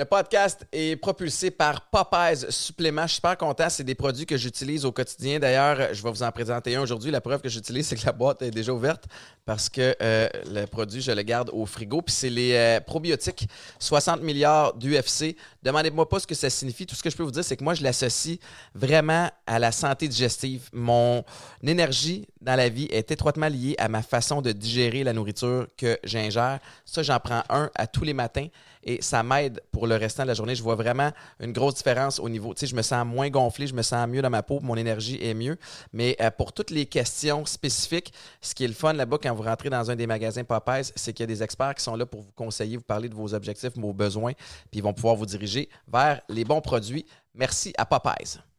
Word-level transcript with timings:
Le 0.00 0.06
podcast 0.06 0.66
est 0.72 0.96
propulsé 0.96 1.50
par 1.50 1.82
Popeyes 1.90 2.46
Supplément. 2.48 3.02
Je 3.02 3.08
suis 3.08 3.14
super 3.16 3.36
content. 3.36 3.68
C'est 3.68 3.84
des 3.84 3.94
produits 3.94 4.24
que 4.24 4.38
j'utilise 4.38 4.86
au 4.86 4.92
quotidien. 4.92 5.38
D'ailleurs, 5.38 5.92
je 5.92 6.02
vais 6.02 6.08
vous 6.08 6.22
en 6.22 6.32
présenter 6.32 6.74
un 6.74 6.80
aujourd'hui. 6.80 7.10
La 7.10 7.20
preuve 7.20 7.42
que 7.42 7.50
j'utilise, 7.50 7.86
c'est 7.86 7.96
que 7.96 8.06
la 8.06 8.12
boîte 8.12 8.40
est 8.40 8.50
déjà 8.50 8.72
ouverte 8.72 9.04
parce 9.44 9.68
que 9.68 9.94
euh, 10.00 10.26
le 10.46 10.64
produit, 10.64 11.02
je 11.02 11.12
le 11.12 11.20
garde 11.20 11.50
au 11.52 11.66
frigo. 11.66 12.00
Puis 12.00 12.14
c'est 12.14 12.30
les 12.30 12.54
euh, 12.54 12.80
probiotiques 12.80 13.46
60 13.78 14.22
milliards 14.22 14.72
d'UFC. 14.72 15.36
Demandez-moi 15.62 16.08
pas 16.08 16.18
ce 16.18 16.26
que 16.26 16.34
ça 16.34 16.48
signifie. 16.48 16.86
Tout 16.86 16.94
ce 16.94 17.02
que 17.02 17.10
je 17.10 17.16
peux 17.18 17.22
vous 17.22 17.30
dire, 17.30 17.44
c'est 17.44 17.58
que 17.58 17.64
moi, 17.64 17.74
je 17.74 17.82
l'associe 17.82 18.38
vraiment 18.74 19.30
à 19.46 19.58
la 19.58 19.70
santé 19.70 20.08
digestive. 20.08 20.70
Mon 20.72 21.22
énergie 21.62 22.26
dans 22.40 22.56
la 22.56 22.70
vie 22.70 22.88
est 22.90 23.10
étroitement 23.10 23.48
liée 23.48 23.74
à 23.76 23.88
ma 23.88 24.00
façon 24.00 24.40
de 24.40 24.52
digérer 24.52 25.04
la 25.04 25.12
nourriture 25.12 25.66
que 25.76 25.98
j'ingère. 26.04 26.58
Ça, 26.86 27.02
j'en 27.02 27.20
prends 27.20 27.42
un 27.50 27.70
à 27.74 27.86
tous 27.86 28.04
les 28.04 28.14
matins 28.14 28.46
et 28.82 29.02
ça 29.02 29.22
m'aide 29.22 29.60
pour 29.72 29.86
le 29.86 29.96
restant 29.96 30.22
de 30.22 30.28
la 30.28 30.34
journée. 30.34 30.54
Je 30.54 30.62
vois 30.62 30.74
vraiment 30.74 31.10
une 31.40 31.52
grosse 31.52 31.74
différence 31.74 32.18
au 32.18 32.28
niveau, 32.28 32.54
tu 32.54 32.60
sais, 32.60 32.66
je 32.66 32.74
me 32.74 32.82
sens 32.82 33.06
moins 33.06 33.28
gonflé, 33.28 33.66
je 33.66 33.74
me 33.74 33.82
sens 33.82 34.08
mieux 34.08 34.22
dans 34.22 34.30
ma 34.30 34.42
peau, 34.42 34.60
mon 34.60 34.76
énergie 34.76 35.18
est 35.22 35.34
mieux. 35.34 35.56
Mais 35.92 36.16
euh, 36.20 36.30
pour 36.30 36.52
toutes 36.52 36.70
les 36.70 36.86
questions 36.86 37.44
spécifiques, 37.46 38.12
ce 38.40 38.54
qui 38.54 38.64
est 38.64 38.68
le 38.68 38.74
fun 38.74 38.92
là-bas 38.92 39.18
quand 39.22 39.34
vous 39.34 39.42
rentrez 39.42 39.70
dans 39.70 39.90
un 39.90 39.96
des 39.96 40.06
magasins 40.06 40.44
Popeyes, 40.44 40.92
c'est 40.96 41.12
qu'il 41.12 41.22
y 41.22 41.24
a 41.24 41.34
des 41.34 41.42
experts 41.42 41.74
qui 41.74 41.84
sont 41.84 41.96
là 41.96 42.06
pour 42.06 42.22
vous 42.22 42.32
conseiller, 42.32 42.76
vous 42.76 42.82
parler 42.82 43.08
de 43.08 43.14
vos 43.14 43.34
objectifs, 43.34 43.72
vos 43.76 43.92
besoins, 43.92 44.32
puis 44.70 44.80
ils 44.80 44.82
vont 44.82 44.94
pouvoir 44.94 45.16
vous 45.16 45.26
diriger 45.26 45.68
vers 45.86 46.20
les 46.28 46.44
bons 46.44 46.60
produits. 46.60 47.06
Merci 47.34 47.72
à 47.76 47.86
Popeyes. 47.86 48.49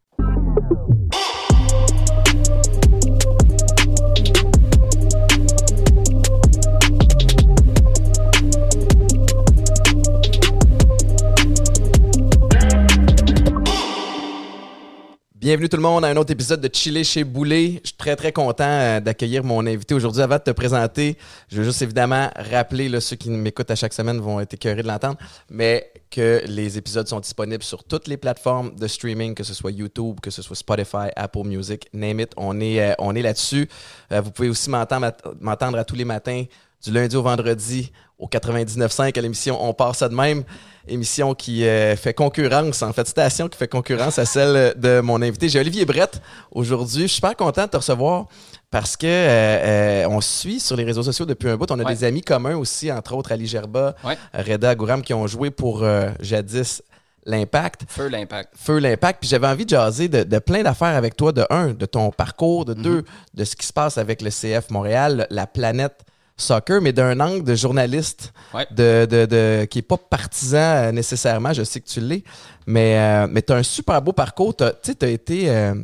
Bienvenue 15.42 15.70
tout 15.70 15.78
le 15.78 15.82
monde 15.82 16.06
à 16.06 16.10
un 16.10 16.16
autre 16.18 16.32
épisode 16.32 16.62
de 16.62 16.70
Chiller 16.72 17.04
chez 17.04 17.24
Boulet. 17.24 17.82
Je 17.82 17.88
suis 17.88 17.98
très 17.98 18.16
très 18.16 18.32
content 18.32 18.64
euh, 18.64 19.00
d'accueillir 19.00 19.44
mon 19.44 19.66
invité 19.66 19.96
aujourd'hui. 19.96 20.22
Avant 20.22 20.38
de 20.38 20.44
te 20.44 20.52
présenter, 20.52 21.18
je 21.52 21.58
veux 21.58 21.64
juste 21.64 21.82
évidemment 21.82 22.30
rappeler, 22.36 22.88
là, 22.88 23.02
ceux 23.02 23.16
qui 23.16 23.32
m'écoutent 23.32 23.72
à 23.72 23.76
chaque 23.76 23.94
semaine 23.94 24.20
vont 24.20 24.40
être 24.40 24.54
écœurés 24.54 24.84
de 24.84 24.88
l'entendre, 24.88 25.18
mais 25.50 25.92
que 26.12 26.44
les 26.46 26.78
épisodes 26.78 27.08
sont 27.08 27.20
disponibles 27.20 27.64
sur 27.64 27.84
toutes 27.84 28.08
les 28.08 28.18
plateformes 28.18 28.76
de 28.76 28.86
streaming, 28.86 29.34
que 29.34 29.44
ce 29.44 29.56
soit 29.56 29.72
YouTube, 29.72 30.20
que 30.22 30.30
ce 30.30 30.44
soit 30.44 30.56
Spotify, 30.56 31.10
Apple 31.16 31.46
Music, 31.46 31.88
name 31.92 32.20
it. 32.20 32.34
On 32.38 32.60
est, 32.62 32.80
euh, 32.80 32.94
on 33.00 33.16
est 33.16 33.24
là-dessus. 33.24 33.68
Euh, 34.12 34.22
vous 34.22 34.30
pouvez 34.30 34.50
aussi 34.50 34.70
m'entendre 34.70 35.12
m'entendre 35.40 35.80
à 35.80 35.84
tous 35.84 35.96
les 35.96 36.06
matins 36.06 36.44
du 36.84 36.92
lundi 36.92 37.16
au 37.16 37.24
vendredi 37.24 37.92
au 38.22 38.28
99.5 38.28 39.18
à 39.18 39.22
l'émission 39.22 39.58
On 39.62 39.74
part 39.74 39.96
ça 39.96 40.08
de 40.08 40.16
même 40.16 40.44
émission 40.88 41.34
qui 41.34 41.66
euh, 41.66 41.96
fait 41.96 42.14
concurrence, 42.14 42.82
en 42.82 42.94
fait, 42.94 43.08
station 43.08 43.50
qui 43.50 43.58
fait 43.58 43.68
concurrence 43.68 44.18
à 44.20 44.26
celle 44.26 44.74
de 44.78 45.02
mon 45.02 45.22
invité. 45.22 45.50
J'ai 45.50 45.60
Olivier 45.60 45.86
Brett 45.86 46.22
aujourd'hui. 46.52 47.04
Je 47.04 47.08
suis 47.08 47.16
super 47.16 47.36
content 47.36 47.66
de 47.66 47.72
te 47.72 47.78
recevoir 47.78 48.28
parce 48.70 48.96
que 48.96 49.06
euh, 49.06 50.04
euh, 50.04 50.08
on 50.10 50.22
suit 50.22 50.60
sur 50.60 50.76
les 50.76 50.84
réseaux 50.84 51.04
sociaux 51.04 51.26
depuis 51.26 51.50
un 51.50 51.58
bout. 51.58 51.70
On 51.72 51.80
a 51.80 51.84
des 51.84 52.04
amis 52.04 52.22
communs 52.22 52.56
aussi, 52.56 52.92
entre 52.92 53.16
autres 53.16 53.32
Ali 53.32 53.48
Gerba, 53.48 53.96
Reda 54.34 54.76
Gouram, 54.76 55.02
qui 55.02 55.14
ont 55.14 55.28
joué 55.28 55.52
pour 55.52 55.86
jadis 56.20 56.82
l'impact. 57.26 57.82
Feu 57.88 58.08
l'impact. 58.08 58.54
Feu 58.56 58.80
l'impact. 58.80 59.20
Puis 59.20 59.30
j'avais 59.30 59.48
envie 59.48 59.66
de 59.66 59.70
jaser 59.72 60.08
de, 60.08 60.40
plein 60.40 60.64
d'affaires 60.64 60.96
avec 60.96 61.16
toi. 61.16 61.32
De 61.32 61.46
un, 61.50 61.74
de 61.74 61.86
ton 61.86 62.12
parcours. 62.12 62.66
De 62.66 62.74
deux, 62.74 62.98
mhm. 62.98 63.04
de 63.36 63.44
ce 63.44 63.56
qui 63.56 63.66
se 63.66 63.74
passe 63.74 63.98
avec 63.98 64.22
le 64.22 64.30
CF 64.30 64.70
Montréal, 64.70 65.28
la 65.30 65.48
planète 65.48 66.04
soccer, 66.42 66.82
mais 66.82 66.94
d'un 66.94 67.20
angle 67.20 67.44
de 67.44 67.56
journaliste, 67.56 68.34
de, 68.72 69.06
de, 69.06 69.66
qui 69.66 69.78
n'est 69.78 69.84
pas 69.84 69.98
partisan 69.98 70.58
euh, 70.58 70.92
nécessairement. 70.92 71.54
Je 71.54 71.64
sais 71.64 71.80
que 71.80 71.88
tu 71.88 72.02
l'es, 72.02 72.24
mais, 72.66 72.98
euh, 72.98 73.28
mais 73.30 73.42
tu 73.42 73.54
as 73.54 73.58
un 73.58 73.64
super 73.64 74.02
beau 74.02 74.14
parcours. 74.14 74.56
Tu 74.56 74.64
as, 74.64 75.08
été 75.08 75.50
euh, 75.50 75.76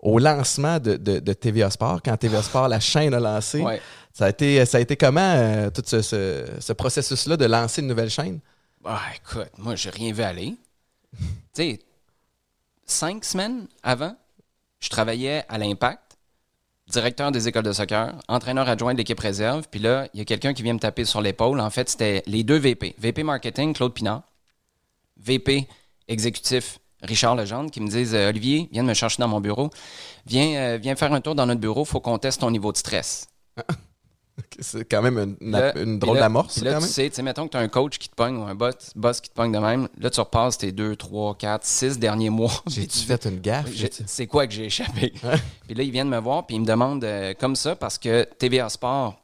au 0.00 0.18
lancement 0.18 0.78
de, 0.78 0.96
de, 0.96 1.32
TVA 1.32 1.70
Sport, 1.70 2.00
quand 2.02 2.16
TVA 2.16 2.42
Sport, 2.42 2.68
la 2.68 2.80
chaîne 2.80 3.14
a 3.14 3.20
lancé. 3.20 3.62
Ça, 4.12 4.26
a 4.26 4.28
été, 4.30 4.64
ça 4.64 4.78
a 4.78 4.80
été 4.80 4.96
comment, 4.96 5.68
tout 5.74 5.82
ce, 5.84 6.00
ce, 6.02 6.72
processus-là 6.72 7.36
de 7.36 7.44
lancer 7.44 7.82
une 7.82 7.88
nouvelle 7.88 8.10
chaîne? 8.10 8.40
Ah, 8.84 9.00
écoute, 9.14 9.50
moi, 9.58 9.74
j'ai 9.74 9.90
rien 9.90 10.12
vu 10.12 10.22
aller. 10.22 10.54
tu 11.18 11.26
sais, 11.54 11.78
cinq 12.86 13.24
semaines 13.24 13.66
avant, 13.82 14.16
je 14.80 14.88
travaillais 14.88 15.44
à 15.48 15.58
l'Impact 15.58 16.05
directeur 16.88 17.32
des 17.32 17.48
écoles 17.48 17.64
de 17.64 17.72
soccer, 17.72 18.14
entraîneur 18.28 18.68
adjoint 18.68 18.92
de 18.92 18.98
l'équipe 18.98 19.18
réserve. 19.18 19.66
Puis 19.70 19.80
là, 19.80 20.08
il 20.14 20.18
y 20.18 20.20
a 20.20 20.24
quelqu'un 20.24 20.54
qui 20.54 20.62
vient 20.62 20.74
me 20.74 20.78
taper 20.78 21.04
sur 21.04 21.20
l'épaule. 21.20 21.60
En 21.60 21.70
fait, 21.70 21.88
c'était 21.88 22.22
les 22.26 22.44
deux 22.44 22.58
VP. 22.58 22.94
VP 22.98 23.22
marketing, 23.22 23.74
Claude 23.74 23.92
Pinard. 23.92 24.22
VP 25.18 25.66
exécutif, 26.08 26.78
Richard 27.02 27.36
Legendre, 27.36 27.70
qui 27.70 27.80
me 27.80 27.88
disent 27.88 28.14
euh, 28.14 28.28
Olivier, 28.28 28.68
viens 28.72 28.82
de 28.82 28.88
me 28.88 28.94
chercher 28.94 29.20
dans 29.20 29.28
mon 29.28 29.40
bureau. 29.40 29.70
Viens, 30.26 30.56
euh, 30.56 30.78
viens 30.80 30.94
faire 30.94 31.12
un 31.12 31.20
tour 31.20 31.34
dans 31.34 31.46
notre 31.46 31.60
bureau. 31.60 31.84
faut 31.84 32.00
qu'on 32.00 32.18
teste 32.18 32.40
ton 32.40 32.50
niveau 32.50 32.72
de 32.72 32.76
stress. 32.76 33.28
C'est 34.60 34.84
quand 34.84 35.02
même 35.02 35.36
une, 35.40 35.98
drôle 35.98 36.18
d'amorce. 36.18 36.60
Là, 36.62 36.78
tu 36.80 36.86
sais, 36.86 37.22
mettons 37.22 37.46
que 37.46 37.52
tu 37.52 37.56
as 37.56 37.60
un 37.60 37.68
coach 37.68 37.98
qui 37.98 38.08
te 38.08 38.14
pogne 38.14 38.36
ou 38.36 38.42
un 38.42 38.54
boss, 38.54 38.92
boss 38.94 39.20
qui 39.20 39.30
te 39.30 39.34
pogne 39.34 39.52
de 39.52 39.58
même. 39.58 39.88
Là, 39.98 40.10
tu 40.10 40.20
repasses 40.20 40.58
tes 40.58 40.72
deux, 40.72 40.94
trois, 40.94 41.34
quatre, 41.34 41.64
six 41.64 41.98
derniers 41.98 42.30
mois. 42.30 42.52
J'ai-tu 42.66 42.98
fait 42.98 43.24
une 43.24 43.40
gaffe? 43.40 43.70
C'est 44.06 44.26
quoi 44.26 44.46
que 44.46 44.52
j'ai 44.52 44.66
échappé? 44.66 45.12
puis 45.66 45.74
là, 45.74 45.82
ils 45.82 45.90
viennent 45.90 46.08
me 46.08 46.18
voir, 46.18 46.46
puis 46.46 46.56
ils 46.56 46.60
me 46.60 46.66
demandent 46.66 47.04
euh, 47.04 47.34
comme 47.38 47.56
ça 47.56 47.76
parce 47.76 47.98
que 47.98 48.24
TVA 48.38 48.68
Sport 48.68 49.20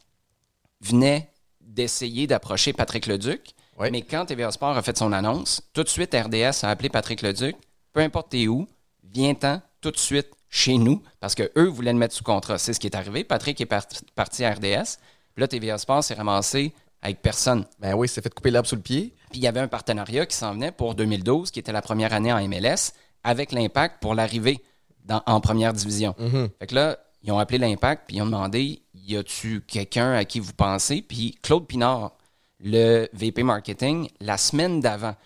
venait 0.81 1.31
d'essayer 1.61 2.27
d'approcher 2.27 2.73
Patrick 2.73 3.07
Leduc. 3.07 3.55
Mais 3.91 4.03
quand 4.03 4.27
TVA 4.27 4.53
Sport 4.53 4.77
a 4.77 4.83
fait 4.83 4.97
son 4.97 5.13
annonce, 5.13 5.61
tout 5.73 5.83
de 5.83 5.89
suite, 5.89 6.15
RDS 6.15 6.65
a 6.65 6.71
appelé 6.71 6.89
Patrick 6.89 7.21
Leduc. 7.21 7.57
Peu 7.93 8.01
importe 8.01 8.31
t'es 8.31 8.47
où, 8.47 8.67
viens-t'en 9.03 9.61
tout 9.81 9.91
de 9.91 9.99
suite 9.99 10.29
chez 10.53 10.77
nous 10.77 11.03
parce 11.19 11.35
qu'eux 11.35 11.67
voulaient 11.69 11.95
le 11.95 11.99
mettre 11.99 12.15
sous 12.15 12.23
contrat. 12.23 12.59
C'est 12.59 12.75
ce 12.75 12.79
qui 12.79 12.87
est 12.87 12.95
arrivé. 12.95 13.25
Patrick 13.25 13.61
est 13.61 13.69
parti 14.15 14.45
à 14.45 14.53
RDS. 14.53 14.99
Puis 15.35 15.41
là, 15.41 15.49
TVA 15.49 15.79
Sports 15.79 16.05
s'est 16.05 16.15
ramassé 16.15 16.75
avec 17.01 17.23
personne. 17.23 17.65
Ben 17.81 17.95
oui, 17.95 18.07
c'est 18.07 18.21
fait 18.23 18.33
couper 18.33 18.51
l'herbe 18.51 18.67
sous 18.67 18.77
le 18.77 18.83
pied. 18.83 19.15
Puis 19.31 19.41
il 19.41 19.43
y 19.43 19.49
avait 19.49 19.61
un 19.61 19.67
partenariat 19.67 20.27
qui 20.27 20.37
s'en 20.37 20.53
venait 20.53 20.71
pour 20.71 20.95
2012, 20.95 21.51
qui 21.51 21.59
était 21.59 21.73
la 21.73 21.81
première 21.81 22.13
année 22.13 22.33
en 22.33 22.47
MLS, 22.47 22.93
avec 23.25 23.51
l'Impact 23.51 24.01
pour 24.03 24.15
l'arrivée 24.15 24.63
en 25.09 25.41
première 25.41 25.73
division. 25.73 26.15
Mm-hmm. 26.21 26.51
Fait 26.61 26.67
que 26.67 26.75
là, 26.75 26.99
ils 27.23 27.33
ont 27.33 27.39
appelé 27.39 27.59
l'Impact, 27.59 28.05
puis 28.07 28.19
ils 28.19 28.23
ont 28.23 28.27
demandé 28.27 28.83
y 28.95 29.17
a-tu 29.17 29.63
quelqu'un 29.63 30.13
à 30.13 30.25
qui 30.27 30.39
vous 30.39 30.53
pensez? 30.53 31.01
Puis 31.01 31.39
Claude 31.43 31.67
Pinard, 31.67 32.13
le 32.61 33.09
VP 33.15 33.43
marketing, 33.43 34.09
la 34.21 34.37
semaine 34.37 34.81
d'avant. 34.81 35.17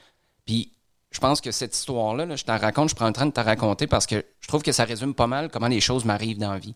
Puis 0.46 0.72
je 1.16 1.20
pense 1.20 1.40
que 1.40 1.50
cette 1.50 1.74
histoire-là, 1.74 2.36
je 2.36 2.44
t'en 2.44 2.58
raconte, 2.58 2.90
je 2.90 2.94
prends 2.94 3.06
le 3.06 3.14
train 3.14 3.24
de 3.24 3.30
te 3.30 3.40
raconter 3.40 3.86
parce 3.86 4.06
que 4.06 4.22
je 4.40 4.48
trouve 4.48 4.62
que 4.62 4.70
ça 4.70 4.84
résume 4.84 5.14
pas 5.14 5.26
mal 5.26 5.48
comment 5.48 5.66
les 5.66 5.80
choses 5.80 6.04
m'arrivent 6.04 6.38
dans 6.38 6.52
la 6.52 6.58
vie. 6.58 6.74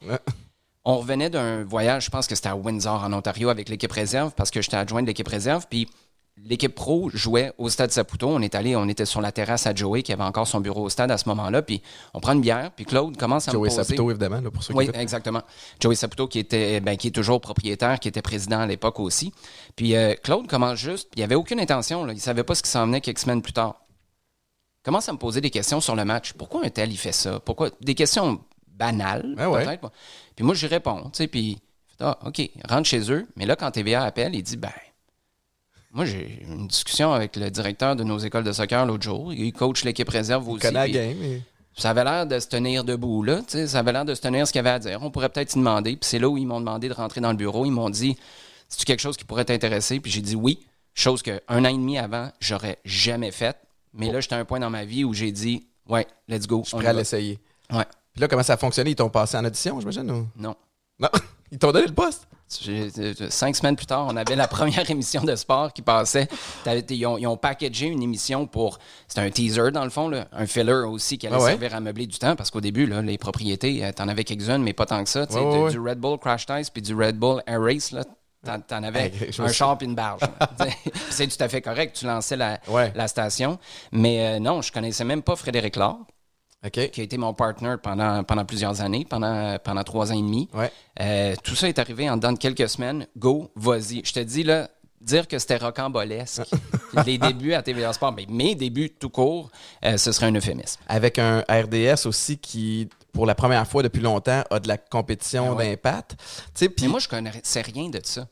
On 0.86 0.96
revenait 0.96 1.28
d'un 1.28 1.62
voyage, 1.62 2.06
je 2.06 2.10
pense 2.10 2.26
que 2.26 2.34
c'était 2.34 2.48
à 2.48 2.56
Windsor, 2.56 3.04
en 3.04 3.12
Ontario, 3.12 3.50
avec 3.50 3.68
l'équipe 3.68 3.92
réserve, 3.92 4.32
parce 4.34 4.50
que 4.50 4.62
j'étais 4.62 4.78
adjoint 4.78 5.02
de 5.02 5.08
l'équipe 5.08 5.28
réserve. 5.28 5.66
Puis 5.68 5.90
l'équipe 6.38 6.74
pro 6.74 7.10
jouait 7.12 7.52
au 7.58 7.68
stade 7.68 7.90
Saputo. 7.90 8.28
On 8.28 8.40
est 8.40 8.54
allé, 8.54 8.74
on 8.76 8.88
était 8.88 9.04
sur 9.04 9.20
la 9.20 9.30
terrasse 9.30 9.66
à 9.66 9.74
Joey, 9.74 10.02
qui 10.02 10.14
avait 10.14 10.22
encore 10.22 10.46
son 10.46 10.60
bureau 10.60 10.84
au 10.84 10.88
stade 10.88 11.10
à 11.10 11.18
ce 11.18 11.28
moment-là. 11.28 11.60
Puis 11.60 11.82
on 12.14 12.20
prend 12.20 12.32
une 12.32 12.40
bière, 12.40 12.70
puis 12.74 12.86
Claude 12.86 13.18
commence 13.18 13.46
à 13.46 13.52
Joey 13.52 13.68
me 13.68 13.74
poser... 13.74 13.84
Saputo, 13.84 14.10
évidemment, 14.10 14.40
pour 14.50 14.62
ceux 14.62 14.72
qui 14.72 14.78
Oui, 14.78 14.90
exactement. 14.94 15.42
Joey 15.80 15.96
Saputo, 15.96 16.28
qui, 16.28 16.38
était, 16.38 16.80
ben, 16.80 16.96
qui 16.96 17.08
est 17.08 17.14
toujours 17.14 17.42
propriétaire, 17.42 18.00
qui 18.00 18.08
était 18.08 18.22
président 18.22 18.60
à 18.60 18.66
l'époque 18.66 19.00
aussi. 19.00 19.34
Puis 19.76 19.94
euh, 19.94 20.14
Claude 20.22 20.46
commence 20.46 20.78
juste, 20.78 21.10
il 21.14 21.18
n'y 21.18 21.24
avait 21.24 21.34
aucune 21.34 21.60
intention, 21.60 22.06
là, 22.06 22.14
il 22.14 22.16
ne 22.16 22.20
savait 22.22 22.42
pas 22.42 22.54
ce 22.54 22.62
qui 22.62 22.70
s'en 22.70 22.86
venait 22.86 23.02
quelques 23.02 23.18
semaines 23.18 23.42
plus 23.42 23.52
tard 23.52 23.76
commence 24.82 25.08
à 25.08 25.12
me 25.12 25.18
poser 25.18 25.40
des 25.40 25.50
questions 25.50 25.80
sur 25.80 25.94
le 25.94 26.04
match. 26.04 26.32
Pourquoi 26.32 26.64
un 26.64 26.70
tel, 26.70 26.90
il 26.90 26.96
fait 26.96 27.12
ça? 27.12 27.40
Pourquoi? 27.40 27.70
Des 27.80 27.94
questions 27.94 28.40
banales, 28.68 29.34
ben 29.36 29.50
peut-être. 29.52 29.90
Puis 30.36 30.44
moi, 30.44 30.54
j'y 30.54 30.66
réponds, 30.66 31.10
tu 31.10 31.18
sais, 31.18 31.28
puis, 31.28 31.58
ah, 32.00 32.18
OK, 32.24 32.40
rentre 32.68 32.88
chez 32.88 33.12
eux. 33.12 33.26
Mais 33.36 33.46
là, 33.46 33.56
quand 33.56 33.70
TVA 33.70 34.04
appelle, 34.04 34.34
il 34.34 34.42
dit, 34.42 34.56
ben, 34.56 34.70
moi, 35.92 36.04
j'ai 36.04 36.42
une 36.46 36.68
discussion 36.68 37.12
avec 37.12 37.36
le 37.36 37.50
directeur 37.50 37.96
de 37.96 38.04
nos 38.04 38.18
écoles 38.18 38.44
de 38.44 38.52
soccer 38.52 38.86
l'autre 38.86 39.02
jour. 39.02 39.32
Il 39.32 39.52
coach 39.52 39.84
l'équipe 39.84 40.08
réserve 40.08 40.48
aussi. 40.48 40.60
Ça 41.76 41.90
avait 41.90 42.04
l'air 42.04 42.26
de 42.26 42.38
se 42.38 42.46
tenir 42.46 42.84
debout, 42.84 43.22
là. 43.22 43.40
Ça 43.48 43.78
avait 43.78 43.92
l'air 43.92 44.04
de 44.04 44.14
se 44.14 44.20
tenir 44.20 44.46
ce 44.46 44.52
qu'il 44.52 44.60
avait 44.60 44.70
à 44.70 44.78
dire. 44.78 44.98
On 45.02 45.10
pourrait 45.10 45.28
peut-être 45.28 45.54
y 45.54 45.58
demander. 45.58 45.92
Puis 45.92 46.08
c'est 46.08 46.18
là 46.18 46.28
où 46.28 46.36
ils 46.36 46.46
m'ont 46.46 46.60
demandé 46.60 46.88
de 46.88 46.94
rentrer 46.94 47.20
dans 47.20 47.30
le 47.30 47.36
bureau. 47.36 47.64
Ils 47.66 47.70
m'ont 47.72 47.90
dit 47.90 48.16
C'est-tu 48.68 48.84
quelque 48.84 49.00
chose 49.00 49.16
qui 49.16 49.24
pourrait 49.24 49.44
t'intéresser? 49.44 49.98
Puis 50.00 50.12
j'ai 50.12 50.20
dit 50.20 50.36
oui. 50.36 50.60
Chose 50.94 51.22
qu'un 51.22 51.40
an 51.48 51.64
et 51.64 51.72
demi 51.72 51.98
avant, 51.98 52.30
j'aurais 52.40 52.78
jamais 52.84 53.30
faite. 53.30 53.56
Mais 53.92 54.12
là, 54.12 54.20
j'étais 54.20 54.34
à 54.34 54.38
un 54.38 54.44
point 54.44 54.60
dans 54.60 54.70
ma 54.70 54.84
vie 54.84 55.04
où 55.04 55.12
j'ai 55.12 55.32
dit, 55.32 55.66
ouais, 55.88 56.06
let's 56.28 56.46
go. 56.46 56.62
Je 56.64 56.68
suis 56.68 56.78
prêt 56.78 56.88
à 56.88 56.92
l'essayer. 56.92 57.38
Ouais. 57.72 57.86
Puis 58.12 58.20
là, 58.20 58.28
comment 58.28 58.42
ça 58.42 58.54
a 58.54 58.56
fonctionné? 58.56 58.90
Ils 58.90 58.96
t'ont 58.96 59.10
passé 59.10 59.36
en 59.36 59.44
audition, 59.44 59.78
j'imagine? 59.80 60.10
Ou... 60.10 60.28
Non. 60.36 60.56
Non? 60.98 61.08
Ils 61.52 61.58
t'ont 61.58 61.72
donné 61.72 61.88
le 61.88 61.94
poste? 61.94 62.28
Cinq 63.30 63.54
semaines 63.54 63.76
plus 63.76 63.86
tard, 63.86 64.06
on 64.08 64.16
avait 64.16 64.34
la 64.34 64.48
première 64.48 64.88
émission 64.90 65.22
de 65.22 65.36
sport 65.36 65.72
qui 65.72 65.82
passait. 65.82 66.28
Ils 66.66 67.06
ont, 67.06 67.16
ils 67.16 67.26
ont, 67.26 67.36
packagé 67.36 67.86
une 67.86 68.02
émission 68.02 68.46
pour. 68.46 68.78
C'était 69.06 69.20
un 69.20 69.30
teaser, 69.30 69.70
dans 69.70 69.84
le 69.84 69.90
fond, 69.90 70.08
là, 70.08 70.26
un 70.32 70.46
filler 70.46 70.84
aussi 70.86 71.16
qui 71.16 71.28
allait 71.28 71.36
ah 71.38 71.46
servir 71.46 71.74
à 71.74 71.80
meubler 71.80 72.06
du 72.06 72.18
temps 72.18 72.34
parce 72.34 72.50
qu'au 72.50 72.60
début, 72.60 72.86
là, 72.86 73.02
les 73.02 73.18
propriétés, 73.18 73.84
euh, 73.84 73.92
t'en 73.92 74.08
avais 74.08 74.24
quelques-unes, 74.24 74.62
mais 74.62 74.72
pas 74.72 74.86
tant 74.86 75.02
que 75.04 75.10
ça. 75.10 75.26
du, 75.26 75.78
Red 75.78 75.98
Bull 75.98 76.18
Crash 76.18 76.46
Test 76.46 76.72
puis 76.72 76.82
du 76.82 76.94
Red 76.94 77.16
Bull 77.16 77.40
Air 77.46 77.62
Race, 77.62 77.92
là, 77.92 78.04
T'en, 78.44 78.60
t'en 78.60 78.82
avais 78.82 79.06
Hey, 79.22 79.30
un 79.38 79.48
char 79.52 79.76
puis 79.76 79.86
une 79.86 79.94
barge. 79.94 80.20
C'est 81.10 81.26
tout 81.26 81.42
à 81.42 81.48
fait 81.48 81.60
correct. 81.60 81.96
Tu 81.98 82.06
lançais 82.06 82.36
la, 82.36 82.58
Ouais. 82.68 82.92
la 82.94 83.06
station. 83.08 83.58
Mais 83.92 84.36
euh, 84.36 84.38
non, 84.38 84.62
je 84.62 84.72
connaissais 84.72 85.04
même 85.04 85.22
pas 85.22 85.36
Frédéric 85.36 85.76
Laure, 85.76 86.06
qui 86.72 86.80
a 87.00 87.02
été 87.04 87.16
mon 87.18 87.34
partner 87.34 87.76
pendant, 87.82 88.22
pendant 88.24 88.44
plusieurs 88.44 88.80
années, 88.80 89.06
pendant, 89.08 89.58
pendant 89.62 89.82
trois 89.84 90.10
ans 90.12 90.16
et 90.18 90.22
demi. 90.22 90.48
Ouais. 90.54 90.70
Euh, 91.00 91.34
tout 91.42 91.54
ça 91.54 91.68
est 91.68 91.78
arrivé 91.78 92.08
en 92.08 92.16
dedans 92.16 92.32
de 92.32 92.38
quelques 92.38 92.68
semaines. 92.68 93.06
Go, 93.16 93.50
vas-y. 93.56 94.02
Je 94.04 94.12
te 94.12 94.20
dis, 94.20 94.42
là, 94.42 94.68
dire 95.00 95.26
que 95.28 95.38
c'était 95.38 95.56
rocambolesque, 95.56 96.42
les 97.06 97.16
débuts 97.18 97.54
à 97.54 97.62
TVA 97.62 97.92
Sport, 97.94 98.12
mais 98.12 98.26
mes 98.28 98.54
débuts 98.54 98.90
tout 98.90 99.08
court, 99.10 99.50
euh, 99.84 99.96
ce 99.96 100.12
serait 100.12 100.26
un 100.26 100.34
euphémisme. 100.34 100.80
Avec 100.88 101.18
un 101.18 101.40
RDS 101.48 102.06
aussi 102.06 102.36
qui, 102.38 102.88
pour 103.12 103.26
la 103.26 103.34
première 103.34 103.66
fois 103.66 103.82
depuis 103.82 104.00
longtemps, 104.02 104.42
a 104.50 104.60
de 104.60 104.68
la 104.68 104.76
compétition 104.78 105.50
Ah 105.50 105.54
ouais. 105.54 105.70
d'impact. 105.70 106.16
Mais 106.80 106.88
moi, 106.88 107.00
je 107.00 107.08
connaissais 107.08 107.62
rien 107.62 107.88
de 107.88 108.00
ça. 108.04 108.26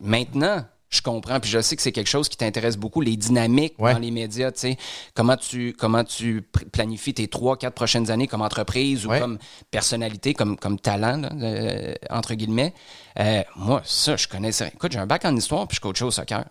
Maintenant, 0.00 0.64
je 0.90 1.02
comprends, 1.02 1.38
puis 1.38 1.50
je 1.50 1.60
sais 1.60 1.76
que 1.76 1.82
c'est 1.82 1.92
quelque 1.92 2.08
chose 2.08 2.28
qui 2.30 2.36
t'intéresse 2.38 2.76
beaucoup, 2.78 3.00
les 3.02 3.16
dynamiques 3.16 3.74
Ouais. 3.78 3.92
dans 3.92 3.98
les 3.98 4.10
médias, 4.10 4.50
tu 4.50 4.60
sais, 4.60 4.78
comment 5.14 5.36
tu, 5.36 5.74
comment 5.78 6.02
tu 6.02 6.42
planifies 6.72 7.12
tes 7.12 7.28
trois, 7.28 7.58
quatre 7.58 7.74
prochaines 7.74 8.10
années 8.10 8.26
comme 8.26 8.40
entreprise 8.40 9.04
ou 9.06 9.10
Ouais. 9.10 9.20
comme 9.20 9.38
personnalité, 9.70 10.32
comme, 10.32 10.56
comme 10.56 10.80
talent, 10.80 11.18
là, 11.18 11.30
euh, 11.42 11.94
entre 12.10 12.34
guillemets. 12.34 12.72
Euh, 13.18 13.42
moi, 13.56 13.82
ça, 13.84 14.16
je 14.16 14.28
connaissais. 14.28 14.68
Écoute, 14.68 14.92
j'ai 14.92 14.98
un 14.98 15.06
bac 15.06 15.24
en 15.24 15.34
histoire, 15.34 15.66
puis 15.66 15.76
je 15.76 15.80
coachais 15.80 16.04
au 16.04 16.10
soccer. 16.10 16.44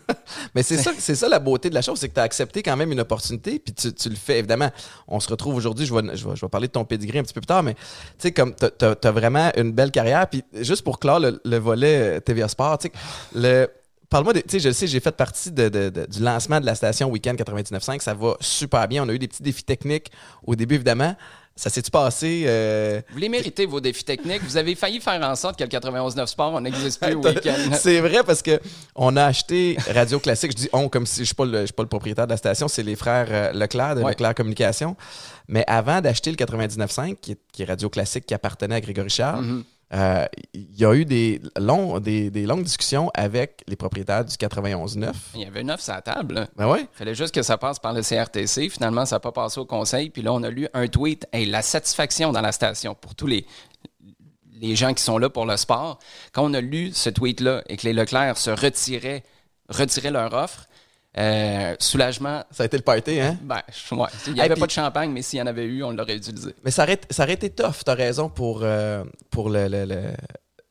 Mais 0.54 0.62
c'est 0.62 0.78
ça, 0.78 0.92
c'est 0.96 1.14
ça 1.14 1.28
la 1.28 1.38
beauté 1.38 1.68
de 1.68 1.74
la 1.74 1.82
chose, 1.82 1.98
c'est 1.98 2.08
que 2.08 2.14
tu 2.14 2.20
as 2.20 2.22
accepté 2.22 2.62
quand 2.62 2.76
même 2.76 2.92
une 2.92 3.00
opportunité, 3.00 3.58
puis 3.58 3.74
tu, 3.74 4.08
le 4.08 4.14
fais. 4.14 4.38
Évidemment, 4.38 4.70
on 5.06 5.20
se 5.20 5.28
retrouve 5.28 5.54
aujourd'hui, 5.54 5.84
je 5.84 5.94
vais, 5.94 6.16
je, 6.16 6.26
vais, 6.26 6.34
je 6.34 6.40
vais 6.40 6.48
parler 6.48 6.68
de 6.68 6.72
ton 6.72 6.84
pedigree 6.84 7.18
un 7.18 7.22
petit 7.22 7.34
peu 7.34 7.42
plus 7.42 7.46
tard, 7.46 7.62
mais 7.62 7.74
tu 7.74 7.80
sais, 8.18 8.32
comme 8.32 8.54
tu 8.54 8.64
as, 8.64 9.10
vraiment 9.10 9.50
une 9.56 9.72
belle 9.72 9.90
carrière, 9.90 10.26
puis 10.28 10.42
juste 10.54 10.82
pour 10.82 10.98
clore 10.98 11.20
le, 11.20 11.40
le 11.44 11.58
volet 11.58 12.16
euh, 12.16 12.20
TVA 12.20 12.48
Sport, 12.48 12.78
tu 12.78 12.88
sais, 12.88 12.92
le. 13.34 13.68
Parle-moi, 14.10 14.34
tu 14.34 14.42
sais, 14.46 14.60
je 14.60 14.68
le 14.68 14.74
sais, 14.74 14.86
j'ai 14.86 15.00
fait 15.00 15.16
partie 15.16 15.50
du 15.50 16.22
lancement 16.22 16.60
de 16.60 16.66
la 16.66 16.76
station 16.76 17.10
Weekend 17.10 17.36
99.5. 17.36 18.00
Ça 18.00 18.14
va 18.14 18.36
super 18.38 18.86
bien. 18.86 19.02
On 19.02 19.08
a 19.08 19.12
eu 19.12 19.18
des 19.18 19.26
petits 19.26 19.42
défis 19.42 19.64
techniques 19.64 20.12
au 20.46 20.54
début, 20.54 20.76
évidemment. 20.76 21.16
Ça 21.56 21.70
s'est-tu 21.70 21.90
passé? 21.90 22.44
euh, 22.48 23.00
Vous 23.12 23.18
les 23.18 23.28
méritez, 23.28 23.64
vos 23.64 23.80
défis 23.80 24.02
techniques? 24.04 24.42
Vous 24.42 24.56
avez 24.56 24.74
failli 24.74 25.00
faire 25.00 25.22
en 25.22 25.36
sorte 25.36 25.56
que 25.56 25.62
le 25.62 25.70
91.9 25.70 26.26
Sport, 26.26 26.52
on 26.52 26.60
n'existe 26.60 27.00
plus 27.00 27.14
au 27.14 27.22
week-end. 27.22 27.54
C'est 27.80 28.00
vrai 28.00 28.24
parce 28.26 28.42
que 28.42 28.60
on 28.96 29.16
a 29.16 29.24
acheté 29.24 29.76
Radio 29.94 30.18
Classique. 30.18 30.50
Je 30.50 30.56
dis 30.56 30.68
on 30.72 30.88
comme 30.88 31.06
si 31.06 31.20
je 31.20 31.26
suis 31.26 31.34
pas 31.34 31.44
le, 31.44 31.60
je 31.60 31.66
suis 31.66 31.72
pas 31.72 31.84
le 31.84 31.88
propriétaire 31.88 32.26
de 32.26 32.32
la 32.32 32.36
station. 32.38 32.66
C'est 32.66 32.82
les 32.82 32.96
frères 32.96 33.28
euh, 33.30 33.52
Leclerc 33.52 33.94
de 33.94 34.02
Ouais. 34.02 34.10
Leclerc 34.10 34.34
Communication. 34.34 34.96
Mais 35.46 35.62
avant 35.68 36.00
d'acheter 36.00 36.30
le 36.30 36.36
99.5, 36.36 37.16
qui 37.20 37.32
est, 37.32 37.38
qui 37.52 37.62
est 37.62 37.66
Radio 37.66 37.88
Classique 37.88 38.26
qui 38.26 38.34
appartenait 38.34 38.74
à 38.74 38.80
Grégory 38.80 39.10
Charles, 39.10 39.44
Mhm. 39.44 39.64
Euh, 39.94 40.26
il 40.52 40.76
y 40.76 40.84
a 40.84 40.94
eu 40.94 41.04
des, 41.04 41.40
longs, 41.56 42.00
des, 42.00 42.30
des 42.30 42.46
longues 42.46 42.64
discussions 42.64 43.10
avec 43.14 43.62
les 43.68 43.76
propriétaires 43.76 44.24
du 44.24 44.34
91.9. 44.34 45.12
Il 45.34 45.42
y 45.42 45.44
avait 45.44 45.60
une 45.60 45.70
offre 45.70 45.84
sur 45.84 45.94
la 45.94 46.02
table. 46.02 46.48
Ben 46.56 46.68
ouais. 46.68 46.80
Il 46.80 46.98
fallait 46.98 47.14
juste 47.14 47.34
que 47.34 47.42
ça 47.42 47.58
passe 47.58 47.78
par 47.78 47.92
le 47.92 48.02
CRTC. 48.02 48.68
Finalement, 48.70 49.06
ça 49.06 49.16
n'a 49.16 49.20
pas 49.20 49.30
passé 49.30 49.60
au 49.60 49.66
conseil. 49.66 50.10
Puis 50.10 50.22
là, 50.22 50.32
on 50.32 50.42
a 50.42 50.50
lu 50.50 50.68
un 50.74 50.88
tweet. 50.88 51.28
Hey, 51.32 51.46
la 51.46 51.62
satisfaction 51.62 52.32
dans 52.32 52.40
la 52.40 52.50
station 52.50 52.96
pour 52.96 53.14
tous 53.14 53.28
les, 53.28 53.46
les 54.60 54.74
gens 54.74 54.94
qui 54.94 55.02
sont 55.02 55.18
là 55.18 55.30
pour 55.30 55.46
le 55.46 55.56
sport. 55.56 56.00
Quand 56.32 56.44
on 56.44 56.54
a 56.54 56.60
lu 56.60 56.90
ce 56.92 57.10
tweet-là 57.10 57.62
et 57.68 57.76
que 57.76 57.86
les 57.86 57.92
Leclerc 57.92 58.36
se 58.36 58.50
retiraient, 58.50 59.22
retiraient 59.68 60.10
leur 60.10 60.32
offre, 60.32 60.66
euh, 61.18 61.74
soulagement. 61.78 62.44
Ça 62.50 62.62
a 62.64 62.66
été 62.66 62.76
le 62.76 62.82
party, 62.82 63.20
hein? 63.20 63.38
Ben, 63.42 63.56
ouais. 63.92 64.06
Il 64.26 64.32
n'y 64.34 64.38
Hey, 64.40 64.44
avait 64.46 64.54
puis- 64.54 64.60
pas 64.60 64.66
de 64.66 64.70
champagne, 64.72 65.10
mais 65.12 65.22
s'il 65.22 65.38
y 65.38 65.42
en 65.42 65.46
avait 65.46 65.64
eu, 65.64 65.82
on 65.84 65.90
l'aurait 65.92 66.16
utilisé. 66.16 66.54
Mais 66.64 66.70
ça 66.70 66.82
aurait, 66.84 67.00
ça 67.10 67.22
aurait 67.24 67.34
été 67.34 67.50
tough, 67.50 67.84
t'as 67.84 67.94
raison, 67.94 68.28
pour, 68.28 68.60
euh, 68.62 69.04
pour 69.30 69.48
le, 69.50 69.68
le- 69.68 69.84
le- 69.84 70.12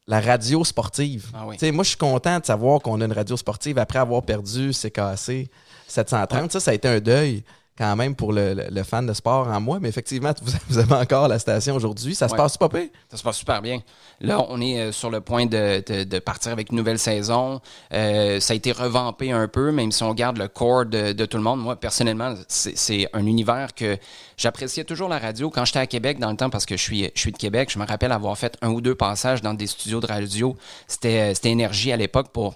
la 0.08 0.20
radio 0.20 0.64
sportive. 0.66 1.28
Ah 1.34 1.46
oui. 1.48 1.56
Tu 1.58 1.66
sais, 1.66 1.72
Moi, 1.72 1.84
je 1.86 1.90
suis 1.90 1.98
content 1.98 2.40
de 2.40 2.46
savoir 2.46 2.82
qu'on 2.82 3.00
a 3.00 3.06
une 3.06 3.14
radio 3.14 3.38
sportive 3.38 3.78
après 3.78 4.00
avoir 4.00 4.22
perdu 4.24 4.74
CKC 4.74 5.50
730. 5.88 6.52
Ça, 6.52 6.60
ça 6.60 6.72
a 6.72 6.74
été 6.74 6.88
un 6.90 7.00
deuil 7.00 7.44
quand 7.78 7.96
même 7.96 8.16
pour 8.16 8.34
le, 8.34 8.54
le- 8.54 8.68
le 8.70 8.84
fan 8.84 9.06
de 9.08 9.14
sport 9.14 9.48
en 9.48 9.60
moi. 9.60 9.80
Mais 9.82 9.90
effectivement, 9.90 10.32
vous, 10.70 10.78
avez 10.78 10.94
encore 10.94 11.28
la 11.28 11.40
station 11.40 11.76
aujourd'hui. 11.76 12.14
Ça 12.16 12.28
se 12.28 12.34
Ouais. 12.34 12.38
passe 12.38 12.58
pas 12.58 12.70
pire? 12.70 12.88
Ça 13.10 13.18
se 13.18 13.24
passe 13.24 13.38
super 13.38 13.62
bien. 13.62 13.82
Là, 14.22 14.46
on 14.50 14.62
est 14.62 14.80
euh, 14.80 14.92
sur 14.92 15.10
le 15.10 15.22
point 15.22 15.46
de, 15.46 15.84
de- 15.86 16.04
de 16.04 16.20
partir 16.20 16.52
avec 16.52 16.70
une 16.72 16.78
nouvelle 16.78 17.00
saison. 17.00 17.62
Euh, 17.94 18.40
ça 18.40 18.54
a 18.54 18.56
été 18.56 18.72
revampé 18.72 19.32
un 19.32 19.48
peu, 19.48 19.72
même 19.72 19.92
si 19.92 20.04
on 20.04 20.14
garde 20.14 20.38
le 20.38 20.48
corps 20.48 20.86
de, 20.86 21.12
de 21.14 21.26
tout 21.26 21.38
le 21.38 21.44
monde. 21.44 21.60
Moi, 21.62 21.76
personnellement, 21.76 22.36
c'est 22.48 23.08
un 23.14 23.26
univers 23.26 23.74
que 23.74 23.98
j'appréciais 24.38 24.84
toujours 24.84 25.10
la 25.10 25.20
radio. 25.20 25.50
Quand 25.50 25.66
j'étais 25.66 25.80
à 25.80 25.88
Québec, 25.88 26.20
dans 26.20 26.32
le 26.32 26.38
temps, 26.38 26.50
parce 26.50 26.66
que 26.66 26.78
je 26.78 26.82
suis, 26.82 27.12
je 27.16 27.20
suis 27.20 27.32
de 27.32 27.38
Québec, 27.38 27.70
je 27.72 27.80
me 27.80 27.86
rappelle 27.86 28.12
avoir 28.12 28.38
fait 28.38 28.56
un 28.62 28.70
ou 28.70 28.82
deux 28.82 28.96
passages 28.96 29.42
dans 29.42 29.54
des 29.54 29.68
studios 29.68 30.00
de 30.00 30.08
radio. 30.08 30.56
C'était 30.88 31.32
euh, 31.32 31.34
c'était 31.34 31.50
énergie 31.52 31.92
à 31.92 31.98
l'époque 31.98 32.30
pour 32.32 32.56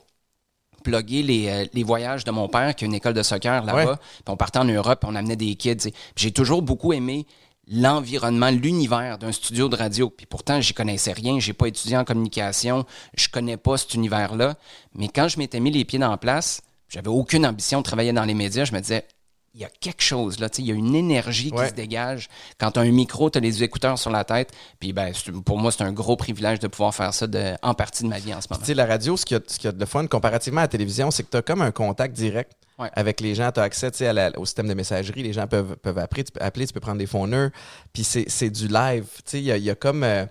les, 0.92 1.48
euh, 1.48 1.66
les 1.74 1.84
voyages 1.84 2.24
de 2.24 2.32
mon 2.32 2.48
père, 2.48 2.76
qui 2.76 2.86
a 2.86 2.88
une 2.88 2.94
école 2.94 3.14
de 3.14 3.24
soccer 3.24 3.64
là-bas. 3.64 3.86
Ouais. 3.86 3.96
Puis 3.96 4.24
on 4.28 4.38
partait 4.38 4.60
en 4.60 4.66
Europe, 4.66 5.04
on 5.08 5.16
amenait 5.16 5.36
des 5.36 5.56
kids. 5.56 5.92
J'ai 6.16 6.32
toujours 6.32 6.62
beaucoup 6.62 6.94
aimé 6.94 7.26
l'environnement, 7.70 8.50
l'univers 8.50 9.18
d'un 9.18 9.32
studio 9.32 9.70
de 9.70 9.76
radio. 9.76 10.10
Puis 10.10 10.26
pourtant, 10.26 10.62
j'y 10.62 10.74
connaissais 10.74 11.12
rien, 11.12 11.40
j'ai 11.40 11.54
pas 11.54 11.68
étudié 11.68 11.98
en 11.98 12.06
communication, 12.06 12.86
je 13.16 13.28
connais 13.30 13.58
pas 13.58 13.78
cet 13.78 13.94
univers-là. 13.94 14.56
Mais 14.96 15.10
quand 15.10 15.28
je 15.28 15.38
m'étais 15.38 15.60
mis 15.60 15.72
les 15.72 15.86
pieds 15.86 16.00
dans 16.00 16.10
la 16.10 16.18
place, 16.18 16.62
j'avais 16.90 17.10
aucune 17.10 17.46
ambition 17.46 17.80
de 17.80 17.84
travailler 17.84 18.14
dans 18.14 18.24
les 18.24 18.34
médias. 18.34 18.64
Je 18.64 18.74
me 18.74 18.80
disais, 18.80 19.06
il 19.54 19.62
y 19.62 19.66
a 19.66 19.70
quelque 19.70 20.04
chose 20.04 20.40
là, 20.40 20.50
tu 20.50 20.58
sais, 20.58 20.62
il 20.62 20.68
y 20.68 20.72
a 20.72 20.76
une 20.76 20.94
énergie 20.96 21.52
Ouais. 21.52 21.64
qui 21.64 21.70
se 21.72 21.74
dégage. 21.76 22.28
Quand 22.60 22.72
tu 22.72 22.80
as 22.80 22.84
un 22.84 22.92
micro, 22.92 23.30
tu 23.30 23.38
as 23.38 23.42
les 23.42 23.64
écouteurs 23.64 23.98
sur 23.98 24.12
la 24.12 24.24
tête. 24.24 24.52
Puis 24.80 24.94
ben, 24.94 25.12
pour 25.46 25.58
moi, 25.58 25.72
c'est 25.72 25.84
un 25.84 25.92
gros 25.92 26.16
privilège 26.16 26.60
de 26.60 26.68
pouvoir 26.68 26.94
faire 26.94 27.14
ça 27.14 27.26
de- 27.28 27.54
en 27.64 27.74
partie 27.74 28.04
de 28.04 28.10
ma 28.10 28.20
vie 28.20 28.34
en 28.34 28.42
ce 28.42 28.48
moment. 28.50 28.60
Tu 28.60 28.68
sais, 28.68 28.74
la 28.76 28.86
radio, 28.86 29.18
ce 29.18 29.26
qu'il 29.26 29.38
y, 29.38 29.40
a- 29.40 29.44
ce 29.48 29.58
qu'il 29.58 29.66
y 29.66 29.70
a 29.70 29.72
de 29.72 29.86
fun 29.86 30.06
comparativement 30.08 30.60
à 30.62 30.66
la 30.66 30.68
télévision, 30.68 31.10
c'est 31.12 31.24
que 31.24 31.30
tu 31.32 31.38
as 31.38 31.42
comme 31.42 31.62
un 31.62 31.72
contact 31.72 32.16
direct 32.16 32.52
Ouais. 32.78 32.90
avec 32.94 33.20
les 33.22 33.34
gens. 33.34 33.52
Tu 33.52 33.60
as 33.60 33.64
accès 33.64 34.06
à 34.06 34.14
la- 34.14 34.32
au 34.38 34.46
système 34.46 34.68
de 34.68 34.74
messagerie. 34.76 35.24
Les 35.24 35.34
gens 35.34 35.48
peuvent, 35.48 35.76
peuvent 35.78 35.98
appeler, 35.98 36.24
tu 36.24 36.32
peux, 36.34 36.42
appeler, 36.42 36.68
tu 36.68 36.74
peux 36.74 36.80
prendre 36.80 37.00
des 37.00 37.08
phoneurs. 37.08 37.50
Puis 37.94 38.04
c'est 38.04 38.26
c'est 38.30 38.52
du 38.52 38.68
live. 38.68 39.06
Tu 39.18 39.22
sais, 39.26 39.38
il 39.40 39.46
y 39.46 39.52
a, 39.52 39.58
y 39.58 39.70
a 39.72 39.76
comme. 39.76 40.04
euh, 40.04 40.26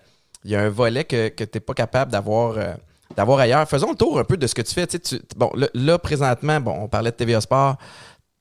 il 0.44 0.52
y 0.52 0.54
a 0.54 0.60
un 0.60 0.68
volet 0.68 1.02
que, 1.02 1.28
que 1.30 1.42
tu 1.42 1.50
n'es 1.56 1.60
pas 1.60 1.74
capable 1.74 2.12
d'avoir. 2.12 2.56
euh, 2.58 2.74
d'avoir 3.16 3.38
ailleurs. 3.40 3.66
Faisons 3.68 3.90
le 3.90 3.96
tour 3.96 4.18
un 4.18 4.24
peu 4.24 4.36
de 4.36 4.46
ce 4.46 4.54
que 4.54 4.62
tu 4.62 4.74
fais. 4.74 4.86
Tu 4.86 4.98
sais, 5.02 5.18
tu- 5.18 5.22
bon, 5.36 5.50
là, 5.54 5.68
là, 5.74 5.98
présentement, 5.98 6.60
bon, 6.60 6.72
on 6.82 6.88
parlait 6.88 7.10
de 7.10 7.16
TVA 7.16 7.40
Sport. 7.40 7.76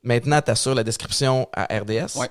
Maintenant, 0.05 0.41
tu 0.41 0.51
assures 0.51 0.75
la 0.75 0.83
description 0.83 1.49
à 1.53 1.63
RDS. 1.65 2.15
Ouais. 2.17 2.29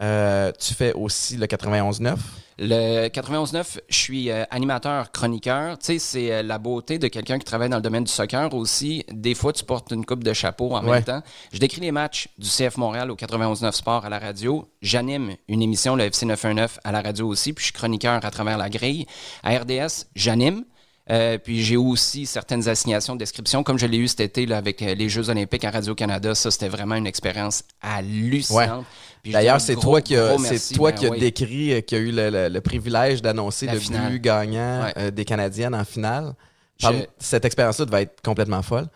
Euh, 0.00 0.52
tu 0.58 0.74
fais 0.74 0.92
aussi 0.92 1.36
le 1.36 1.46
91.9. 1.46 2.16
Le 2.60 3.08
91.9, 3.08 3.78
je 3.88 3.96
suis 3.96 4.30
euh, 4.30 4.44
animateur, 4.50 5.10
chroniqueur. 5.10 5.76
Tu 5.78 5.86
sais, 5.86 5.98
c'est 5.98 6.32
euh, 6.32 6.42
la 6.44 6.58
beauté 6.58 6.98
de 7.00 7.08
quelqu'un 7.08 7.38
qui 7.38 7.44
travaille 7.44 7.68
dans 7.68 7.76
le 7.76 7.82
domaine 7.82 8.04
du 8.04 8.10
soccer 8.10 8.52
aussi. 8.54 9.04
Des 9.12 9.34
fois, 9.34 9.52
tu 9.52 9.64
portes 9.64 9.90
une 9.90 10.04
coupe 10.06 10.22
de 10.22 10.32
chapeau 10.32 10.74
en 10.76 10.84
Ouais. 10.84 10.90
même 10.92 11.04
temps. 11.04 11.22
Je 11.52 11.58
décris 11.58 11.80
les 11.80 11.90
matchs 11.90 12.28
du 12.38 12.48
CF 12.48 12.76
Montréal 12.76 13.10
au 13.10 13.16
91.9 13.16 13.72
Sport 13.72 14.04
à 14.04 14.08
la 14.08 14.20
radio. 14.20 14.68
J'anime 14.82 15.34
une 15.48 15.62
émission, 15.62 15.96
le 15.96 16.04
FC 16.04 16.26
919, 16.26 16.78
à 16.84 16.92
la 16.92 17.00
radio 17.02 17.26
aussi. 17.26 17.52
Puis 17.52 17.62
je 17.62 17.66
suis 17.66 17.74
chroniqueur 17.74 18.24
à 18.24 18.30
travers 18.30 18.56
la 18.58 18.70
grille. 18.70 19.04
À 19.42 19.58
RDS, 19.58 20.06
j'anime. 20.14 20.64
Euh, 21.10 21.38
puis 21.38 21.62
j'ai 21.62 21.76
aussi 21.78 22.26
certaines 22.26 22.68
assignations 22.68 23.14
de 23.14 23.18
description, 23.20 23.62
comme 23.62 23.78
je 23.78 23.86
l'ai 23.86 23.96
eu 23.96 24.08
cet 24.08 24.20
été 24.20 24.44
là, 24.44 24.58
avec 24.58 24.82
euh, 24.82 24.94
les 24.94 25.08
Jeux 25.08 25.30
olympiques 25.30 25.64
à 25.64 25.70
Radio-Canada. 25.70 26.34
Ça, 26.34 26.50
c'était 26.50 26.68
vraiment 26.68 26.96
une 26.96 27.06
expérience 27.06 27.62
hallucinante. 27.80 28.84
D'ailleurs, 29.24 29.60
c'est 29.60 29.76
toi 29.76 30.00
qui 30.02 30.16
a, 30.16 30.36
merci. 30.38 30.74
toi 30.74 30.90
Ben 30.92 30.98
qui 30.98 31.06
a 31.06 31.10
oui. 31.10 31.18
décrit, 31.18 31.72
euh, 31.74 31.80
qui 31.80 31.94
a 31.94 31.98
eu 31.98 32.12
le, 32.12 32.28
le- 32.30 32.48
le 32.48 32.60
privilège 32.60 33.22
d'annoncer 33.22 33.66
le 33.66 33.78
finale. 33.78 34.12
but 34.12 34.20
gagnant 34.22 34.84
Ouais. 34.84 34.92
euh, 34.98 35.10
des 35.10 35.24
Canadiennes 35.24 35.74
en 35.74 35.84
finale. 35.84 36.34
Je- 36.78 36.88
Cette 37.18 37.44
expérience-là 37.44 37.86
devait 37.86 38.02
être 38.02 38.20
complètement 38.22 38.62
folle. 38.62 38.86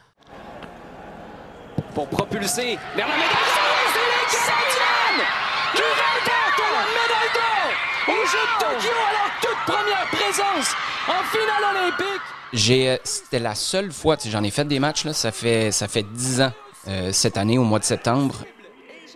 pour 1.95 2.09
propulser 2.09 2.78
vers 2.97 3.07
la 3.09 3.14
médaille 3.14 3.28
d'or. 3.28 3.92
C'est 3.92 3.99
les 4.00 4.38
Canadiennes 4.38 5.26
qui 5.75 5.83
remportent 5.83 6.73
la 6.73 6.85
médaille 6.97 7.33
d'or 7.37 8.14
aux 8.14 8.26
Jeux 8.26 8.47
de 8.49 8.57
Tokyo 8.61 8.95
à 8.97 9.12
leur 9.12 9.31
toute 9.42 9.75
première 9.75 10.07
présence 10.33 10.75
en 11.09 11.23
finale 11.31 11.77
olympique. 11.77 12.23
J'ai, 12.53 12.91
euh, 12.91 12.97
c'était 13.05 13.39
la 13.39 13.55
seule 13.55 13.93
fois, 13.93 14.17
j'en 14.27 14.43
ai 14.43 14.51
fait 14.51 14.65
des 14.67 14.79
matchs, 14.79 15.05
là, 15.05 15.12
ça 15.12 15.33
fait, 15.33 15.73
ça 15.73 15.89
fait 15.89 16.03
10 16.03 16.41
ans, 16.43 16.53
euh, 16.89 17.11
cette 17.12 17.37
année, 17.37 17.59
au 17.59 17.65
mois 17.65 17.79
de 17.79 17.85
septembre, 17.85 18.35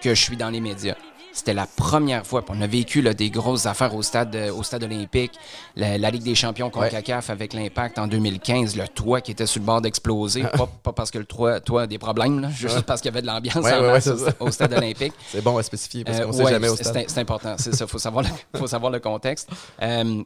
que 0.02 0.14
je 0.14 0.22
suis 0.22 0.36
dans 0.36 0.50
les 0.50 0.60
médias. 0.60 0.94
C'était 1.32 1.52
la 1.52 1.66
première 1.66 2.26
fois. 2.26 2.42
On 2.48 2.62
a 2.62 2.66
vécu 2.66 3.02
là, 3.02 3.12
des 3.12 3.28
grosses 3.28 3.66
affaires 3.66 3.94
au 3.94 4.00
stade, 4.02 4.34
euh, 4.34 4.50
au 4.54 4.62
stade 4.62 4.84
olympique, 4.84 5.32
la, 5.74 5.98
la 5.98 6.10
Ligue 6.10 6.22
des 6.22 6.34
champions 6.34 6.70
contre 6.70 6.86
Ouais. 6.86 6.90
CACAF 7.02 7.28
avec 7.28 7.52
l'impact 7.52 7.98
en 7.98 8.06
2015, 8.06 8.74
le 8.74 8.88
toit 8.88 9.20
qui 9.20 9.32
était 9.32 9.44
sur 9.44 9.60
le 9.60 9.66
bord 9.66 9.82
d'exploser. 9.82 10.42
pas, 10.44 10.66
pas 10.82 10.92
parce 10.94 11.10
que 11.10 11.18
le 11.18 11.26
toit, 11.26 11.60
toit 11.60 11.82
a 11.82 11.86
des 11.86 11.98
problèmes, 11.98 12.40
là, 12.40 12.48
juste 12.48 12.80
parce 12.82 13.02
qu'il 13.02 13.10
y 13.10 13.14
avait 13.14 13.20
de 13.20 13.26
l'ambiance 13.26 13.56
Ouais, 13.62 13.74
en 13.74 13.80
ouais, 13.82 13.92
masse 13.92 14.06
ouais, 14.06 14.32
au, 14.40 14.50
stade 14.50 14.72
olympique. 14.72 15.12
C'est 15.30 15.42
bon 15.44 15.58
à 15.58 15.62
spécifier 15.62 16.04
parce 16.04 16.20
Euh, 16.20 16.24
qu'on 16.24 16.32
sait 16.32 16.42
ouais, 16.44 16.52
jamais 16.52 16.68
au 16.70 16.76
c'est- 16.76 16.84
stade. 16.84 17.04
C'est 17.08 17.20
important, 17.20 17.54
c'est 17.58 17.74
ça. 17.74 17.86
Faut 17.86 17.98
savoir 17.98 18.24
le, 18.24 18.58
faut 18.58 18.66
savoir 18.66 18.90
le 18.90 19.00
contexte. 19.00 19.50
Euh, 19.82 20.22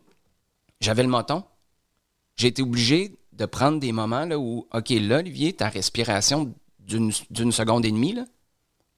J'avais 0.80 1.02
le 1.02 1.08
menton. 1.08 1.44
J'ai 2.36 2.48
été 2.48 2.62
obligé 2.62 3.16
de 3.32 3.44
prendre 3.46 3.78
des 3.80 3.92
moments 3.92 4.24
là, 4.24 4.38
où, 4.38 4.66
OK, 4.72 4.90
là, 4.90 5.18
Olivier, 5.18 5.52
ta 5.52 5.68
respiration 5.68 6.52
d'une 6.78 7.12
seconde 7.52 7.84
et 7.84 7.90
demie, 7.90 8.12
là, 8.14 8.24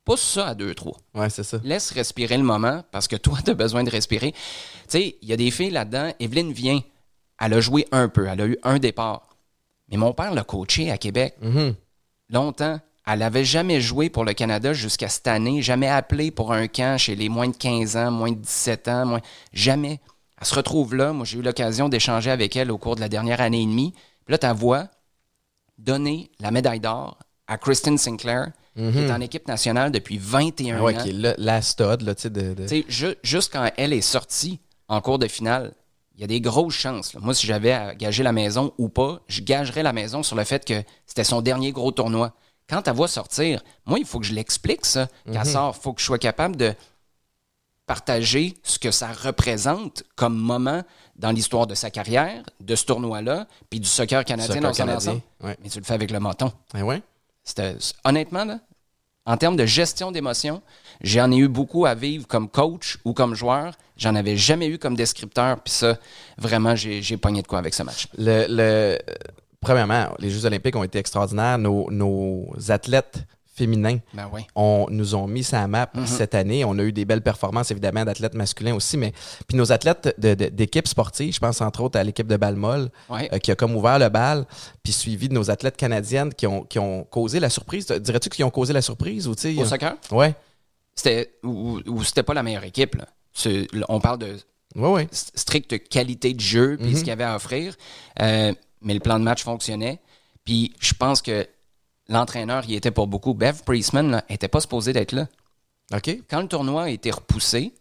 pousse 0.04 0.22
ça 0.22 0.48
à 0.48 0.54
deux, 0.54 0.74
trois. 0.74 0.96
Ouais, 1.14 1.28
c'est 1.30 1.42
ça. 1.44 1.58
Laisse 1.62 1.90
respirer 1.90 2.36
le 2.38 2.44
moment 2.44 2.82
parce 2.90 3.08
que 3.08 3.16
toi, 3.16 3.38
tu 3.44 3.50
as 3.50 3.54
besoin 3.54 3.84
de 3.84 3.90
respirer. 3.90 4.32
Tu 4.32 4.38
sais, 4.88 5.16
il 5.22 5.28
y 5.28 5.32
a 5.32 5.36
des 5.36 5.50
filles 5.50 5.70
là-dedans. 5.70 6.12
Evelyne 6.20 6.52
vient. 6.52 6.80
Elle 7.40 7.54
a 7.54 7.60
joué 7.60 7.86
un 7.92 8.08
peu. 8.08 8.26
Elle 8.26 8.40
a 8.40 8.46
eu 8.46 8.58
un 8.62 8.78
départ. 8.78 9.28
Mais 9.90 9.96
mon 9.96 10.12
père 10.12 10.32
l'a 10.32 10.44
coaché 10.44 10.90
à 10.90 10.98
Québec 10.98 11.34
Mhm. 11.42 11.74
longtemps. 12.30 12.80
Elle 13.06 13.18
n'avait 13.18 13.44
jamais 13.44 13.80
joué 13.80 14.08
pour 14.10 14.24
le 14.24 14.32
Canada 14.32 14.72
jusqu'à 14.72 15.08
cette 15.08 15.26
année, 15.26 15.60
jamais 15.60 15.88
appelé 15.88 16.30
pour 16.30 16.52
un 16.52 16.68
camp 16.68 16.96
chez 16.98 17.16
les 17.16 17.28
moins 17.28 17.48
de 17.48 17.56
15 17.56 17.96
ans, 17.96 18.12
moins 18.12 18.30
de 18.30 18.36
17 18.36 18.86
ans, 18.86 19.04
moins... 19.06 19.20
jamais. 19.52 20.00
Elle 20.42 20.46
se 20.48 20.54
retrouve 20.56 20.96
là. 20.96 21.12
Moi, 21.12 21.24
j'ai 21.24 21.38
eu 21.38 21.42
l'occasion 21.42 21.88
d'échanger 21.88 22.30
avec 22.32 22.56
elle 22.56 22.72
au 22.72 22.76
cours 22.78 22.96
de 22.96 23.00
la 23.00 23.08
dernière 23.08 23.40
année 23.40 23.62
et 23.62 23.66
demie. 23.66 23.92
Puis 24.24 24.32
là, 24.32 24.38
ta 24.38 24.52
voix 24.52 24.88
donner 25.78 26.30
la 26.40 26.50
médaille 26.50 26.80
d'or 26.80 27.16
à 27.46 27.58
Kristen 27.58 27.96
Sinclair, 27.96 28.48
qui 28.74 28.82
est 28.82 29.10
en 29.12 29.20
équipe 29.20 29.46
nationale 29.46 29.92
depuis 29.92 30.18
21 30.18 30.78
Mhm. 30.78 30.82
Ouais, 30.82 30.96
ans. 30.98 31.02
qui 31.02 31.10
est 31.10 31.38
la 31.38 31.62
stud, 31.62 32.00
là, 32.02 32.14
tu 32.16 32.22
sais, 32.22 32.30
de. 32.30 32.54
de- 32.54 32.62
Tu 32.62 32.68
sais, 32.68 32.84
ju- 32.88 33.14
juste 33.22 33.52
quand 33.52 33.70
elle 33.76 33.92
est 33.92 34.00
sortie 34.00 34.58
en 34.88 35.00
cours 35.00 35.18
de 35.20 35.28
finale, 35.28 35.72
il 36.16 36.20
y 36.22 36.24
a 36.24 36.26
des 36.26 36.40
grosses 36.40 36.74
chances. 36.74 37.14
là. 37.14 37.20
Moi, 37.22 37.34
si 37.34 37.46
j'avais 37.46 37.72
à 37.72 37.94
gager 37.94 38.22
la 38.24 38.32
maison 38.32 38.72
ou 38.78 38.88
pas, 38.88 39.20
je 39.28 39.42
gagerais 39.42 39.82
la 39.84 39.92
maison 39.92 40.22
sur 40.24 40.34
le 40.36 40.42
fait 40.44 40.64
que 40.64 40.82
c'était 41.06 41.24
son 41.24 41.40
dernier 41.40 41.70
gros 41.72 41.92
tournoi. 41.92 42.32
Quand 42.68 42.88
elle 42.88 42.94
va 42.96 43.06
sortir, 43.08 43.62
moi, 43.86 43.98
il 43.98 44.04
faut 44.06 44.18
que 44.20 44.26
je 44.26 44.34
l'explique, 44.34 44.86
ça. 44.86 45.08
Qu'elle 45.30 45.46
sort, 45.46 45.74
il 45.78 45.82
faut 45.82 45.92
que 45.92 46.00
je 46.00 46.06
sois 46.06 46.18
capable 46.18 46.56
de 46.56 46.74
partager 47.86 48.54
ce 48.62 48.78
que 48.78 48.90
ça 48.90 49.08
représente 49.12 50.02
comme 50.16 50.36
moment 50.36 50.82
dans 51.16 51.30
l'histoire 51.30 51.66
de 51.66 51.74
sa 51.74 51.90
carrière, 51.90 52.42
de 52.60 52.74
ce 52.74 52.84
tournoi-là, 52.86 53.46
puis 53.70 53.80
du 53.80 53.88
soccer 53.88 54.24
canadien 54.24 54.54
Soccer 54.54 54.62
dans 54.62 54.72
son 54.74 54.82
canadien, 54.84 55.10
ensemble. 55.12 55.22
ouais. 55.42 55.56
Mais 55.62 55.68
tu 55.68 55.78
le 55.78 55.84
fais 55.84 55.94
avec 55.94 56.10
le 56.10 56.20
menton. 56.20 56.52
Ah 56.74 56.84
ouais? 56.84 57.02
Honnêtement, 58.04 58.44
là, 58.44 58.60
en 59.24 59.36
termes 59.36 59.56
de 59.56 59.66
gestion 59.66 60.10
d'émotions, 60.10 60.62
j'en 61.00 61.30
ai 61.30 61.36
eu 61.36 61.48
beaucoup 61.48 61.86
à 61.86 61.94
vivre 61.94 62.26
comme 62.26 62.48
coach 62.48 62.98
ou 63.04 63.12
comme 63.12 63.34
joueur. 63.34 63.74
J'en 63.96 64.14
avais 64.14 64.36
jamais 64.36 64.66
eu 64.68 64.78
comme 64.78 64.96
descripteur. 64.96 65.60
Puis 65.60 65.72
ça, 65.74 65.98
vraiment, 66.38 66.74
j'ai 66.74 67.02
j'ai 67.02 67.16
pogné 67.16 67.42
de 67.42 67.46
quoi 67.46 67.58
avec 67.58 67.74
ce 67.74 67.82
match. 67.84 68.08
Le, 68.18 68.46
le- 68.48 68.98
premièrement, 69.60 70.08
les 70.18 70.30
Jeux 70.30 70.44
Olympiques 70.44 70.74
ont 70.74 70.82
été 70.82 70.98
extraordinaires. 70.98 71.58
Nos, 71.58 71.88
nos 71.90 72.48
athlètes 72.68 73.18
féminins 73.54 73.98
Ben 74.14 74.28
oui. 74.32 74.42
on, 74.56 74.86
nous 74.88 75.14
ont 75.14 75.26
mis 75.26 75.44
sa 75.44 75.66
map 75.66 75.90
Mhm. 75.94 76.06
cette 76.06 76.34
année. 76.34 76.64
On 76.64 76.78
a 76.78 76.82
eu 76.82 76.92
des 76.92 77.04
belles 77.04 77.20
performances, 77.22 77.70
évidemment, 77.70 78.04
d'athlètes 78.04 78.34
masculins 78.34 78.74
aussi, 78.74 78.96
mais 78.96 79.12
puis 79.46 79.56
nos 79.56 79.70
athlètes 79.72 80.14
d'équipes 80.18 80.88
sportives, 80.88 81.34
je 81.34 81.38
pense 81.40 81.60
entre 81.60 81.82
autres 81.82 81.98
à 81.98 82.04
l'équipe 82.04 82.26
de 82.26 82.36
Balmol, 82.36 82.90
Ouais. 83.10 83.28
euh, 83.32 83.38
qui 83.38 83.50
a 83.50 83.54
comme 83.54 83.76
ouvert 83.76 83.98
le 83.98 84.08
bal, 84.08 84.46
puis 84.82 84.92
suivi 84.92 85.28
de 85.28 85.34
nos 85.34 85.50
athlètes 85.50 85.76
canadiennes 85.76 86.32
qui 86.32 86.46
ont, 86.46 86.62
qui 86.64 86.78
ont 86.78 87.04
causé 87.04 87.40
la 87.40 87.50
surprise. 87.50 87.86
Dirais-tu 87.86 88.30
qu'ils 88.30 88.44
ont 88.44 88.50
causé 88.50 88.72
la 88.72 88.82
surprise 88.82 89.28
ou? 89.28 89.32
Au 89.32 89.64
soccer, 89.66 89.94
Ouais, 90.10 90.34
c'était 90.94 91.34
ou, 91.44 91.80
ou 91.86 92.04
c'était 92.04 92.22
pas 92.22 92.34
la 92.34 92.42
meilleure 92.42 92.64
équipe. 92.64 92.94
là. 92.96 93.06
On 93.88 94.00
parle 94.00 94.18
de 94.18 94.36
ouais, 94.76 94.88
ouais. 94.88 95.04
st- 95.12 95.30
stricte 95.34 95.88
qualité 95.88 96.32
de 96.34 96.40
jeu 96.40 96.76
puis 96.80 96.92
ce 96.94 96.98
qu'il 97.00 97.08
y 97.08 97.12
avait 97.12 97.24
à 97.24 97.36
offrir. 97.36 97.76
Euh, 98.20 98.52
mais 98.80 98.94
le 98.94 99.00
plan 99.00 99.18
de 99.18 99.24
match 99.24 99.42
fonctionnait. 99.42 100.00
Puis 100.44 100.74
je 100.80 100.92
pense 100.94 101.22
que 101.22 101.46
l'entraîneur 102.12 102.68
y 102.68 102.74
était 102.74 102.90
pour 102.90 103.06
beaucoup. 103.06 103.34
Bev 103.34 103.62
Priestman 103.64 104.10
là, 104.10 104.24
était 104.28 104.48
pas 104.48 104.60
supposé 104.60 104.92
d'être 104.92 105.12
là. 105.12 105.26
OK. 105.94 106.08
quand 106.30 106.40
le 106.40 106.48
tournoi 106.48 106.84
a 106.84 106.88
été 106.88 107.10
repoussé, 107.10 107.74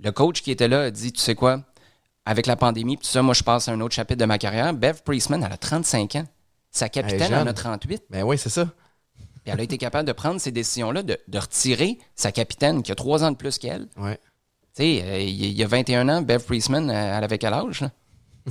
le 0.00 0.12
coach 0.12 0.42
qui 0.42 0.50
était 0.50 0.68
là 0.68 0.82
a 0.82 0.90
dit, 0.90 1.12
tu 1.12 1.20
sais 1.20 1.34
quoi, 1.34 1.62
avec 2.24 2.46
la 2.46 2.56
pandémie, 2.56 2.96
tout 2.96 3.04
ça, 3.04 3.22
moi, 3.22 3.34
je 3.34 3.42
passe 3.42 3.68
à 3.68 3.72
un 3.72 3.80
autre 3.80 3.94
chapitre 3.94 4.20
de 4.20 4.24
ma 4.24 4.38
carrière. 4.38 4.72
Bev 4.72 5.02
Priestman, 5.04 5.42
elle 5.42 5.52
a 5.52 5.56
35 5.56 6.16
ans. 6.16 6.26
Sa 6.70 6.88
capitaine 6.88 7.34
en 7.34 7.46
a 7.46 7.52
38. 7.52 8.04
Ben 8.10 8.22
oui, 8.22 8.38
c'est 8.38 8.50
ça. 8.50 8.66
Puis 9.16 9.52
elle 9.52 9.60
a 9.60 9.62
été 9.62 9.78
capable 9.78 10.06
de 10.06 10.12
prendre 10.12 10.40
ces 10.40 10.52
décisions-là, 10.52 11.02
de, 11.02 11.18
de 11.26 11.38
retirer 11.38 11.98
sa 12.14 12.30
capitaine 12.30 12.82
qui 12.82 12.92
a 12.92 12.94
trois 12.94 13.24
ans 13.24 13.30
de 13.32 13.36
plus 13.36 13.58
qu'elle. 13.58 13.88
Ouais. 13.96 14.18
Tu 14.76 14.82
sais, 14.84 15.02
euh, 15.02 15.18
il 15.18 15.52
y 15.52 15.62
a 15.64 15.66
21 15.66 16.08
ans, 16.08 16.22
Bev 16.22 16.44
Priestman, 16.44 16.88
elle 16.90 17.24
avait 17.24 17.38
quel 17.38 17.52
âge? 17.54 17.80
là? 17.80 17.90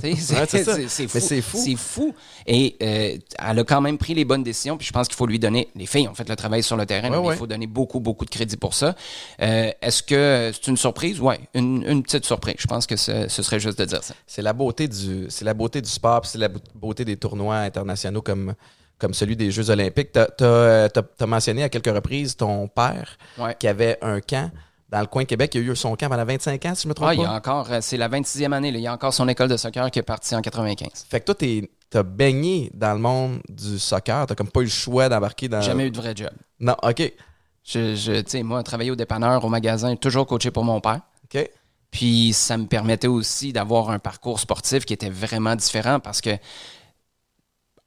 C'est 0.00 1.06
fou. 1.06 1.18
C'est 1.20 1.40
fou. 1.42 1.58
C'est 1.64 1.76
fou. 1.76 2.14
Et 2.46 2.76
euh, 2.82 3.18
elle 3.38 3.58
a 3.58 3.64
quand 3.64 3.80
même 3.80 3.98
pris 3.98 4.14
les 4.14 4.24
bonnes 4.24 4.42
décisions. 4.42 4.76
Puis 4.76 4.86
je 4.86 4.92
pense 4.92 5.06
qu'il 5.08 5.16
faut 5.16 5.26
lui 5.26 5.38
donner. 5.38 5.68
Les 5.74 5.86
filles 5.86 6.08
ont 6.08 6.14
fait 6.14 6.28
le 6.28 6.36
travail 6.36 6.62
sur 6.62 6.76
le 6.76 6.86
terrain. 6.86 7.10
Ouais, 7.10 7.18
mais 7.20 7.26
ouais. 7.28 7.34
Il 7.34 7.38
faut 7.38 7.46
donner 7.46 7.66
beaucoup, 7.66 8.00
beaucoup 8.00 8.24
de 8.24 8.30
crédit 8.30 8.56
pour 8.56 8.74
ça. 8.74 8.94
Euh, 9.42 9.70
Est-ce 9.82 10.02
que 10.02 10.50
c'est 10.54 10.66
une 10.68 10.76
surprise? 10.76 11.20
Oui, 11.20 11.34
une, 11.54 11.84
une 11.86 12.02
petite 12.02 12.24
surprise. 12.24 12.56
Je 12.58 12.66
pense 12.66 12.86
que 12.86 12.96
ce, 12.96 13.28
ce 13.28 13.42
serait 13.42 13.60
juste 13.60 13.78
de 13.78 13.84
dire 13.84 14.02
ça. 14.02 14.14
C'est 14.26 14.42
la 14.42 14.52
beauté 14.52 14.88
du, 14.88 15.26
c'est 15.28 15.44
la 15.44 15.54
beauté 15.54 15.80
du 15.80 15.88
sport, 15.90 16.24
c'est 16.26 16.38
la 16.38 16.48
beau- 16.48 16.60
beauté 16.74 17.04
des 17.04 17.16
tournois 17.16 17.56
internationaux 17.58 18.22
comme, 18.22 18.54
comme 18.98 19.14
celui 19.14 19.36
des 19.36 19.50
Jeux 19.50 19.70
Olympiques. 19.70 20.12
Tu 20.12 20.44
as, 20.44 20.90
mentionné 21.26 21.62
à 21.62 21.68
quelques 21.68 21.94
reprises 21.94 22.36
ton 22.36 22.68
père 22.68 23.16
Ouais. 23.38 23.56
qui 23.58 23.68
avait 23.68 23.98
un 24.02 24.20
camp 24.20 24.50
dans 24.90 25.00
le 25.00 25.06
coin 25.06 25.22
de 25.22 25.28
Québec. 25.28 25.54
Il 25.54 25.58
a 25.68 25.72
eu 25.72 25.76
son 25.76 25.94
camp 25.96 26.08
pendant 26.08 26.24
25 26.24 26.64
ans, 26.66 26.74
si 26.74 26.82
je 26.84 26.88
me 26.88 26.94
trompe 26.94 27.08
Ah, 27.10 27.14
il 27.14 27.20
y 27.20 27.24
a 27.24 27.32
encore, 27.32 27.70
euh, 27.70 27.78
c'est 27.80 27.96
la 27.96 28.08
26e 28.08 28.52
année. 28.52 28.70
là. 28.72 28.78
Il 28.78 28.82
y 28.82 28.86
a 28.86 28.92
encore 28.92 29.14
son 29.14 29.28
école 29.28 29.48
de 29.48 29.56
soccer 29.56 29.90
qui 29.90 29.98
est 29.98 30.02
partie 30.02 30.34
en 30.34 30.42
95. 30.42 31.06
Fait 31.08 31.20
que 31.20 31.26
toi, 31.26 31.34
t'es- 31.34 31.70
t'as 31.88 32.02
baigné 32.02 32.70
dans 32.74 32.92
le 32.92 32.98
monde 33.00 33.40
du 33.48 33.78
soccer. 33.78 34.26
T'as 34.26 34.34
comme 34.34 34.48
pas 34.50 34.60
eu 34.60 34.64
le 34.64 34.70
choix 34.70 35.08
d'embarquer 35.08 35.48
dans. 35.48 35.60
Jamais 35.60 35.86
eu 35.86 35.90
de 35.90 35.96
vrai 35.96 36.12
job. 36.16 36.30
Non, 36.58 36.76
OK. 36.82 37.12
Je, 37.64 37.94
je- 37.94 38.20
tu 38.22 38.30
sais, 38.30 38.42
moi, 38.42 38.62
travailler 38.62 38.90
au 38.90 38.96
dépanneur, 38.96 39.44
au 39.44 39.48
magasin, 39.48 39.94
toujours 39.96 40.26
coaché 40.26 40.50
pour 40.50 40.64
mon 40.64 40.80
père. 40.80 41.00
OK. 41.32 41.48
Puis 41.90 42.32
ça 42.32 42.56
me 42.56 42.66
permettait 42.66 43.08
aussi 43.08 43.52
d'avoir 43.52 43.90
un 43.90 43.98
parcours 43.98 44.38
sportif 44.40 44.84
qui 44.84 44.92
était 44.92 45.10
vraiment 45.10 45.54
différent 45.56 45.98
parce 46.00 46.20
que, 46.20 46.30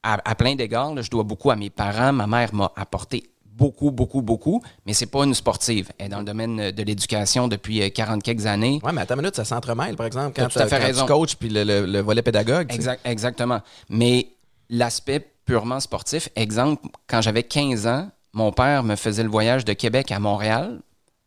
à, 0.03 0.17
à 0.29 0.35
plein 0.35 0.55
d'égards, 0.55 1.01
je 1.01 1.09
dois 1.09 1.23
beaucoup 1.23 1.51
à 1.51 1.55
mes 1.55 1.69
parents. 1.69 2.11
Ma 2.11 2.27
mère 2.27 2.53
m'a 2.53 2.71
apporté 2.75 3.29
beaucoup, 3.55 3.91
beaucoup, 3.91 4.21
beaucoup, 4.21 4.61
mais 4.85 4.93
c'est 4.93 5.05
pas 5.05 5.23
une 5.23 5.33
sportive. 5.33 5.89
Elle 5.97 6.07
est 6.07 6.09
dans 6.09 6.19
le 6.19 6.25
domaine 6.25 6.71
de 6.71 6.83
l'éducation 6.83 7.47
depuis 7.47 7.81
euh, 7.81 7.89
40 7.89 8.21
quelques 8.23 8.45
années. 8.45 8.79
Ouais, 8.83 8.91
mais 8.91 9.01
à 9.01 9.05
ta 9.05 9.15
minute, 9.15 9.35
ça 9.35 9.45
s'entremêle, 9.45 9.95
par 9.95 10.05
exemple, 10.07 10.33
quand, 10.35 10.49
fait 10.51 10.67
quand 10.69 10.77
raison. 10.79 11.05
tu 11.05 11.11
coaches 11.11 11.35
puis 11.35 11.49
le, 11.49 11.63
le- 11.63 11.85
le 11.85 11.99
volet 11.99 12.21
pédagogue. 12.21 12.67
tu 12.69 12.81
sais. 12.81 12.99
Exactement. 13.05 13.61
Mais 13.89 14.29
l'aspect 14.69 15.29
purement 15.45 15.79
sportif, 15.79 16.29
exemple, 16.35 16.87
quand 17.07 17.21
j'avais 17.21 17.43
15 17.43 17.85
ans, 17.87 18.09
mon 18.33 18.51
père 18.51 18.83
me 18.83 18.95
faisait 18.95 19.23
le 19.23 19.29
voyage 19.29 19.65
de 19.65 19.73
Québec 19.73 20.11
à 20.11 20.19
Montréal 20.19 20.79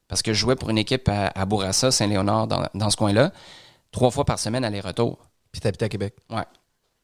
parce 0.08 0.22
que 0.22 0.32
je 0.32 0.38
jouais 0.38 0.56
pour 0.56 0.70
une 0.70 0.78
équipe 0.78 1.08
à, 1.08 1.28
à 1.34 1.44
Bourassa, 1.46 1.90
Saint-Léonard, 1.90 2.46
dans, 2.46 2.64
dans 2.74 2.90
ce 2.90 2.96
coin-là, 2.96 3.32
trois 3.92 4.10
fois 4.10 4.24
par 4.24 4.38
semaine 4.38 4.64
aller-retour. 4.64 5.18
Puis 5.52 5.60
t'habitais 5.60 5.84
à 5.84 5.88
Québec. 5.88 6.14
Ouais. 6.30 6.42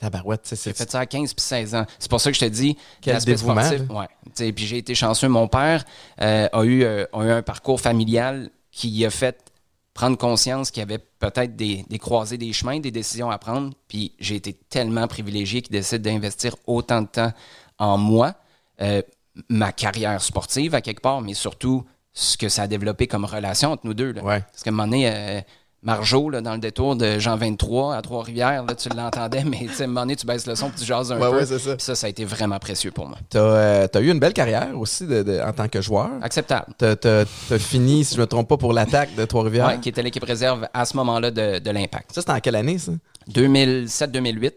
Tabarouette, 0.03 0.49
J'ai 0.51 0.73
fait 0.73 0.91
ça 0.91 0.99
à 0.99 1.07
15 1.07 1.33
puis 1.33 1.45
16 1.45 1.77
ans. 1.77 1.87
C'est 2.01 2.11
pour 2.11 2.21
ça 2.21 2.33
que 2.33 2.35
je 2.35 2.41
te 2.45 2.51
dis 2.51 2.77
Quel 3.01 3.23
dévouement, 3.23 3.63
sportif. 3.63 3.89
Ouais. 3.89 4.53
Puis 4.53 4.67
j'ai 4.67 4.79
été 4.79 4.97
chanceux. 4.97 5.29
Mon 5.29 5.47
père 5.47 5.85
euh, 6.21 6.49
a, 6.53 6.65
eu, 6.65 6.83
euh, 6.83 7.05
a 7.13 7.25
eu 7.25 7.31
un 7.31 7.43
parcours 7.43 7.81
familial 7.81 8.51
qui 8.73 9.07
a 9.07 9.11
fait 9.11 9.53
prendre 9.95 10.19
conscience 10.19 10.73
qu'il 10.73 10.81
y 10.81 10.83
avait 10.83 10.99
peut-être 10.99 11.55
des, 11.55 11.85
des 11.89 11.99
croisées 12.01 12.37
des 12.37 12.53
chemins, 12.53 12.81
des 12.81 12.91
décisions 12.91 13.31
à 13.31 13.39
prendre. 13.39 13.73
Puis 13.87 14.13
j'ai 14.19 14.35
été 14.35 14.55
tellement 14.55 15.07
privilégié 15.07 15.63
qu'il 15.63 15.73
décide 15.73 16.03
d'investir 16.03 16.57
autant 16.67 17.03
de 17.03 17.07
temps 17.07 17.33
en 17.79 17.97
moi, 17.97 18.35
euh, 18.81 19.03
ma 19.49 19.71
carrière 19.71 20.21
sportive 20.21 20.75
à 20.75 20.81
quelque 20.81 21.01
part, 21.01 21.21
mais 21.21 21.35
surtout 21.35 21.85
ce 22.13 22.37
que 22.37 22.49
ça 22.49 22.63
a 22.63 22.67
développé 22.67 23.07
comme 23.07 23.25
relation 23.25 23.71
entre 23.71 23.87
nous 23.87 23.95
deux. 23.95 24.11
là. 24.13 24.25
Ouais. 24.25 24.41
Parce 24.41 24.65
qu'à 24.65 24.71
un 24.71 24.73
moment 24.73 24.89
donné, 24.89 25.09
euh, 25.09 25.41
Marjo, 25.85 26.31
là, 26.31 26.41
dans 26.41 26.53
le 26.53 26.61
détour 26.61 26.95
de 26.95 27.19
Jean 27.19 27.37
23 27.37 27.97
à 27.97 28.03
Trois-Rivières, 28.03 28.65
là, 28.65 28.75
tu 28.77 28.89
l'entendais, 28.91 29.43
mais 29.47 29.59
tu 29.67 29.69
sais, 29.75 29.83
à 29.83 29.85
un 29.85 29.89
moment 29.89 30.03
donné, 30.03 30.15
tu 30.17 30.25
baisses 30.27 30.47
le 30.47 30.55
son 30.55 30.69
puis 30.71 30.79
tu 30.81 30.85
jases 30.87 31.11
un 31.11 31.19
Ouais, 31.21 31.29
peu. 31.31 31.37
ouais, 31.39 31.47
c'est 31.47 31.59
ça. 31.59 31.75
Puis 31.77 31.85
ça, 31.85 31.95
ça 31.97 32.07
a 32.07 32.11
été 32.11 32.25
vraiment 32.25 32.59
précieux 32.61 32.93
pour 32.93 33.09
moi. 33.09 33.19
T'as 33.29 33.41
euh, 33.41 33.89
t'as 33.89 34.01
eu 34.01 34.11
une 34.11 34.21
belle 34.21 34.33
carrière 34.33 34.69
aussi 34.79 35.07
de- 35.07 35.23
de- 35.25 35.41
en 35.41 35.53
tant 35.53 35.67
que 35.69 35.81
joueur. 35.81 36.11
Acceptable. 36.23 36.67
T'as 36.79 36.95
t'as- 36.95 37.25
t'as 37.49 37.59
fini, 37.59 38.05
si 38.05 38.15
je 38.15 38.21
me 38.21 38.27
trompe 38.27 38.49
pas, 38.49 38.57
pour 38.57 38.73
l'attaque 38.73 39.15
de 39.17 39.25
Trois-Rivières. 39.25 39.67
Ouais, 39.67 39.81
qui 39.81 39.89
était 39.89 40.03
l'équipe 40.03 40.23
réserve 40.25 40.69
à 40.73 40.85
ce 40.85 40.97
moment-là 40.99 41.31
de, 41.33 41.59
de 41.59 41.71
l'Impact. 41.71 42.13
Ça, 42.15 42.21
c'était 42.21 42.33
en 42.33 42.41
quelle 42.41 42.57
année, 42.57 42.79
ça? 42.79 42.93
2007-2008, 43.33 44.53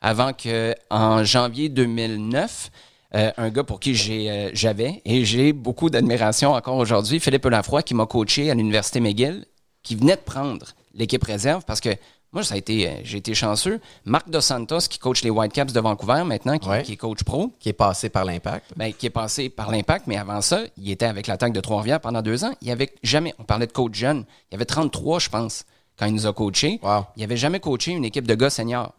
avant 0.00 0.32
que 0.32 0.74
en 0.90 1.24
janvier 1.24 1.68
2009, 1.68 2.70
euh, 3.14 3.30
un 3.36 3.48
gars 3.50 3.64
pour 3.64 3.80
qui 3.80 3.94
euh, 4.28 4.50
j'avais 4.52 5.02
et 5.04 5.24
j'ai 5.24 5.52
beaucoup 5.52 5.90
d'admiration 5.90 6.52
encore 6.52 6.76
aujourd'hui, 6.76 7.18
Philippe 7.20 7.46
Lafroy, 7.46 7.82
qui 7.82 7.94
m'a 7.94 8.06
coaché 8.06 8.50
à 8.50 8.54
l'Université 8.54 9.00
McGill, 9.00 9.44
qui 9.90 9.96
venait 9.96 10.14
de 10.14 10.20
prendre 10.20 10.66
l'équipe 10.94 11.24
réserve 11.24 11.64
parce 11.64 11.80
que 11.80 11.88
moi, 12.32 12.44
ça 12.44 12.54
a 12.54 12.58
été, 12.58 12.88
euh, 12.88 12.92
j'ai 13.02 13.18
été 13.18 13.34
chanceux. 13.34 13.80
Marc 14.04 14.30
Dos 14.30 14.40
Santos, 14.40 14.82
qui 14.88 15.00
coach 15.00 15.22
les 15.24 15.30
Whitecaps 15.30 15.72
de 15.72 15.80
Vancouver 15.80 16.22
maintenant, 16.24 16.58
qui, 16.60 16.68
Ouais. 16.68 16.84
qui 16.84 16.92
est 16.92 16.96
coach 16.96 17.24
pro, 17.24 17.50
Qui 17.58 17.70
est 17.70 17.72
passé 17.72 18.08
par 18.08 18.24
l'impact. 18.24 18.66
ben, 18.76 18.92
qui 18.92 19.06
est 19.06 19.10
passé 19.10 19.48
par 19.48 19.68
l'impact, 19.72 20.06
mais 20.06 20.16
avant 20.16 20.40
ça, 20.40 20.60
il 20.76 20.88
était 20.92 21.06
avec 21.06 21.26
l'attaque 21.26 21.52
de 21.52 21.60
Trois-Rivières 21.60 22.00
pendant 22.00 22.22
deux 22.22 22.44
ans. 22.44 22.52
Il 22.62 22.70
avait 22.70 22.94
jamais, 23.02 23.34
on 23.40 23.42
parlait 23.42 23.66
de 23.66 23.72
coach 23.72 23.94
jeune, 23.96 24.24
il 24.48 24.52
y 24.52 24.54
avait 24.54 24.64
33, 24.64 25.18
je 25.18 25.28
pense, 25.28 25.64
quand 25.98 26.06
il 26.06 26.14
nous 26.14 26.28
a 26.28 26.32
coachés. 26.32 26.78
Wow. 26.84 27.06
Il 27.16 27.24
avait 27.24 27.36
jamais 27.36 27.58
coaché 27.58 27.90
une 27.90 28.04
équipe 28.04 28.28
de 28.28 28.34
gars 28.36 28.48
seniors. 28.50 28.92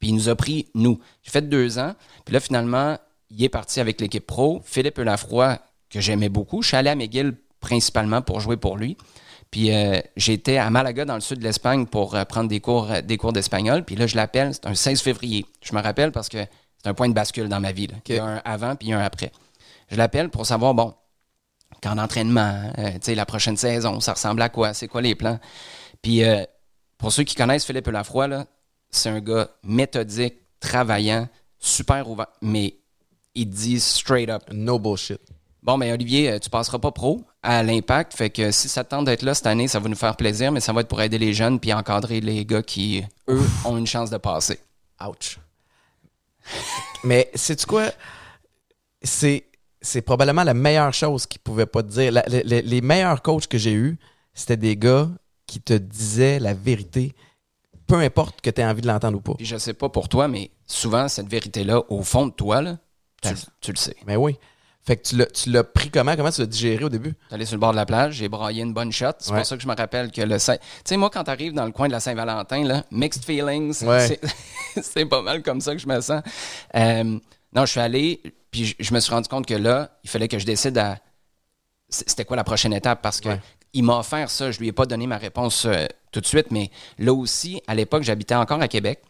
Puis 0.00 0.08
il 0.08 0.16
nous 0.16 0.28
a 0.28 0.34
pris, 0.34 0.66
nous. 0.74 0.98
J'ai 1.22 1.30
fait 1.30 1.48
deux 1.48 1.78
ans. 1.78 1.94
Puis 2.24 2.34
là, 2.34 2.40
finalement, 2.40 2.98
il 3.30 3.44
est 3.44 3.48
parti 3.48 3.78
avec 3.78 4.00
l'équipe 4.00 4.26
pro. 4.26 4.60
Philippe 4.64 4.98
Lafroy, 4.98 5.60
que 5.88 6.00
j'aimais 6.00 6.28
beaucoup. 6.28 6.62
Je 6.62 6.66
suis 6.68 6.76
allé 6.76 6.90
à 6.90 6.96
McGill 6.96 7.34
principalement 7.60 8.22
pour 8.22 8.40
jouer 8.40 8.56
pour 8.56 8.76
lui. 8.76 8.96
Puis 9.52 9.72
euh, 9.72 10.00
j'étais 10.16 10.56
à 10.56 10.68
Malaga, 10.70 11.04
dans 11.04 11.14
le 11.14 11.20
sud 11.20 11.38
de 11.38 11.44
l'Espagne, 11.44 11.86
pour 11.86 12.16
euh, 12.16 12.24
prendre 12.24 12.48
des 12.48 12.58
cours, 12.58 12.90
euh, 12.90 13.02
des 13.02 13.16
cours 13.16 13.32
d'espagnol. 13.32 13.84
Puis 13.84 13.94
là, 13.94 14.08
je 14.08 14.16
l'appelle, 14.16 14.52
c'est 14.52 14.66
un 14.66 14.74
16 14.74 15.00
février. 15.00 15.46
Je 15.62 15.74
me 15.76 15.80
rappelle 15.80 16.10
parce 16.10 16.28
que 16.28 16.38
c'est 16.82 16.88
un 16.88 16.94
point 16.94 17.08
de 17.08 17.14
bascule 17.14 17.48
dans 17.48 17.60
ma 17.60 17.70
vie. 17.70 17.86
là. 17.86 17.94
Il 18.08 18.16
y 18.16 18.18
a 18.18 18.24
un 18.24 18.42
avant, 18.44 18.74
puis 18.74 18.88
il 18.88 18.90
y 18.90 18.94
a 18.94 18.98
un 18.98 19.04
après. 19.04 19.30
Je 19.90 19.96
l'appelle 19.96 20.30
pour 20.30 20.46
savoir, 20.46 20.74
bon, 20.74 20.94
qu'en 21.82 21.98
entraînement, 21.98 22.72
euh, 22.78 22.92
tu 22.94 22.98
sais, 23.02 23.14
la 23.14 23.26
prochaine 23.26 23.56
saison, 23.56 24.00
ça 24.00 24.14
ressemble 24.14 24.40
à 24.42 24.48
quoi? 24.48 24.72
C'est 24.72 24.88
quoi 24.88 25.02
les 25.02 25.14
plans? 25.14 25.38
Puis 26.00 26.24
euh, 26.24 26.44
pour 26.98 27.12
ceux 27.12 27.24
qui 27.24 27.34
connaissent 27.34 27.66
Philippe 27.66 27.88
Lafroy, 27.88 28.28
là, 28.28 28.46
c'est 28.90 29.10
un 29.10 29.20
gars 29.20 29.48
méthodique, 29.62 30.34
travaillant, 30.60 31.28
super 31.58 32.08
ouvert. 32.08 32.28
Mais 32.40 32.76
il 33.34 33.50
dit 33.50 33.80
straight 33.80 34.30
up. 34.30 34.42
No 34.52 34.78
bullshit. 34.78 35.20
Bon, 35.62 35.76
mais 35.76 35.92
Olivier, 35.92 36.32
euh, 36.32 36.38
tu 36.38 36.50
passeras 36.50 36.78
pas 36.78 36.90
pro 36.90 37.24
à 37.42 37.62
l'impact. 37.62 38.14
Fait 38.14 38.30
que 38.30 38.50
si 38.50 38.68
ça 38.68 38.84
te 38.84 38.90
tente 38.90 39.06
d'être 39.06 39.22
là 39.22 39.34
cette 39.34 39.46
année, 39.46 39.66
ça 39.68 39.80
va 39.80 39.88
nous 39.88 39.96
faire 39.96 40.16
plaisir, 40.16 40.52
mais 40.52 40.60
ça 40.60 40.72
va 40.72 40.82
être 40.82 40.88
pour 40.88 41.00
aider 41.02 41.18
les 41.18 41.34
jeunes 41.34 41.58
puis 41.58 41.72
encadrer 41.72 42.20
les 42.20 42.44
gars 42.46 42.62
qui, 42.62 43.02
eux, 43.28 43.42
ont 43.64 43.76
une 43.76 43.86
chance 43.86 44.10
de 44.10 44.16
passer. 44.18 44.60
Ouch. 45.04 45.38
Mais 47.04 47.30
sais-tu 47.34 47.66
quoi? 47.66 47.90
C'est, 49.02 49.44
c'est 49.80 50.02
probablement 50.02 50.44
la 50.44 50.54
meilleure 50.54 50.94
chose 50.94 51.26
qu'ils 51.26 51.40
pouvaient 51.40 51.66
pas 51.66 51.82
te 51.82 51.88
dire. 51.88 52.12
La- 52.12 52.24
les- 52.28 52.42
les, 52.44 52.62
les 52.62 52.80
meilleurs 52.80 53.22
coachs 53.22 53.46
que 53.48 53.58
j'ai 53.58 53.72
eus, 53.72 53.98
c'était 54.34 54.56
des 54.56 54.76
gars 54.76 55.08
qui 55.46 55.60
te 55.60 55.74
disaient 55.74 56.38
la 56.38 56.54
vérité, 56.54 57.14
peu 57.86 57.96
importe 57.96 58.40
que 58.40 58.50
tu 58.50 58.60
aies 58.60 58.64
envie 58.64 58.80
de 58.82 58.86
l'entendre 58.86 59.18
ou 59.18 59.20
pas. 59.20 59.34
Puis 59.34 59.46
je 59.46 59.56
sais 59.58 59.74
pas 59.74 59.88
pour 59.88 60.08
toi, 60.08 60.28
mais 60.28 60.50
souvent, 60.66 61.08
cette 61.08 61.28
vérité-là, 61.28 61.82
au 61.88 62.02
fond 62.02 62.26
de 62.26 62.32
toi, 62.32 62.62
là, 62.62 62.78
tu, 63.22 63.30
tu 63.60 63.72
le 63.72 63.76
sais. 63.76 63.96
Mais 64.06 64.16
oui. 64.16 64.36
Fait 64.84 64.96
que 64.96 65.02
tu 65.08 65.16
l'as, 65.16 65.26
tu 65.26 65.48
l'as 65.50 65.62
pris 65.62 65.90
comment? 65.90 66.16
Comment 66.16 66.30
tu 66.32 66.40
l'as 66.40 66.46
digéré 66.46 66.82
au 66.84 66.88
début? 66.88 67.14
Allé 67.30 67.46
sur 67.46 67.54
le 67.54 67.60
bord 67.60 67.70
de 67.70 67.76
la 67.76 67.86
plage, 67.86 68.14
j'ai 68.14 68.28
braillé 68.28 68.62
une 68.62 68.72
bonne 68.74 68.90
shot. 68.90 69.06
C'est 69.20 69.30
Ouais. 69.30 69.38
pour 69.38 69.46
ça 69.46 69.56
que 69.56 69.62
je 69.62 69.68
me 69.68 69.76
rappelle 69.76 70.10
que 70.10 70.20
le 70.22 70.38
Saint... 70.40 70.56
Tu 70.56 70.62
sais, 70.84 70.96
moi, 70.96 71.08
quand 71.08 71.22
t'arrives 71.22 71.52
dans 71.52 71.64
le 71.66 71.70
coin 71.70 71.86
de 71.86 71.92
la 71.92 72.00
Saint-Valentin, 72.00 72.64
là, 72.64 72.84
mixed 72.90 73.24
feelings, 73.24 73.84
Ouais. 73.84 74.08
c'est- 74.08 74.20
c'est 74.82 75.04
pas 75.06 75.22
mal 75.22 75.42
comme 75.42 75.60
ça 75.60 75.72
que 75.76 75.80
je 75.80 75.86
me 75.86 76.00
sens. 76.00 76.20
Euh, 76.74 77.04
non, 77.04 77.64
je 77.64 77.70
suis 77.70 77.80
allé, 77.80 78.20
puis 78.50 78.64
je, 78.66 78.74
je 78.80 78.92
me 78.92 78.98
suis 78.98 79.12
rendu 79.12 79.28
compte 79.28 79.46
que 79.46 79.54
là, 79.54 79.90
il 80.02 80.10
fallait 80.10 80.26
que 80.28 80.38
je 80.40 80.46
décide 80.46 80.76
à... 80.78 80.98
C'était 81.88 82.24
quoi 82.24 82.36
la 82.36 82.44
prochaine 82.44 82.72
étape? 82.72 83.02
Parce 83.02 83.20
que 83.20 83.28
Ouais. 83.28 83.40
il 83.74 83.84
m'a 83.84 83.98
offert 83.98 84.30
ça. 84.30 84.50
Je 84.50 84.58
lui 84.58 84.66
ai 84.68 84.72
pas 84.72 84.86
donné 84.86 85.06
ma 85.06 85.18
réponse 85.18 85.64
euh, 85.66 85.86
tout 86.10 86.20
de 86.20 86.26
suite, 86.26 86.50
mais 86.50 86.70
là 86.98 87.12
aussi, 87.12 87.62
à 87.68 87.74
l'époque, 87.76 88.02
j'habitais 88.02 88.34
encore 88.34 88.60
à 88.60 88.66
Québec. 88.66 89.00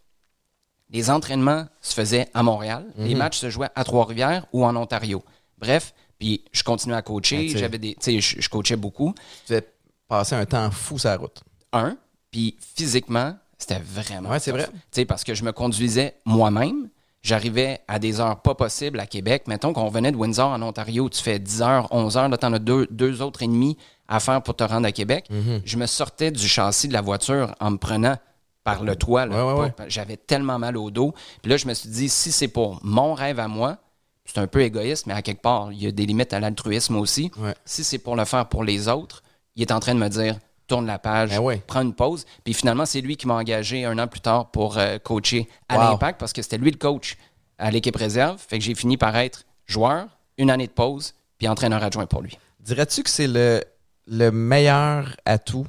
Les 0.91 1.09
entraînements 1.09 1.67
se 1.81 1.95
faisaient 1.95 2.29
à 2.35 2.43
Montréal. 2.43 2.85
Mhm. 2.99 3.07
Les 3.07 3.15
matchs 3.15 3.39
se 3.39 3.49
jouaient 3.49 3.71
à 3.75 3.85
Trois-Rivières 3.85 4.45
ou 4.53 4.67
en 4.67 4.77
Ontario. 4.77 5.23
Bref, 5.63 5.95
puis 6.19 6.45
je 6.53 6.63
continuais 6.63 6.97
à 6.97 7.03
coacher. 7.03 7.53
Ah. 7.55 7.59
J'avais 7.59 7.79
des, 7.79 7.97
je, 8.05 8.41
je 8.41 8.49
coachais 8.49 8.77
beaucoup. 8.77 9.15
Tu 9.47 9.53
devais 9.53 9.67
passer 10.09 10.35
un 10.35 10.45
temps 10.45 10.71
fou 10.71 10.99
sur 10.99 11.09
la 11.09 11.17
route. 11.17 11.43
Un, 11.73 11.97
puis 12.31 12.57
physiquement, 12.77 13.37
c'était 13.57 13.79
vraiment. 13.79 14.29
Ouais, 14.31 14.41
c'est 14.41 14.51
vrai. 14.51 14.67
Tu 14.67 14.79
sais, 14.91 15.05
parce 15.05 15.25
que 15.25 15.35
je 15.35 15.45
me 15.45 15.53
conduisais 15.53 16.17
moi-même. 16.25 16.89
J'arrivais 17.23 17.81
à 17.87 18.01
des 18.01 18.21
heures 18.21 18.43
pas 18.43 18.57
possibles 18.57 18.99
à 18.99 19.07
Québec. 19.07 19.45
Mettons 19.47 19.73
qu'on 19.73 19.89
venait 19.89 20.11
de 20.11 20.17
Windsor 20.17 20.49
en 20.49 20.61
Ontario, 20.61 21.09
tu 21.09 21.23
fais 21.23 21.39
10 21.39 21.63
heures, 21.63 21.87
11 21.93 22.17
heures, 22.17 22.29
là, 22.29 22.37
t'en 22.37 22.53
as 22.53 22.59
deux, 22.59 22.89
deux 22.91 23.23
autres 23.23 23.45
et 23.45 23.47
demi 23.47 23.77
à 24.09 24.19
faire 24.19 24.43
pour 24.43 24.57
te 24.57 24.65
rendre 24.65 24.89
à 24.89 24.93
Québec. 24.93 25.27
Mm-hmm. 25.31 25.61
Je 25.65 25.77
me 25.77 25.87
sortais 25.87 26.33
du 26.33 26.49
châssis 26.49 26.89
de 26.89 26.93
la 26.93 27.01
voiture 27.01 27.55
en 27.61 27.71
me 27.71 27.77
prenant 27.77 28.17
par 28.65 28.83
le 28.83 28.97
toit. 28.97 29.27
Ouais, 29.27 29.61
ouais, 29.61 29.73
J'avais 29.87 30.17
tellement 30.17 30.59
mal 30.59 30.77
au 30.77 30.91
dos. 30.91 31.15
Puis 31.43 31.51
là, 31.51 31.57
je 31.57 31.69
me 31.69 31.75
suis 31.75 31.89
dit, 31.89 32.09
si 32.09 32.33
c'est 32.33 32.49
pour 32.49 32.81
mon 32.83 33.15
rêve 33.15 33.39
à 33.39 33.47
moi, 33.47 33.79
c'est 34.25 34.39
un 34.39 34.47
peu 34.47 34.63
égoïste, 34.63 35.07
mais 35.07 35.15
à 35.15 35.23
quelque 35.23 35.43
part, 35.43 35.73
il 35.73 35.83
y 35.83 35.87
a 35.87 35.91
des 35.93 36.07
limites 36.07 36.33
à 36.33 36.41
l'altruisme 36.41 36.97
aussi. 36.97 37.31
Ouais. 37.39 37.55
Si 37.65 37.85
c'est 37.85 37.99
pour 37.99 38.17
le 38.17 38.25
faire 38.25 38.49
pour 38.49 38.65
les 38.65 38.89
autres, 38.89 39.23
il 39.57 39.63
est 39.63 39.73
en 39.73 39.81
train 39.81 39.95
de 39.95 40.01
me 40.01 40.09
dire, 40.09 40.37
tourne 40.69 40.87
la 40.87 40.99
page, 40.99 41.31
Ben 41.39 41.61
prends 41.67 41.83
une 41.83 41.93
pause. 41.95 42.25
Puis 42.45 42.55
finalement, 42.55 42.87
c'est 42.87 43.01
lui 43.01 43.17
qui 43.17 43.27
m'a 43.27 43.35
engagé 43.35 43.85
un 43.85 43.99
an 43.99 44.07
plus 44.07 44.21
tard 44.21 44.51
pour 44.51 44.79
euh, 44.79 44.99
coacher 44.99 45.49
à 45.69 45.77
Wow. 45.77 45.83
l'Impact 45.93 46.19
parce 46.21 46.33
que 46.33 46.41
c'était 46.41 46.57
lui 46.59 46.71
le 46.71 46.79
coach 46.79 47.17
à 47.59 47.71
l'équipe 47.71 47.97
réserve. 47.97 48.39
Fait 48.39 48.59
que 48.59 48.65
j'ai 48.65 48.75
fini 48.75 48.97
par 48.97 49.15
être 49.17 49.45
joueur, 49.67 50.07
une 50.39 50.51
année 50.51 50.67
de 50.67 50.73
pause, 50.73 51.15
puis 51.39 51.49
entraîneur 51.49 51.83
adjoint 51.83 52.07
pour 52.07 52.23
lui. 52.23 52.39
Dirais-tu 52.61 53.03
que 53.03 53.11
c'est 53.11 53.27
le, 53.27 53.63
le 54.07 54.31
meilleur 54.31 55.17
atout 55.25 55.67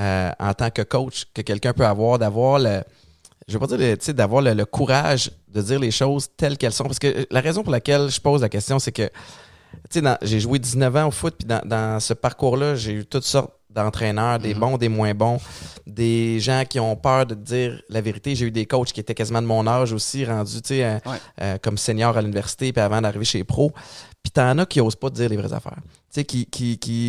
euh, 0.00 0.30
en 0.40 0.54
tant 0.54 0.70
que 0.70 0.82
coach 0.82 1.26
que 1.34 1.42
quelqu'un 1.42 1.74
peut 1.74 1.86
avoir, 1.86 2.18
d'avoir 2.18 2.58
le. 2.58 2.82
Je 3.48 3.54
veux 3.54 3.58
pas 3.58 3.66
dire, 3.66 3.78
le- 3.78 3.96
tu 3.96 4.04
sais, 4.06 4.12
d'avoir 4.14 4.42
le, 4.42 4.54
le 4.54 4.64
courage 4.64 5.30
de 5.48 5.60
dire 5.62 5.78
les 5.80 5.90
choses 5.90 6.28
telles 6.36 6.56
qu'elles 6.58 6.72
sont. 6.72 6.84
Parce 6.84 6.98
que 6.98 7.06
euh, 7.08 7.24
la 7.30 7.40
raison 7.40 7.62
pour 7.62 7.72
laquelle 7.72 8.08
je 8.10 8.20
pose 8.20 8.40
la 8.42 8.48
question, 8.48 8.78
c'est 8.78 8.92
que, 8.92 9.02
tu 9.06 9.10
sais, 9.90 10.00
dans- 10.00 10.18
j'ai 10.22 10.40
joué 10.40 10.58
19 10.58 10.94
ans 10.96 11.08
au 11.08 11.10
foot, 11.10 11.34
puis 11.38 11.46
dans, 11.46 11.60
dans 11.64 12.00
ce 12.00 12.14
parcours-là, 12.14 12.74
j'ai 12.76 12.92
eu 12.92 13.06
toutes 13.06 13.24
sortes 13.24 13.52
d'entraîneurs, 13.70 14.38
des 14.38 14.52
bons, 14.52 14.76
des 14.76 14.90
moins 14.90 15.14
bons, 15.14 15.38
des 15.86 16.38
gens 16.40 16.64
qui 16.68 16.78
ont 16.78 16.94
peur 16.94 17.24
de 17.24 17.34
dire 17.34 17.80
la 17.88 18.02
vérité. 18.02 18.34
J'ai 18.34 18.46
eu 18.46 18.50
des 18.50 18.66
coachs 18.66 18.92
qui 18.92 19.00
étaient 19.00 19.14
quasiment 19.14 19.40
de 19.40 19.46
mon 19.46 19.66
âge 19.66 19.92
aussi, 19.94 20.24
rendus, 20.26 20.60
tu 20.60 20.74
sais, 20.74 20.84
euh, 20.84 20.98
Ouais. 21.06 21.16
euh, 21.40 21.58
comme 21.60 21.78
senior 21.78 22.16
à 22.16 22.20
l'université, 22.20 22.70
puis 22.72 22.82
avant 22.82 23.00
d'arriver 23.00 23.24
chez 23.24 23.42
pro. 23.44 23.72
Puis 24.22 24.30
t'en 24.30 24.58
as 24.58 24.66
qui 24.66 24.80
osent 24.80 24.94
pas 24.96 25.08
dire 25.10 25.28
les 25.30 25.36
vraies 25.38 25.52
affaires. 25.54 25.78
Tu 25.82 26.20
sais, 26.20 26.24
qui, 26.24 26.44
qui, 26.46 26.78
qui 26.78 27.08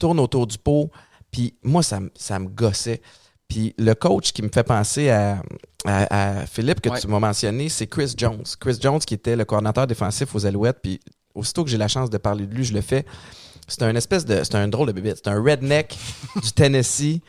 tournent, 0.00 0.18
au- 0.18 0.22
autour 0.24 0.46
du 0.48 0.58
pot. 0.58 0.90
Puis 1.30 1.54
moi, 1.62 1.82
ça, 1.84 2.00
ça 2.16 2.38
me 2.40 2.48
gossait. 2.48 3.00
Puis 3.48 3.74
le 3.78 3.94
coach 3.94 4.32
qui 4.32 4.42
me 4.42 4.48
fait 4.52 4.64
penser 4.64 5.10
à, 5.10 5.42
à- 5.84 6.40
à 6.40 6.46
Philippe, 6.46 6.80
que 6.80 6.88
Ouais. 6.88 7.00
tu 7.00 7.06
m'as 7.06 7.20
mentionné, 7.20 7.68
c'est 7.68 7.86
Chris 7.86 8.12
Jones. 8.16 8.42
Chris 8.60 8.78
Jones, 8.80 8.98
qui 8.98 9.14
était 9.14 9.36
le 9.36 9.44
coordinateur 9.44 9.86
défensif 9.86 10.34
aux 10.34 10.44
Alouettes. 10.46 10.78
Puis 10.82 11.00
aussitôt 11.34 11.62
que 11.64 11.70
j'ai 11.70 11.78
la 11.78 11.88
chance 11.88 12.10
de 12.10 12.18
parler 12.18 12.46
de 12.46 12.54
lui, 12.54 12.64
je 12.64 12.74
le 12.74 12.80
fais. 12.80 13.04
C'est 13.68 13.82
un 13.82 13.94
espèce 13.94 14.24
de. 14.24 14.42
C'est 14.44 14.54
un 14.56 14.68
drôle 14.68 14.88
de 14.88 14.92
bébé. 14.92 15.12
C'est 15.16 15.28
un 15.28 15.40
redneck 15.42 15.96
du 16.42 16.52
Tennessee, 16.52 17.20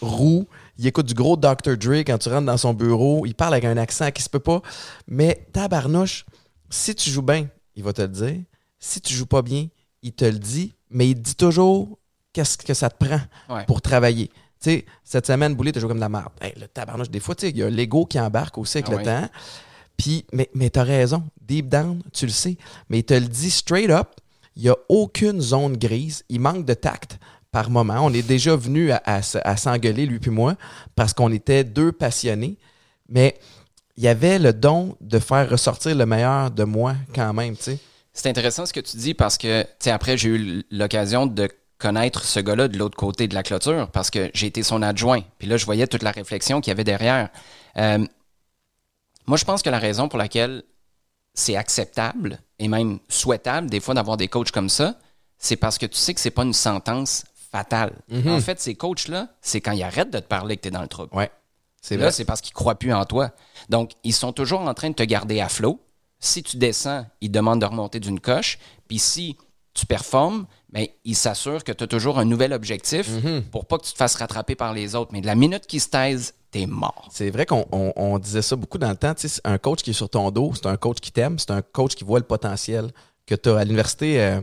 roux. 0.00 0.46
Il 0.78 0.86
écoute 0.86 1.06
du 1.06 1.14
gros 1.14 1.36
Dr. 1.36 1.76
Dre 1.78 2.00
quand 2.06 2.18
tu 2.18 2.28
rentres 2.28 2.46
dans 2.46 2.56
son 2.58 2.74
bureau. 2.74 3.24
Il 3.26 3.34
parle 3.34 3.54
avec 3.54 3.64
un 3.64 3.76
accent 3.78 4.10
qui 4.10 4.22
se 4.22 4.28
peut 4.28 4.38
pas. 4.40 4.60
Mais 5.06 5.46
tabarnouche, 5.52 6.24
si 6.70 6.94
tu 6.94 7.10
joues 7.10 7.22
bien, 7.22 7.48
il 7.74 7.82
va 7.82 7.92
te 7.92 8.02
le 8.02 8.08
dire. 8.08 8.36
Si 8.78 9.00
tu 9.00 9.14
joues 9.14 9.26
pas 9.26 9.40
bien, 9.42 9.68
il 10.02 10.12
te 10.12 10.24
le 10.26 10.38
dit. 10.38 10.74
Mais 10.90 11.08
il 11.08 11.14
te 11.16 11.20
dit 11.20 11.34
toujours 11.34 11.98
qu'est-ce 12.32 12.58
que 12.58 12.74
ça 12.74 12.90
te 12.90 13.02
prend 13.04 13.20
Ouais. 13.48 13.64
pour 13.66 13.80
travailler. 13.80 14.30
Tu 14.66 14.72
sais, 14.72 14.84
cette 15.04 15.28
semaine, 15.28 15.54
Boulet, 15.54 15.70
t'as 15.70 15.78
joué 15.78 15.88
comme 15.88 15.98
de 15.98 16.02
la 16.02 16.08
merde. 16.08 16.32
Hey, 16.40 16.52
le 16.60 16.66
tabarnouche, 16.66 17.08
des 17.08 17.20
fois, 17.20 17.36
tu 17.36 17.46
sais, 17.46 17.50
il 17.50 17.56
y 17.56 17.62
a 17.62 17.70
l'ego 17.70 18.04
qui 18.04 18.18
embarque 18.18 18.58
aussi 18.58 18.78
avec 18.78 18.88
Ah 18.88 18.96
le 18.96 19.04
temps. 19.04 19.28
Puis, 19.96 20.26
mais, 20.32 20.50
mais 20.54 20.70
t'as 20.70 20.82
raison. 20.82 21.22
Deep 21.40 21.68
down, 21.68 22.02
tu 22.12 22.26
le 22.26 22.32
sais. 22.32 22.56
Mais 22.88 22.98
il 22.98 23.04
te 23.04 23.14
le 23.14 23.28
dit 23.28 23.50
straight 23.50 23.90
up. 23.90 24.08
Il 24.56 24.64
n'y 24.64 24.68
a 24.68 24.74
aucune 24.88 25.40
zone 25.40 25.76
grise. 25.76 26.24
Il 26.28 26.40
manque 26.40 26.64
de 26.64 26.74
tact 26.74 27.20
par 27.52 27.70
moment. 27.70 28.00
On 28.00 28.12
est 28.12 28.26
déjà 28.26 28.56
venu 28.56 28.90
à, 28.90 29.00
à 29.04 29.56
s'engueuler, 29.56 30.04
lui 30.04 30.18
puis 30.18 30.32
moi, 30.32 30.56
parce 30.96 31.12
qu'on 31.12 31.30
était 31.30 31.62
deux 31.62 31.92
passionnés. 31.92 32.56
Mais 33.08 33.38
il 33.96 34.02
y 34.02 34.08
avait 34.08 34.40
le 34.40 34.52
don 34.52 34.96
de 35.00 35.20
faire 35.20 35.48
ressortir 35.48 35.94
le 35.94 36.06
meilleur 36.06 36.50
de 36.50 36.64
moi 36.64 36.96
quand 37.14 37.32
même, 37.32 37.56
tu 37.56 37.62
sais. 37.62 37.78
C'est 38.12 38.28
intéressant 38.28 38.66
ce 38.66 38.72
que 38.72 38.80
tu 38.80 38.96
dis 38.96 39.14
parce 39.14 39.38
que, 39.38 39.62
tu 39.62 39.68
sais, 39.78 39.90
après, 39.92 40.18
j'ai 40.18 40.30
eu 40.30 40.64
l'occasion 40.72 41.26
de 41.26 41.48
connaître 41.86 42.24
ce 42.24 42.40
gars-là 42.40 42.66
de 42.66 42.76
l'autre 42.78 42.96
côté 42.96 43.28
de 43.28 43.34
la 43.34 43.44
clôture 43.44 43.88
parce 43.92 44.10
que 44.10 44.28
j'ai 44.34 44.48
été 44.48 44.64
son 44.64 44.82
adjoint. 44.82 45.22
Puis 45.38 45.46
là, 45.46 45.56
je 45.56 45.64
voyais 45.64 45.86
toute 45.86 46.02
la 46.02 46.10
réflexion 46.10 46.60
qu'il 46.60 46.72
y 46.72 46.72
avait 46.72 46.82
derrière. 46.82 47.28
Euh, 47.76 48.04
moi, 49.26 49.36
je 49.36 49.44
pense 49.44 49.62
que 49.62 49.70
la 49.70 49.78
raison 49.78 50.08
pour 50.08 50.18
laquelle 50.18 50.64
c'est 51.32 51.54
acceptable 51.54 52.40
et 52.58 52.66
même 52.66 52.98
souhaitable, 53.08 53.70
des 53.70 53.78
fois, 53.78 53.94
d'avoir 53.94 54.16
des 54.16 54.26
coachs 54.26 54.50
comme 54.50 54.68
ça, 54.68 54.96
c'est 55.38 55.54
parce 55.54 55.78
que 55.78 55.86
tu 55.86 55.96
sais 55.96 56.12
que 56.12 56.18
c'est 56.20 56.32
pas 56.32 56.42
une 56.42 56.54
sentence 56.54 57.24
fatale. 57.52 57.92
En 58.26 58.40
fait, 58.40 58.58
ces 58.60 58.74
coachs-là, 58.74 59.28
c'est 59.40 59.60
quand 59.60 59.72
ils 59.72 59.84
arrêtent 59.84 60.10
de 60.10 60.18
te 60.18 60.26
parler 60.26 60.56
que 60.56 60.62
tu 60.62 60.68
es 60.68 60.72
dans 60.72 60.82
le 60.82 60.88
trouble. 60.88 61.14
Ouais. 61.14 61.30
C'est 61.80 61.96
Là, 61.96 62.10
c'est 62.10 62.24
parce 62.24 62.40
qu'ils 62.40 62.54
croient 62.54 62.74
plus 62.74 62.92
en 62.92 63.04
toi. 63.04 63.30
Donc, 63.68 63.92
ils 64.02 64.12
sont 64.12 64.32
toujours 64.32 64.62
en 64.62 64.74
train 64.74 64.90
de 64.90 64.94
te 64.96 65.04
garder 65.04 65.40
à 65.40 65.48
flot. 65.48 65.78
Si 66.18 66.42
tu 66.42 66.56
descends, 66.56 67.06
ils 67.20 67.30
demandent 67.30 67.60
de 67.60 67.66
remonter 67.66 68.00
d'une 68.00 68.18
coche. 68.18 68.58
Puis 68.88 68.98
si 68.98 69.36
tu 69.76 69.86
performes, 69.86 70.46
ben, 70.72 70.86
ils 71.04 71.14
s'assurent 71.16 71.62
que 71.64 71.72
tu 71.72 71.84
as 71.84 71.86
toujours 71.86 72.18
un 72.18 72.24
nouvel 72.24 72.52
objectif 72.52 73.08
pour 73.52 73.66
pas 73.66 73.78
que 73.78 73.84
tu 73.84 73.92
te 73.92 73.96
fasses 73.98 74.16
rattraper 74.16 74.54
par 74.54 74.72
les 74.74 74.94
autres. 74.94 75.10
Mais 75.12 75.20
de 75.20 75.26
la 75.26 75.34
minute 75.34 75.66
qu'ils 75.66 75.80
se 75.80 75.88
taisent, 75.88 76.34
t'es 76.50 76.66
mort. 76.66 77.08
C'est 77.12 77.30
vrai 77.30 77.46
qu'on 77.46 77.66
on- 77.72 77.92
on 77.96 78.18
disait 78.18 78.42
ça 78.42 78.56
beaucoup 78.56 78.78
dans 78.78 78.90
le 78.90 78.96
temps. 78.96 79.14
Tu 79.14 79.22
sais, 79.22 79.28
c'est 79.28 79.46
un 79.46 79.58
coach 79.58 79.82
qui 79.82 79.90
est 79.90 79.94
sur 79.94 80.08
ton 80.08 80.30
dos, 80.30 80.52
c'est 80.54 80.66
un 80.66 80.76
coach 80.76 80.98
qui 81.00 81.12
t'aime, 81.12 81.38
c'est 81.38 81.50
un 81.50 81.62
coach 81.62 81.94
qui 81.94 82.04
voit 82.04 82.18
le 82.18 82.24
potentiel 82.24 82.90
que 83.26 83.34
tu 83.34 83.48
as 83.50 83.58
à 83.58 83.64
l'université. 83.64 84.20
euh, 84.20 84.40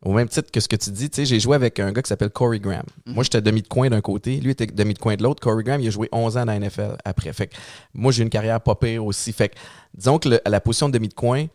au 0.00 0.12
même 0.12 0.28
titre 0.28 0.52
que 0.52 0.60
ce 0.60 0.68
que 0.68 0.76
tu 0.76 0.90
dis, 0.92 1.10
j'ai 1.12 1.40
joué 1.40 1.56
avec 1.56 1.80
un 1.80 1.90
gars 1.90 2.02
qui 2.02 2.08
s'appelle 2.08 2.30
Corey 2.30 2.60
Graham. 2.60 2.84
Moi, 3.04 3.24
j'étais 3.24 3.42
demi 3.42 3.62
de 3.62 3.66
coin 3.66 3.90
d'un 3.90 4.00
côté, 4.00 4.36
lui 4.36 4.52
était 4.52 4.66
demi 4.66 4.94
de 4.94 4.98
coin 5.00 5.16
de 5.16 5.24
l'autre. 5.24 5.40
Corey 5.42 5.64
Graham, 5.64 5.80
il 5.80 5.88
a 5.88 5.90
joué 5.90 6.08
11 6.12 6.36
ans 6.36 6.44
dans 6.46 6.52
la 6.52 6.60
NFL 6.60 6.96
après. 7.04 7.32
Fait 7.32 7.48
que 7.48 7.56
moi, 7.94 8.12
j'ai 8.12 8.22
une 8.22 8.30
carrière 8.30 8.60
pas 8.60 8.76
pire 8.76 9.04
aussi. 9.04 9.32
Fait 9.32 9.48
que 9.48 9.56
disons 9.94 10.20
que 10.20 10.28
le- 10.28 10.40
à 10.46 10.50
la 10.50 10.60
position 10.60 10.88
de 10.88 10.92
demi 10.94 11.08
de 11.08 11.14
coin, 11.14 11.46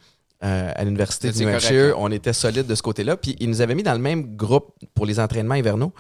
euh, 0.44 0.72
à 0.76 0.84
l'université 0.84 1.32
de 1.32 1.38
New 1.38 1.48
Hampshire, 1.48 1.92
hein. 1.92 1.98
on 1.98 2.12
était 2.12 2.34
solide 2.34 2.68
de 2.68 2.76
ce 2.76 2.82
côté-là. 2.82 3.16
Puis 3.16 3.36
ils 3.40 3.50
nous 3.50 3.62
avaient 3.62 3.76
mis 3.76 3.84
dans 3.84 3.94
le 3.94 4.00
même 4.00 4.36
groupe 4.36 4.74
pour 4.94 5.06
les 5.06 5.20
entraînements 5.20 5.56
hivernaux. 5.56 5.94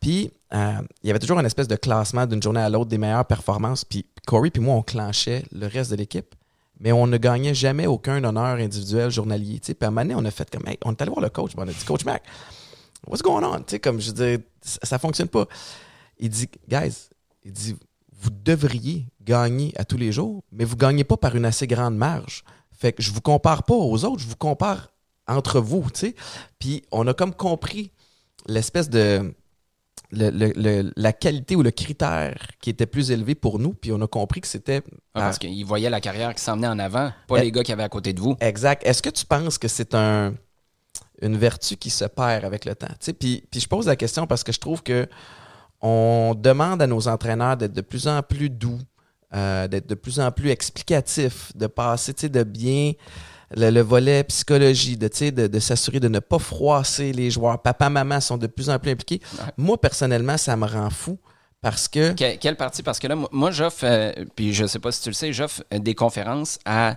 Puis 0.00 0.30
euh, 0.52 0.72
il 1.02 1.06
y 1.06 1.10
avait 1.10 1.18
toujours 1.18 1.38
une 1.38 1.46
espèce 1.46 1.68
de 1.68 1.76
classement 1.76 2.26
d'une 2.26 2.42
journée 2.42 2.60
à 2.60 2.68
l'autre 2.68 2.90
des 2.90 2.98
meilleures 2.98 3.24
performances. 3.24 3.84
Puis 3.84 4.04
Corey 4.26 4.50
puis 4.50 4.62
moi, 4.62 4.74
on 4.74 4.82
clenchait 4.82 5.44
le 5.50 5.66
reste 5.66 5.90
de 5.90 5.96
l'équipe. 5.96 6.34
Mais 6.78 6.92
on 6.92 7.06
ne 7.06 7.16
gagnait 7.16 7.54
jamais 7.54 7.86
aucun 7.86 8.22
honneur 8.22 8.56
individuel 8.56 9.10
journalier. 9.10 9.60
tu 9.60 9.68
sais. 9.68 9.74
Puis 9.74 9.86
à 9.86 9.88
un 9.88 9.90
moment 9.90 10.02
donné, 10.02 10.14
on 10.14 10.24
a 10.26 10.30
fait 10.30 10.50
comme, 10.50 10.66
hey, 10.68 10.78
on 10.84 10.92
est 10.92 11.00
allé 11.00 11.10
voir 11.10 11.22
le 11.22 11.30
coach. 11.30 11.52
puis 11.52 11.58
on 11.58 11.62
a 11.62 11.72
dit, 11.72 11.84
Coach 11.86 12.04
Mac, 12.04 12.22
what's 13.06 13.22
going 13.22 13.42
on? 13.44 13.58
Tu 13.60 13.64
sais, 13.68 13.78
comme 13.78 13.98
je 13.98 14.10
dis, 14.10 14.44
ça, 14.60 14.78
ça 14.82 14.98
fonctionne 14.98 15.28
pas. 15.28 15.46
Il 16.18 16.28
dit, 16.28 16.50
guys, 16.68 17.08
il 17.44 17.52
dit, 17.52 17.76
vous 18.20 18.30
devriez 18.30 19.06
gagner 19.22 19.72
à 19.76 19.86
tous 19.86 19.96
les 19.96 20.12
jours, 20.12 20.42
mais 20.52 20.64
vous 20.64 20.76
gagnez 20.76 21.04
pas 21.04 21.16
par 21.16 21.34
une 21.34 21.46
assez 21.46 21.66
grande 21.66 21.96
marge. 21.96 22.44
Fait 22.76 22.92
que 22.92 23.02
je 23.02 23.10
vous 23.10 23.20
compare 23.20 23.62
pas 23.64 23.74
aux 23.74 24.04
autres, 24.04 24.20
je 24.22 24.26
vous 24.28 24.36
compare 24.36 24.92
entre 25.26 25.60
vous, 25.60 25.84
tu 25.92 26.00
sais. 26.00 26.14
Puis 26.58 26.82
on 26.92 27.06
a 27.06 27.14
comme 27.14 27.34
compris 27.34 27.90
l'espèce 28.46 28.88
de 28.90 29.34
le- 30.12 30.30
le- 30.30 30.52
le- 30.54 30.92
la 30.94 31.12
qualité 31.12 31.56
ou 31.56 31.62
le 31.62 31.72
critère 31.72 32.36
qui 32.60 32.70
était 32.70 32.86
plus 32.86 33.10
élevé 33.10 33.34
pour 33.34 33.58
nous, 33.58 33.72
puis 33.74 33.90
on 33.92 34.00
a 34.02 34.06
compris 34.06 34.40
que 34.40 34.46
c'était 34.46 34.82
Ah, 35.14 35.20
parce 35.20 35.38
qu'ils 35.38 35.64
voyaient 35.64 35.90
la 35.90 36.00
carrière 36.00 36.32
qui 36.34 36.42
s'emmenait 36.42 36.68
en 36.68 36.78
avant, 36.78 37.10
pas 37.26 37.38
Eh. 37.38 37.42
les 37.44 37.50
gars 37.50 37.64
qui 37.64 37.72
avaient 37.72 37.82
à 37.82 37.88
côté 37.88 38.12
de 38.12 38.20
vous. 38.20 38.36
Exact. 38.40 38.86
Est-ce 38.86 39.02
que 39.02 39.10
tu 39.10 39.26
penses 39.26 39.58
que 39.58 39.66
c'est 39.66 39.94
un, 39.96 40.34
une 41.22 41.36
vertu 41.36 41.76
qui 41.76 41.90
se 41.90 42.04
perd 42.04 42.44
avec 42.44 42.64
le 42.66 42.76
temps? 42.76 42.86
Tu 42.86 42.96
sais, 43.00 43.12
Puis, 43.14 43.42
puis 43.50 43.58
je 43.58 43.66
pose 43.66 43.86
la 43.86 43.96
question 43.96 44.28
parce 44.28 44.44
que 44.44 44.52
je 44.52 44.60
trouve 44.60 44.82
que 44.84 45.08
on 45.82 46.34
demande 46.36 46.80
à 46.82 46.86
nos 46.86 47.08
entraîneurs 47.08 47.56
d'être 47.56 47.72
de 47.72 47.80
plus 47.80 48.06
en 48.06 48.22
plus 48.22 48.48
doux, 48.48 48.78
euh, 49.34 49.66
d'être 49.68 49.86
de 49.88 49.94
plus 49.94 50.20
en 50.20 50.30
plus 50.32 50.50
explicatifs, 50.50 51.52
de 51.56 51.66
passer 51.66 52.14
tu 52.14 52.22
sais, 52.22 52.28
de 52.28 52.42
bien 52.42 52.92
le, 53.54 53.70
le 53.70 53.80
volet 53.80 54.24
psychologie, 54.24 54.96
de, 54.96 55.08
tu 55.08 55.16
sais, 55.18 55.30
de, 55.32 55.46
de 55.46 55.58
s'assurer 55.60 56.00
de 56.00 56.08
ne 56.08 56.18
pas 56.20 56.38
froisser 56.38 57.12
les 57.12 57.30
joueurs. 57.30 57.60
Papa, 57.62 57.88
maman 57.88 58.20
sont 58.20 58.38
de 58.38 58.46
plus 58.46 58.68
en 58.70 58.78
plus 58.78 58.90
impliqués. 58.90 59.20
Moi, 59.56 59.80
personnellement, 59.80 60.36
ça 60.36 60.56
me 60.56 60.66
rend 60.66 60.90
fou 60.90 61.18
parce 61.60 61.88
que... 61.88 62.12
Que- 62.12 62.36
quelle 62.36 62.56
partie? 62.56 62.82
Parce 62.82 62.98
que 62.98 63.06
là, 63.06 63.16
moi- 63.30 63.50
j'offre, 63.50 63.84
euh, 63.84 64.12
puis 64.34 64.52
je 64.54 64.66
sais 64.66 64.78
pas 64.78 64.90
si 64.92 65.02
tu 65.02 65.08
le 65.10 65.14
sais, 65.14 65.32
j'offre 65.32 65.62
euh, 65.72 65.78
des 65.78 65.94
conférences 65.94 66.58
à 66.64 66.96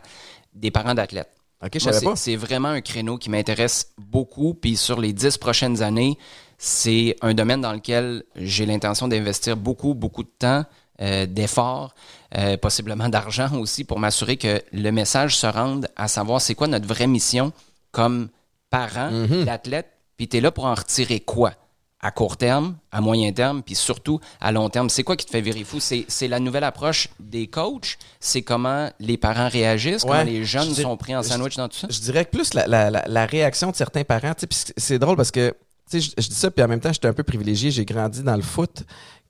des 0.53 0.71
parents 0.71 0.93
d'athlètes. 0.95 1.29
OK, 1.63 1.71
je 1.75 1.83
Moi, 1.83 1.93
savais 1.93 1.99
c'est- 1.99 2.05
pas. 2.05 2.15
C'est 2.15 2.35
vraiment 2.35 2.69
un 2.69 2.81
créneau 2.81 3.17
qui 3.17 3.29
m'intéresse 3.29 3.91
beaucoup. 3.97 4.53
Puis 4.53 4.75
sur 4.77 4.99
les 4.99 5.13
dix 5.13 5.37
prochaines 5.37 5.81
années, 5.83 6.17
c'est 6.57 7.15
un 7.21 7.33
domaine 7.33 7.61
dans 7.61 7.73
lequel 7.73 8.23
j'ai 8.35 8.65
l'intention 8.65 9.07
d'investir 9.07 9.55
beaucoup, 9.57 9.93
beaucoup 9.93 10.23
de 10.23 10.31
temps, 10.39 10.65
euh, 11.01 11.25
d'efforts, 11.25 11.93
euh, 12.37 12.57
possiblement 12.57 13.09
d'argent 13.09 13.53
aussi 13.59 13.83
pour 13.83 13.99
m'assurer 13.99 14.37
que 14.37 14.61
le 14.71 14.91
message 14.91 15.35
se 15.35 15.47
rende 15.47 15.87
à 15.95 16.07
savoir 16.07 16.41
c'est 16.41 16.55
quoi 16.55 16.67
notre 16.67 16.87
vraie 16.87 17.07
mission 17.07 17.51
comme 17.91 18.29
parent 18.69 19.09
Mhm. 19.11 19.45
d'athlète. 19.45 19.87
Puis 20.17 20.27
tu 20.27 20.37
es 20.37 20.41
là 20.41 20.51
pour 20.51 20.65
en 20.65 20.75
retirer 20.75 21.19
quoi? 21.21 21.53
À 22.01 22.11
court 22.11 22.37
terme, 22.37 22.77
à 22.93 23.01
moyen 23.01 23.33
terme, 23.33 23.61
puis 23.61 23.75
surtout 23.75 24.21
à 24.39 24.53
long 24.53 24.69
terme. 24.69 24.89
C'est 24.89 25.03
quoi 25.03 25.17
qui 25.17 25.25
te 25.25 25.31
fait 25.31 25.41
virer 25.41 25.65
fou? 25.65 25.79
C'est 25.81 26.27
la 26.29 26.39
nouvelle 26.39 26.63
approche 26.63 27.09
des 27.19 27.47
coachs? 27.47 27.97
C'est 28.21 28.41
comment 28.41 28.89
les 29.01 29.17
parents 29.17 29.49
réagissent? 29.49 30.03
Ouais. 30.03 30.09
Comment 30.11 30.23
les 30.23 30.45
jeunes 30.45 30.73
Je 30.73 30.81
sont 30.83 30.95
pris 30.95 31.13
en 31.13 31.21
je- 31.23 31.27
sandwich 31.27 31.57
dans 31.57 31.67
tout 31.67 31.75
ça? 31.77 31.87
Je 31.89 31.99
dirais 31.99 32.23
que 32.23 32.29
plus 32.31 32.53
la, 32.53 32.67
la- 32.67 32.89
la- 32.89 33.03
la 33.05 33.25
réaction 33.25 33.69
de 33.71 33.75
certains 33.75 34.05
parents. 34.05 34.31
C'est 34.77 34.97
drôle 34.99 35.17
parce 35.17 35.31
que 35.31 35.53
je, 35.91 35.99
je 35.99 36.27
dis 36.29 36.35
ça, 36.35 36.49
puis 36.51 36.63
en 36.63 36.69
même 36.69 36.79
temps, 36.79 36.93
j'étais 36.93 37.07
un 37.09 37.13
peu 37.13 37.23
privilégié. 37.23 37.69
J'ai 37.69 37.83
grandi 37.83 38.23
dans 38.23 38.35
le 38.37 38.43
foot 38.43 38.83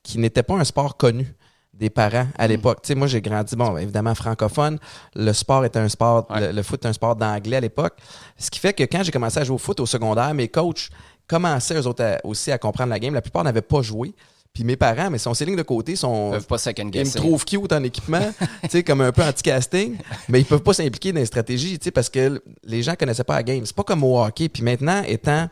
qui 0.04 0.18
n'était 0.18 0.44
pas 0.44 0.54
un 0.54 0.64
sport 0.64 0.96
connu 0.96 1.34
des 1.80 1.90
parents 1.90 2.26
à 2.38 2.46
l'époque. 2.46 2.82
Tu 2.82 2.88
sais, 2.88 2.94
moi, 2.94 3.06
j'ai 3.08 3.20
grandi, 3.20 3.56
bon, 3.56 3.76
évidemment, 3.78 4.14
francophone. 4.14 4.78
Le 5.16 5.32
sport 5.32 5.64
était 5.64 5.78
un 5.80 5.88
sport, 5.88 6.26
Ouais. 6.30 6.40
le, 6.48 6.52
le 6.52 6.62
foot 6.62 6.78
était 6.80 6.88
un 6.88 6.92
sport 6.92 7.16
d'anglais 7.16 7.56
à 7.56 7.60
l'époque. 7.60 7.94
Ce 8.38 8.50
qui 8.50 8.60
fait 8.60 8.72
que 8.74 8.84
quand 8.84 9.02
j'ai 9.02 9.10
commencé 9.10 9.38
à 9.40 9.44
jouer 9.44 9.54
au 9.56 9.58
foot 9.58 9.80
au 9.80 9.86
secondaire, 9.86 10.32
mes 10.34 10.46
coachs 10.48 10.90
commençaient 11.26 11.74
eux 11.80 11.86
autres 11.86 12.04
à- 12.04 12.18
aussi 12.24 12.52
à 12.52 12.58
comprendre 12.58 12.90
la 12.90 12.98
game. 12.98 13.14
La 13.14 13.22
plupart 13.22 13.42
n'avaient 13.44 13.62
pas 13.62 13.82
joué. 13.82 14.14
Puis 14.52 14.64
mes 14.64 14.74
parents, 14.76 15.10
mais 15.10 15.18
sont 15.18 15.32
ces 15.32 15.44
lignes 15.44 15.56
de 15.56 15.62
côté, 15.62 15.94
sont, 15.94 16.30
Ils 16.30 16.32
peuvent 16.32 16.46
pas 16.48 16.58
second 16.58 16.90
ils 16.92 17.04
me 17.06 17.12
trouvent 17.14 17.44
cute 17.44 17.72
en 17.72 17.84
équipement, 17.84 18.32
tu 18.64 18.68
sais, 18.70 18.82
comme 18.82 19.00
un 19.00 19.12
peu 19.12 19.22
anti-casting, 19.22 19.96
mais 20.28 20.40
ils 20.40 20.44
peuvent 20.44 20.62
pas 20.64 20.72
s'impliquer 20.74 21.12
dans 21.12 21.20
les 21.20 21.26
stratégies, 21.26 21.78
tu 21.78 21.84
sais, 21.84 21.90
parce 21.92 22.08
que 22.08 22.42
les 22.64 22.82
gens 22.82 22.96
connaissaient 22.96 23.22
pas 23.22 23.36
la 23.36 23.42
game. 23.44 23.64
C'est 23.64 23.76
pas 23.76 23.84
comme 23.84 24.02
au 24.02 24.20
hockey. 24.20 24.48
Puis 24.48 24.64
maintenant, 24.64 25.02
étant 25.06 25.48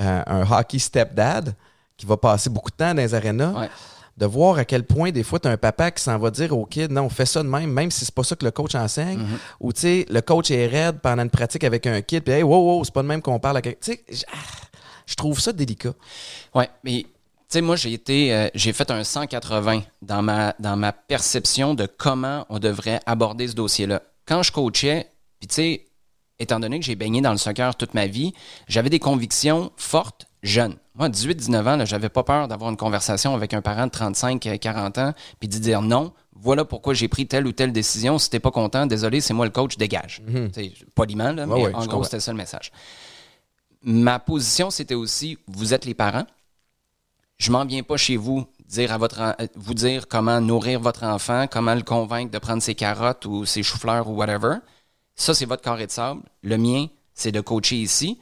euh, 0.00 0.22
un 0.26 0.42
hockey 0.50 0.80
stepdad 0.80 1.54
qui 1.96 2.06
va 2.06 2.16
passer 2.16 2.50
beaucoup 2.50 2.70
de 2.72 2.76
temps 2.76 2.92
dans 2.92 3.00
les 3.02 3.14
arénas, 3.14 3.52
Ouais. 3.52 3.70
De 4.16 4.26
voir 4.26 4.58
à 4.58 4.64
quel 4.64 4.84
point 4.84 5.10
des 5.10 5.22
fois 5.22 5.40
tu 5.40 5.48
as 5.48 5.50
un 5.50 5.56
papa 5.56 5.90
qui 5.90 6.02
s'en 6.02 6.18
va 6.18 6.30
dire 6.30 6.56
au 6.56 6.66
kid 6.66 6.92
non, 6.92 7.08
fais 7.08 7.26
ça 7.26 7.42
de 7.42 7.48
même, 7.48 7.70
même 7.70 7.90
si 7.90 8.04
c'est 8.04 8.14
pas 8.14 8.22
ça 8.22 8.36
que 8.36 8.44
le 8.44 8.50
coach 8.50 8.74
enseigne, 8.74 9.18
Mm-hmm. 9.18 9.38
ou 9.60 9.72
tu 9.72 9.80
sais, 9.80 10.06
le 10.08 10.20
coach 10.20 10.50
est 10.50 10.66
raide 10.66 11.00
pendant 11.00 11.22
une 11.22 11.30
pratique 11.30 11.64
avec 11.64 11.86
un 11.86 12.00
kid, 12.00 12.22
puis 12.22 12.32
hey, 12.32 12.42
wow, 12.42 12.76
wow, 12.76 12.84
c'est 12.84 12.94
pas 12.94 13.02
de 13.02 13.08
même 13.08 13.22
qu'on 13.22 13.38
parle 13.38 13.58
à 13.58 13.62
quelqu'un. 13.62 13.78
Tu 13.82 13.92
sais, 13.92 14.26
ah, 14.32 14.36
je 15.06 15.14
trouve 15.14 15.40
ça 15.40 15.52
délicat. 15.52 15.92
Ouais, 16.54 16.68
mais 16.82 17.02
tu 17.02 17.08
sais, 17.48 17.60
moi, 17.60 17.76
j'ai 17.76 17.92
été, 17.92 18.34
euh, 18.34 18.48
j'ai 18.54 18.72
fait 18.72 18.90
un 18.90 19.04
180 19.04 19.82
dans 20.02 20.22
ma, 20.22 20.54
dans 20.58 20.76
ma 20.76 20.92
perception 20.92 21.74
de 21.74 21.86
comment 21.86 22.46
on 22.48 22.58
devrait 22.58 23.00
aborder 23.06 23.48
ce 23.48 23.54
dossier-là. 23.54 24.02
Quand 24.26 24.42
je 24.42 24.52
coachais, 24.52 25.10
puis 25.38 25.48
tu 25.48 25.54
sais, 25.54 25.86
étant 26.38 26.58
donné 26.60 26.80
que 26.80 26.84
j'ai 26.84 26.96
baigné 26.96 27.20
dans 27.20 27.32
le 27.32 27.38
soccer 27.38 27.76
toute 27.76 27.94
ma 27.94 28.06
vie, 28.06 28.32
j'avais 28.68 28.90
des 28.90 28.98
convictions 28.98 29.70
fortes 29.76 30.26
jeune. 30.42 30.76
Moi, 30.94 31.06
à 31.06 31.10
18-19 31.10 31.68
ans, 31.68 31.84
j'avais 31.84 32.08
pas 32.08 32.22
peur 32.22 32.46
d'avoir 32.46 32.70
une 32.70 32.76
conversation 32.76 33.34
avec 33.34 33.52
un 33.52 33.62
parent 33.62 33.86
de 33.86 33.92
35-40 33.92 35.00
ans, 35.00 35.14
puis 35.40 35.48
de 35.48 35.58
dire 35.58 35.82
non, 35.82 36.12
voilà 36.34 36.64
pourquoi 36.64 36.94
j'ai 36.94 37.08
pris 37.08 37.26
telle 37.26 37.46
ou 37.46 37.52
telle 37.52 37.72
décision. 37.72 38.18
Si 38.18 38.30
t'es 38.30 38.38
pas 38.38 38.52
content, 38.52 38.86
désolé, 38.86 39.20
c'est 39.20 39.34
moi 39.34 39.44
le 39.46 39.50
coach, 39.52 39.76
dégage. 39.76 40.22
Tu 40.26 40.50
sais, 40.52 40.72
Poliment, 40.94 41.32
là, 41.32 41.46
Ouais, 41.46 41.54
mais 41.56 41.66
ouais, 41.66 41.74
en 41.74 41.86
gros, 41.86 42.04
c'était 42.04 42.20
ça 42.20 42.30
le 42.30 42.36
message. 42.36 42.70
Ma 43.82 44.18
position, 44.18 44.70
c'était 44.70 44.94
aussi, 44.94 45.36
vous 45.48 45.74
êtes 45.74 45.84
les 45.84 45.94
parents, 45.94 46.26
je 47.38 47.50
m'en 47.50 47.64
viens 47.64 47.82
pas 47.82 47.96
chez 47.96 48.16
vous 48.16 48.46
dire 48.68 48.92
à 48.92 48.98
votre 48.98 49.20
euh, 49.20 49.46
vous 49.56 49.74
dire 49.74 50.08
comment 50.08 50.40
nourrir 50.40 50.80
votre 50.80 51.04
enfant, 51.04 51.46
comment 51.50 51.74
le 51.74 51.82
convaincre 51.82 52.30
de 52.30 52.38
prendre 52.38 52.62
ses 52.62 52.74
carottes 52.74 53.26
ou 53.26 53.44
ses 53.44 53.62
choux-fleurs 53.62 54.08
ou 54.08 54.14
whatever. 54.14 54.56
Ça, 55.16 55.34
c'est 55.34 55.44
votre 55.44 55.62
carré 55.62 55.86
de 55.86 55.92
sable. 55.92 56.22
Le 56.42 56.56
mien, 56.56 56.86
c'est 57.12 57.32
de 57.32 57.40
coacher 57.40 57.76
ici. 57.76 58.18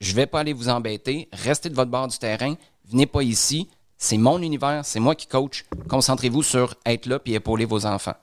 Je 0.00 0.14
vais 0.14 0.26
pas 0.26 0.40
aller 0.40 0.52
vous 0.52 0.68
embêter. 0.68 1.28
Restez 1.32 1.70
de 1.70 1.74
votre 1.74 1.90
bord 1.90 2.08
du 2.08 2.18
terrain. 2.18 2.54
Venez 2.84 3.06
pas 3.06 3.22
ici. 3.22 3.68
C'est 3.96 4.18
mon 4.18 4.40
univers. 4.42 4.84
C'est 4.84 5.00
moi 5.00 5.14
qui 5.14 5.26
coach. 5.26 5.64
Concentrez-vous 5.88 6.42
sur 6.42 6.74
être 6.84 7.06
là 7.06 7.18
puis 7.18 7.34
épauler 7.34 7.64
vos 7.64 7.86
enfants. 7.86 8.14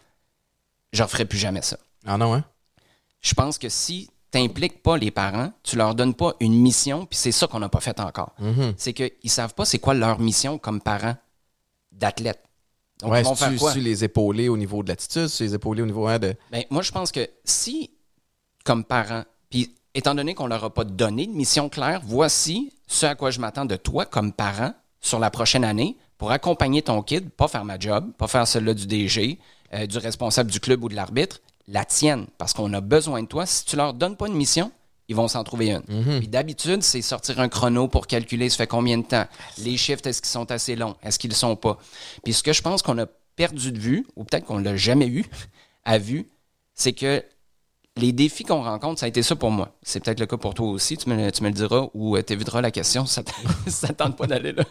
Je 0.92 1.02
referai 1.02 1.26
plus 1.26 1.40
jamais 1.40 1.62
ça. 1.62 1.78
Ah 2.06 2.18
non, 2.18 2.34
hein? 2.36 2.44
Je 3.22 3.34
pense 3.34 3.58
que 3.58 3.70
si 3.70 4.10
t'impliques 4.30 4.84
pas 4.84 4.98
les 4.98 5.12
parents, 5.12 5.52
tu 5.64 5.76
leur 5.76 5.96
donnes 5.96 6.14
pas 6.14 6.36
une 6.40 6.60
mission, 6.60 7.06
puis 7.06 7.18
c'est 7.18 7.32
ça 7.32 7.48
qu'on 7.48 7.60
n'a 7.60 7.70
pas 7.70 7.80
fait 7.80 8.00
encore. 8.00 8.36
C'est 8.78 8.94
qu'ils 8.94 9.30
savent 9.30 9.54
pas 9.54 9.66
c'est 9.66 9.80
quoi 9.80 9.94
leur 9.94 10.20
mission 10.20 10.58
comme 10.58 10.82
parents 10.82 11.16
d'athlètes. 11.92 12.44
Donc, 13.00 13.12
ouais, 13.12 13.22
ils 13.22 13.26
vont 13.26 13.36
faire 13.36 13.52
tu, 13.52 13.58
quoi? 13.58 13.74
les 13.76 14.04
épauler 14.04 14.50
au 14.50 14.58
niveau 14.58 14.84
de 14.84 14.90
l'attitude, 14.90 15.28
si 15.28 15.44
les 15.44 15.56
épauler 15.56 15.82
au 15.82 15.86
niveau 15.86 16.08
hein, 16.08 16.20
de. 16.20 16.36
Ben, 16.52 16.64
moi, 16.70 16.82
je 16.82 16.92
pense 16.92 17.12
que 17.12 17.28
si, 17.44 17.92
comme 18.64 18.84
parent, 18.84 19.24
puis 19.50 19.76
étant 19.96 20.16
donné 20.16 20.34
qu'on 20.34 20.48
leur 20.48 20.64
a 20.64 20.74
pas 20.74 20.84
donné 20.84 21.28
de 21.28 21.32
mission 21.32 21.70
claire, 21.70 22.02
voici 22.04 22.72
ce 22.88 23.06
à 23.06 23.16
quoi 23.16 23.32
je 23.32 23.40
m'attends 23.40 23.66
de 23.66 23.76
toi 23.76 24.06
comme 24.06 24.34
parent 24.34 24.74
sur 25.02 25.20
la 25.20 25.30
prochaine 25.30 25.64
année 25.64 25.98
pour 26.18 26.32
accompagner 26.32 26.82
ton 26.82 27.02
kid, 27.02 27.30
pas 27.30 27.48
faire 27.48 27.66
ma 27.66 27.78
job, 27.78 28.12
pas 28.18 28.28
faire 28.28 28.48
celle-là 28.48 28.74
du 28.74 28.88
DG, 28.88 29.40
euh, 29.74 29.86
du 29.86 29.98
responsable 29.98 30.50
du 30.50 30.60
club 30.60 30.84
ou 30.84 30.90
de 30.90 30.96
l'arbitre, 30.96 31.42
la 31.68 31.86
tienne, 31.86 32.28
parce 32.38 32.54
qu'on 32.54 32.72
a 32.74 32.82
besoin 32.82 33.24
de 33.24 33.28
toi. 33.28 33.46
Si 33.46 33.66
tu 33.66 33.76
leur 33.76 33.94
donnes 33.94 34.16
pas 34.16 34.28
une 34.28 34.36
mission, 34.36 34.72
ils 35.10 35.16
vont 35.16 35.28
s'en 35.28 35.44
trouver 35.44 35.72
une. 35.72 35.82
Puis 36.20 36.28
d'habitude, 36.28 36.82
c'est 36.82 37.02
sortir 37.02 37.40
un 37.40 37.50
chrono 37.50 37.88
pour 37.88 38.08
calculer 38.08 38.50
ça 38.50 38.58
fait 38.58 38.68
combien 38.68 38.98
de 38.98 39.04
temps? 39.04 39.26
Les 39.58 39.76
chiffres, 39.78 40.06
est-ce 40.08 40.22
qu'ils 40.22 40.32
sont 40.32 40.50
assez 40.52 40.76
longs? 40.76 40.96
Est-ce 41.04 41.20
qu'ils 41.20 41.30
le 41.30 41.36
sont 41.36 41.56
pas? 41.56 41.78
Puis 42.24 42.34
ce 42.34 42.44
que 42.44 42.54
je 42.54 42.62
pense 42.62 42.82
qu'on 42.82 42.98
a 43.00 43.06
perdu 43.36 43.72
de 43.72 43.80
vue, 43.80 44.06
ou 44.16 44.24
peut-être 44.24 44.46
qu'on 44.46 44.60
l'a 44.60 44.76
jamais 44.78 45.08
eu 45.08 45.26
à 45.86 45.98
vue, 45.98 46.30
c'est 46.74 46.94
que 46.94 47.24
les 47.96 48.12
défis 48.12 48.44
qu'on 48.44 48.64
rencontre, 48.64 49.00
ça 49.00 49.06
a 49.06 49.10
été 49.10 49.22
ça 49.22 49.36
pour 49.36 49.52
moi. 49.52 49.76
C'est 49.84 50.04
peut-être 50.04 50.20
le 50.20 50.26
cas 50.26 50.38
pour 50.38 50.54
toi 50.54 50.68
aussi, 50.70 50.98
tu 50.98 51.10
me, 51.10 51.16
le- 51.16 51.32
tu 51.32 51.44
me 51.44 51.50
le 51.50 51.54
diras 51.54 51.88
ou 51.94 52.20
tu 52.22 52.34
éviteras 52.34 52.62
la 52.62 52.72
question 52.72 53.06
ça 53.06 53.22
ne 53.22 53.94
tente 53.94 54.18
pas 54.18 54.26
d'aller 54.28 54.52
là. 54.52 54.64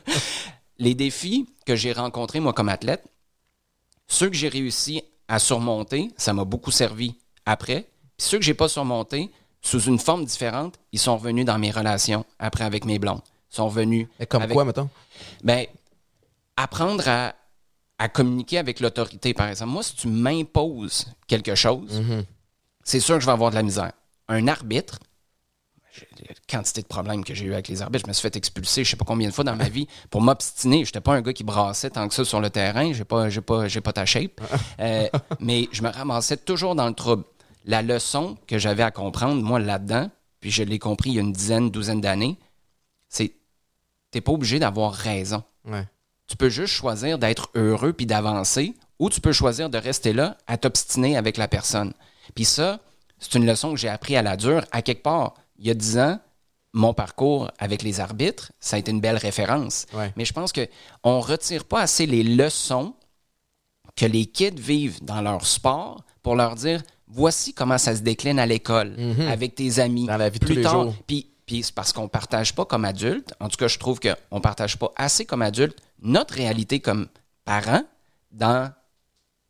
Les 0.79 0.95
défis 0.95 1.47
que 1.67 1.77
j'ai 1.77 1.93
rencontrés, 1.93 2.41
moi, 2.41 2.53
comme 2.53 2.69
athlète, 2.69 3.05
ceux 4.09 4.29
que 4.29 4.35
j'ai 4.37 4.49
réussi 4.49 5.03
à 5.29 5.39
surmonter, 5.39 6.11
ça 6.17 6.33
m'a 6.33 6.45
beaucoup 6.45 6.71
servi 6.73 7.15
après. 7.47 7.87
Puis 8.17 8.27
ceux 8.29 8.39
que 8.39 8.45
j'ai 8.45 8.55
pas 8.55 8.69
surmontés, 8.69 9.31
sous 9.63 9.81
une 9.83 9.99
forme 10.01 10.25
différente, 10.25 10.75
ils 10.91 10.99
sont 10.99 11.17
revenus 11.17 11.45
dans 11.47 11.59
mes 11.59 11.71
relations 11.71 12.25
après 12.41 12.65
avec 12.65 12.85
mes 12.85 12.99
blondes. 12.99 13.23
Ils 13.53 13.57
sont 13.57 13.67
revenus. 13.67 14.09
Mais 14.19 14.27
comme 14.27 14.43
avec- 14.43 14.55
quoi, 14.55 14.65
mettons? 14.65 14.89
ben, 15.45 15.67
apprendre 16.57 17.07
à, 17.07 17.35
à 17.99 18.09
communiquer 18.09 18.59
avec 18.59 18.81
l'autorité, 18.81 19.33
par 19.35 19.49
exemple. 19.49 19.71
Moi, 19.71 19.83
si 19.85 19.95
tu 19.95 20.09
m'imposes 20.09 21.07
quelque 21.29 21.55
chose, 21.55 22.03
c'est 22.85 23.01
sûr 23.01 23.17
que 23.17 23.21
je 23.21 23.27
vais 23.27 23.33
avoir 23.33 23.51
de 23.51 23.57
la 23.57 23.63
misère. 23.63 23.93
Un 24.29 24.49
arbitre, 24.49 24.99
la 26.29 26.35
quantité 26.49 26.83
de 26.83 26.87
problèmes 26.87 27.25
que 27.25 27.35
j'ai 27.35 27.45
eu 27.45 27.53
avec 27.53 27.69
les 27.69 27.83
arbitres, 27.83 28.05
je 28.07 28.09
me 28.09 28.13
suis 28.13 28.23
fait 28.23 28.37
expulser 28.37 28.85
je 28.85 28.91
sais 28.91 28.97
pas 28.97 29.05
combien 29.05 29.29
de 29.29 29.35
fois 29.35 29.45
dans 29.45 29.57
ma 29.57 29.69
vie 29.69 29.87
pour 30.11 30.21
m'obstiner. 30.23 30.85
Je 30.85 30.89
n'étais 30.89 31.01
pas 31.01 31.15
un 31.15 31.23
gars 31.23 31.33
qui 31.33 31.45
brassait 31.45 31.91
tant 31.91 32.09
que 32.09 32.15
ça 32.15 32.25
sur 32.25 32.41
le 32.41 32.51
terrain. 32.51 32.93
J'ai 32.93 33.05
pas, 33.05 33.29
j'ai 33.29 33.41
pas, 33.41 33.69
j'ai 33.69 33.81
pas 33.81 33.93
ta 33.93 34.07
shape. 34.07 34.41
Euh, 34.81 35.09
mais 35.39 35.69
je 35.71 35.83
me 35.83 35.89
ramassais 35.89 36.37
toujours 36.37 36.75
dans 36.75 36.89
le 36.89 36.95
trouble. 36.95 37.25
La 37.65 37.83
leçon 37.83 38.37
que 38.47 38.59
j'avais 38.59 38.83
à 38.83 38.91
comprendre, 38.91 39.41
moi, 39.43 39.61
là-dedans, 39.61 40.11
puis 40.41 40.51
je 40.51 40.63
l'ai 40.65 40.79
compris 40.79 41.11
il 41.11 41.17
y 41.17 41.19
a 41.19 41.23
une 41.23 41.33
dizaine, 41.33 41.71
douzaine 41.71 42.01
d'années, 42.01 42.39
c'est 43.09 43.33
t'es 44.11 44.21
pas 44.21 44.33
obligé 44.33 44.59
d'avoir 44.59 44.93
raison. 44.93 45.45
Ouais. 45.65 45.87
Tu 46.27 46.37
peux 46.37 46.49
juste 46.49 46.73
choisir 46.73 47.19
d'être 47.19 47.51
heureux 47.55 47.93
puis 47.93 48.07
d'avancer, 48.07 48.75
ou 48.99 49.11
tu 49.11 49.21
peux 49.21 49.33
choisir 49.33 49.71
de 49.71 49.79
rester 49.79 50.13
là 50.13 50.37
à 50.47 50.57
t'obstiner 50.57 51.17
avec 51.17 51.37
la 51.37 51.49
personne. 51.49 51.93
Puis 52.35 52.45
ça, 52.45 52.81
c'est 53.19 53.35
une 53.35 53.47
leçon 53.47 53.71
que 53.73 53.77
j'ai 53.79 53.89
appris 53.89 54.17
à 54.17 54.23
la 54.23 54.37
dure. 54.37 54.65
À 54.73 54.83
quelque 54.83 55.03
part, 55.03 55.35
il 55.59 55.67
y 55.67 55.71
a 55.71 55.75
dix 55.75 55.99
ans, 55.99 56.19
mon 56.73 56.95
parcours 56.95 57.51
avec 57.59 57.83
les 57.83 58.01
arbitres, 58.01 58.53
ça 58.59 58.77
a 58.77 58.79
été 58.79 58.91
une 58.91 59.01
belle 59.01 59.17
référence. 59.19 59.87
Ouais. 59.93 60.13
Mais 60.17 60.25
je 60.25 60.33
pense 60.33 60.53
que 60.53 60.67
on 61.05 61.21
retire 61.21 61.65
pas 61.65 61.81
assez 61.83 62.07
les 62.07 62.23
leçons 62.23 62.95
que 63.97 64.07
les 64.07 64.25
kids 64.27 64.51
vivent 64.59 65.05
dans 65.05 65.21
leur 65.21 65.47
sport 65.47 66.03
pour 66.23 66.35
leur 66.35 66.55
dire 66.55 66.83
voici 67.09 67.53
comment 67.53 67.77
ça 67.77 67.95
se 67.95 68.01
décline 68.01 68.39
à 68.39 68.47
l'école 68.47 68.97
avec 69.29 69.55
tes 69.55 69.79
amis 69.81 70.03
Mhm. 70.03 70.07
Dans 70.09 70.17
la 70.17 70.31
vie 70.31 70.39
de 70.39 70.47
plus 70.47 70.55
tous 70.55 70.59
les 70.59 70.63
tard 70.65 70.73
jours. 70.85 70.95
puis 71.07 71.29
Puis 71.45 71.63
c'est 71.65 71.75
parce 71.75 71.93
qu'on 71.93 72.09
partage 72.09 72.55
pas 72.55 72.65
comme 72.65 72.87
adulte. 72.87 73.35
En 73.41 73.49
tout 73.49 73.57
cas, 73.59 73.69
je 73.69 73.79
trouve 73.79 74.01
qu'on 74.01 74.41
partage 74.41 74.79
pas 74.79 74.91
assez 74.97 75.27
comme 75.27 75.43
adulte 75.43 75.79
notre 76.01 76.35
réalité 76.35 76.81
comme 76.81 77.09
parents 77.45 77.83
dans 78.31 78.73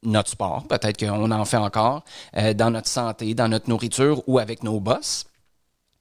notre 0.03 0.31
sport, 0.31 0.67
peut-être 0.69 0.99
qu'on 0.99 1.31
en 1.31 1.45
fait 1.45 1.57
encore, 1.57 2.05
euh, 2.37 2.55
dans 2.55 2.71
notre 2.71 2.89
santé, 2.89 3.35
dans 3.35 3.49
notre 3.49 3.69
nourriture 3.69 4.23
ou 4.27 4.39
avec 4.39 4.63
nos 4.63 4.81
boss, 4.81 5.27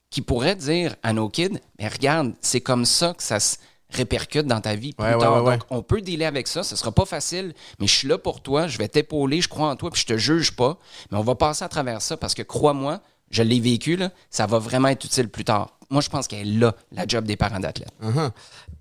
qui 0.09 0.21
pourraient 0.21 0.55
dire 0.55 0.95
à 1.03 1.13
nos 1.13 1.29
kids, 1.29 1.59
mais 1.79 1.87
regarde, 1.87 2.33
c'est 2.41 2.61
comme 2.61 2.85
ça 2.85 3.13
que 3.13 3.23
ça 3.23 3.39
se 3.39 3.57
répercute 3.91 4.45
dans 4.45 4.61
ta 4.61 4.75
vie 4.75 4.93
plus 4.93 5.05
Ouais, 5.05 5.17
tard. 5.17 5.35
ouais, 5.35 5.41
ouais. 5.49 5.57
Donc, 5.57 5.65
on 5.69 5.81
peut 5.83 6.01
dealer 6.01 6.25
avec 6.25 6.47
ça. 6.47 6.63
Ce 6.63 6.75
sera 6.75 6.91
pas 6.91 7.05
facile, 7.05 7.53
mais 7.79 7.87
je 7.87 7.93
suis 7.93 8.07
là 8.07 8.17
pour 8.17 8.41
toi. 8.41 8.67
Je 8.67 8.77
vais 8.77 8.87
t'épauler. 8.87 9.41
Je 9.41 9.49
crois 9.49 9.69
en 9.69 9.75
toi, 9.75 9.89
puis 9.91 10.01
je 10.01 10.05
te 10.13 10.17
juge 10.17 10.55
pas. 10.55 10.77
Mais 11.11 11.17
on 11.17 11.23
va 11.23 11.35
passer 11.35 11.63
à 11.65 11.69
travers 11.69 12.01
ça 12.01 12.15
parce 12.17 12.33
que 12.33 12.41
crois-moi, 12.41 13.01
je 13.31 13.43
l'ai 13.43 13.59
vécu, 13.59 13.97
là, 13.97 14.09
ça 14.29 14.45
va 14.45 14.59
vraiment 14.59 14.87
être 14.89 15.03
utile 15.03 15.29
plus 15.29 15.43
tard. 15.43 15.77
Moi, 15.89 16.01
je 16.01 16.09
pense 16.09 16.27
qu'elle 16.27 16.47
est 16.47 16.59
là, 16.59 16.73
la 16.93 17.05
job 17.05 17.25
des 17.25 17.35
parents 17.35 17.59
d'athlètes. 17.59 17.91
Uh-huh. 18.01 18.31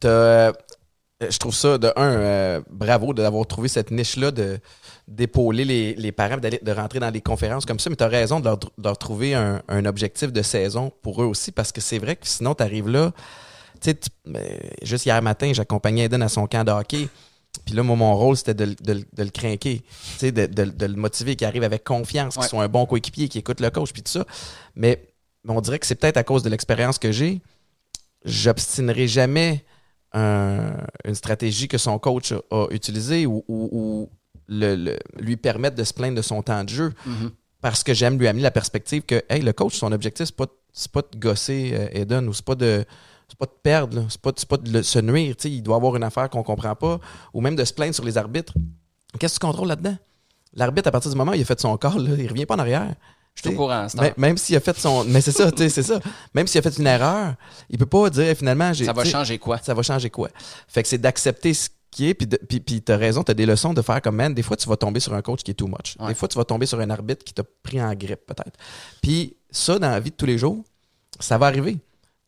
Euh, 0.04 0.52
je 1.28 1.38
trouve 1.38 1.54
ça, 1.54 1.76
de 1.76 1.92
un, 1.96 2.12
euh, 2.12 2.60
bravo 2.70 3.12
d'avoir 3.12 3.46
trouvé 3.46 3.68
cette 3.68 3.90
niche-là 3.90 4.30
de 4.30 4.58
d'épauler 5.10 5.64
les, 5.64 5.94
les 5.94 6.12
parents, 6.12 6.36
de 6.38 6.72
rentrer 6.72 7.00
dans 7.00 7.10
des 7.10 7.20
conférences 7.20 7.66
comme 7.66 7.80
ça, 7.80 7.90
mais 7.90 7.96
tu 7.96 8.04
as 8.04 8.08
raison 8.08 8.38
de 8.40 8.44
leur, 8.44 8.58
de 8.58 8.68
leur 8.82 8.96
trouver 8.96 9.34
un, 9.34 9.60
un 9.68 9.84
objectif 9.84 10.32
de 10.32 10.40
saison 10.40 10.92
pour 11.02 11.20
eux 11.20 11.26
aussi, 11.26 11.50
parce 11.50 11.72
que 11.72 11.80
c'est 11.80 11.98
vrai 11.98 12.14
que 12.16 12.26
sinon, 12.28 12.54
tu 12.54 12.62
arrives 12.62 12.88
là. 12.88 13.12
Tu 13.80 13.90
sais, 13.90 13.98
euh, 14.28 14.56
juste 14.82 15.06
hier 15.06 15.20
matin, 15.20 15.52
j'accompagnais 15.52 16.04
Eden 16.04 16.22
à 16.22 16.28
son 16.28 16.46
camp 16.46 16.62
de 16.64 16.70
hockey. 16.70 17.08
Puis 17.64 17.74
là, 17.74 17.82
moi, 17.82 17.96
mon 17.96 18.14
rôle, 18.16 18.36
c'était 18.36 18.54
de, 18.54 18.64
le- 18.66 18.74
de 18.76 18.94
de 19.12 19.22
le 19.24 19.30
craquer, 19.30 19.80
tu 19.80 20.18
sais, 20.18 20.30
de, 20.32 20.46
de- 20.46 20.70
de 20.70 20.86
le 20.86 20.94
motiver, 20.94 21.34
qu'il 21.34 21.46
arrive 21.48 21.64
avec 21.64 21.82
confiance, 21.82 22.34
qu'il 22.34 22.42
Ouais. 22.42 22.48
soit 22.48 22.62
un 22.62 22.68
bon 22.68 22.86
coéquipier, 22.86 23.28
qu'il 23.28 23.40
écoute 23.40 23.60
le 23.60 23.70
coach, 23.70 23.92
puis 23.92 24.02
tout 24.02 24.12
ça. 24.12 24.24
Mais, 24.76 25.02
mais 25.42 25.52
on 25.52 25.60
dirait 25.60 25.80
que 25.80 25.86
c'est 25.86 25.96
peut-être 25.96 26.18
à 26.18 26.22
cause 26.22 26.44
de 26.44 26.48
l'expérience 26.50 26.98
que 27.00 27.10
j'ai. 27.10 27.40
J'obstinerai 28.24 29.08
jamais 29.08 29.64
un- 30.12 30.76
une 31.04 31.14
stratégie 31.14 31.66
que 31.68 31.78
son 31.78 31.98
coach 31.98 32.32
a, 32.32 32.40
a 32.52 32.66
utilisée 32.70 33.26
ou, 33.26 33.44
ou- 33.48 33.68
ou 33.72 34.10
le- 34.50 34.74
le- 34.76 34.98
lui 35.18 35.36
permettre 35.38 35.76
de 35.76 35.84
se 35.84 35.94
plaindre 35.94 36.16
de 36.16 36.22
son 36.22 36.42
temps 36.42 36.62
de 36.64 36.68
jeu 36.68 36.92
parce 37.62 37.82
que 37.84 37.94
j'aime 37.94 38.18
lui 38.18 38.26
amener 38.28 38.42
la 38.42 38.50
perspective 38.50 39.02
que 39.02 39.22
hey, 39.30 39.40
le 39.42 39.52
coach, 39.52 39.76
son 39.76 39.92
objectif, 39.92 40.26
c'est 40.26 40.36
pas, 40.36 40.46
c'est 40.72 40.90
pas 40.90 41.02
de 41.02 41.18
gosser 41.18 41.70
euh, 41.74 41.88
Eden 42.00 42.28
ou 42.28 42.32
c'est 42.34 42.44
pas 42.44 42.54
de 42.54 42.84
c'est 43.28 43.38
pas 43.38 43.46
de 43.46 43.52
perdre, 43.62 44.06
c'est 44.08 44.20
pas, 44.20 44.32
c'est 44.36 44.48
pas 44.48 44.56
de 44.56 44.70
le- 44.72 44.82
se 44.82 44.98
nuire. 44.98 45.36
Il 45.44 45.62
doit 45.62 45.76
avoir 45.76 45.94
une 45.94 46.02
affaire 46.02 46.28
qu'on 46.28 46.42
comprend 46.42 46.74
pas 46.74 46.98
ou 47.32 47.40
même 47.40 47.54
de 47.54 47.64
se 47.64 47.72
plaindre 47.72 47.94
sur 47.94 48.04
les 48.04 48.18
arbitres. 48.18 48.54
Qu'est-ce 49.18 49.34
que 49.38 49.40
tu 49.40 49.46
contrôles 49.46 49.68
là-dedans? 49.68 49.96
L'arbitre, 50.54 50.88
à 50.88 50.90
partir 50.90 51.10
du 51.12 51.16
moment 51.16 51.30
où 51.30 51.34
il 51.34 51.42
a 51.42 51.44
fait 51.44 51.60
son 51.60 51.76
call, 51.76 52.02
là, 52.08 52.16
il 52.18 52.28
revient 52.28 52.44
pas 52.46 52.56
en 52.56 52.58
arrière. 52.58 52.92
Je 53.36 53.42
suis 53.42 53.50
au 53.50 53.56
courant, 53.56 53.88
c'est 53.88 54.00
Même, 54.00 54.14
même 54.16 54.36
s'il 54.36 54.56
a 54.56 54.60
fait 54.60 54.76
son. 54.76 55.04
Mais 55.04 55.20
c'est 55.20 55.30
ça, 55.30 55.52
tu 55.52 55.58
sais, 55.58 55.68
c'est 55.68 55.84
ça. 55.84 56.00
Même 56.34 56.48
s'il 56.48 56.58
a 56.58 56.62
fait 56.62 56.76
une 56.76 56.86
erreur, 56.88 57.34
il 57.68 57.78
peut 57.78 57.86
pas 57.86 58.10
dire 58.10 58.36
finalement. 58.36 58.74
Ça 58.74 58.92
va 58.92 59.04
changer 59.04 59.38
quoi? 59.38 59.58
ça 59.58 59.74
va 59.74 59.82
changer 59.82 60.10
quoi? 60.10 60.28
Fait 60.66 60.82
que 60.82 60.88
c'est 60.88 60.98
d'accepter 60.98 61.54
ce 61.54 61.68
qui 61.90 62.08
est, 62.08 62.14
puis, 62.14 62.26
puis, 62.26 62.60
puis 62.60 62.82
t'as 62.82 62.96
raison, 62.96 63.22
t'as 63.22 63.34
des 63.34 63.46
leçons 63.46 63.74
de 63.74 63.82
faire 63.82 64.00
comme, 64.00 64.16
man, 64.16 64.32
des 64.32 64.42
fois, 64.42 64.56
tu 64.56 64.68
vas 64.68 64.76
tomber 64.76 65.00
sur 65.00 65.12
un 65.14 65.22
coach 65.22 65.42
qui 65.42 65.50
est 65.50 65.54
too 65.54 65.66
much. 65.66 65.96
Ouais. 65.98 66.08
Des 66.08 66.14
fois, 66.14 66.28
tu 66.28 66.38
vas 66.38 66.44
tomber 66.44 66.66
sur 66.66 66.78
un 66.80 66.88
arbitre 66.90 67.24
qui 67.24 67.34
t'a 67.34 67.42
pris 67.62 67.82
en 67.82 67.92
grippe, 67.94 68.26
peut-être. 68.26 68.56
Puis 69.02 69.36
ça, 69.50 69.78
dans 69.78 69.90
la 69.90 69.98
vie 70.00 70.10
de 70.10 70.16
tous 70.16 70.26
les 70.26 70.38
jours, 70.38 70.62
ça 71.18 71.36
va 71.38 71.46
arriver. 71.46 71.78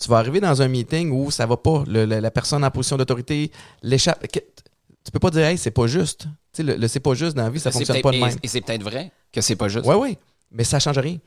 Tu 0.01 0.09
vas 0.09 0.19
arriver 0.19 0.41
dans 0.41 0.61
un 0.63 0.69
meeting 0.69 1.11
où 1.13 1.31
ça 1.31 1.47
va 1.47 1.57
pas, 1.57 1.85
le- 1.87 2.05
le- 2.07 2.19
la 2.19 2.31
personne 2.33 2.65
en 2.65 2.71
position 2.73 2.97
d'autorité 2.97 3.53
l'échappe. 3.83 4.27
Tu 4.33 5.11
peux 5.13 5.21
pas 5.21 5.31
dire, 5.31 5.45
hey, 5.45 5.57
c'est 5.59 5.71
pas 5.71 5.87
juste. 5.87 6.23
Tu 6.23 6.29
sais, 6.55 6.63
le, 6.65 6.75
le 6.77 6.89
c'est 6.89 7.01
pas 7.01 7.15
juste 7.15 7.37
dans 7.37 7.45
la 7.45 7.51
vie, 7.51 7.61
ça 7.61 7.71
fonctionne 7.71 8.01
pas 8.03 8.11
de 8.11 8.19
même. 8.19 8.37
Et 8.43 8.49
c'est 8.49 8.61
peut-être 8.61 8.83
vrai 8.83 9.13
que 9.33 9.41
c'est 9.41 9.57
pas 9.57 9.69
juste. 9.69 9.87
Oui, 9.87 9.95
oui, 9.97 10.19
mais 10.51 10.65
ça 10.65 10.81
change 10.81 10.99
rien. 10.99 11.19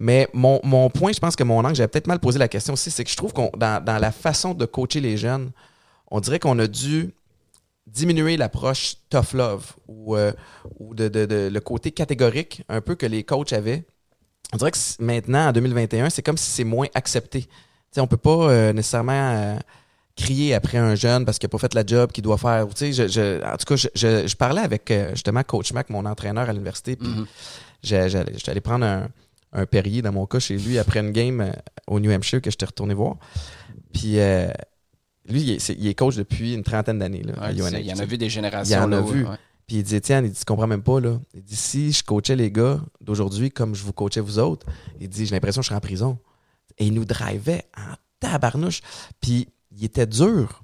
Mais 0.00 0.28
mon, 0.32 0.60
mon 0.64 0.90
point, 0.90 1.12
je 1.12 1.20
pense 1.20 1.36
que 1.36 1.44
mon 1.44 1.60
angle, 1.64 1.76
j'avais 1.76 1.88
peut-être 1.88 2.08
mal 2.08 2.18
posé 2.18 2.38
la 2.40 2.48
question 2.48 2.72
aussi, 2.74 2.90
c'est 2.90 3.04
que 3.04 3.10
je 3.10 3.16
trouve 3.16 3.32
qu'on 3.32 3.50
dans, 3.56 3.82
dans 3.82 3.98
la 3.98 4.10
façon 4.10 4.52
de 4.52 4.64
coacher 4.66 5.00
les 5.00 5.16
jeunes, 5.16 5.50
on 6.10 6.18
dirait 6.18 6.40
qu'on 6.40 6.58
a 6.58 6.66
dû 6.66 7.14
diminuer 7.86 8.36
l'approche 8.36 8.94
tough 9.10 9.32
love 9.34 9.72
ou, 9.88 10.16
euh, 10.16 10.32
ou 10.78 10.94
de, 10.94 11.08
de- 11.08 11.26
de- 11.26 11.48
le 11.52 11.60
côté 11.60 11.92
catégorique 11.92 12.62
un 12.68 12.80
peu 12.80 12.94
que 12.94 13.06
les 13.06 13.24
coachs 13.24 13.52
avaient. 13.52 13.84
On 14.52 14.56
dirait 14.56 14.70
que 14.70 14.78
maintenant, 15.00 15.48
en 15.48 15.52
2021, 15.52 16.10
c'est 16.10 16.22
comme 16.22 16.36
si 16.38 16.50
c'est 16.50 16.64
moins 16.64 16.86
accepté. 16.94 17.42
Tu 17.42 17.48
sais, 17.92 18.00
on 18.00 18.06
peut 18.06 18.16
pas 18.16 18.50
euh, 18.50 18.72
nécessairement 18.72 19.12
euh, 19.36 19.56
crier 20.16 20.54
après 20.54 20.78
un 20.78 20.94
jeune 20.94 21.24
parce 21.24 21.38
qu'il 21.38 21.46
n'a 21.46 21.50
pas 21.50 21.58
fait 21.58 21.74
la 21.74 21.84
job 21.84 22.10
qu'il 22.12 22.22
doit 22.24 22.38
faire. 22.38 22.66
Tu 22.68 22.92
sais, 22.92 22.92
je, 22.92 23.08
je- 23.08 23.44
en 23.44 23.56
tout 23.56 23.64
cas, 23.66 23.76
je, 23.76 24.26
je- 24.26 24.36
parlais 24.36 24.62
avec 24.62 24.90
euh, 24.90 25.10
justement 25.10 25.42
Coach 25.42 25.72
Mac, 25.72 25.90
mon 25.90 26.04
entraîneur 26.06 26.48
à 26.48 26.52
l'université, 26.52 26.96
puis 26.96 27.08
Mhm. 27.08 27.26
j'allais 27.82 28.32
j'étais 28.34 28.50
allé 28.50 28.60
prendre 28.60 28.84
un, 28.86 29.08
un 29.52 29.66
Perrier 29.66 30.02
dans 30.02 30.12
mon 30.12 30.26
cas 30.26 30.38
chez 30.38 30.56
lui 30.56 30.78
après 30.78 31.00
une 31.00 31.12
game 31.12 31.40
euh, 31.40 31.50
au 31.86 32.00
New 32.00 32.10
Hampshire 32.12 32.40
que 32.40 32.50
j'étais 32.50 32.66
retourné 32.66 32.94
voir. 32.94 33.16
Puis 33.92 34.18
euh, 34.18 34.48
lui, 35.28 35.40
il 35.42 35.50
est, 35.52 35.58
c'est- 35.58 35.74
il 35.78 35.86
est 35.86 35.94
coach 35.94 36.16
depuis 36.16 36.54
une 36.54 36.62
trentaine 36.62 36.98
d'années 36.98 37.22
à 37.40 37.50
UNH, 37.52 37.70
il 37.80 37.86
y 37.86 37.92
en 37.92 37.98
a 37.98 38.04
vu 38.04 38.18
des 38.18 38.28
générations. 38.28 38.76
Il 38.76 38.80
y 38.80 38.84
en 38.84 38.92
a 38.92 39.00
vu. 39.12 39.24
Puis 39.66 39.76
il 39.78 39.82
dit, 39.82 39.96
Étienne, 39.96 40.26
il 40.26 40.30
dit, 40.32 40.38
tu 40.38 40.44
comprends 40.44 40.66
même 40.66 40.82
pas, 40.82 41.00
là. 41.00 41.18
Il 41.32 41.42
dit, 41.42 41.56
si 41.56 41.90
je 41.92 42.04
coachais 42.04 42.36
les 42.36 42.50
gars 42.50 42.80
d'aujourd'hui 43.00 43.50
comme 43.50 43.74
je 43.74 43.82
vous 43.82 43.94
coachais 43.94 44.20
vous 44.20 44.38
autres, 44.38 44.66
il 45.00 45.08
dit, 45.08 45.24
j'ai 45.24 45.34
l'impression 45.34 45.60
que 45.60 45.64
je 45.64 45.68
serais 45.68 45.76
en 45.78 45.80
prison. 45.80 46.18
Et 46.76 46.86
il 46.86 46.92
nous 46.92 47.04
drivait 47.06 47.64
en 47.76 47.94
tabarnouche. 48.20 48.80
Puis 49.22 49.48
il 49.74 49.84
était 49.84 50.06
dur. 50.06 50.62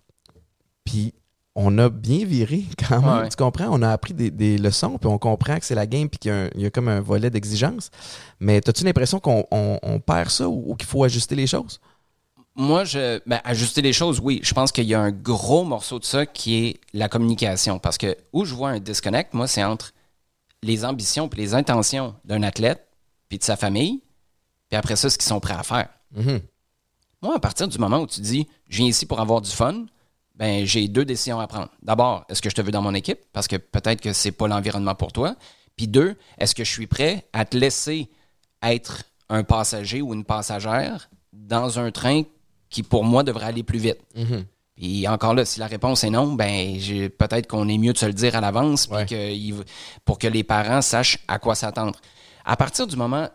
Puis 0.85 1.15
on 1.55 1.79
a 1.79 1.89
bien 1.89 2.25
viré 2.27 2.65
quand 2.89 3.01
même. 3.01 3.23
Ouais. 3.23 3.29
Tu 3.29 3.37
comprends? 3.37 3.69
On 3.71 3.83
a 3.83 3.91
appris 3.91 4.15
des, 4.15 4.31
des 4.31 4.59
leçons, 4.59 4.99
puis 4.99 5.09
on 5.09 5.19
comprend 5.19 5.59
que 5.59 5.65
c'est 5.65 5.75
la 5.75 5.87
game, 5.87 6.09
puis 6.09 6.19
qu'il 6.19 6.31
y 6.31 6.35
a, 6.35 6.49
y 6.67 6.71
comme 6.71 6.89
un 6.89 7.01
volet 7.01 7.31
d'exigence. 7.31 7.91
Mais 8.39 8.57
as-tu 8.69 8.85
l'impression 8.85 9.19
qu'on 9.19 9.45
on- 9.51 9.79
on 9.83 9.99
perd 10.01 10.29
ça 10.31 10.49
ou, 10.49 10.73
ou 10.73 10.75
qu'il 10.77 10.89
faut 10.89 11.03
ajuster 11.05 11.35
les 11.35 11.47
choses? 11.47 11.81
Moi, 12.61 12.85
je, 12.85 13.21
ben, 13.25 13.41
ajuster 13.45 13.81
les 13.81 13.95
choses, 13.95 14.21
oui. 14.21 14.41
Je 14.43 14.53
pense 14.53 14.71
qu'il 14.71 14.85
y 14.85 14.93
a 14.93 15.01
un 15.01 15.13
gros 15.13 15.65
morceau 15.65 15.99
de 15.99 16.05
ça 16.05 16.27
qui 16.27 16.57
est 16.57 16.81
la 16.93 17.09
communication. 17.09 17.79
Parce 17.79 17.97
que 17.97 18.19
où 18.35 18.45
je 18.45 18.55
vois 18.55 18.69
un 18.69 18.81
disconnect, 18.81 19.33
moi, 19.33 19.47
c'est 19.47 19.65
entre 19.65 19.95
les 20.63 20.85
ambitions 20.85 21.27
et 21.27 21.37
les 21.37 21.55
intentions 21.55 22.15
d'un 22.27 22.43
athlète, 22.43 22.87
puis 23.31 23.39
de 23.39 23.45
sa 23.45 23.57
famille, 23.57 24.03
puis 24.69 24.77
après 24.77 24.97
ça, 24.97 25.09
ce 25.09 25.17
qu'ils 25.17 25.27
sont 25.27 25.41
prêts 25.41 25.55
à 25.55 25.63
faire. 25.63 25.89
Mhm. 26.15 26.43
Moi, 27.23 27.35
à 27.35 27.39
partir 27.39 27.67
du 27.67 27.79
moment 27.79 28.01
où 28.01 28.07
tu 28.07 28.21
dis, 28.21 28.47
je 28.69 28.77
viens 28.77 28.89
ici 28.89 29.07
pour 29.07 29.21
avoir 29.21 29.41
du 29.41 29.51
fun, 29.51 29.87
ben, 30.35 30.67
j'ai 30.67 30.87
deux 30.87 31.07
décisions 31.07 31.41
à 31.41 31.47
prendre. 31.47 31.71
D'abord, 31.81 32.27
est-ce 32.29 32.43
que 32.43 32.51
je 32.51 32.55
te 32.55 32.61
veux 32.61 32.73
dans 32.73 32.83
mon 32.83 32.93
équipe? 32.93 33.21
Parce 33.33 33.49
que 33.49 33.57
peut-être 33.57 34.03
que 34.03 34.13
c'est 34.13 34.33
pas 34.33 34.49
l'environnement 34.49 34.95
pour 34.95 35.13
toi. 35.13 35.35
Puis 35.77 35.89
deux, 35.89 36.15
est-ce 36.37 36.55
que 36.55 36.65
je 36.65 36.71
suis 36.71 36.87
prêt 36.87 37.27
à 37.33 37.47
te 37.47 37.57
laisser 37.57 38.11
être 38.63 39.05
un 39.31 39.45
passager 39.45 40.03
ou 40.03 40.13
une 40.13 40.27
passagère 40.27 41.09
dans 41.33 41.79
un 41.79 41.91
train 41.91 42.25
qui, 42.71 42.83
pour 42.83 43.05
moi, 43.05 43.23
devrait 43.23 43.47
aller 43.47 43.63
plus 43.63 43.79
vite? 43.79 43.99
Mhm. 44.17 44.45
Puis 44.77 45.07
encore 45.09 45.35
là, 45.35 45.45
si 45.45 45.61
la 45.61 45.67
réponse 45.67 46.05
est 46.05 46.11
non, 46.11 46.33
ben 46.33 46.79
peut-être 47.19 47.47
qu'on 47.47 47.69
est 47.69 47.77
mieux 47.77 47.93
de 47.93 47.99
se 47.99 48.07
le 48.07 48.15
dire 48.15 48.35
à 48.37 48.41
l'avance 48.41 48.89
Ouais. 48.89 49.05
pour 50.07 50.19
que 50.19 50.27
les 50.27 50.43
parents 50.45 50.81
sachent 50.81 51.19
à 51.29 51.39
quoi 51.39 51.55
s'attendre. 51.55 51.99
À 52.47 52.57
partir 52.57 52.87
du 52.87 52.97
moment 52.97 53.29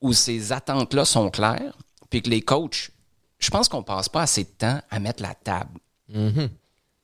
où 0.00 0.12
ces 0.14 0.52
attentes-là 0.52 1.04
sont 1.04 1.30
claires, 1.30 1.76
puis 2.08 2.22
que 2.22 2.30
les 2.30 2.40
coachs, 2.40 2.90
je 3.38 3.50
pense 3.50 3.68
qu'on 3.68 3.82
passe 3.82 4.08
pas 4.08 4.22
assez 4.22 4.44
de 4.44 4.48
temps 4.48 4.80
à 4.90 4.98
mettre 5.00 5.22
la 5.22 5.34
table. 5.34 5.78
Mhm. 6.08 6.48
Tu 6.48 6.50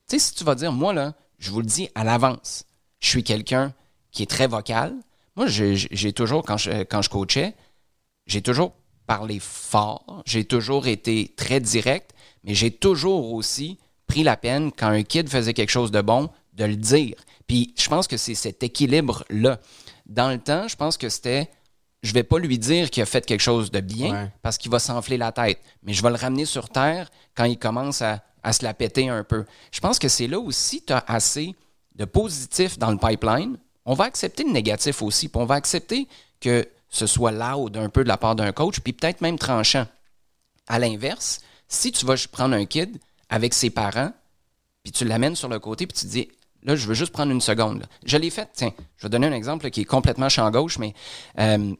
sais, 0.07 0.19
si 0.19 0.33
tu 0.33 0.43
vas 0.43 0.55
dire, 0.55 0.71
moi, 0.71 0.91
là, 0.93 1.13
je 1.37 1.51
vous 1.51 1.59
le 1.59 1.65
dis 1.67 1.89
à 1.95 2.03
l'avance, 2.03 2.65
je 2.99 3.09
suis 3.09 3.23
quelqu'un 3.23 3.73
qui 4.11 4.23
est 4.23 4.29
très 4.29 4.47
vocal. 4.47 4.95
Moi, 5.35 5.47
j'ai 5.47 5.75
j'ai 5.75 6.13
toujours, 6.13 6.43
quand 6.43 6.57
je, 6.57 6.83
quand 6.83 7.01
je 7.03 7.09
coachais, 7.09 7.55
j'ai 8.25 8.41
toujours 8.41 8.73
parlé 9.09 9.39
fort, 9.39 10.21
j'ai 10.27 10.45
toujours 10.45 10.85
été 10.85 11.33
très 11.35 11.59
direct, 11.59 12.11
mais 12.43 12.53
j'ai 12.53 12.69
toujours 12.69 13.33
aussi 13.33 13.79
pris 14.05 14.21
la 14.21 14.37
peine, 14.37 14.71
quand 14.71 14.89
un 14.89 15.01
kid 15.01 15.27
faisait 15.27 15.55
quelque 15.55 15.71
chose 15.71 15.89
de 15.89 16.01
bon, 16.01 16.29
de 16.53 16.65
le 16.65 16.75
dire. 16.75 17.15
Puis 17.47 17.73
je 17.75 17.89
pense 17.89 18.07
que 18.07 18.17
c'est 18.17 18.35
cet 18.35 18.61
équilibre-là. 18.61 19.59
Dans 20.05 20.29
le 20.29 20.37
temps, 20.37 20.67
je 20.67 20.75
pense 20.75 20.95
que 20.95 21.09
c'était, 21.09 21.49
je 22.03 22.13
vais 22.13 22.21
pas 22.21 22.37
lui 22.37 22.59
dire 22.59 22.91
qu'il 22.91 23.01
a 23.01 23.07
fait 23.07 23.25
quelque 23.25 23.41
chose 23.41 23.71
de 23.71 23.79
bien 23.79 24.13
Ouais. 24.13 24.31
parce 24.43 24.59
qu'il 24.59 24.69
va 24.69 24.77
s'enfler 24.77 25.17
la 25.17 25.31
tête, 25.31 25.59
mais 25.81 25.93
je 25.93 26.03
vais 26.03 26.09
le 26.09 26.15
ramener 26.15 26.45
sur 26.45 26.69
terre 26.69 27.09
quand 27.35 27.45
il 27.45 27.57
commence 27.57 28.03
à, 28.03 28.21
à 28.43 28.53
se 28.53 28.63
la 28.63 28.75
péter 28.75 29.09
un 29.09 29.23
peu. 29.23 29.43
Je 29.71 29.79
pense 29.79 29.97
que 29.97 30.07
c'est 30.07 30.27
là 30.27 30.39
aussi 30.39 30.83
tu 30.85 30.93
as 30.93 31.03
assez 31.07 31.55
de 31.95 32.05
positif 32.05 32.77
dans 32.77 32.91
le 32.91 32.97
pipeline. 32.99 33.57
On 33.85 33.95
va 33.95 34.03
accepter 34.05 34.43
le 34.43 34.51
négatif 34.51 35.01
aussi, 35.01 35.29
puis 35.29 35.41
on 35.41 35.45
va 35.45 35.55
accepter 35.55 36.07
que 36.39 36.67
ce 36.89 37.05
soit 37.05 37.31
loud 37.31 37.77
un 37.77 37.89
peu 37.89 38.03
de 38.03 38.07
la 38.07 38.17
part 38.17 38.35
d'un 38.35 38.51
coach, 38.51 38.79
puis 38.79 38.93
peut-être 38.93 39.21
même 39.21 39.37
tranchant. 39.37 39.85
À 40.67 40.79
l'inverse, 40.79 41.41
si 41.67 41.91
tu 41.91 42.05
vas 42.05 42.15
prendre 42.31 42.55
un 42.55 42.65
kid 42.65 42.99
avec 43.29 43.53
ses 43.53 43.69
parents, 43.69 44.11
puis 44.83 44.91
tu 44.91 45.05
l'amènes 45.05 45.35
sur 45.35 45.49
le 45.49 45.59
côté, 45.59 45.85
puis 45.87 45.97
tu 45.97 46.05
te 46.05 46.11
dis, 46.11 46.29
là, 46.63 46.75
je 46.75 46.87
veux 46.87 46.93
juste 46.93 47.11
prendre 47.11 47.31
une 47.31 47.41
seconde. 47.41 47.85
Je 48.05 48.17
l'ai 48.17 48.29
fait, 48.29 48.49
tiens, 48.53 48.73
je 48.97 49.03
vais 49.03 49.09
donner 49.09 49.27
un 49.27 49.33
exemple 49.33 49.69
qui 49.69 49.81
est 49.81 49.85
complètement 49.85 50.29
champ 50.29 50.49
gauche, 50.51 50.79
mais 50.79 50.93
euh, 51.39 51.73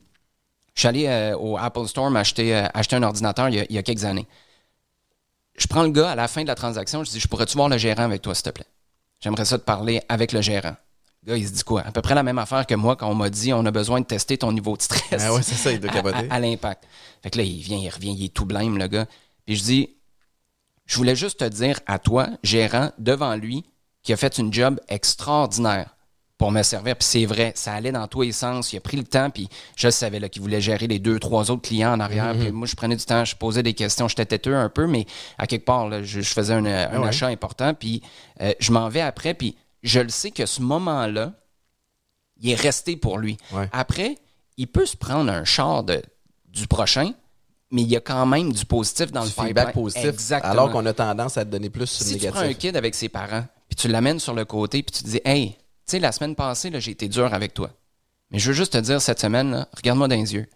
je 0.75 0.79
suis 0.79 0.87
allé 0.87 1.07
euh, 1.07 1.35
au 1.37 1.57
Apple 1.57 1.87
Store 1.87 2.09
m'acheter 2.09 2.55
euh, 2.55 2.67
acheter 2.73 2.95
un 2.95 3.03
ordinateur 3.03 3.49
il 3.49 3.55
y, 3.55 3.59
a, 3.59 3.65
il 3.69 3.75
y 3.75 3.77
a 3.77 3.83
quelques 3.83 4.05
années. 4.05 4.27
Je 5.57 5.67
prends 5.67 5.83
le 5.83 5.91
gars 5.91 6.11
à 6.11 6.15
la 6.15 6.27
fin 6.27 6.43
de 6.43 6.47
la 6.47 6.55
transaction, 6.55 7.03
je 7.03 7.11
dis, 7.11 7.19
je 7.19 7.27
pourrais-tu 7.27 7.57
voir 7.57 7.67
le 7.67 7.77
gérant 7.77 8.03
avec 8.03 8.21
toi, 8.21 8.33
s'il 8.33 8.43
te 8.43 8.49
plaît? 8.51 8.67
J'aimerais 9.19 9.45
ça 9.45 9.57
te 9.57 9.63
parler 9.63 10.01
avec 10.07 10.31
le 10.31 10.41
gérant. 10.41 10.75
Le 11.25 11.31
gars, 11.33 11.37
il 11.37 11.47
se 11.47 11.51
dit 11.53 11.63
quoi? 11.63 11.81
À 11.81 11.91
peu 11.91 12.01
près 12.01 12.15
la 12.15 12.23
même 12.23 12.37
affaire 12.39 12.65
que 12.65 12.75
moi 12.75 12.95
quand 12.95 13.09
on 13.09 13.15
m'a 13.15 13.29
dit 13.29 13.51
on 13.53 13.65
a 13.65 13.71
besoin 13.71 13.99
de 13.99 14.05
tester 14.05 14.37
ton 14.37 14.51
niveau 14.51 14.77
de 14.77 14.81
stress. 14.81 15.21
Ah 15.25 15.33
ouais, 15.33 15.41
c'est 15.43 15.55
ça, 15.55 15.71
il 15.71 15.79
doit 15.79 15.91
à- 15.91 15.93
capoter. 15.93 16.29
À, 16.29 16.35
à 16.35 16.39
l'impact. 16.39 16.85
Fait 17.21 17.29
que 17.29 17.37
là, 17.37 17.43
il 17.43 17.61
vient, 17.61 17.77
il 17.77 17.89
revient, 17.89 18.13
il 18.17 18.25
est 18.25 18.33
tout 18.33 18.45
blême, 18.45 18.77
le 18.77 18.87
gars. 18.87 19.05
Puis 19.45 19.55
je 19.57 19.63
dis, 19.63 19.89
je 20.85 20.95
voulais 20.97 21.15
juste 21.15 21.39
te 21.41 21.45
dire 21.45 21.79
à 21.87 21.99
toi, 21.99 22.27
gérant, 22.43 22.91
devant 22.97 23.35
lui, 23.35 23.65
qui 24.01 24.13
a 24.13 24.17
fait 24.17 24.37
une 24.37 24.53
job 24.53 24.79
extraordinaire 24.87 25.95
pour 26.37 26.51
me 26.53 26.63
servir. 26.63 26.95
Puis 26.95 27.05
c'est 27.05 27.25
vrai, 27.25 27.51
ça 27.55 27.73
allait 27.73 27.91
dans 27.91 28.07
tous 28.07 28.21
les 28.21 28.31
sens. 28.31 28.71
Il 28.71 28.77
a 28.77 28.79
pris 28.79 28.95
le 28.95 29.03
temps, 29.03 29.29
puis 29.29 29.49
je 29.75 29.89
savais 29.89 30.19
là, 30.19 30.29
qu'il 30.29 30.41
voulait 30.41 30.61
gérer 30.61 30.87
les 30.87 30.97
deux, 30.99 31.19
trois 31.19 31.51
autres 31.51 31.63
clients 31.63 31.91
en 31.93 31.99
arrière. 31.99 32.33
Mhm. 32.33 32.39
Puis 32.39 32.51
moi, 32.53 32.65
je 32.65 32.75
prenais 32.75 32.95
du 32.95 33.03
temps, 33.03 33.25
je 33.25 33.35
posais 33.35 33.61
des 33.61 33.73
questions, 33.73 34.07
j'étais 34.07 34.25
têteux 34.25 34.55
un 34.55 34.69
peu, 34.69 34.87
mais 34.87 35.05
à 35.37 35.47
quelque 35.47 35.65
part, 35.65 35.89
là, 35.89 36.01
je, 36.01 36.21
je 36.21 36.29
faisais 36.33 36.53
un, 36.53 36.65
un 36.65 36.89
Ah 36.93 37.01
ouais. 37.01 37.07
achat 37.09 37.27
important, 37.27 37.73
puis 37.73 38.01
euh, 38.41 38.53
je 38.59 38.71
m'en 38.71 38.87
vais 38.87 39.01
après, 39.01 39.33
puis 39.33 39.57
je 39.83 39.99
le 39.99 40.09
sais 40.09 40.31
que 40.31 40.45
ce 40.45 40.61
moment-là, 40.61 41.33
il 42.41 42.49
est 42.51 42.55
resté 42.55 42.95
pour 42.95 43.17
lui. 43.17 43.37
Ouais. 43.51 43.69
Après, 43.71 44.17
il 44.57 44.67
peut 44.67 44.85
se 44.85 44.95
prendre 44.97 45.31
un 45.31 45.43
char 45.45 45.83
de, 45.83 46.01
du 46.47 46.67
prochain, 46.67 47.13
mais 47.71 47.81
il 47.83 47.87
y 47.87 47.95
a 47.95 48.01
quand 48.01 48.25
même 48.25 48.51
du 48.51 48.65
positif 48.65 49.11
dans 49.11 49.21
Du 49.23 49.27
le 49.27 49.31
feedback 49.45 49.67
pipeline. 49.67 49.83
positif. 49.83 50.05
Exactement. 50.09 50.51
Alors 50.51 50.71
qu'on 50.71 50.85
a 50.85 50.93
tendance 50.93 51.37
à 51.37 51.45
te 51.45 51.49
donner 51.51 51.69
plus 51.69 51.85
sur 51.87 52.05
si 52.05 52.13
le 52.15 52.19
tu 52.19 52.27
prends 52.27 52.39
un 52.39 52.43
négatif. 52.43 52.61
kid 52.69 52.75
avec 52.77 52.95
ses 52.95 53.09
parents, 53.09 53.45
puis 53.67 53.75
tu 53.75 53.87
l'amènes 53.87 54.19
sur 54.19 54.33
le 54.33 54.45
côté, 54.45 54.81
puis 54.83 54.91
tu 54.95 55.03
te 55.03 55.09
dis, 55.09 55.21
hey, 55.25 55.51
tu 55.51 55.57
sais, 55.85 55.99
la 55.99 56.11
semaine 56.11 56.35
passée, 56.35 56.69
là, 56.69 56.79
j'ai 56.79 56.91
été 56.91 57.07
dur 57.07 57.33
avec 57.33 57.53
toi. 57.53 57.69
Mais 58.31 58.39
je 58.39 58.47
veux 58.47 58.53
juste 58.53 58.73
te 58.73 58.77
dire, 58.77 59.01
cette 59.01 59.19
semaine, 59.19 59.65
regarde-moi 59.75 60.07
dans 60.07 60.15
les 60.15 60.33
yeux. 60.33 60.47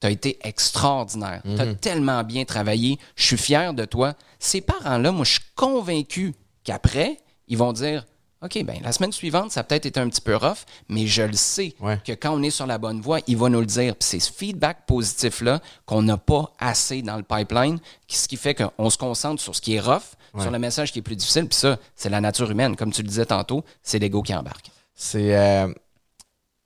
Tu 0.00 0.06
as 0.06 0.10
été 0.10 0.38
extraordinaire. 0.42 1.42
Tu 1.44 1.60
as 1.60 1.74
tellement 1.74 2.24
bien 2.24 2.44
travaillé. 2.44 2.98
Je 3.16 3.24
suis 3.24 3.36
fier 3.36 3.74
de 3.74 3.84
toi. 3.84 4.14
Ces 4.38 4.60
parents-là, 4.62 5.12
moi, 5.12 5.24
je 5.24 5.32
suis 5.32 5.42
convaincu 5.54 6.34
qu'après, 6.64 7.18
ils 7.48 7.58
vont 7.58 7.72
dire 7.72 8.06
OK, 8.42 8.64
ben 8.64 8.78
la 8.82 8.92
semaine 8.92 9.12
suivante, 9.12 9.50
ça 9.50 9.60
a 9.60 9.64
peut-être 9.64 9.84
été 9.84 10.00
un 10.00 10.08
petit 10.08 10.22
peu 10.22 10.34
rough, 10.34 10.64
mais 10.88 11.06
je 11.06 11.22
le 11.22 11.34
sais 11.34 11.74
Ouais. 11.78 11.98
que 12.04 12.12
quand 12.12 12.32
on 12.34 12.42
est 12.42 12.48
sur 12.50 12.66
la 12.66 12.78
bonne 12.78 13.00
voie, 13.02 13.18
il 13.26 13.36
va 13.36 13.50
nous 13.50 13.60
le 13.60 13.66
dire. 13.66 13.94
Puis 13.96 14.08
c'est 14.08 14.18
ce 14.20 14.32
feedback 14.32 14.86
positif-là 14.86 15.60
qu'on 15.84 16.02
n'a 16.02 16.16
pas 16.16 16.50
assez 16.58 17.02
dans 17.02 17.16
le 17.16 17.22
pipeline, 17.22 17.78
ce 18.08 18.26
qui 18.28 18.38
fait 18.38 18.54
qu'on 18.54 18.88
se 18.88 18.96
concentre 18.96 19.42
sur 19.42 19.54
ce 19.54 19.60
qui 19.60 19.74
est 19.74 19.80
rough, 19.80 20.14
sur 20.38 20.50
le 20.50 20.58
message 20.58 20.90
qui 20.92 21.00
est 21.00 21.02
plus 21.02 21.16
difficile. 21.16 21.46
Puis 21.48 21.58
ça, 21.58 21.78
c'est 21.96 22.08
la 22.08 22.20
nature 22.22 22.50
humaine. 22.50 22.76
Comme 22.76 22.92
tu 22.92 23.02
le 23.02 23.08
disais 23.08 23.26
tantôt, 23.26 23.62
c'est 23.82 23.98
l'ego 23.98 24.22
qui 24.22 24.34
embarque. 24.34 24.70
C'est 24.94 25.36
euh, 25.36 25.68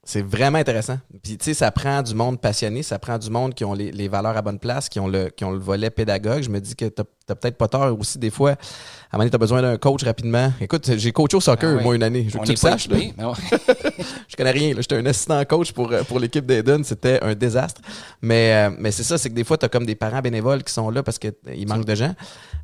c'est 0.04 0.22
vraiment 0.22 0.58
intéressant. 0.58 0.98
Puis 1.22 1.36
tu 1.38 1.44
sais, 1.46 1.54
ça 1.54 1.70
prend 1.70 2.02
du 2.02 2.14
monde 2.14 2.40
passionné, 2.40 2.82
ça 2.82 2.98
prend 2.98 3.18
du 3.18 3.30
monde 3.30 3.54
qui 3.54 3.64
ont 3.64 3.72
les, 3.74 3.90
les 3.90 4.08
valeurs 4.08 4.36
à 4.36 4.42
bonne 4.42 4.58
place, 4.58 4.88
qui 4.88 5.00
ont 5.00 5.08
le, 5.08 5.30
qui 5.30 5.44
ont 5.44 5.50
le 5.52 5.58
volet 5.58 5.90
pédagogue. 5.90 6.42
Je 6.42 6.50
me 6.50 6.60
dis 6.60 6.76
que 6.76 6.84
t'as 6.86 7.04
peut-être 7.34 7.56
pas 7.56 7.68
tort 7.68 7.98
aussi 7.98 8.18
des 8.18 8.30
fois. 8.30 8.50
À 8.50 8.52
un 8.52 8.56
moment 9.12 9.20
donné, 9.20 9.30
t'as 9.30 9.38
besoin 9.38 9.62
d'un 9.62 9.76
coach 9.78 10.04
rapidement. 10.04 10.52
Écoute, 10.60 10.90
j'ai 10.96 11.12
coaché 11.12 11.36
au 11.36 11.40
soccer, 11.40 11.70
Ah 11.72 11.76
ouais. 11.76 11.82
moi, 11.82 11.94
une 11.96 12.02
année. 12.02 12.26
Je 12.28 12.34
veux 12.34 12.38
On 12.38 12.42
que 12.42 12.46
tu 12.48 12.52
le 12.52 12.56
saches. 12.56 12.88
là. 12.88 12.96
Je 14.28 14.36
connais 14.36 14.50
rien. 14.50 14.70
là. 14.74 14.80
J'étais 14.80 14.96
un 14.96 15.06
assistant 15.06 15.44
coach 15.44 15.72
pour, 15.72 15.90
euh, 15.92 16.02
pour 16.02 16.18
l'équipe 16.20 16.44
d'Eden. 16.46 16.82
C'était 16.84 17.22
un 17.22 17.34
désastre. 17.34 17.80
Mais, 18.22 18.68
euh, 18.70 18.76
mais 18.78 18.90
c'est 18.90 19.02
ça, 19.02 19.18
c'est 19.18 19.28
que 19.30 19.34
des 19.34 19.44
fois, 19.44 19.56
tu 19.58 19.64
as 19.66 19.68
comme 19.68 19.86
des 19.86 19.94
parents 19.94 20.20
bénévoles 20.20 20.62
qui 20.64 20.72
sont 20.72 20.90
là 20.90 21.02
parce 21.02 21.18
qu'il 21.18 21.32
manque 21.68 21.84
de 21.84 21.94
gens. 21.94 22.14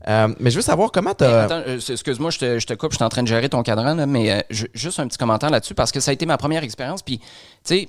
Euh, 0.08 0.28
mais 0.40 0.50
je 0.50 0.56
veux 0.56 0.62
savoir 0.62 0.90
comment 0.92 1.14
tu 1.14 1.24
euh, 1.24 1.78
excuse-moi, 1.88 2.30
je 2.30 2.38
te, 2.38 2.58
je 2.58 2.66
te 2.66 2.74
coupe, 2.74 2.92
je 2.92 2.96
suis 2.96 3.04
en 3.04 3.08
train 3.10 3.22
de 3.22 3.28
gérer 3.28 3.48
ton 3.48 3.62
cadran, 3.62 3.94
là, 3.94 4.06
mais 4.06 4.32
euh, 4.32 4.40
je- 4.50 4.66
juste 4.74 4.98
un 4.98 5.06
petit 5.06 5.18
commentaire 5.18 5.50
là-dessus 5.50 5.74
parce 5.74 5.92
que 5.92 6.00
ça 6.00 6.10
a 6.10 6.14
été 6.14 6.24
ma 6.26 6.38
première 6.38 6.62
expérience. 6.64 7.02
Puis, 7.02 7.18
tu 7.18 7.24
sais, 7.64 7.88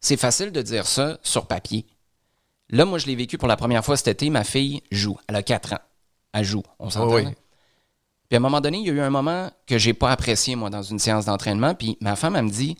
c'est 0.00 0.16
facile 0.16 0.52
de 0.52 0.62
dire 0.62 0.86
ça 0.86 1.18
sur 1.22 1.46
papier. 1.46 1.86
Là, 2.70 2.84
moi, 2.84 2.98
je 2.98 3.06
l'ai 3.06 3.16
vécu 3.16 3.38
pour 3.38 3.48
la 3.48 3.56
première 3.56 3.84
fois 3.84 3.96
cet 3.96 4.08
été. 4.08 4.28
Ma 4.30 4.44
fille 4.44 4.82
joue. 4.90 5.16
Elle 5.28 5.36
a 5.36 5.42
4 5.42 5.72
ans. 5.72 5.78
Elle 6.34 6.44
joue. 6.44 6.62
On 6.78 6.90
s'entend. 6.90 7.14
Oui. 7.14 7.24
Puis 8.28 8.36
à 8.36 8.38
un 8.38 8.40
moment 8.40 8.60
donné, 8.60 8.78
il 8.78 8.86
y 8.86 8.90
a 8.90 8.92
eu 8.92 9.00
un 9.00 9.10
moment 9.10 9.50
que 9.66 9.78
j'ai 9.78 9.94
pas 9.94 10.10
apprécié, 10.10 10.54
moi, 10.56 10.68
dans 10.70 10.82
une 10.82 10.98
séance 10.98 11.24
d'entraînement. 11.24 11.74
Puis 11.74 11.96
ma 12.00 12.14
femme, 12.16 12.36
elle 12.36 12.44
me 12.44 12.50
dit 12.50 12.76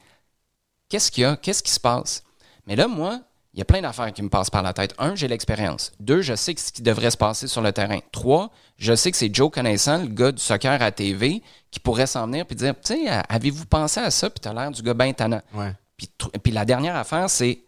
Qu'est-ce 0.89 1.11
qu'il 1.11 1.23
y 1.23 1.25
a? 1.25 1.37
Qu'est-ce 1.37 1.63
qui 1.63 1.71
se 1.73 1.81
passe? 1.81 2.23
Mais 2.67 2.77
là, 2.77 2.87
moi, 2.89 3.21
il 3.55 3.59
y 3.59 3.63
a 3.63 3.65
plein 3.65 3.81
d'affaires 3.81 4.13
qui 4.13 4.23
me 4.23 4.29
passent 4.29 4.51
par 4.51 4.63
la 4.63 4.73
tête. 4.75 4.95
Un, 4.99 5.15
j'ai 5.15 5.27
l'expérience. 5.29 5.93
Deux, 6.01 6.21
je 6.23 6.35
sais 6.35 6.55
ce 6.57 6.71
qui 6.73 6.83
devrait 6.83 7.11
se 7.11 7.17
passer 7.17 7.47
sur 7.49 7.63
le 7.63 7.73
terrain. 7.73 7.99
Trois, 8.13 8.51
je 8.77 8.95
sais 8.95 9.11
que 9.11 9.17
c'est 9.17 9.35
Joe 9.35 9.51
Connaissant, 9.51 9.99
le 10.03 10.09
gars 10.09 10.33
du 10.33 10.41
soccer 10.43 10.81
à 10.83 10.93
TV, 10.93 11.43
qui 11.71 11.81
pourrait 11.81 12.07
s'en 12.07 12.27
venir 12.27 12.47
puis 12.47 12.57
dire 12.57 12.75
Tu 12.85 12.95
sais, 13.05 13.09
avez-vous 13.29 13.65
pensé 13.67 14.01
à 14.01 14.11
ça? 14.11 14.29
Puis 14.31 14.41
t'as 14.41 14.53
l'air 14.53 14.71
du 14.71 14.83
gars 14.83 14.95
bien 14.95 15.13
tannant. 15.15 15.43
Ouais. 15.55 15.73
Puis, 15.97 16.11
puis 16.43 16.53
la 16.53 16.65
dernière 16.65 16.95
affaire, 16.97 17.29
c'est 17.31 17.61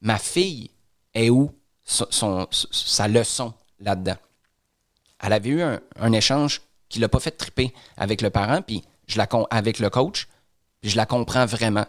ma 0.00 0.18
fille 0.18 0.70
est 1.14 1.30
où? 1.30 1.52
Son, 1.84 2.06
son- 2.10 2.46
sa 2.50 3.08
leçon 3.08 3.54
là-dedans? 3.80 4.16
Elle 5.22 5.32
avait 5.32 5.48
eu 5.48 5.62
un, 5.62 5.80
un 5.98 6.12
échange 6.12 6.60
qui 6.88 6.98
l'a 6.98 7.08
pas 7.08 7.20
fait 7.20 7.30
triper 7.32 7.72
avec 7.96 8.22
le 8.22 8.30
parent, 8.30 8.62
puis 8.62 8.82
je 9.06 9.18
la 9.18 9.26
con- 9.26 9.46
avec 9.50 9.78
le 9.78 9.90
coach, 9.90 10.28
puis 10.80 10.90
je 10.90 10.96
la 10.96 11.06
comprends 11.06 11.46
vraiment. 11.46 11.86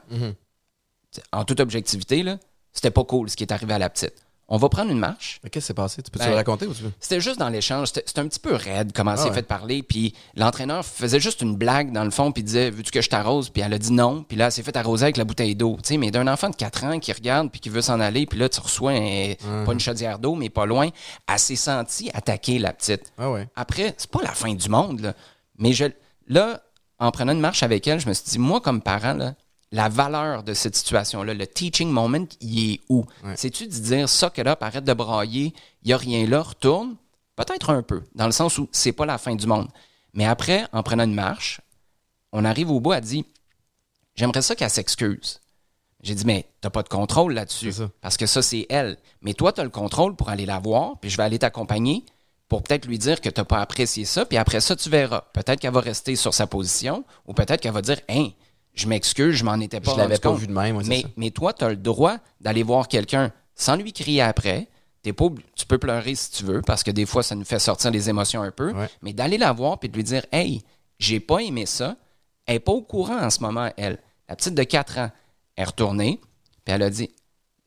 T'sais, 1.11 1.23
En 1.31 1.43
toute 1.45 1.59
objectivité, 1.59 2.23
là, 2.23 2.37
c'était 2.73 2.91
pas 2.91 3.03
cool 3.03 3.29
ce 3.29 3.35
qui 3.35 3.43
est 3.43 3.51
arrivé 3.51 3.73
à 3.73 3.79
la 3.79 3.89
petite. 3.89 4.13
On 4.51 4.57
va 4.57 4.67
prendre 4.67 4.91
une 4.91 4.97
marche. 4.99 5.39
Mais 5.43 5.49
Qu'est-ce 5.49 5.65
qui 5.65 5.67
s'est 5.67 5.73
passé? 5.75 6.01
Tu 6.01 6.09
peux-tu 6.11 6.25
Ben, 6.25 6.31
le 6.31 6.35
raconter 6.37 6.65
ou 6.65 6.73
tu 6.73 6.81
veux? 6.83 6.91
C'était 6.99 7.21
juste 7.21 7.37
dans 7.39 7.49
l'échange. 7.49 7.89
C'était 7.93 8.19
un 8.19 8.27
petit 8.27 8.39
peu 8.39 8.53
raide 8.55 8.91
comment 8.95 9.11
Ah 9.11 9.17
c'est 9.17 9.29
ouais. 9.29 9.33
fait 9.35 9.41
de 9.43 9.47
parler. 9.47 9.83
Puis 9.83 10.15
l'entraîneur 10.35 10.83
faisait 10.83 11.19
juste 11.19 11.41
une 11.41 11.55
blague 11.55 11.91
dans 11.91 12.03
le 12.03 12.09
fond, 12.09 12.31
puis 12.31 12.43
disait 12.43 12.69
Veux-tu 12.71 12.91
que 12.91 13.01
je 13.01 13.09
t'arrose? 13.09 13.49
Puis 13.49 13.61
elle 13.61 13.73
a 13.73 13.77
dit 13.77 13.91
non. 13.93 14.23
Puis 14.23 14.37
là, 14.37 14.47
elle 14.47 14.51
s'est 14.51 14.63
fait 14.63 14.75
arroser 14.75 15.03
avec 15.03 15.17
la 15.17 15.23
bouteille 15.23 15.55
d'eau. 15.55 15.77
Tu 15.83 15.89
sais, 15.89 15.97
mais 15.97 16.09
d'un 16.11 16.27
enfant 16.27 16.49
de 16.49 16.55
4 16.55 16.83
ans 16.85 16.99
qui 16.99 17.13
regarde, 17.13 17.51
puis 17.51 17.59
qui 17.61 17.69
veut 17.69 17.81
s'en 17.83 17.99
aller, 17.99 18.25
puis 18.25 18.39
là, 18.39 18.49
tu 18.49 18.59
reçois 18.59 18.91
un- 18.93 19.33
pas 19.65 19.73
une 19.73 19.79
chaudière 19.79 20.17
d'eau, 20.19 20.33
mais 20.35 20.49
pas 20.49 20.65
loin. 20.65 20.89
Elle 21.31 21.39
s'est 21.39 21.55
sentie 21.55 22.09
attaquer 22.13 22.57
la 22.59 22.73
petite. 22.73 23.13
Ah 23.19 23.29
ouais. 23.29 23.47
Après, 23.55 23.93
c'est 23.97 24.09
pas 24.09 24.21
la 24.23 24.31
fin 24.33 24.53
du 24.53 24.67
monde, 24.69 25.01
là. 25.01 25.13
Mais 25.57 25.73
je, 25.73 25.85
là, 26.27 26.61
en 26.97 27.11
prenant 27.11 27.33
une 27.33 27.39
marche 27.39 27.61
avec 27.63 27.87
elle, 27.87 27.99
je 27.99 28.07
me 28.09 28.13
suis 28.13 28.25
dit, 28.25 28.39
moi, 28.39 28.61
comme 28.61 28.81
parent, 28.81 29.13
là, 29.13 29.35
la 29.71 29.89
valeur 29.89 30.43
de 30.43 30.53
cette 30.53 30.75
situation-là, 30.75 31.33
le 31.33 31.45
teaching 31.47 31.89
moment, 31.89 32.25
il 32.41 32.73
est 32.73 32.79
où? 32.89 33.05
C'est-tu 33.35 33.67
de 33.67 33.71
dire, 33.71 34.09
suck 34.09 34.37
it 34.37 34.47
up, 34.47 34.63
arrête 34.63 34.83
de 34.83 34.93
brailler, 34.93 35.53
il 35.83 35.87
n'y 35.87 35.93
a 35.93 35.97
rien 35.97 36.25
là, 36.27 36.41
retourne? 36.41 36.95
Peut-être 37.35 37.69
un 37.69 37.83
peu, 37.83 38.03
dans 38.15 38.25
le 38.25 38.31
sens 38.31 38.57
où 38.57 38.67
c'est 38.71 38.91
pas 38.91 39.05
la 39.05 39.17
fin 39.17 39.35
du 39.35 39.47
monde. 39.47 39.69
Mais 40.13 40.25
après, 40.25 40.65
en 40.73 40.83
prenant 40.83 41.03
une 41.03 41.13
marche, 41.13 41.61
on 42.31 42.43
arrive 42.45 42.71
au 42.71 42.79
bout, 42.79 42.93
elle 42.93 43.01
dit, 43.01 43.25
j'aimerais 44.15 44.41
ça 44.41 44.55
qu'elle 44.55 44.69
s'excuse. 44.69 45.39
J'ai 46.01 46.15
dit, 46.15 46.25
mais 46.25 46.49
t'as 46.61 46.69
pas 46.69 46.83
de 46.83 46.89
contrôle 46.89 47.33
là-dessus. 47.33 47.71
Ça. 47.73 47.89
Parce 48.01 48.17
que 48.17 48.25
ça, 48.25 48.41
c'est 48.41 48.65
elle. 48.69 48.97
Mais 49.21 49.33
toi, 49.33 49.51
tu 49.51 49.61
as 49.61 49.63
le 49.63 49.69
contrôle 49.69 50.15
pour 50.15 50.29
aller 50.29 50.45
la 50.45 50.59
voir, 50.59 50.97
puis 50.99 51.09
je 51.09 51.17
vais 51.17 51.23
aller 51.23 51.39
t'accompagner 51.39 52.05
pour 52.47 52.63
peut-être 52.63 52.87
lui 52.87 52.97
dire 52.97 53.21
que 53.21 53.29
tu 53.29 53.39
n'as 53.39 53.45
pas 53.45 53.59
apprécié 53.59 54.05
ça, 54.05 54.25
puis 54.25 54.37
après 54.37 54.59
ça, 54.59 54.75
tu 54.75 54.89
verras. 54.89 55.25
Peut-être 55.33 55.59
qu'elle 55.59 55.73
va 55.73 55.81
rester 55.81 56.15
sur 56.15 56.33
sa 56.33 56.47
position, 56.47 57.03
ou 57.27 57.33
peut-être 57.33 57.61
qu'elle 57.61 57.73
va 57.73 57.81
dire, 57.81 57.99
hein, 58.09 58.29
je 58.79 58.87
m'excuse, 58.87 59.35
je 59.35 59.43
m'en 59.43 59.59
étais 59.59 59.79
pas 59.79 59.91
Je 59.93 59.97
l'avais 59.97 60.17
pas 60.17 60.29
compte. 60.29 60.39
vu 60.39 60.47
de 60.47 60.53
même, 60.53 60.77
ouais, 60.77 60.83
mais, 60.87 61.01
ça. 61.01 61.07
mais 61.17 61.31
toi, 61.31 61.53
tu 61.53 61.63
as 61.65 61.69
le 61.69 61.75
droit 61.75 62.17
d'aller 62.41 62.63
voir 62.63 62.87
quelqu'un 62.87 63.31
sans 63.55 63.75
lui 63.75 63.91
crier 63.93 64.21
après. 64.21 64.67
T'es 65.01 65.13
pas 65.13 65.25
obli- 65.25 65.43
tu 65.55 65.65
peux 65.65 65.77
pleurer 65.77 66.13
si 66.15 66.31
tu 66.31 66.43
veux, 66.43 66.61
parce 66.61 66.83
que 66.83 66.91
des 66.91 67.05
fois, 67.05 67.23
ça 67.23 67.35
nous 67.35 67.45
fait 67.45 67.59
sortir 67.59 67.89
les 67.91 68.09
émotions 68.09 68.41
un 68.41 68.51
peu. 68.51 68.71
Ouais. 68.73 68.89
Mais 69.01 69.13
d'aller 69.13 69.37
la 69.37 69.51
voir 69.53 69.79
puis 69.79 69.89
de 69.89 69.95
lui 69.95 70.03
dire 70.03 70.25
Hey, 70.31 70.61
j'ai 70.97 71.19
pas 71.19 71.39
aimé 71.39 71.65
ça. 71.65 71.95
Elle 72.45 72.55
n'est 72.55 72.59
pas 72.59 72.71
au 72.73 72.81
courant 72.81 73.17
en 73.19 73.29
ce 73.29 73.39
moment, 73.41 73.69
elle. 73.77 73.99
La 74.27 74.35
petite 74.35 74.55
de 74.55 74.63
4 74.63 74.97
ans 74.97 75.11
est 75.57 75.63
retournée, 75.63 76.19
puis 76.65 76.73
elle 76.75 76.83
a 76.83 76.89
dit 76.89 77.09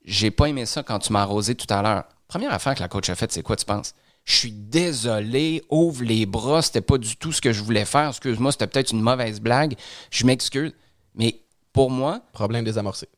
J'ai 0.04 0.30
pas 0.30 0.46
aimé 0.46 0.66
ça 0.66 0.82
quand 0.82 0.98
tu 0.98 1.12
m'as 1.12 1.22
arrosé 1.22 1.54
tout 1.54 1.72
à 1.72 1.80
l'heure. 1.82 2.04
Première 2.28 2.52
affaire 2.52 2.74
que 2.74 2.80
la 2.80 2.88
coach 2.88 3.08
a 3.10 3.14
faite, 3.14 3.32
c'est 3.32 3.42
quoi, 3.42 3.56
tu 3.56 3.64
penses 3.64 3.94
Je 4.24 4.34
suis 4.34 4.52
désolé, 4.52 5.62
ouvre 5.70 6.04
les 6.04 6.26
bras, 6.26 6.62
c'était 6.62 6.80
pas 6.80 6.98
du 6.98 7.16
tout 7.16 7.32
ce 7.32 7.40
que 7.40 7.52
je 7.52 7.62
voulais 7.62 7.84
faire. 7.84 8.08
Excuse-moi, 8.10 8.52
c'était 8.52 8.66
peut-être 8.66 8.92
une 8.92 9.00
mauvaise 9.00 9.40
blague. 9.40 9.74
Je 10.10 10.24
m'excuse. 10.26 10.72
Mais 11.14 11.40
pour 11.72 11.90
moi, 11.90 12.20
Problème 12.32 12.64
désamorcé. 12.64 13.08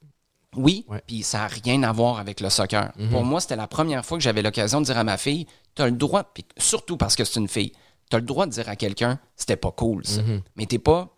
oui, 0.57 0.85
puis 1.07 1.23
ça 1.23 1.39
n'a 1.39 1.47
rien 1.49 1.83
à 1.83 1.93
voir 1.93 2.19
avec 2.19 2.41
le 2.41 2.51
soccer. 2.51 2.93
Pour 3.11 3.25
moi, 3.25 3.41
c'était 3.41 3.57
la 3.57 3.67
première 3.67 4.05
fois 4.05 4.19
que 4.19 4.23
j'avais 4.25 4.43
l'occasion 4.43 4.81
de 4.81 4.87
dire 4.87 4.99
à 4.99 5.05
ma 5.05 5.17
fille, 5.17 5.47
tu 5.75 5.83
as 5.83 5.87
le 5.87 5.93
droit, 5.93 6.25
puis 6.25 6.45
surtout 6.57 6.97
parce 6.97 7.17
que 7.17 7.25
c'est 7.25 7.41
une 7.41 7.49
fille, 7.49 7.73
tu 8.11 8.17
as 8.17 8.21
le 8.21 8.25
droit 8.27 8.47
de 8.47 8.53
dire 8.53 8.69
à 8.69 8.77
quelqu'un, 8.77 9.19
c'était 9.37 9.57
pas 9.57 9.71
cool 9.73 10.05
ça. 10.07 10.21
Mais 10.57 10.67
t'es 10.67 10.79
pas 10.79 11.09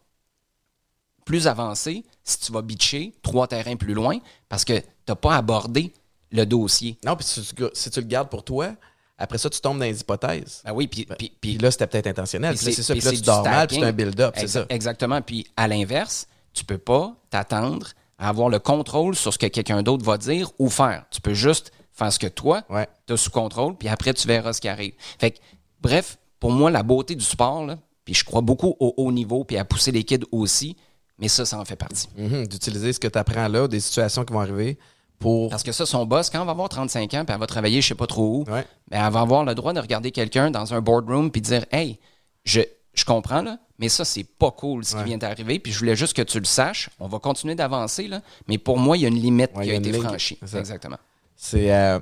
plus 1.24 1.46
avancé 1.48 2.04
si 2.22 2.38
tu 2.40 2.52
vas 2.52 2.62
bitcher 2.62 3.12
trois 3.22 3.48
terrains 3.48 3.76
plus 3.76 3.94
loin 3.94 4.18
parce 4.48 4.64
que 4.64 4.80
t'as 5.04 5.16
pas 5.16 5.36
abordé 5.36 5.92
le 6.30 6.44
dossier. 6.46 6.98
Non, 7.04 7.16
puis 7.16 7.24
si 7.26 7.42
tu, 7.54 7.64
si 7.72 7.90
tu 7.90 8.00
le 8.00 8.06
gardes 8.06 8.28
pour 8.28 8.44
toi, 8.44 8.74
après 9.18 9.38
ça, 9.38 9.50
tu 9.50 9.60
tombes 9.60 9.78
dans 9.78 9.84
les 9.84 10.00
hypothèses. 10.00 10.62
Ben 10.64 10.72
oui, 10.72 10.86
puis, 10.88 11.06
puis, 11.18 11.32
puis- 11.40 11.58
là, 11.58 11.70
c'était 11.70 11.86
peut-être 11.86 12.06
intentionnel. 12.06 12.56
C'est 12.56 12.72
ça. 12.72 12.92
puis 12.94 13.02
là, 13.02 13.10
tu 13.12 13.20
dors 13.22 13.42
mal, 13.44 13.66
puis 13.66 13.76
c'est 13.78 13.84
un 13.84 13.92
build-up, 13.92 14.34
c'est 14.38 14.48
ça. 14.48 14.66
Exactement. 14.68 15.20
Puis 15.22 15.46
à 15.56 15.66
l'inverse, 15.68 16.28
tu 16.56 16.64
peux 16.64 16.78
pas 16.78 17.14
t'attendre 17.30 17.88
à 18.18 18.28
avoir 18.28 18.48
le 18.48 18.58
contrôle 18.58 19.14
sur 19.14 19.32
ce 19.32 19.38
que 19.38 19.46
quelqu'un 19.46 19.82
d'autre 19.82 20.04
va 20.04 20.16
dire 20.18 20.50
ou 20.58 20.68
faire. 20.70 21.04
Tu 21.10 21.20
peux 21.20 21.34
juste 21.34 21.70
faire 21.92 22.12
ce 22.12 22.18
que 22.18 22.26
toi, 22.26 22.62
Ouais. 22.70 22.88
tu 23.06 23.12
as 23.12 23.16
sous 23.16 23.30
contrôle, 23.30 23.76
puis 23.76 23.88
après, 23.88 24.12
tu 24.14 24.26
verras 24.26 24.52
ce 24.52 24.60
qui 24.60 24.68
arrive. 24.68 24.92
Fait 25.18 25.30
que, 25.32 25.38
bref, 25.80 26.18
pour 26.40 26.50
moi, 26.50 26.70
la 26.70 26.82
beauté 26.82 27.14
du 27.14 27.24
sport, 27.24 27.64
là, 27.66 27.78
puis 28.04 28.14
je 28.14 28.24
crois 28.24 28.40
beaucoup 28.40 28.74
au 28.80 28.94
haut 28.96 29.12
niveau, 29.12 29.44
puis 29.44 29.56
à 29.58 29.64
pousser 29.64 29.92
les 29.92 30.04
kids 30.04 30.24
aussi, 30.32 30.76
mais 31.18 31.28
ça, 31.28 31.44
ça 31.46 31.58
en 31.58 31.64
fait 31.64 31.76
partie. 31.76 32.08
Mhm, 32.16 32.46
D'utiliser 32.46 32.92
ce 32.92 33.00
que 33.00 33.08
tu 33.08 33.18
apprends 33.18 33.48
là, 33.48 33.68
des 33.68 33.80
situations 33.80 34.24
qui 34.24 34.32
vont 34.32 34.40
arriver 34.40 34.78
pour. 35.18 35.48
Parce 35.50 35.62
que 35.62 35.72
ça, 35.72 35.86
son 35.86 36.04
boss, 36.06 36.28
quand 36.30 36.40
elle 36.40 36.44
va 36.46 36.52
avoir 36.52 36.68
35 36.68 37.14
ans, 37.14 37.24
puis 37.24 37.34
elle 37.34 37.40
va 37.40 37.46
travailler 37.46 37.80
je 37.80 37.88
sais 37.88 37.94
pas 37.94 38.06
trop 38.06 38.38
où, 38.46 38.50
Ouais. 38.50 38.64
ben, 38.88 39.04
elle 39.06 39.12
va 39.12 39.20
avoir 39.20 39.44
le 39.44 39.54
droit 39.54 39.72
de 39.72 39.80
regarder 39.80 40.10
quelqu'un 40.10 40.50
dans 40.50 40.72
un 40.74 40.80
boardroom 40.80 41.30
puis 41.30 41.40
dire 41.40 41.64
Hey, 41.72 41.98
je, 42.44 42.60
je 42.94 43.04
comprends, 43.06 43.40
là, 43.42 43.58
mais 43.78 43.88
ça, 43.88 44.04
c'est 44.04 44.24
pas 44.24 44.50
cool 44.50 44.84
ce 44.84 44.96
qui 44.96 45.04
vient 45.04 45.18
d'arriver. 45.18 45.58
Puis 45.58 45.72
je 45.72 45.78
voulais 45.78 45.96
juste 45.96 46.14
que 46.16 46.22
tu 46.22 46.38
le 46.38 46.44
saches. 46.44 46.88
On 47.00 47.08
va 47.08 47.18
continuer 47.18 47.54
d'avancer, 47.54 48.08
là. 48.08 48.20
Mais 48.48 48.58
pour 48.58 48.78
moi, 48.78 48.96
il 48.96 49.02
y 49.02 49.04
a 49.04 49.08
une 49.08 49.20
limite 49.20 49.50
Ouais, 49.54 49.64
qui 49.64 49.70
a 49.70 49.74
été 49.74 49.92
franchie. 49.92 50.38
Exactement. 50.56 50.98
C'est. 51.36 51.72
Euh... 51.74 51.98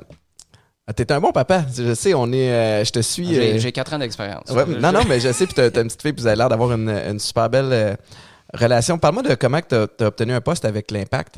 ah, 0.86 0.92
T'es 0.92 1.10
un 1.12 1.20
bon 1.20 1.32
papa. 1.32 1.64
Je 1.74 1.94
sais, 1.94 2.14
on 2.14 2.30
est. 2.32 2.50
euh, 2.50 2.84
je 2.84 2.92
te 2.92 3.00
suis. 3.00 3.34
J'ai 3.34 3.66
euh, 3.66 3.70
quatre 3.70 3.92
ans 3.94 3.98
d'expérience. 3.98 4.48
ouais, 4.50 4.66
non, 4.66 4.92
non, 4.92 5.04
mais 5.08 5.18
je 5.20 5.32
sais, 5.32 5.46
puis 5.46 5.54
t'as 5.54 5.64
une 5.66 5.88
petite 5.88 6.02
fille, 6.02 6.12
puis 6.12 6.22
vous 6.22 6.26
avez 6.28 6.36
l'air 6.36 6.48
d'avoir 6.48 6.72
une, 6.72 6.88
une 6.88 7.18
super 7.18 7.50
belle 7.50 7.96
relation. 8.52 8.98
Parle-moi 8.98 9.22
de 9.22 9.34
comment 9.34 9.60
tu 9.60 9.74
as, 9.74 10.06
obtenu 10.06 10.32
un 10.32 10.40
poste 10.40 10.64
avec 10.64 10.90
l'Impact. 10.90 11.36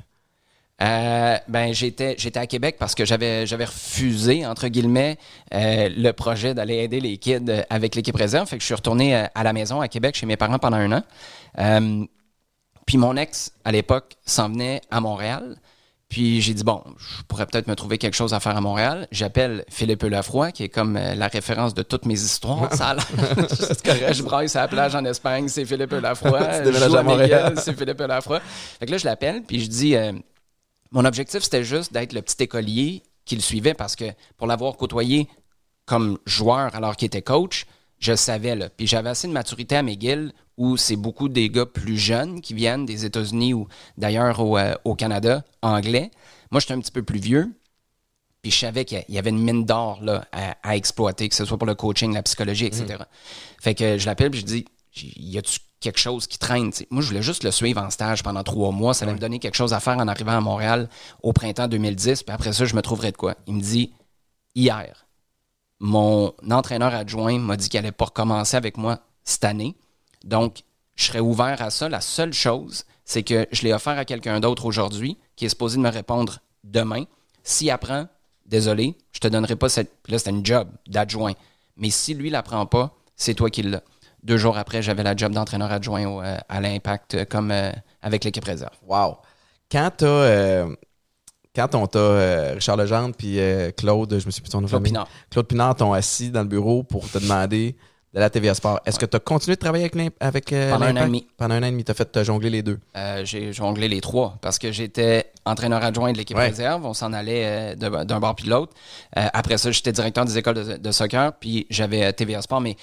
Euh, 0.83 1.39
ben 1.49 1.73
j'étais 1.73 2.17
j'étais 2.19 2.39
à 2.39 2.47
Québec 2.47 2.77
parce 2.79 2.95
que 2.95 3.07
j'avais 3.07 3.47
j'avais 3.47 3.65
refusé 3.65 4.45
entre 4.45 4.69
guillemets 4.69 5.17
euh, 5.55 5.89
le 5.89 6.11
projet 6.13 6.53
d'aller 6.53 6.75
aider 6.77 7.01
les 7.01 7.17
kids 7.17 7.47
avec 7.71 7.95
l'équipe 7.95 8.15
réserve. 8.17 8.47
Fait 8.47 8.57
que 8.57 8.61
je 8.61 8.67
suis 8.67 8.75
retourné 8.75 9.17
euh, 9.17 9.25
à 9.35 9.43
la 9.43 9.55
maison 9.55 9.81
à 9.81 9.89
Québec 9.89 10.17
chez 10.17 10.27
mes 10.27 10.37
parents 10.37 10.59
pendant 10.59 10.77
un 10.77 10.93
an. 10.93 11.03
Euh, 11.61 12.05
puis 12.87 12.99
mon 12.99 13.17
ex 13.17 13.53
à 13.65 13.73
l'époque 13.73 14.17
s'en 14.27 14.51
venait 14.51 14.83
à 14.91 15.01
Montréal. 15.01 15.57
Puis 16.11 16.43
j'ai 16.43 16.53
dit 16.53 16.63
bon 16.63 16.85
je 16.99 17.23
pourrais 17.23 17.47
peut-être 17.47 17.69
me 17.69 17.75
trouver 17.75 17.97
quelque 17.97 18.13
chose 18.15 18.35
à 18.35 18.41
faire 18.41 18.55
à 18.55 18.61
Montréal. 18.61 19.09
J'appelle 19.11 19.65
Philippe 19.71 20.03
Lafroy 20.03 20.53
qui 20.53 20.63
est 20.65 20.69
comme 20.69 20.99
la 20.99 21.29
référence 21.29 21.73
de 21.73 21.83
toutes 21.85 22.05
mes 22.05 22.21
histoires. 22.21 22.71
Ça 22.75 22.89
a 22.89 22.95
l'air- 22.97 24.13
je 24.15 24.23
braille 24.23 24.51
sur 24.51 24.61
la 24.61 24.69
plage 24.69 24.95
en 24.95 25.07
Espagne 25.07 25.49
c'est 25.49 25.65
Philippe 25.65 25.93
Lafroy 25.93 26.39
je 26.65 26.95
à 26.97 27.03
Montréal. 27.03 27.55
C'est 27.57 27.75
Philippe 27.75 28.01
Lafroy 28.01 28.41
fait 28.79 28.85
que 28.85 28.91
là 28.91 28.99
je 28.99 29.07
l'appelle 29.07 29.43
puis 29.43 29.59
je 29.63 29.69
dis 29.71 29.97
mon 30.97 31.05
objectif, 31.05 31.43
c'était 31.43 31.63
juste 31.63 31.93
d'être 31.93 32.15
le 32.15 32.23
petit 32.23 32.43
écolier 32.43 33.03
qui 33.27 33.37
le 33.37 33.43
suivait 33.43 33.75
parce 33.75 33.97
que 33.97 34.07
pour 34.39 34.47
l'avoir 34.47 34.79
côtoyé 34.79 35.29
comme 35.85 36.19
joueur 36.25 36.75
alors 36.75 36.97
qu'il 36.97 37.05
était 37.05 37.21
coach, 37.21 37.67
je 37.99 38.13
le 38.13 38.17
savais. 38.17 38.57
Là. 38.57 38.71
Puis 38.71 38.87
j'avais 38.87 39.11
assez 39.11 39.29
de 39.29 39.33
maturité 39.35 39.77
à 39.77 39.83
McGill 39.83 40.33
où 40.57 40.79
c'est 40.79 40.97
beaucoup 40.97 41.29
des 41.29 41.51
gars 41.51 41.67
plus 41.67 41.99
jeunes 41.99 42.41
qui 42.41 42.55
viennent 42.55 42.87
des 42.87 43.05
États-Unis 43.05 43.53
ou 43.53 43.69
d'ailleurs 43.99 44.41
au, 44.41 44.57
euh, 44.57 44.75
au 44.87 44.95
Canada, 44.95 45.45
anglais. 45.61 46.11
Moi, 46.51 46.61
j'étais 46.61 46.73
un 46.73 46.81
petit 46.81 46.93
peu 46.93 47.03
plus 47.03 47.21
vieux. 47.21 47.53
Puis 48.41 48.51
je 48.51 48.59
savais 48.59 48.87
qu'il 48.87 49.05
y 49.11 49.19
avait 49.19 49.31
une 49.31 49.43
mine 49.43 49.67
d'or 49.67 50.03
là, 50.03 50.27
à, 50.33 50.57
à 50.63 50.77
exploiter, 50.77 51.29
que 51.29 51.35
ce 51.35 51.45
soit 51.45 51.59
pour 51.59 51.67
le 51.67 51.75
coaching, 51.75 52.15
la 52.15 52.23
psychologie, 52.23 52.65
etc. 52.65 53.03
Fait 53.61 53.75
que 53.75 53.99
je 53.99 54.07
l'appelle 54.07 54.31
puis 54.31 54.41
je 54.41 54.47
dis 54.47 54.65
Y 54.97 55.37
a-tu 55.37 55.59
quelque 55.81 55.99
chose 55.99 56.27
qui 56.27 56.39
traîne? 56.39 56.71
Moi, 56.91 57.03
je 57.03 57.09
voulais 57.09 57.23
juste 57.23 57.45
le 57.45 57.51
suivre 57.51 57.83
en 57.83 57.91
stage 57.91 58.23
pendant 58.23 58.43
trois 58.43 58.73
mois. 58.73 58.95
Ça 58.95 59.05
allait 59.05 59.15
me 59.15 59.19
donner 59.19 59.39
quelque 59.39 59.55
chose 59.55 59.73
à 59.73 59.81
faire 59.81 59.99
en 59.99 60.09
arrivant 60.09 60.37
à 60.37 60.41
Montréal 60.41 60.89
au 61.23 61.33
printemps 61.33 61.69
2010. 61.69 62.23
Puis 62.23 62.35
après 62.35 62.53
ça, 62.53 62.65
je 62.65 62.75
me 62.75 62.83
trouverais 62.83 63.13
de 63.13 63.17
quoi 63.17 63.35
Il 63.47 63.55
me 63.55 63.61
dit 63.61 63.93
Hier, 64.55 65.07
mon 65.81 66.35
entraîneur 66.51 66.95
adjoint 66.95 67.39
m'a 67.39 67.57
dit 67.57 67.69
qu'il 67.69 67.79
allait 67.79 67.93
pas 67.93 68.07
recommencer 68.07 68.57
avec 68.57 68.77
moi 68.77 69.01
cette 69.25 69.45
année. 69.45 69.77
Donc, 70.25 70.63
je 70.95 71.05
serais 71.05 71.21
ouvert 71.21 71.61
à 71.61 71.71
ça. 71.71 71.89
La 71.89 72.01
seule 72.01 72.33
chose, 72.33 72.85
c'est 73.05 73.23
que 73.23 73.47
je 73.53 73.63
l'ai 73.63 73.73
offert 73.73 73.99
à 73.99 74.05
quelqu'un 74.05 74.41
d'autre 74.41 74.65
aujourd'hui 74.65 75.19
qui 75.37 75.45
est 75.45 75.51
supposé 75.51 75.77
de 75.77 75.83
me 75.83 75.91
répondre 75.91 76.39
demain. 76.65 77.05
S'il 77.43 77.71
apprend, 77.71 78.09
désolé, 78.47 78.97
je 79.13 79.21
te 79.21 79.29
donnerai 79.29 79.57
pas 79.57 79.69
cette. 79.69 80.03
Puis 80.03 80.13
Là, 80.13 80.19
c'était 80.19 80.31
une 80.31 80.45
job 80.45 80.69
d'adjoint. 80.89 81.35
Mais 81.77 81.91
si 81.91 82.15
lui 82.15 82.31
l'apprend 82.31 82.67
pas, 82.67 82.97
c'est 83.17 83.35
toi 83.35 83.51
qui 83.51 83.63
l'as. 83.63 83.83
Deux 84.27 84.37
jours 84.37 84.59
après, 84.59 84.83
j'avais 84.83 85.03
la 85.05 85.15
job 85.17 85.33
d'entraîneur 85.33 85.71
adjoint 85.71 86.05
au, 86.07 86.21
euh, 86.21 86.37
à 86.49 86.61
l'Impact 86.61 87.15
euh, 87.15 87.25
comme 87.25 87.51
euh, 87.53 87.71
avec 88.03 88.25
l'équipe 88.25 88.45
réserve. 88.45 88.73
Wow. 88.87 89.19
Quand 89.71 89.91
t'as. 89.97 90.67
quand 91.55 91.75
on 91.75 91.87
t'a. 91.87 91.99
euh, 91.99 92.53
Richard 92.55 92.77
Legendre 92.77 93.15
puis 93.17 93.39
euh, 93.39 93.71
Claude, 93.71 94.19
je 94.19 94.27
me 94.27 94.31
suis 94.31 94.43
plus 94.43 94.51
son 94.51 94.59
nom 94.61 94.65
de 94.67 94.71
Claude. 94.71 94.83
Pinard. 94.83 95.09
Claude 95.31 95.47
Pinard 95.47 95.75
t'ont 95.77 95.93
assis 95.93 96.31
dans 96.31 96.43
le 96.43 96.49
bureau 96.49 96.83
pour 96.83 97.09
te 97.09 97.19
demander 97.19 97.77
de 98.15 98.21
la 98.21 98.31
TVA 98.31 98.55
Sport. 98.55 98.81
Est-ce 98.87 98.99
que 98.99 99.05
tu 99.07 99.17
as 99.17 99.21
continué 99.21 99.57
de 99.57 99.61
travailler 99.61 99.85
avec, 99.93 100.13
avec 100.21 100.53
euh, 100.53 100.71
Pendant 100.71 100.87
un 100.87 100.97
an 100.97 101.03
et 101.03 101.07
demi. 101.07 101.27
Pendant 101.37 101.55
un 101.57 101.63
an 101.63 101.67
et 101.67 101.71
demi. 101.71 101.85
Tu 101.85 101.91
as 101.91 101.95
fait 101.95 102.11
te 102.11 102.25
jongler 102.25 102.49
les 102.51 102.63
deux. 102.63 102.79
J'ai 103.25 103.53
jonglé 103.53 103.89
les 103.89 104.01
trois 104.01 104.39
parce 104.41 104.59
que 104.59 104.73
j'étais 104.73 105.31
entraîneur 105.45 105.83
adjoint 105.85 106.13
de 106.13 106.19
l'équipe 106.19 106.37
Ouais. 106.37 106.49
réserve. 106.49 106.85
On 106.87 106.95
s'en 106.95 107.13
allait 107.13 107.77
d'un 107.77 108.21
bord 108.21 108.35
puis 108.35 108.47
de 108.47 108.51
l'autre. 108.51 108.73
Après 109.13 109.59
ça, 109.59 109.71
j'étais 109.71 109.93
directeur 109.93 110.25
des 110.25 110.39
écoles 110.39 110.55
de, 110.55 110.77
de 110.77 110.91
soccer, 110.93 111.33
puis 111.39 111.67
j'avais 111.71 112.11
TVA 112.13 112.41
Sport. 112.43 112.61
Mais 112.63 112.77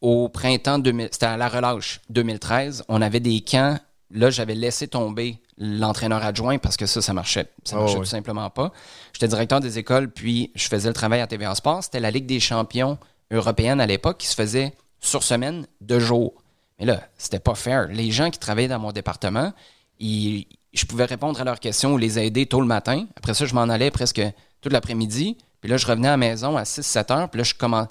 au 0.00 0.28
printemps 0.28 0.78
2000, 0.78 1.08
c'était 1.12 1.26
à 1.26 1.36
la 1.36 1.48
relâche 1.48 2.00
2013, 2.10 2.84
on 2.88 3.02
avait 3.02 3.20
des 3.20 3.40
camps. 3.40 3.78
Là, 4.10 4.30
j'avais 4.30 4.54
laissé 4.54 4.88
tomber 4.88 5.38
l'entraîneur 5.58 6.24
adjoint 6.24 6.58
parce 6.58 6.76
que 6.76 6.86
ça, 6.86 7.02
ça 7.02 7.12
marchait. 7.12 7.46
Ça 7.64 7.76
Oh, 7.76 7.80
marchait 7.80 7.94
oui. 7.96 8.00
tout 8.00 8.06
simplement 8.06 8.48
pas. 8.48 8.72
J'étais 9.12 9.28
directeur 9.28 9.60
des 9.60 9.78
écoles, 9.78 10.08
puis 10.10 10.50
je 10.54 10.66
faisais 10.68 10.88
le 10.88 10.94
travail 10.94 11.20
à 11.20 11.26
TVA 11.26 11.54
Sport. 11.54 11.82
C'était 11.84 12.00
la 12.00 12.10
Ligue 12.10 12.26
des 12.26 12.40
champions 12.40 12.96
européenne 13.30 13.80
à 13.80 13.86
l'époque 13.86 14.18
qui 14.18 14.26
se 14.28 14.34
faisait 14.34 14.72
sur 15.00 15.22
semaine, 15.22 15.66
deux 15.80 16.00
jours. 16.00 16.32
Mais 16.78 16.86
là, 16.86 17.02
c'était 17.18 17.40
pas 17.40 17.54
fair. 17.54 17.88
Les 17.88 18.10
gens 18.12 18.30
qui 18.30 18.38
travaillaient 18.38 18.68
dans 18.68 18.78
mon 18.78 18.92
département, 18.92 19.52
ils- 19.98 20.46
je 20.72 20.84
pouvais 20.86 21.04
répondre 21.06 21.40
à 21.40 21.44
leurs 21.44 21.60
questions 21.60 21.92
ou 21.94 21.98
les 21.98 22.18
aider 22.18 22.46
tôt 22.46 22.60
le 22.60 22.66
matin. 22.66 23.06
Après 23.16 23.34
ça, 23.34 23.44
je 23.46 23.54
m'en 23.54 23.62
allais 23.62 23.90
presque 23.90 24.22
toute 24.60 24.72
l'après-midi. 24.72 25.36
Puis 25.60 25.68
là, 25.68 25.76
je 25.76 25.86
revenais 25.86 26.08
à 26.08 26.12
la 26.12 26.16
maison 26.16 26.56
à 26.56 26.64
6-7 26.64 27.10
heures. 27.10 27.28
Puis 27.28 27.38
là, 27.38 27.44
je 27.44 27.54
commençais. 27.54 27.90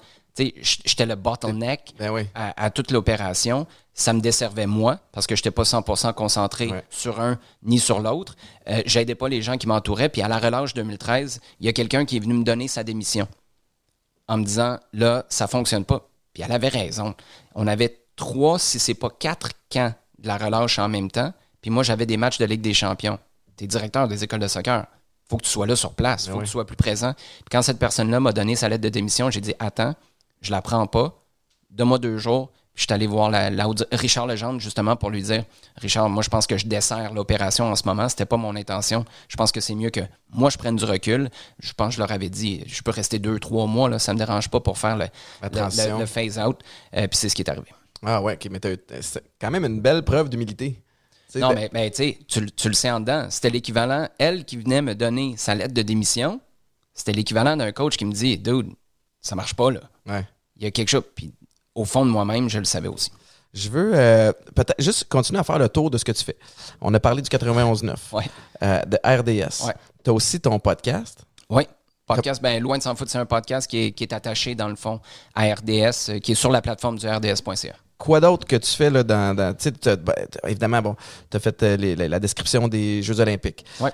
J'étais 0.62 1.06
le 1.06 1.14
bottleneck 1.14 1.94
Ben 1.98 2.10
oui. 2.10 2.22
à, 2.34 2.64
à 2.64 2.70
toute 2.70 2.90
l'opération. 2.90 3.66
Ça 3.94 4.12
me 4.12 4.20
desservait 4.20 4.66
moi 4.66 5.00
parce 5.12 5.26
que 5.26 5.34
je 5.34 5.40
n'étais 5.40 5.50
pas 5.50 5.64
100% 5.64 6.12
concentré 6.14 6.68
Ouais. 6.68 6.84
sur 6.90 7.20
un 7.20 7.38
ni 7.64 7.78
sur 7.80 8.00
l'autre. 8.00 8.36
Euh, 8.68 8.82
J'aidais 8.86 9.14
pas 9.16 9.28
les 9.28 9.42
gens 9.42 9.56
qui 9.56 9.66
m'entouraient. 9.66 10.08
Puis 10.08 10.22
à 10.22 10.28
la 10.28 10.38
relâche 10.38 10.72
2013, 10.74 11.40
il 11.60 11.66
y 11.66 11.68
a 11.68 11.72
quelqu'un 11.72 12.04
qui 12.04 12.16
est 12.16 12.20
venu 12.20 12.34
me 12.34 12.44
donner 12.44 12.68
sa 12.68 12.84
démission 12.84 13.26
en 14.28 14.38
me 14.38 14.44
disant 14.44 14.78
là, 14.92 15.24
ça 15.28 15.46
fonctionne 15.48 15.84
pas. 15.84 16.08
Puis 16.32 16.42
elle 16.44 16.52
avait 16.52 16.68
raison. 16.68 17.14
On 17.54 17.66
avait 17.66 17.98
trois, 18.14 18.58
si 18.58 18.78
c'est 18.78 18.94
pas 18.94 19.10
quatre 19.10 19.50
camps 19.70 19.92
de 20.18 20.28
la 20.28 20.36
relâche 20.38 20.78
en 20.78 20.88
même 20.88 21.10
temps. 21.10 21.32
Puis 21.60 21.70
moi, 21.70 21.82
j'avais 21.82 22.06
des 22.06 22.16
matchs 22.16 22.38
de 22.38 22.44
Ligue 22.44 22.60
des 22.60 22.74
Champions. 22.74 23.18
Tu 23.56 23.64
es 23.64 23.66
directeur 23.66 24.06
des 24.06 24.22
écoles 24.22 24.40
de 24.40 24.46
soccer. 24.48 24.86
faut 25.28 25.36
que 25.38 25.42
tu 25.44 25.50
sois 25.50 25.66
là 25.66 25.74
sur 25.74 25.92
place. 25.94 26.26
faut 26.28 26.34
oui. 26.34 26.38
que 26.40 26.44
tu 26.44 26.50
sois 26.52 26.64
plus 26.66 26.76
présent. 26.76 27.14
Puis 27.14 27.44
quand 27.50 27.62
cette 27.62 27.78
personne-là 27.80 28.20
m'a 28.20 28.32
donné 28.32 28.54
sa 28.54 28.68
lettre 28.68 28.82
de 28.84 28.88
démission, 28.90 29.30
j'ai 29.30 29.40
dit 29.40 29.54
Attends, 29.58 29.94
je 30.40 30.50
la 30.50 30.62
prends 30.62 30.86
pas. 30.86 31.14
Donne-moi 31.70 31.98
deux 31.98 32.18
jours. 32.18 32.50
Puis 32.74 32.82
je 32.82 32.86
suis 32.86 32.92
allé 32.94 33.08
voir 33.08 33.28
la, 33.28 33.50
la 33.50 33.68
haute- 33.68 33.88
Richard 33.90 34.26
Legendre, 34.28 34.60
justement, 34.60 34.94
pour 34.94 35.10
lui 35.10 35.20
dire 35.22 35.44
Richard, 35.78 36.08
moi, 36.08 36.22
je 36.22 36.28
pense 36.28 36.46
que 36.46 36.56
je 36.56 36.66
desserre 36.66 37.12
l'opération 37.12 37.64
en 37.70 37.74
ce 37.74 37.82
moment. 37.86 38.08
C'était 38.08 38.24
pas 38.24 38.36
mon 38.36 38.54
intention. 38.54 39.04
Je 39.26 39.36
pense 39.36 39.50
que 39.50 39.60
c'est 39.60 39.74
mieux 39.74 39.90
que 39.90 40.00
moi, 40.32 40.48
je 40.48 40.58
prenne 40.58 40.76
du 40.76 40.84
recul. 40.84 41.28
Je 41.58 41.72
pense 41.72 41.88
que 41.88 41.94
je 41.96 41.98
leur 41.98 42.12
avais 42.12 42.28
dit 42.28 42.62
Je 42.68 42.80
peux 42.82 42.92
rester 42.92 43.18
deux, 43.18 43.40
trois 43.40 43.66
mois. 43.66 43.88
Là, 43.88 43.98
ça 43.98 44.14
me 44.14 44.18
dérange 44.18 44.48
pas 44.48 44.60
pour 44.60 44.78
faire 44.78 44.96
le, 44.96 45.06
phase-out. 46.06 46.60
Euh, 46.94 47.08
puis 47.08 47.16
c'est 47.18 47.28
ce 47.28 47.34
qui 47.34 47.42
est 47.42 47.50
arrivé. 47.50 47.66
Ah 48.06 48.22
ouais, 48.22 48.34
ok, 48.34 48.48
mais 48.50 48.60
c'est 49.00 49.24
quand 49.40 49.50
même 49.50 49.64
une 49.64 49.80
belle 49.80 50.04
preuve 50.04 50.28
d'humilité. 50.28 50.80
Non, 51.40 51.50
de- 51.50 51.54
mais, 51.56 51.70
mais 51.72 51.90
tu 51.90 52.14
tu 52.24 52.68
le 52.68 52.74
sais 52.74 52.90
en 52.92 53.00
dedans. 53.00 53.26
C'était 53.28 53.50
l'équivalent. 53.50 54.08
Elle 54.18 54.44
qui 54.44 54.56
venait 54.56 54.82
me 54.82 54.94
donner 54.94 55.34
sa 55.36 55.56
lettre 55.56 55.74
de 55.74 55.82
démission, 55.82 56.40
c'était 56.94 57.12
l'équivalent 57.12 57.56
d'un 57.56 57.72
coach 57.72 57.96
qui 57.96 58.04
me 58.04 58.12
dit 58.12 58.38
Dude, 58.38 58.70
ça 59.28 59.36
marche 59.36 59.54
pas, 59.54 59.70
là. 59.70 59.80
Ouais. 60.06 60.26
Il 60.56 60.64
y 60.64 60.66
a 60.66 60.70
quelque 60.70 60.88
chose. 60.88 61.02
Puis 61.14 61.32
au 61.74 61.84
fond 61.84 62.04
de 62.04 62.10
moi-même, 62.10 62.48
je 62.48 62.58
le 62.58 62.64
savais 62.64 62.88
aussi. 62.88 63.10
Je 63.54 63.68
veux 63.70 63.92
euh, 63.94 64.32
peut-être 64.54 64.74
juste 64.80 65.04
continuer 65.08 65.40
à 65.40 65.44
faire 65.44 65.58
le 65.58 65.68
tour 65.68 65.90
de 65.90 65.96
ce 65.98 66.04
que 66.04 66.12
tu 66.12 66.22
fais. 66.24 66.36
On 66.80 66.92
a 66.94 67.00
parlé 67.00 67.22
du 67.22 67.28
91.9, 67.30 67.94
Ouais. 68.12 68.24
euh, 68.62 68.82
de 68.84 68.98
RDS. 69.04 69.66
Ouais. 69.66 69.74
Tu 70.04 70.10
as 70.10 70.12
aussi 70.12 70.40
ton 70.40 70.58
podcast. 70.58 71.24
Oui. 71.48 71.66
Podcast, 72.06 72.40
ben, 72.42 72.62
loin 72.62 72.78
de 72.78 72.82
s'en 72.82 72.94
foutre, 72.94 73.10
c'est 73.10 73.18
un 73.18 73.26
podcast 73.26 73.68
qui 73.68 73.84
est, 73.86 73.92
qui 73.92 74.02
est 74.04 74.12
attaché, 74.14 74.54
dans 74.54 74.68
le 74.68 74.76
fond, 74.76 74.98
à 75.34 75.42
RDS, 75.54 76.08
euh, 76.10 76.18
qui 76.20 76.32
est 76.32 76.34
sur 76.34 76.50
la 76.50 76.62
plateforme 76.62 76.98
du 76.98 77.06
RDS.ca. 77.06 77.74
Quoi 77.98 78.20
d'autre 78.20 78.46
que 78.46 78.56
tu 78.56 78.70
fais 78.70 78.88
là, 78.90 79.02
dans. 79.02 79.34
ben, 79.36 79.54
évidemment, 80.46 80.80
bon, 80.82 80.96
tu 81.30 81.36
as 81.36 81.40
fait 81.40 81.62
euh, 81.62 81.76
les- 81.76 81.96
la, 81.96 82.08
la 82.08 82.20
description 82.20 82.66
des 82.68 83.02
Jeux 83.02 83.20
Olympiques. 83.20 83.64
Ouais. 83.80 83.90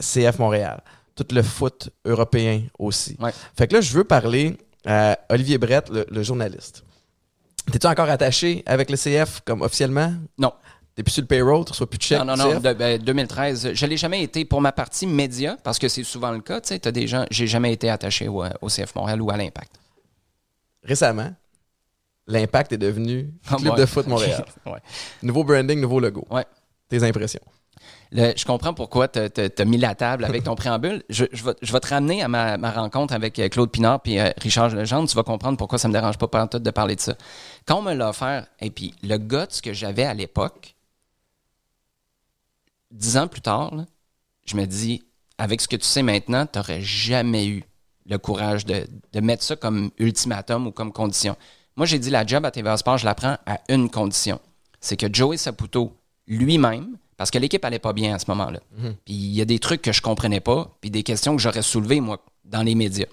CF 0.00 0.38
Montréal. 0.38 0.82
Tout 1.16 1.26
le 1.32 1.42
foot 1.42 1.88
européen 2.04 2.62
aussi. 2.78 3.16
Ouais. 3.18 3.32
Fait 3.56 3.66
que 3.66 3.74
là, 3.74 3.80
je 3.80 3.92
veux 3.92 4.04
parler 4.04 4.56
à 4.84 5.18
Olivier 5.30 5.58
Brett, 5.58 5.88
le, 5.88 6.06
le 6.10 6.22
journaliste. 6.22 6.84
T'es-tu 7.72 7.86
encore 7.86 8.08
attaché 8.08 8.62
avec 8.66 8.90
le 8.90 8.96
CF 8.96 9.40
comme 9.44 9.62
officiellement? 9.62 10.12
Non. 10.38 10.52
T'es 10.94 11.02
plus 11.02 11.12
sur 11.12 11.22
le 11.22 11.26
payroll, 11.26 11.64
tu 11.64 11.72
reçois 11.72 11.88
plus 11.90 11.98
de 11.98 12.02
chèques? 12.02 12.18
Non, 12.20 12.36
non, 12.36 12.36
non. 12.36 12.50
CF? 12.56 12.62
de- 12.62 12.72
ben, 12.74 13.02
2013, 13.02 13.72
je 13.74 13.86
l'ai 13.86 13.96
jamais 13.96 14.22
été 14.22 14.44
pour 14.44 14.60
ma 14.60 14.72
partie 14.72 15.06
média, 15.06 15.56
parce 15.64 15.78
que 15.78 15.88
c'est 15.88 16.04
souvent 16.04 16.30
le 16.30 16.40
cas. 16.40 16.60
Tu 16.60 16.68
sais, 16.68 16.78
t'as 16.78 16.90
des 16.92 17.06
gens, 17.06 17.26
j'ai 17.30 17.46
jamais 17.46 17.72
été 17.72 17.90
attaché 17.90 18.28
au, 18.28 18.44
au 18.60 18.68
CF 18.68 18.94
Montréal 18.94 19.20
ou 19.20 19.30
à 19.30 19.36
l'Impact. 19.36 19.72
Récemment, 20.82 21.34
l'Impact 22.26 22.72
est 22.72 22.78
devenu 22.78 23.30
Club 23.46 23.72
Ouais. 23.72 23.80
de 23.80 23.86
foot 23.86 24.06
Montréal. 24.06 24.44
Ouais. 24.66 24.78
Nouveau 25.22 25.44
branding, 25.44 25.80
nouveau 25.80 26.00
logo. 26.00 26.26
Ouais. 26.30 26.44
Tes 26.88 27.02
impressions? 27.02 27.42
Je 28.12 28.44
comprends 28.44 28.74
pourquoi 28.74 29.08
tu 29.08 29.18
as 29.18 29.64
mis 29.64 29.78
la 29.78 29.94
table 29.94 30.24
avec 30.24 30.44
ton 30.44 30.54
préambule. 30.54 31.02
Je, 31.08 31.24
vais, 31.24 31.80
te 31.80 31.88
ramener 31.88 32.22
à 32.22 32.28
ma, 32.28 32.70
rencontre 32.70 33.14
avec 33.14 33.38
euh, 33.38 33.48
Claude 33.48 33.70
Pinard 33.70 34.00
et 34.06 34.20
Richard 34.38 34.70
Legendre. 34.70 35.08
Tu 35.08 35.16
vas 35.16 35.22
comprendre 35.22 35.58
pourquoi 35.58 35.78
ça 35.78 35.88
me 35.88 35.92
dérange 35.92 36.18
pas 36.18 36.26
de 36.46 36.70
parler 36.70 36.96
de 36.96 37.00
ça. 37.00 37.14
Quand 37.66 37.78
on 37.78 37.82
me 37.82 37.94
l'a 37.94 38.10
offert, 38.10 38.46
et 38.60 38.70
puis 38.70 38.94
le 39.02 39.18
guts 39.18 39.60
que 39.62 39.72
j'avais 39.72 40.04
à 40.04 40.14
l'époque, 40.14 40.76
dix 42.90 43.16
ans 43.16 43.28
plus 43.28 43.40
tard, 43.40 43.72
je 44.44 44.56
me 44.56 44.66
dis, 44.66 45.02
avec 45.38 45.60
ce 45.60 45.68
que 45.68 45.76
tu 45.76 45.86
sais 45.86 46.02
maintenant, 46.02 46.46
tu 46.46 46.58
n'aurais 46.58 46.80
jamais 46.80 47.46
eu 47.46 47.64
le 48.06 48.18
courage 48.18 48.64
de, 48.64 48.86
de 49.12 49.20
mettre 49.20 49.42
ça 49.42 49.56
comme 49.56 49.90
ultimatum 49.98 50.68
ou 50.68 50.70
comme 50.70 50.92
condition. 50.92 51.36
Moi, 51.76 51.86
j'ai 51.86 51.98
dit 51.98 52.10
la 52.10 52.24
job 52.24 52.44
à 52.46 52.50
TVA 52.50 52.76
Sport, 52.76 52.98
je 52.98 53.04
la 53.04 53.14
prends 53.14 53.36
à 53.44 53.60
une 53.68 53.90
condition. 53.90 54.40
C'est 54.80 54.96
que 54.96 55.12
Joey 55.12 55.36
Saputo 55.36 55.96
lui-même, 56.26 56.96
parce 57.16 57.30
que 57.30 57.38
l'équipe 57.38 57.64
allait 57.64 57.78
pas 57.78 57.92
bien 57.92 58.14
à 58.14 58.18
ce 58.18 58.26
moment-là. 58.28 58.60
Puis 59.04 59.14
il 59.14 59.34
y 59.34 59.40
a 59.40 59.44
des 59.44 59.58
trucs 59.58 59.82
que 59.82 59.92
je 59.92 60.02
comprenais 60.02 60.40
pas, 60.40 60.76
puis 60.80 60.90
des 60.90 61.02
questions 61.02 61.34
que 61.34 61.42
j'aurais 61.42 61.62
soulevées, 61.62 62.00
moi, 62.00 62.24
dans 62.44 62.62
les 62.62 62.74
médias. 62.74 63.06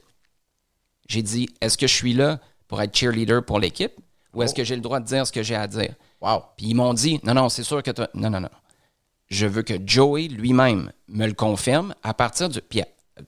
J'ai 1.07 1.21
dit, 1.21 1.49
est-ce 1.61 1.77
que 1.77 1.87
je 1.87 1.93
suis 1.93 2.13
là 2.13 2.39
pour 2.67 2.81
être 2.81 2.95
cheerleader 2.97 3.43
pour 3.45 3.59
l'équipe 3.59 3.93
ou 4.33 4.41
est-ce 4.41 4.53
que 4.53 4.63
j'ai 4.63 4.75
le 4.75 4.81
droit 4.81 4.99
de 4.99 5.05
dire 5.05 5.27
ce 5.27 5.31
que 5.31 5.43
j'ai 5.43 5.55
à 5.55 5.67
dire? 5.67 5.93
Wow. 6.21 6.43
Puis 6.57 6.67
ils 6.67 6.73
m'ont 6.73 6.93
dit, 6.93 7.19
non, 7.23 7.33
non, 7.33 7.49
c'est 7.49 7.63
sûr 7.63 7.83
que 7.83 7.91
tu 7.91 8.01
Non, 8.13 8.29
non, 8.29 8.39
non. 8.39 8.49
Je 9.29 9.45
veux 9.45 9.61
que 9.61 9.73
Joey 9.85 10.27
lui-même 10.27 10.91
me 11.07 11.25
le 11.25 11.33
confirme 11.33 11.93
à 12.03 12.13
partir 12.13 12.49
du. 12.49 12.61
Puis 12.61 12.81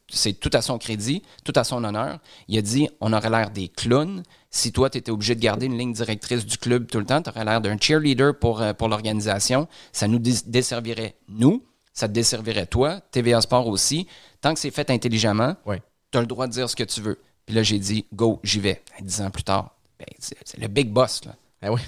c'est 0.07 0.33
tout 0.33 0.49
à 0.53 0.61
son 0.61 0.77
crédit, 0.77 1.21
tout 1.43 1.53
à 1.55 1.63
son 1.63 1.83
honneur. 1.83 2.19
Il 2.47 2.57
a 2.57 2.61
dit, 2.61 2.89
on 3.01 3.13
aurait 3.13 3.29
l'air 3.29 3.51
des 3.51 3.67
clowns. 3.67 4.23
Si 4.49 4.71
toi, 4.71 4.89
tu 4.89 4.97
étais 4.97 5.11
obligé 5.11 5.35
de 5.35 5.39
garder 5.39 5.65
une 5.67 5.77
ligne 5.77 5.93
directrice 5.93 6.45
du 6.45 6.57
club 6.57 6.87
tout 6.87 6.99
le 6.99 7.05
temps, 7.05 7.21
tu 7.21 7.29
aurais 7.29 7.45
l'air 7.45 7.61
d'un 7.61 7.77
cheerleader 7.79 8.37
pour, 8.39 8.61
euh, 8.61 8.73
pour 8.73 8.87
l'organisation. 8.87 9.67
Ça 9.91 10.07
nous 10.07 10.19
desservirait, 10.19 11.15
nous. 11.29 11.63
Ça 11.93 12.07
te 12.07 12.13
desservirait 12.13 12.65
toi, 12.65 12.99
TVA 13.11 13.41
Sport 13.41 13.67
aussi. 13.67 14.07
Tant 14.41 14.53
que 14.53 14.59
c'est 14.59 14.71
fait 14.71 14.89
intelligemment, 14.89 15.55
Oui. 15.65 15.77
tu 16.11 16.17
as 16.17 16.21
le 16.21 16.27
droit 16.27 16.47
de 16.47 16.51
dire 16.51 16.69
ce 16.69 16.75
que 16.75 16.83
tu 16.83 17.01
veux. 17.01 17.19
Puis 17.45 17.55
là, 17.55 17.63
j'ai 17.63 17.79
dit, 17.79 18.05
go, 18.13 18.39
j'y 18.43 18.59
vais. 18.59 18.81
Dix 19.01 19.21
ans 19.21 19.29
plus 19.29 19.43
tard, 19.43 19.75
ben, 19.99 20.07
c'est 20.19 20.57
le 20.59 20.67
big 20.67 20.89
boss. 20.89 21.23
Là. 21.25 21.35
Ah 21.61 21.71
oui. 21.71 21.81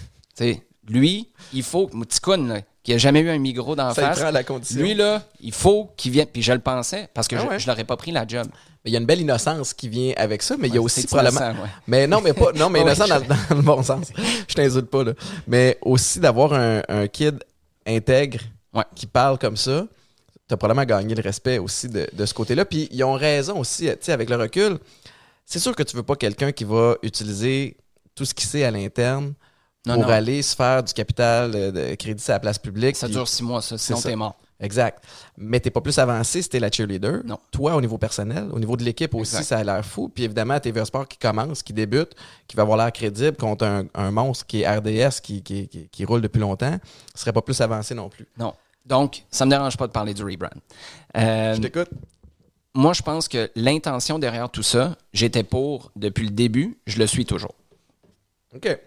Lui, 0.88 1.28
il 1.52 1.64
faut, 1.64 1.90
là, 1.94 2.62
qui 2.88 2.94
a 2.94 2.98
jamais 2.98 3.20
eu 3.20 3.30
un 3.30 3.38
micro 3.38 3.76
d'en 3.76 3.94
face, 3.94 4.18
prend 4.18 4.32
la 4.32 4.46
condition. 4.46 4.80
lui, 4.80 4.94
là, 4.94 5.22
il 5.42 5.52
faut 5.52 5.92
qu'il 5.98 6.14
vienne. 6.14 6.28
Puis 6.32 6.42
je 6.42 6.54
le 6.54 6.60
pensais, 6.60 7.10
parce 7.14 7.28
que 7.28 7.36
Ah 7.36 7.40
je, 7.44 7.48
ouais? 7.48 7.60
je 7.60 7.68
l'aurais 7.68 7.84
pas 7.84 7.98
pris 7.98 8.12
la 8.14 8.26
job. 8.26 8.48
Mais 8.86 8.92
il 8.92 8.94
y 8.94 8.96
a 8.96 9.00
une 9.02 9.06
belle 9.06 9.20
innocence 9.20 9.74
qui 9.74 9.90
vient 9.90 10.14
avec 10.16 10.42
ça, 10.42 10.56
mais 10.58 10.70
il 10.70 10.76
y 10.76 10.78
a 10.78 10.82
aussi 10.82 11.06
probablement. 11.06 11.38
innocent, 11.42 11.62
ouais. 11.64 11.70
Mais 11.86 12.08
non, 12.08 12.22
mais 12.22 12.32
pas. 12.32 12.54
Non, 12.54 12.70
mais 12.70 12.80
Ouais, 12.84 12.86
innocent 12.94 13.08
dans, 13.10 13.20
dans 13.20 13.56
le 13.58 13.62
bon 13.62 13.84
sens. 13.84 14.08
Je 14.48 14.56
t'insulte 14.56 14.90
pas, 14.90 15.04
là. 15.04 15.12
Mais 15.48 15.78
aussi 15.82 16.22
d'avoir 16.22 16.54
un, 16.54 16.82
un 16.88 17.08
kid 17.10 17.44
intègre 17.86 18.40
qui 18.96 19.06
parle 19.06 19.38
comme 19.38 19.58
ça, 19.58 19.86
t'as 20.48 20.56
probablement 20.56 20.86
gagné 20.86 21.14
le 21.14 21.22
respect 21.22 21.58
aussi 21.58 21.90
de, 21.90 22.08
de 22.14 22.26
ce 22.26 22.34
côté-là. 22.34 22.64
Puis 22.64 22.88
ils 22.92 23.04
ont 23.04 23.16
raison 23.16 23.60
aussi, 23.60 23.88
tu 23.88 23.98
sais, 24.00 24.14
avec 24.14 24.30
le 24.30 24.38
recul. 24.38 24.78
C'est 25.46 25.60
sûr 25.60 25.76
que 25.76 25.84
tu 25.84 25.98
veux 25.98 26.04
pas 26.04 26.16
quelqu'un 26.16 26.54
qui 26.54 26.64
va 26.64 26.96
utiliser 27.04 27.76
tout 28.16 28.24
ce 28.24 28.34
qu'il 28.34 28.48
sait 28.48 28.64
à 28.64 28.72
l'interne 28.72 29.34
Non, 29.86 29.94
pour 29.96 30.04
non. 30.04 30.10
aller 30.10 30.42
se 30.42 30.56
faire 30.56 30.84
du 30.84 30.94
capital 30.94 31.52
euh, 31.56 31.72
de 31.72 31.96
crédit 31.96 32.24
à 32.30 32.34
la 32.34 32.40
place 32.40 32.58
publique. 32.60 32.96
Ça 32.96 33.08
puis- 33.08 33.16
dure 33.16 33.28
six 33.28 33.44
mois, 33.44 33.62
ça, 33.62 33.78
sinon 33.78 34.02
t'es 34.02 34.16
mort. 34.16 34.36
Exact. 34.60 35.04
Mais 35.38 35.60
t'es 35.60 35.70
pas 35.70 35.82
plus 35.82 35.98
avancé 36.00 36.42
si 36.42 36.50
t'es 36.50 36.60
la 36.60 36.72
cheerleader. 36.72 37.22
Non. 37.24 37.38
Toi, 37.52 37.76
au 37.76 37.80
niveau 37.82 38.00
personnel, 38.00 38.50
au 38.52 38.58
niveau 38.60 38.76
de 38.76 38.84
l'équipe 38.84 39.14
aussi, 39.14 39.36
Exact. 39.36 39.44
ça 39.44 39.58
a 39.60 39.64
l'air 39.64 39.86
fou. 39.86 40.10
Puis 40.10 40.24
évidemment, 40.24 40.60
TV 40.60 40.84
Sport 40.84 41.08
qui 41.08 41.18
commence, 41.20 41.62
qui 41.62 41.74
débute, 41.74 42.16
qui 42.48 42.56
va 42.56 42.64
avoir 42.64 42.78
l'air 42.78 42.92
crédible 42.92 43.38
contre 43.38 43.66
un, 43.66 43.86
un 43.94 44.10
monstre 44.12 44.48
qui 44.48 44.64
est 44.64 44.68
RDS, 44.68 45.22
qui, 45.22 45.44
qui, 45.44 45.68
qui- 45.68 45.88
qui 45.90 46.06
roule 46.06 46.22
depuis 46.22 46.40
longtemps, 46.40 46.76
serait 47.14 47.34
pas 47.34 47.44
plus 47.44 47.62
avancé 47.62 47.94
non 47.94 48.10
plus. 48.10 48.26
Non. 48.40 48.54
Donc, 48.84 49.24
ça 49.30 49.46
me 49.46 49.52
dérange 49.52 49.78
pas 49.78 49.86
de 49.86 49.92
parler 49.92 50.14
du 50.16 50.24
rebrand. 50.24 50.50
Euh, 51.16 51.54
Je 51.54 51.62
t'écoute. 51.62 51.90
moi, 52.74 52.94
je 52.94 53.04
pense 53.04 53.28
que 53.28 53.52
l'intention 53.56 54.18
derrière 54.18 54.50
tout 54.50 54.64
ça, 54.64 54.96
j'étais 55.14 55.44
pour 55.44 55.92
depuis 55.96 56.24
le 56.26 56.32
début, 56.32 56.80
je 56.88 56.98
le 56.98 57.06
suis 57.06 57.26
toujours. 57.26 57.54
OK. 58.56 58.80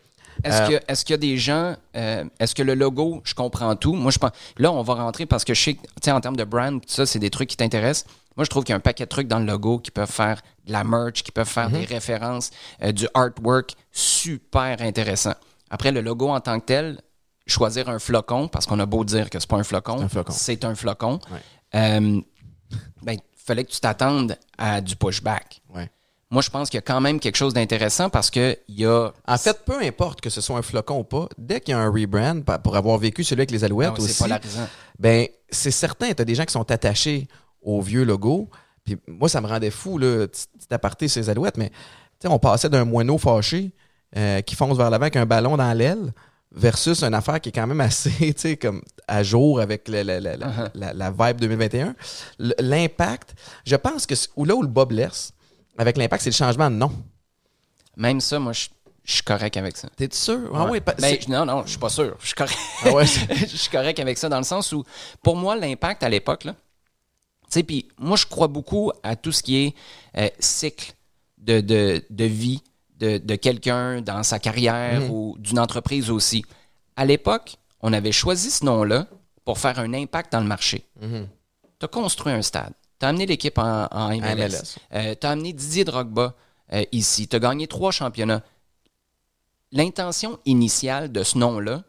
Est-ce 0.44 0.62
Euh, 0.62 0.78
que 0.78 0.84
est-ce 0.92 1.04
qu'il 1.04 1.12
y 1.12 1.14
a 1.14 1.18
des 1.18 1.36
gens 1.38 1.76
euh, 1.96 2.24
est-ce 2.38 2.54
que 2.54 2.62
le 2.62 2.74
logo, 2.74 3.20
je 3.24 3.34
comprends 3.34 3.74
tout? 3.76 3.94
Moi 3.94 4.10
je 4.10 4.18
pense 4.18 4.30
là 4.58 4.72
on 4.72 4.82
va 4.82 4.94
rentrer 4.94 5.26
parce 5.26 5.44
que 5.44 5.54
je 5.54 5.62
sais 5.62 5.74
que, 5.74 5.82
tu 5.82 5.88
sais 6.04 6.10
en 6.12 6.20
termes 6.20 6.36
de 6.36 6.44
brand, 6.44 6.80
tout 6.80 6.88
ça 6.88 7.06
c'est 7.06 7.18
des 7.18 7.30
trucs 7.30 7.48
qui 7.50 7.56
t'intéressent. 7.56 8.06
Moi 8.36 8.44
je 8.44 8.50
trouve 8.50 8.64
qu'il 8.64 8.72
y 8.72 8.74
a 8.74 8.76
un 8.76 8.80
paquet 8.80 9.04
de 9.04 9.08
trucs 9.08 9.28
dans 9.28 9.38
le 9.38 9.44
logo 9.46 9.78
qui 9.78 9.90
peuvent 9.90 10.10
faire 10.10 10.40
de 10.66 10.72
la 10.72 10.84
merch, 10.84 11.22
qui 11.22 11.32
peuvent 11.32 11.48
faire 11.48 11.68
Mhm. 11.70 11.80
des 11.80 11.84
références, 11.84 12.50
euh, 12.82 12.92
du 12.92 13.06
artwork 13.14 13.74
super 13.92 14.80
intéressant. 14.80 15.34
Après 15.70 15.92
le 15.92 16.00
logo 16.00 16.28
en 16.28 16.40
tant 16.40 16.58
que 16.60 16.64
tel, 16.66 17.00
choisir 17.46 17.88
un 17.88 17.98
flocon 17.98 18.48
parce 18.48 18.66
qu'on 18.66 18.78
a 18.80 18.86
beau 18.86 19.04
dire 19.04 19.28
que 19.30 19.38
c'est 19.40 19.48
pas 19.48 19.56
un 19.56 19.64
flocon, 19.64 19.98
c'est 20.32 20.64
un 20.64 20.74
flocon. 20.74 21.18
Ouais. 21.30 21.40
Euh, 21.74 22.20
ben 23.02 23.16
fallait 23.36 23.64
que 23.64 23.70
tu 23.72 23.80
t'attendes 23.80 24.36
à 24.58 24.80
du 24.80 24.94
pushback. 24.96 25.60
Ouais. 25.74 25.90
Moi 26.30 26.42
je 26.42 26.50
pense 26.50 26.70
qu'il 26.70 26.78
y 26.78 26.82
a 26.82 26.82
quand 26.82 27.00
même 27.00 27.18
quelque 27.18 27.36
chose 27.36 27.54
d'intéressant 27.54 28.08
parce 28.08 28.30
que 28.30 28.56
il 28.68 28.78
y 28.80 28.86
a 28.86 29.10
En 29.26 29.36
fait, 29.38 29.64
peu 29.64 29.82
importe 29.82 30.20
que 30.20 30.30
ce 30.30 30.40
soit 30.40 30.56
un 30.58 30.62
flocon 30.62 31.00
ou 31.00 31.04
pas, 31.04 31.28
dès 31.36 31.60
qu'il 31.60 31.72
y 31.72 31.74
a 31.74 31.80
un 31.80 31.90
rebrand, 31.90 32.40
pour 32.62 32.76
avoir 32.76 32.98
vécu 32.98 33.24
celui 33.24 33.40
avec 33.40 33.50
les 33.50 33.64
Alouettes 33.64 33.90
Non, 33.90 33.96
c'est 33.96 34.02
aussi, 34.04 34.22
polarisant. 34.22 34.68
ben 34.98 35.26
c'est 35.50 35.72
certain, 35.72 36.12
tu 36.12 36.22
as 36.22 36.24
des 36.24 36.34
gens 36.36 36.44
qui 36.44 36.52
sont 36.52 36.70
attachés 36.70 37.26
au 37.62 37.80
vieux 37.80 38.04
logo. 38.04 38.48
Puis 38.84 38.96
moi, 39.08 39.28
ça 39.28 39.40
me 39.40 39.46
rendait 39.48 39.70
fou, 39.70 39.98
là, 39.98 40.26
petit 40.28 40.46
aparté 40.70 41.06
les 41.14 41.28
Alouettes, 41.30 41.56
mais 41.58 41.70
on 42.24 42.38
passait 42.38 42.68
d'un 42.68 42.84
moineau 42.84 43.18
fâché 43.18 43.72
euh, 44.16 44.40
qui 44.42 44.54
fonce 44.54 44.76
vers 44.76 44.88
l'avant 44.90 45.02
avec 45.02 45.16
un 45.16 45.26
ballon 45.26 45.56
dans 45.56 45.72
l'aile 45.72 46.12
versus 46.52 47.02
une 47.02 47.14
affaire 47.14 47.40
qui 47.40 47.48
est 47.50 47.52
quand 47.52 47.66
même 47.66 47.80
assez, 47.80 48.32
tu 48.38 48.56
comme 48.56 48.82
à 49.08 49.22
jour 49.24 49.60
avec 49.60 49.88
le- 49.88 50.02
la, 50.02 50.20
Uh-huh. 50.20 50.70
la- 50.74 50.92
la 50.94 51.10
vibe 51.10 51.40
2021. 51.40 51.94
L- 52.38 52.54
L'impact, 52.60 53.34
je 53.66 53.76
pense 53.76 54.06
que 54.06 54.14
où 54.36 54.44
là 54.44 54.54
où 54.54 54.62
le 54.62 54.68
bas 54.68 54.84
blesse, 54.84 55.32
avec 55.80 55.96
l'impact, 55.96 56.22
c'est 56.22 56.30
le 56.30 56.34
changement 56.34 56.70
de 56.70 56.76
nom. 56.76 56.92
Même 57.96 58.20
ça, 58.20 58.38
moi, 58.38 58.52
je 58.52 58.68
je 59.02 59.14
suis 59.14 59.22
correct 59.22 59.56
avec 59.56 59.76
ça. 59.78 59.88
T'es 59.96 60.08
sûr? 60.12 60.50
Ah 60.54 60.64
Ouais. 60.66 60.70
oui, 60.72 60.80
pa- 60.80 60.92
Ben, 60.92 61.16
non, 61.28 61.44
non, 61.46 61.62
je 61.64 61.70
suis 61.70 61.78
pas 61.78 61.88
sûr. 61.88 62.14
Je 62.20 62.26
suis 62.26 62.34
correct. 62.34 62.56
Ah 62.84 62.90
ouais? 62.92 63.06
je 63.30 63.56
suis 63.56 63.70
correct 63.70 63.98
avec 63.98 64.18
ça 64.18 64.28
dans 64.28 64.36
le 64.36 64.44
sens 64.44 64.72
où, 64.72 64.84
pour 65.22 65.36
moi, 65.36 65.56
l'impact 65.56 66.02
à 66.04 66.08
l'époque, 66.10 66.44
là, 66.44 66.52
tu 66.52 66.58
sais, 67.48 67.62
puis 67.64 67.88
moi, 67.98 68.16
je 68.16 68.26
crois 68.26 68.46
beaucoup 68.46 68.92
à 69.02 69.16
tout 69.16 69.32
ce 69.32 69.42
qui 69.42 69.56
est 69.64 69.74
euh, 70.18 70.28
cycle 70.38 70.92
de, 71.38 71.60
de, 71.62 72.04
de 72.10 72.24
vie 72.24 72.62
de, 72.98 73.16
de 73.18 73.34
quelqu'un 73.36 74.02
dans 74.02 74.22
sa 74.22 74.38
carrière 74.38 75.00
Mhm. 75.00 75.10
ou 75.10 75.34
d'une 75.38 75.58
entreprise 75.58 76.10
aussi. 76.10 76.44
À 76.94 77.04
l'époque, 77.06 77.56
on 77.80 77.92
avait 77.94 78.12
choisi 78.12 78.50
ce 78.50 78.64
nom-là 78.66 79.06
pour 79.46 79.58
faire 79.58 79.78
un 79.80 79.92
impact 79.94 80.30
dans 80.32 80.40
le 80.40 80.46
marché. 80.46 80.84
Mhm. 81.00 81.26
Tu 81.80 81.84
as 81.86 81.88
construit 81.88 82.32
un 82.34 82.42
stade. 82.42 82.74
Tu 83.00 83.06
as 83.06 83.08
amené 83.08 83.26
l'équipe 83.26 83.58
en, 83.58 83.86
en 83.90 84.08
MLS. 84.10 84.76
MLS. 84.92 85.16
tu 85.16 85.26
as 85.26 85.30
amené 85.30 85.52
Didier 85.52 85.84
Drogba 85.84 86.34
euh, 86.72 86.84
ici. 86.92 87.26
Tu 87.26 87.34
as 87.34 87.38
gagné 87.38 87.66
trois 87.66 87.90
championnats. 87.90 88.42
L'intention 89.72 90.38
initiale 90.44 91.10
de 91.10 91.22
ce 91.22 91.38
nom-là 91.38 91.82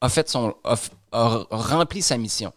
a, 0.00 0.08
fait 0.08 0.28
son, 0.28 0.54
a 0.64 1.46
rempli 1.50 2.02
sa 2.02 2.18
mission. 2.18 2.52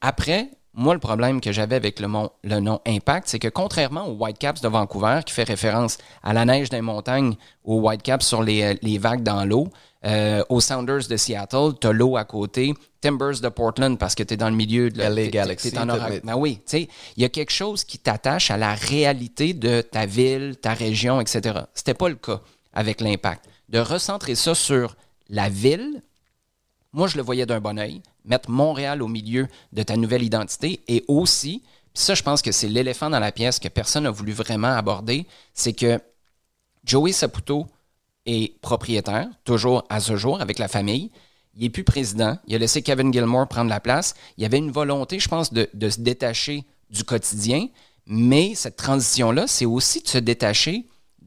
Après, 0.00 0.50
moi, 0.76 0.94
le 0.94 1.00
problème 1.00 1.40
que 1.40 1.50
j'avais 1.52 1.74
avec 1.76 1.98
le, 2.00 2.06
mon- 2.06 2.30
le 2.44 2.60
nom 2.60 2.80
Impact, 2.86 3.28
c'est 3.28 3.38
que 3.38 3.48
contrairement 3.48 4.06
aux 4.06 4.12
Whitecaps 4.12 4.60
de 4.60 4.68
Vancouver, 4.68 5.20
qui 5.26 5.32
fait 5.32 5.42
référence 5.44 5.96
à 6.22 6.32
la 6.32 6.44
neige 6.44 6.68
des 6.68 6.82
montagnes, 6.82 7.34
aux 7.64 7.80
Whitecaps 7.80 8.24
sur 8.26 8.42
les, 8.42 8.62
euh, 8.62 8.74
les 8.82 8.98
vagues 8.98 9.22
dans 9.22 9.44
l'eau, 9.44 9.68
euh, 10.04 10.44
aux 10.50 10.60
Sounders 10.60 11.08
de 11.08 11.16
Seattle, 11.16 11.72
tu 11.80 11.86
as 11.86 11.92
l'eau 11.92 12.16
à 12.16 12.24
côté, 12.24 12.74
Timbers 13.00 13.40
de 13.40 13.48
Portland 13.48 13.98
parce 13.98 14.14
que 14.14 14.22
tu 14.22 14.34
es 14.34 14.36
dans 14.36 14.50
le 14.50 14.54
milieu 14.54 14.90
de 14.90 14.98
la 14.98 15.08
LA 15.10 15.26
Galaxy, 15.30 15.70
t'es 15.72 15.78
en 15.78 15.86
t'as- 15.98 16.08
Ben 16.24 16.36
oui, 16.36 16.56
tu 16.56 16.62
sais, 16.66 16.88
il 17.16 17.22
y 17.22 17.24
a 17.26 17.28
quelque 17.28 17.52
chose 17.52 17.82
qui 17.82 17.98
t'attache 17.98 18.50
à 18.50 18.56
la 18.56 18.74
réalité 18.74 19.54
de 19.54 19.80
ta 19.80 20.06
ville, 20.06 20.56
ta 20.60 20.74
région, 20.74 21.20
etc. 21.20 21.60
C'était 21.74 21.94
pas 21.94 22.08
le 22.08 22.14
cas 22.16 22.40
avec 22.72 23.00
l'impact. 23.00 23.46
De 23.68 23.78
recentrer 23.80 24.34
ça 24.34 24.54
sur 24.54 24.94
la 25.28 25.48
ville, 25.48 26.02
moi, 26.96 27.08
je 27.08 27.18
le 27.18 27.22
voyais 27.22 27.44
d'un 27.44 27.60
bon 27.60 27.78
oeil. 27.78 28.00
Mettre 28.24 28.50
Montréal 28.50 29.02
au 29.02 29.06
milieu 29.06 29.48
de 29.72 29.82
ta 29.82 29.98
nouvelle 29.98 30.22
identité 30.22 30.80
et 30.88 31.04
aussi, 31.08 31.62
ça, 31.92 32.14
je 32.14 32.22
pense 32.22 32.40
que 32.40 32.52
c'est 32.52 32.68
l'éléphant 32.68 33.10
dans 33.10 33.20
la 33.20 33.32
pièce 33.32 33.58
que 33.58 33.68
personne 33.68 34.04
n'a 34.04 34.10
voulu 34.10 34.32
vraiment 34.32 34.72
aborder, 34.72 35.26
c'est 35.52 35.74
que 35.74 36.00
Joey 36.84 37.12
Saputo 37.12 37.66
est 38.24 38.58
propriétaire, 38.62 39.28
toujours 39.44 39.84
à 39.90 40.00
ce 40.00 40.16
jour, 40.16 40.40
avec 40.40 40.58
la 40.58 40.68
famille. 40.68 41.10
Il 41.54 41.64
n'est 41.64 41.70
plus 41.70 41.84
président. 41.84 42.38
Il 42.46 42.54
a 42.54 42.58
laissé 42.58 42.80
Kevin 42.80 43.12
Gilmore 43.12 43.46
prendre 43.46 43.68
la 43.68 43.80
place. 43.80 44.14
Il 44.38 44.42
y 44.42 44.46
avait 44.46 44.58
une 44.58 44.70
volonté, 44.70 45.20
je 45.20 45.28
pense, 45.28 45.52
de, 45.52 45.68
de 45.74 45.90
se 45.90 46.00
détacher 46.00 46.64
du 46.88 47.04
quotidien. 47.04 47.68
Mais 48.06 48.54
cette 48.54 48.76
transition-là, 48.76 49.46
c'est 49.46 49.66
aussi 49.66 50.02
de 50.02 50.08
se 50.08 50.18
détacher 50.18 50.86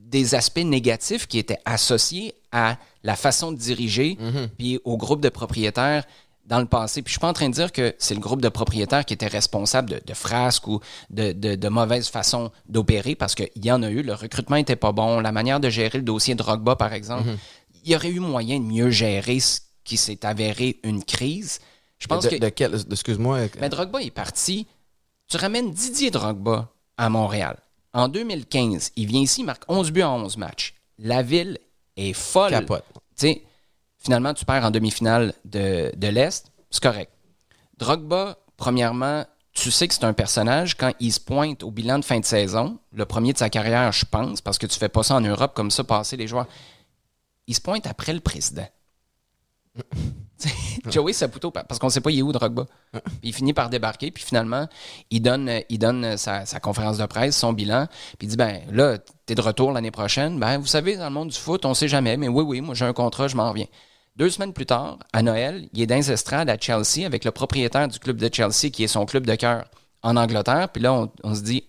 des 0.10 0.36
aspects 0.36 0.58
négatifs 0.60 1.28
qui 1.28 1.38
étaient 1.38 1.60
associés 1.66 2.34
à 2.52 2.78
la 3.04 3.16
façon 3.16 3.52
de 3.52 3.58
diriger, 3.58 4.18
puis 4.58 4.80
au 4.84 4.98
groupe 4.98 5.22
de 5.22 5.30
propriétaires 5.30 6.04
dans 6.46 6.60
le 6.60 6.66
passé. 6.66 7.04
Puis 7.04 7.12
je 7.12 7.14
suis 7.14 7.20
pas 7.20 7.30
en 7.30 7.34
train 7.34 7.48
de 7.48 7.54
dire 7.54 7.72
que 7.72 7.94
c'est 8.00 8.16
le 8.16 8.20
groupe 8.20 8.42
de 8.42 8.50
propriétaires 8.50 9.06
qui 9.06 9.14
était 9.14 9.28
responsable 9.28 9.90
de, 9.92 10.02
de 10.04 10.14
frasques 10.16 10.68
ou 10.68 10.80
de, 11.12 11.32
de, 11.32 11.54
de 11.56 11.70
mauvaises 11.70 12.08
façons 12.10 12.52
d'opérer, 12.68 13.14
parce 13.14 13.36
qu'il 13.36 13.50
y 13.64 13.72
en 13.72 13.84
a 13.84 13.90
eu. 13.92 14.02
Le 14.02 14.16
recrutement 14.16 14.56
était 14.56 14.76
pas 14.76 14.92
bon. 14.92 15.20
La 15.20 15.32
manière 15.32 15.60
de 15.60 15.70
gérer 15.70 16.00
le 16.00 16.04
dossier 16.04 16.34
de 16.34 16.40
Drogba, 16.40 16.76
par 16.76 16.92
exemple, 16.94 17.30
il 17.84 17.92
y 17.92 17.96
aurait 17.96 18.10
eu 18.10 18.20
moyen 18.20 18.60
de 18.60 18.66
mieux 18.66 18.90
gérer 18.90 19.40
ce 19.40 19.60
qui 19.84 19.96
s'est 19.98 20.26
avéré 20.26 20.80
une 20.84 21.04
crise. 21.04 21.60
Je 22.00 22.08
pense 22.08 22.24
de, 22.24 22.30
que 22.30 22.36
de 22.38 22.50
quel- 22.50 22.80
excuse-moi. 22.92 23.42
mais 23.62 23.70
Drogba 23.70 24.02
est 24.02 24.10
parti. 24.12 24.66
Tu 25.28 25.38
ramènes 25.38 25.72
Didier 25.72 26.10
Drogba 26.10 26.70
à 26.98 27.10
Montréal. 27.10 27.58
En 27.94 28.08
2015, 28.08 28.92
il 28.96 29.08
vient 29.08 29.22
ici, 29.22 29.42
il 29.42 29.46
marque 29.46 29.64
11 29.68 29.92
buts 29.92 30.04
en 30.04 30.24
11 30.24 30.38
matchs. 30.38 30.76
La 31.00 31.22
ville 31.24 31.58
est 31.98 32.14
folle. 32.14 32.52
Capote. 32.52 32.84
Tu 32.94 33.00
sais, 33.16 33.44
finalement, 33.98 34.34
tu 34.34 34.46
perds 34.46 34.66
en 34.66 34.72
demi-finale 34.72 35.34
de, 35.46 35.92
de 35.96 36.08
l'Est. 36.08 36.52
C'est 36.70 36.84
correct. 36.84 37.12
Drogba, 37.78 38.38
premièrement, 38.58 39.26
tu 39.54 39.72
sais 39.72 39.88
que 39.88 39.94
c'est 39.94 40.04
un 40.04 40.14
personnage 40.14 40.76
quand 40.76 40.94
il 41.00 41.12
se 41.12 41.20
pointe 41.20 41.64
au 41.64 41.72
bilan 41.72 42.00
de 42.00 42.06
fin 42.06 42.20
de 42.20 42.26
saison, 42.26 42.80
le 42.94 43.06
premier 43.06 43.34
de 43.34 43.38
sa 43.38 43.50
carrière, 43.50 43.92
je 43.92 44.06
pense, 44.06 44.42
parce 44.42 44.58
que 44.58 44.68
tu 44.68 44.78
fais 44.78 44.90
pas 44.90 45.04
ça 45.04 45.16
en 45.16 45.22
Europe 45.22 45.54
comme 45.54 45.72
ça, 45.72 45.84
passer 45.84 46.18
les 46.18 46.28
joueurs. 46.28 46.48
il 47.48 47.56
se 47.56 47.62
pointe 47.62 47.88
après 47.88 48.14
le 48.14 48.20
président. 48.20 48.68
Joey 50.90 51.14
Saputo, 51.14 51.52
parce 51.52 51.80
qu'on 51.80 51.88
ne 51.88 51.92
sait 51.92 52.02
pas 52.02 52.12
il 52.12 52.20
est 52.20 52.22
où 52.22 52.32
Drogba. 52.32 52.66
Il 53.24 53.34
finit 53.34 53.54
par 53.54 53.70
débarquer, 53.70 54.12
puis 54.12 54.24
finalement, 54.24 54.68
il 55.12 55.22
donne, 55.22 55.52
il 55.70 55.78
donne 55.80 56.18
sa, 56.18 56.46
sa 56.46 56.60
conférence 56.60 56.98
de 56.98 57.06
presse, 57.06 57.38
son 57.38 57.54
bilan, 57.54 57.88
puis 58.18 58.28
il 58.28 58.30
dit 58.30 58.38
ben 58.38 58.62
là, 58.72 58.98
t'es 59.26 59.36
de 59.36 59.42
retour 59.42 59.72
l'année 59.72 59.92
prochaine. 59.92 60.40
Ben 60.40 60.58
vous 60.58 60.68
savez, 60.68 60.98
dans 60.98 61.06
le 61.06 61.14
monde 61.14 61.30
du 61.30 61.38
foot, 61.38 61.66
on 61.66 61.74
sait 61.74 61.88
jamais, 61.88 62.18
mais 62.18 62.28
oui, 62.28 62.44
oui, 62.44 62.62
moi 62.62 62.76
j'ai 62.76 62.86
un 62.86 62.94
contrat, 62.94 63.28
je 63.28 63.36
m'en 63.36 63.50
reviens. 63.50 63.68
Deux 64.16 64.30
semaines 64.30 64.54
plus 64.54 64.66
tard, 64.66 64.98
à 65.14 65.22
Noël, 65.22 65.70
il 65.74 65.82
est 65.82 65.86
dans 65.88 65.96
les 65.96 66.12
estrades 66.12 66.50
à 66.50 66.58
Chelsea 66.60 67.06
avec 67.06 67.24
le 67.24 67.32
propriétaire 67.32 67.88
du 67.88 68.00
club 68.00 68.18
de 68.18 68.30
Chelsea, 68.34 68.70
qui 68.72 68.84
est 68.84 68.88
son 68.88 69.06
club 69.06 69.26
de 69.26 69.36
cœur 69.36 69.66
en 70.02 70.18
Angleterre. 70.18 70.70
Puis 70.74 70.82
là, 70.82 70.94
on, 70.94 71.10
on 71.24 71.36
se 71.36 71.42
dit 71.42 71.64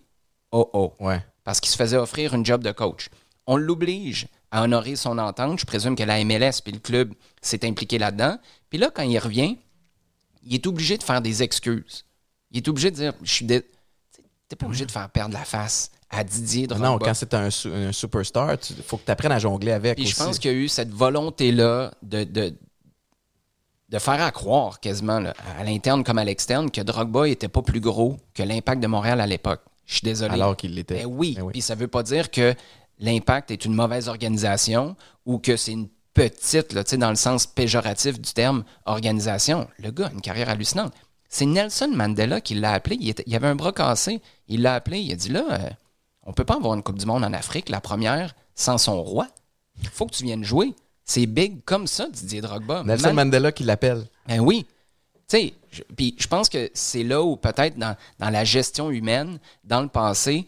oh 0.51 0.69
oh, 0.73 0.93
Ouais. 0.99 1.21
parce 1.45 1.61
qu'il 1.61 1.71
se 1.71 1.77
faisait 1.77 1.97
offrir 1.97 2.35
une 2.35 2.45
job 2.45 2.63
de 2.65 2.73
coach. 2.73 3.09
On 3.47 3.57
l'oblige 3.57 4.27
à 4.51 4.63
honorer 4.63 4.97
son 4.97 5.19
entente. 5.19 5.61
Je 5.61 5.65
présume 5.67 5.95
que 5.95 6.03
la 6.03 6.25
MLS 6.25 6.61
puis 6.65 6.73
le 6.73 6.81
club 6.81 7.13
s'est 7.41 7.65
impliqué 7.65 7.99
là-dedans. 7.99 8.37
Puis 8.71 8.79
là, 8.79 8.91
quand 8.95 9.03
il 9.03 9.19
revient, 9.19 9.59
il 10.45 10.55
est 10.55 10.67
obligé 10.67 10.97
de 10.97 11.03
faire 11.03 11.21
des 11.21 11.43
excuses. 11.43 12.07
Il 12.51 12.59
est 12.59 12.69
obligé 12.69 12.91
de 12.91 12.97
dire 12.97 13.13
Je 13.23 13.33
suis. 13.33 13.45
dé- 13.45 13.65
T'es 14.49 14.57
pas 14.57 14.67
obligé 14.67 14.87
de 14.87 14.91
faire 14.91 15.09
perdre 15.11 15.35
la 15.35 15.45
face 15.45 15.91
à 16.09 16.25
Didier 16.25 16.67
Drogba. 16.67 16.89
Non, 16.89 16.99
quand 16.99 17.15
c'est 17.15 17.35
un, 17.35 17.51
su- 17.51 17.73
un 17.73 17.93
superstar, 17.93 18.57
il 18.71 18.83
faut 18.83 18.97
que 18.97 19.05
tu 19.05 19.11
apprennes 19.13 19.31
à 19.31 19.39
jongler 19.39 19.71
avec 19.71 19.95
Puis 19.97 20.05
aussi. 20.07 20.13
je 20.15 20.19
pense 20.19 20.39
qu'il 20.41 20.51
y 20.51 20.55
a 20.55 20.57
eu 20.57 20.67
cette 20.67 20.91
volonté-là 20.91 21.93
de, 22.03 22.25
de, 22.25 22.53
de 23.91 23.99
faire 23.99 24.21
à 24.23 24.33
croire 24.33 24.81
quasiment, 24.81 25.21
là, 25.21 25.35
à 25.59 25.63
l'interne 25.63 26.03
comme 26.03 26.19
à 26.19 26.25
l'externe, 26.25 26.69
que 26.71 26.81
Drogba 26.81 27.29
était 27.29 27.47
pas 27.49 27.63
plus 27.63 27.79
gros 27.81 28.17
que 28.35 28.43
l'impact 28.43 28.83
de 28.83 28.89
Montréal 28.89 29.21
à 29.21 29.27
l'époque. 29.27 29.61
Je 29.87 29.95
suis 29.95 30.05
désolé. 30.05 30.35
Alors 30.35 30.57
qu'il 30.57 30.75
l'était. 30.75 31.05
Ben 31.05 31.07
oui. 31.07 31.35
Ben 31.37 31.49
Puis 31.51 31.63
ça 31.63 31.77
veut 31.77 31.89
pas 31.89 32.03
dire 32.03 32.31
que 32.33 32.55
l'impact 32.99 33.51
est 33.53 33.65
une 33.65 33.75
mauvaise 33.75 34.09
organisation 34.09 34.97
ou 35.27 35.39
que 35.39 35.57
c'est 35.57 35.73
une 35.73 35.89
petite, 36.15 36.73
là, 36.73 36.83
dans 36.85 37.11
le 37.11 37.17
sens 37.17 37.47
péjoratif 37.47 38.21
du 38.21 38.33
terme, 38.33 38.65
organisation. 38.87 39.69
Le 39.79 39.91
gars 39.91 40.07
a 40.09 40.11
une 40.13 40.21
carrière 40.21 40.49
hallucinante. 40.49 40.93
C'est 41.29 41.47
Nelson 41.47 41.91
Mandela 41.95 42.41
qui 42.41 42.55
l'a 42.55 42.73
appelé. 42.73 42.97
Il, 43.01 43.09
était- 43.09 43.23
il 43.27 43.35
avait 43.37 43.47
un 43.47 43.55
bras 43.55 43.73
cassé. 43.73 44.21
Il 44.49 44.63
l'a 44.63 44.75
appelé. 44.75 44.99
Il 45.01 45.13
a 45.13 45.17
dit 45.17 45.29
là, 45.29 45.45
euh, 45.51 45.71
on 46.25 46.33
peut 46.33 46.45
pas 46.45 46.57
avoir 46.57 46.75
une 46.75 46.83
Coupe 46.83 46.99
du 46.99 47.07
Monde 47.07 47.25
en 47.25 47.33
Afrique, 47.33 47.69
la 47.69 47.81
première, 47.81 48.35
sans 48.55 48.79
son 48.79 49.01
roi. 49.03 49.29
Il 49.83 49.89
faut 49.89 50.07
que 50.07 50.13
tu 50.15 50.25
viennes 50.25 50.45
jouer. 50.45 50.75
C'est 51.05 51.27
big 51.27 51.65
comme 51.65 51.87
ça, 51.87 52.09
Didier 52.09 52.41
Drogba. 52.41 52.83
Nelson 52.85 53.09
Man- 53.15 53.27
Mandela 53.27 53.53
qui 53.53 53.63
l'appelle. 53.65 54.05
ben 54.27 54.41
oui. 54.41 54.67
Tu 55.29 55.37
sais, 55.39 55.55
je- 55.71 55.83
puis 55.97 56.17
je 56.19 56.27
pense 56.27 56.49
que 56.49 56.69
c'est 56.75 57.05
là 57.05 57.23
où 57.23 57.37
peut-être 57.37 57.79
dans, 57.79 57.97
dans 58.19 58.31
la 58.31 58.43
gestion 58.45 58.91
humaine, 58.91 59.39
dans 59.65 59.81
le 59.83 59.89
passé, 59.89 60.47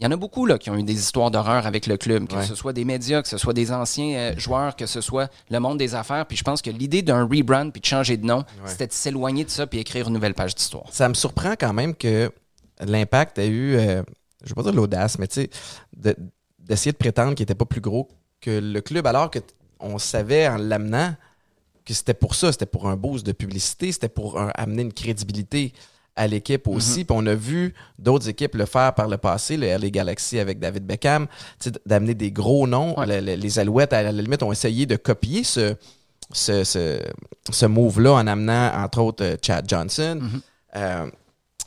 il 0.00 0.04
y 0.04 0.06
en 0.06 0.12
a 0.12 0.16
beaucoup 0.16 0.46
là, 0.46 0.58
qui 0.58 0.70
ont 0.70 0.76
eu 0.76 0.82
des 0.84 0.94
histoires 0.98 1.30
d'horreur 1.30 1.66
avec 1.66 1.86
le 1.86 1.96
club, 1.96 2.28
que 2.28 2.36
Ouais. 2.36 2.46
ce 2.46 2.54
soit 2.54 2.72
des 2.72 2.84
médias, 2.84 3.20
que 3.22 3.28
ce 3.28 3.36
soit 3.38 3.52
des 3.52 3.72
anciens 3.72 4.16
euh, 4.16 4.38
joueurs, 4.38 4.76
que 4.76 4.86
ce 4.86 5.00
soit 5.00 5.28
le 5.50 5.58
monde 5.58 5.76
des 5.78 5.94
affaires. 5.96 6.24
Puis 6.26 6.36
je 6.36 6.44
pense 6.44 6.62
que 6.62 6.70
l'idée 6.70 7.02
d'un 7.02 7.24
rebrand 7.26 7.70
puis 7.70 7.80
de 7.80 7.86
changer 7.86 8.16
de 8.16 8.24
nom, 8.24 8.44
c'était 8.64 8.86
de 8.86 8.92
s'éloigner 8.92 9.44
de 9.44 9.50
ça 9.50 9.66
puis 9.66 9.80
écrire 9.80 10.06
une 10.08 10.14
nouvelle 10.14 10.34
page 10.34 10.54
d'histoire. 10.54 10.84
Ça 10.92 11.08
me 11.08 11.14
surprend 11.14 11.54
quand 11.58 11.72
même 11.72 11.94
que 11.96 12.30
l'impact 12.80 13.38
a 13.40 13.46
eu, 13.46 13.74
euh, 13.74 14.02
je 14.44 14.44
ne 14.44 14.48
vais 14.50 14.54
pas 14.54 14.62
dire 14.62 14.72
l'audace, 14.72 15.18
mais 15.18 15.26
tu 15.26 15.42
sais, 15.42 15.50
de- 15.96 16.16
d'essayer 16.60 16.92
de 16.92 16.96
prétendre 16.96 17.34
qu'il 17.34 17.42
n'était 17.42 17.54
pas 17.56 17.64
plus 17.64 17.80
gros 17.80 18.08
que 18.40 18.50
le 18.60 18.80
club, 18.80 19.04
alors 19.06 19.30
que 19.32 19.40
t- 19.40 19.54
on 19.80 19.98
savait 19.98 20.46
en 20.46 20.58
l'amenant 20.58 21.14
que 21.84 21.92
c'était 21.94 22.14
pour 22.14 22.36
ça, 22.36 22.52
c'était 22.52 22.66
pour 22.66 22.88
un 22.88 22.94
boost 22.96 23.26
de 23.26 23.32
publicité, 23.32 23.90
c'était 23.90 24.08
pour 24.08 24.38
un- 24.38 24.52
amener 24.54 24.82
une 24.82 24.92
crédibilité 24.92 25.72
à 26.18 26.26
l'équipe 26.26 26.66
aussi. 26.68 27.04
Puis 27.04 27.16
on 27.18 27.24
a 27.26 27.34
vu 27.34 27.74
d'autres 27.98 28.28
équipes 28.28 28.54
le 28.56 28.66
faire 28.66 28.92
par 28.94 29.08
le 29.08 29.16
passé, 29.16 29.56
le 29.56 29.66
LA 29.68 29.88
Galaxy 29.90 30.38
avec 30.38 30.58
David 30.58 30.84
Beckham, 30.84 31.26
d'amener 31.86 32.14
des 32.14 32.30
gros 32.32 32.66
noms. 32.66 32.98
Ouais. 32.98 33.20
Les 33.20 33.58
Alouettes, 33.58 33.92
à 33.92 34.02
la 34.02 34.12
limite, 34.12 34.42
ont 34.42 34.52
essayé 34.52 34.84
de 34.84 34.96
copier 34.96 35.44
ce, 35.44 35.74
ce, 36.32 36.64
ce, 36.64 37.00
ce 37.50 37.66
move-là 37.66 38.12
en 38.12 38.26
amenant, 38.26 38.72
entre 38.74 39.00
autres, 39.00 39.24
euh, 39.24 39.36
Chad 39.40 39.64
Johnson. 39.68 40.20
Euh, 40.76 41.10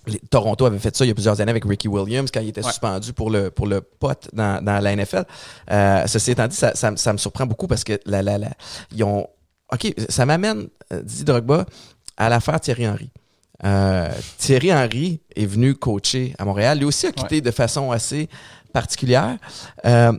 les- 0.08 0.20
Toronto 0.30 0.66
avait 0.66 0.80
fait 0.80 0.96
ça 0.96 1.06
il 1.06 1.08
y 1.08 1.12
a 1.12 1.14
plusieurs 1.14 1.40
années 1.42 1.52
avec 1.52 1.64
Ricky 1.66 1.88
Williams 1.88 2.30
quand 2.32 2.42
il 2.42 2.50
était 2.50 2.64
Ouais. 2.64 2.70
suspendu 2.70 3.14
pour 3.14 3.30
le, 3.32 3.50
pour 3.52 3.68
le 3.68 3.82
pote 3.82 4.28
dans, 4.34 4.64
dans 4.64 4.80
la 4.80 4.96
NFL. 4.96 5.24
Euh, 5.72 6.06
ceci 6.08 6.32
étant 6.32 6.48
dit, 6.48 6.56
ça, 6.56 6.76
ça, 6.76 6.92
me- 6.92 6.98
ça 6.98 7.14
me 7.14 7.18
surprend 7.18 7.46
beaucoup 7.46 7.68
parce 7.68 7.84
que 7.84 8.00
la, 8.06 8.22
la, 8.22 8.38
la- 8.38 8.52
ils 8.94 9.04
ont. 9.04 9.28
OK, 9.74 9.94
ça 10.10 10.26
m'amène, 10.26 10.68
Didier 10.92 11.24
Drogba, 11.24 11.66
à 12.18 12.28
l'affaire 12.28 12.60
Thierry 12.60 12.88
Henry. 12.90 13.10
Euh, 13.64 14.12
Thierry 14.38 14.74
Henry 14.74 15.22
est 15.36 15.46
venu 15.46 15.76
coacher 15.76 16.34
à 16.38 16.46
Montréal. 16.46 16.80
Lui 16.80 16.86
aussi 16.86 17.08
a 17.08 17.12
quitté 17.12 17.42
de 17.42 17.52
façon 17.52 17.92
assez 17.92 18.28
particulière. 18.74 19.38
Euh, 19.86 20.14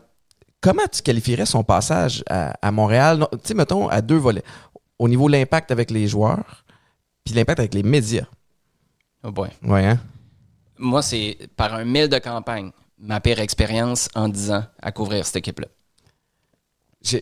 comment 0.60 0.86
tu 0.90 1.02
qualifierais 1.02 1.46
son 1.46 1.64
passage 1.64 2.22
à, 2.28 2.54
à 2.62 2.70
Montréal? 2.70 3.26
Tu 3.32 3.38
sais, 3.44 3.54
mettons, 3.54 3.88
à 3.88 4.00
deux 4.00 4.16
volets. 4.16 4.44
Au 4.98 5.08
niveau 5.08 5.26
de 5.26 5.32
l'impact 5.32 5.70
avec 5.72 5.90
les 5.90 6.06
joueurs, 6.06 6.64
puis 7.24 7.34
l'impact 7.34 7.58
avec 7.58 7.74
les 7.74 7.82
médias. 7.82 8.26
Oh 9.24 9.30
boy. 9.32 9.48
Ouais, 9.62 9.86
hein? 9.86 9.98
Moi, 10.78 11.02
c'est 11.02 11.36
par 11.56 11.74
un 11.74 11.84
mille 11.84 12.08
de 12.08 12.18
campagne, 12.18 12.70
ma 12.98 13.20
pire 13.20 13.40
expérience 13.40 14.08
en 14.14 14.28
10 14.28 14.50
ans 14.52 14.64
à 14.80 14.92
couvrir 14.92 15.26
cette 15.26 15.36
équipe-là. 15.36 15.68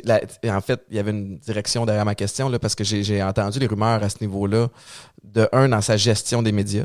La- 0.05 0.21
en 0.57 0.61
fait, 0.61 0.83
il 0.91 0.97
y 0.97 0.99
avait 0.99 1.11
une 1.11 1.39
direction 1.39 1.87
derrière 1.87 2.05
ma 2.05 2.15
question 2.15 2.49
là, 2.49 2.59
parce 2.59 2.75
que 2.75 2.85
j'ai 2.85 3.23
entendu 3.23 3.59
les 3.59 3.67
rumeurs 3.67 4.03
à 4.03 4.09
ce 4.09 4.17
niveau-là. 4.21 4.69
De 5.25 5.49
un, 5.53 5.69
dans 5.69 5.81
sa 5.81 5.97
gestion 5.97 6.43
des 6.43 6.53
médias. 6.53 6.85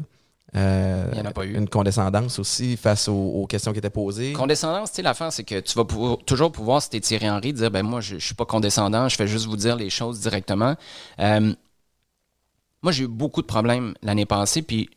Euh, 0.55 1.09
Il 1.11 1.17
y 1.17 1.21
en 1.21 1.25
a 1.25 1.31
pas 1.31 1.45
eu. 1.45 1.53
Une 1.55 1.67
condescendance 1.67 2.39
aussi 2.39 2.77
face 2.77 3.09
aux, 3.09 3.13
aux 3.13 3.45
questions 3.47 3.73
qui 3.73 3.79
étaient 3.79 3.89
posées. 3.89 4.31
Condescendance, 4.33 4.91
tu 4.91 4.97
sais, 4.97 5.01
l'affaire, 5.01 5.33
c'est 5.33 5.43
que 5.43 5.59
tu 5.59 5.73
vas 5.77 5.83
pouvoir- 5.83 6.17
toujours 6.25 6.51
pouvoir, 6.51 6.81
si 6.81 6.89
t'es 6.89 6.99
Thierry 7.01 7.29
Henry, 7.29 7.51
dire 7.51 7.69
ben 7.71 7.83
moi, 7.83 7.99
je, 7.99 8.17
je 8.19 8.25
suis 8.25 8.35
pas 8.35 8.45
condescendant, 8.45 9.09
je 9.09 9.15
fais 9.17 9.27
juste 9.27 9.45
vous 9.47 9.57
dire 9.57 9.75
les 9.75 9.89
choses 9.89 10.19
directement. 10.21 10.75
Euh, 11.19 11.53
moi, 12.81 12.91
j'ai 12.91 13.03
eu 13.03 13.07
beaucoup 13.07 13.41
de 13.41 13.47
problèmes 13.47 13.95
l'année 14.01 14.25
passée, 14.25 14.61
puis 14.61 14.89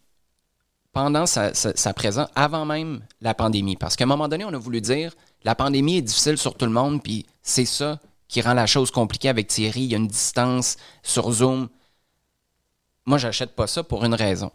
pendant 0.93 1.27
sa, 1.27 1.53
présence, 1.95 2.29
avant 2.35 2.65
même 2.65 3.03
la 3.21 3.35
pandémie. 3.35 3.77
Parce 3.77 3.97
qu'à 3.97 4.05
un 4.05 4.09
moment 4.09 4.29
donné, 4.29 4.45
on 4.45 4.53
a 4.53 4.59
voulu 4.59 4.81
dire 4.81 5.15
la 5.45 5.55
pandémie 5.55 5.99
est 5.99 6.03
difficile 6.03 6.39
sur 6.39 6.55
tout 6.55 6.67
le 6.67 6.73
monde, 6.73 7.03
puis 7.03 7.27
c'est 7.43 7.65
ça 7.65 8.01
qui 8.27 8.41
rend 8.41 8.55
la 8.55 8.67
chose 8.67 8.91
compliquée 8.91 9.29
avec 9.29 9.49
Thierry. 9.49 9.83
Il 9.83 9.91
y 9.91 9.95
a 9.95 9.99
une 9.99 10.09
distance 10.09 10.77
sur 11.03 11.31
Zoom. 11.31 11.69
Moi, 13.07 13.19
j'achète 13.19 13.55
pas 13.55 13.67
ça 13.67 13.83
pour 13.83 14.05
une 14.05 14.15
raison 14.15 14.51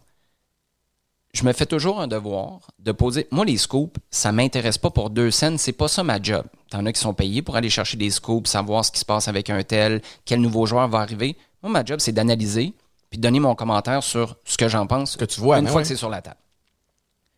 je 1.34 1.44
me 1.46 1.52
fais 1.52 1.66
toujours 1.66 2.00
un 2.00 2.08
devoir 2.08 2.60
de 2.80 2.92
poser. 2.92 3.28
Moi, 3.32 3.46
les 3.46 3.58
scoops, 3.58 4.00
ça 4.12 4.32
m'intéresse 4.32 4.78
pas 4.78 4.92
pour 4.92 5.10
deux 5.10 5.32
scènes. 5.32 5.58
C'est 5.58 5.74
pas 5.74 5.88
ça 5.88 6.04
ma 6.04 6.22
job. 6.22 6.46
T'en 6.70 6.86
as 6.86 6.94
qui 6.94 7.00
sont 7.02 7.16
payés 7.16 7.42
pour 7.42 7.56
aller 7.56 7.72
chercher 7.72 7.98
des 7.98 8.12
scoops, 8.12 8.50
savoir 8.50 8.86
ce 8.86 8.92
qui 8.92 9.00
se 9.00 9.06
passe 9.06 9.28
avec 9.28 9.50
un 9.50 9.64
tel, 9.64 10.02
quel 10.26 10.42
nouveau 10.42 10.66
joueur 10.68 10.88
va 10.88 11.00
arriver. 11.00 11.36
Moi, 11.64 11.72
ma 11.72 11.84
job, 11.84 12.00
c'est 12.00 12.12
d'analyser 12.12 12.74
puis 13.14 13.20
donner 13.20 13.40
mon 13.40 13.54
commentaire 13.54 14.02
sur 14.02 14.38
ce 14.44 14.58
que 14.58 14.68
j'en 14.68 14.88
pense. 14.88 15.18
que 15.18 15.26
tu 15.26 15.40
vois, 15.40 15.60
une 15.60 15.66
ben 15.66 15.70
fois 15.70 15.78
ouais. 15.78 15.84
que 15.84 15.88
c'est 15.88 15.96
sur 15.96 16.10
la 16.10 16.24
table. 16.24 16.40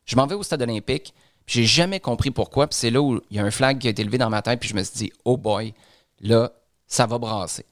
Je 0.06 0.16
m'en 0.16 0.26
vais 0.26 0.36
au 0.36 0.42
stade 0.42 0.62
olympique. 0.62 1.14
puis 1.46 1.56
J'ai 1.60 1.66
jamais 1.66 2.00
compris 2.00 2.32
pourquoi. 2.32 2.68
Puis 2.68 2.78
c'est 2.80 2.92
là 2.92 3.02
où 3.02 3.20
il 3.30 3.36
y 3.36 3.42
a 3.42 3.44
un 3.44 3.52
flag 3.52 3.78
qui 3.80 3.88
a 3.88 3.90
été 3.90 4.02
levé 4.06 4.18
dans 4.18 4.30
ma 4.30 4.42
tête. 4.42 4.62
Puis 4.62 4.70
je 4.70 4.74
me 4.74 4.82
suis 4.84 4.96
dit, 4.96 5.12
oh 5.26 5.36
boy, 5.36 5.74
là, 6.22 6.50
ça 6.88 7.06
va 7.08 7.18
brasser. 7.18 7.66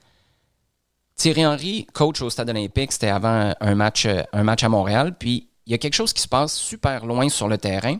Thierry 1.16 1.45
Henry, 1.45 1.86
coach 1.93 2.22
au 2.22 2.30
Stade 2.30 2.49
olympique, 2.49 2.91
c'était 2.91 3.08
avant 3.08 3.54
un 3.58 3.76
match, 3.76 4.06
euh, 4.06 4.22
un 4.34 4.43
match 4.43 4.66
à 4.66 4.68
Montréal. 4.70 5.16
Puis 5.18 5.47
il 5.66 5.72
y 5.72 5.74
a 5.74 5.78
quelque 5.78 5.93
chose 5.93 6.12
qui 6.12 6.22
se 6.22 6.28
passe 6.28 6.54
super 6.54 7.06
loin 7.06 7.30
sur 7.30 7.47
le 7.47 7.58
terrain. 7.58 7.99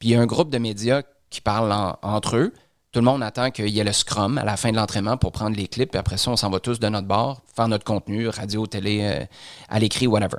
Puis 0.00 0.08
il 0.08 0.10
y 0.10 0.14
a 0.16 0.20
un 0.20 0.26
groupe 0.26 0.50
de 0.50 0.58
médias 0.58 1.02
qui 1.30 1.40
parlent 1.40 1.70
en- 1.70 1.96
entre 2.02 2.36
eux. 2.38 2.52
Tout 2.94 3.00
le 3.00 3.06
monde 3.06 3.24
attend 3.24 3.50
qu'il 3.50 3.70
y 3.70 3.80
ait 3.80 3.84
le 3.84 3.92
scrum 3.92 4.38
à 4.38 4.44
la 4.44 4.56
fin 4.56 4.70
de 4.70 4.76
l'entraînement 4.76 5.16
pour 5.16 5.32
prendre 5.32 5.56
les 5.56 5.66
clips. 5.66 5.90
Puis 5.90 5.98
après 5.98 6.16
ça, 6.16 6.30
on 6.30 6.36
s'en 6.36 6.48
va 6.48 6.60
tous 6.60 6.78
de 6.78 6.88
notre 6.88 7.08
bord, 7.08 7.42
faire 7.52 7.66
notre 7.66 7.82
contenu, 7.82 8.28
radio, 8.28 8.68
télé, 8.68 9.00
euh, 9.02 9.24
à 9.68 9.80
l'écrit, 9.80 10.06
whatever. 10.06 10.36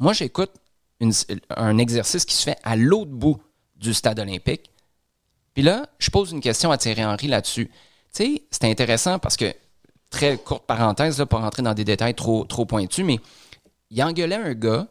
Moi, 0.00 0.14
j'écoute 0.14 0.50
un 1.50 1.78
exercice 1.78 2.24
qui 2.24 2.34
se 2.34 2.42
fait 2.42 2.58
à 2.64 2.74
l'autre 2.74 3.12
bout 3.12 3.40
du 3.76 3.94
stade 3.94 4.18
olympique. 4.18 4.72
Puis 5.54 5.62
là, 5.62 5.86
je 6.00 6.10
pose 6.10 6.32
une 6.32 6.40
question 6.40 6.72
à 6.72 6.76
Thierry 6.76 7.04
Henry 7.04 7.28
là-dessus. 7.28 7.68
Tu 7.68 7.72
sais, 8.10 8.42
c'est 8.50 8.64
intéressant 8.64 9.20
parce 9.20 9.36
que, 9.36 9.54
très 10.10 10.38
courte 10.38 10.66
parenthèse, 10.66 11.20
là, 11.20 11.26
pour 11.26 11.38
rentrer 11.38 11.62
dans 11.62 11.74
des 11.74 11.84
détails 11.84 12.16
trop, 12.16 12.46
trop 12.46 12.66
pointus, 12.66 13.04
mais 13.04 13.20
il 13.90 14.02
engueulait 14.02 14.34
un 14.34 14.54
gars 14.54 14.88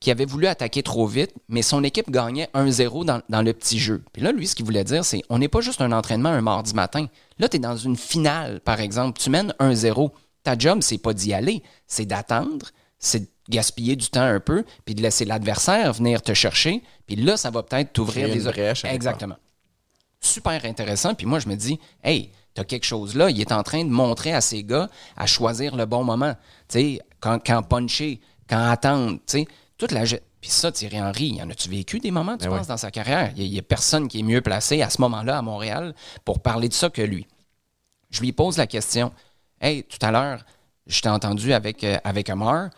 qui 0.00 0.10
avait 0.10 0.26
voulu 0.26 0.46
attaquer 0.46 0.82
trop 0.82 1.06
vite, 1.06 1.32
mais 1.48 1.62
son 1.62 1.82
équipe 1.82 2.10
gagnait 2.10 2.48
1-0 2.54 3.04
dans, 3.04 3.22
dans 3.28 3.42
le 3.42 3.52
petit 3.52 3.78
jeu. 3.78 4.04
Puis 4.12 4.22
là, 4.22 4.32
lui, 4.32 4.46
ce 4.46 4.54
qu'il 4.54 4.66
voulait 4.66 4.84
dire, 4.84 5.04
c'est 5.04 5.22
on 5.30 5.38
n'est 5.38 5.48
pas 5.48 5.60
juste 5.60 5.80
un 5.80 5.92
entraînement 5.92 6.28
un 6.28 6.42
mardi 6.42 6.74
matin. 6.74 7.06
Là, 7.38 7.48
tu 7.48 7.56
es 7.56 7.60
dans 7.60 7.76
une 7.76 7.96
finale, 7.96 8.60
par 8.60 8.80
exemple. 8.80 9.18
Tu 9.20 9.30
mènes 9.30 9.54
1-0. 9.58 10.10
Ta 10.42 10.56
job, 10.56 10.78
c'est 10.82 10.98
pas 10.98 11.12
d'y 11.12 11.32
aller, 11.32 11.62
c'est 11.88 12.04
d'attendre, 12.04 12.70
c'est 12.98 13.20
de 13.20 13.28
gaspiller 13.48 13.96
du 13.96 14.08
temps 14.08 14.22
un 14.22 14.38
peu, 14.38 14.64
puis 14.84 14.94
de 14.94 15.02
laisser 15.02 15.24
l'adversaire 15.24 15.92
venir 15.92 16.22
te 16.22 16.34
chercher. 16.34 16.82
Puis 17.06 17.16
là, 17.16 17.36
ça 17.36 17.50
va 17.50 17.62
peut-être 17.62 17.92
t'ouvrir 17.92 18.28
des 18.28 18.44
une 18.44 18.52
brèche, 18.52 18.82
quelque 18.82 18.94
Exactement. 18.94 19.36
Super 20.20 20.64
intéressant. 20.64 21.14
Puis 21.14 21.26
moi, 21.26 21.40
je 21.40 21.48
me 21.48 21.56
dis, 21.56 21.80
hey, 22.04 22.30
t'as 22.54 22.64
quelque 22.64 22.86
chose 22.86 23.14
là. 23.14 23.30
Il 23.30 23.40
est 23.40 23.52
en 23.52 23.62
train 23.62 23.84
de 23.84 23.90
montrer 23.90 24.32
à 24.32 24.40
ces 24.40 24.62
gars 24.62 24.88
à 25.16 25.26
choisir 25.26 25.74
le 25.74 25.86
bon 25.86 26.04
moment. 26.04 26.34
Tu 26.68 26.78
sais, 26.78 27.00
quand, 27.20 27.38
quand 27.44 27.62
puncher, 27.62 28.20
quand 28.48 28.70
attendre, 28.70 29.14
tu 29.26 29.38
sais, 29.38 29.48
toute 29.78 29.92
la. 29.92 30.04
Puis 30.04 30.50
ça, 30.50 30.70
Thierry 30.72 31.00
Henry, 31.00 31.28
y 31.28 31.42
en 31.42 31.50
as-tu 31.50 31.68
vécu 31.68 31.98
des 31.98 32.10
moments, 32.10 32.36
tu 32.36 32.44
Ben 32.44 32.50
penses, 32.50 32.60
oui. 32.62 32.68
dans 32.68 32.76
sa 32.76 32.90
carrière? 32.90 33.32
Il 33.36 33.50
n'y 33.50 33.58
a, 33.58 33.62
personne 33.62 34.08
qui 34.08 34.20
est 34.20 34.22
mieux 34.22 34.40
placé 34.40 34.82
à 34.82 34.90
ce 34.90 35.00
moment-là 35.02 35.38
à 35.38 35.42
Montréal 35.42 35.94
pour 36.24 36.40
parler 36.40 36.68
de 36.68 36.74
ça 36.74 36.88
que 36.90 37.02
lui. 37.02 37.26
Je 38.10 38.20
lui 38.20 38.32
pose 38.32 38.56
la 38.56 38.66
question. 38.66 39.12
Hey, 39.60 39.82
tout 39.84 39.98
à 40.02 40.10
l'heure, 40.10 40.44
je 40.86 41.00
t'ai 41.00 41.08
entendu 41.08 41.52
avec, 41.52 41.82
euh, 41.84 41.96
avec 42.04 42.30
Amar. 42.30 42.70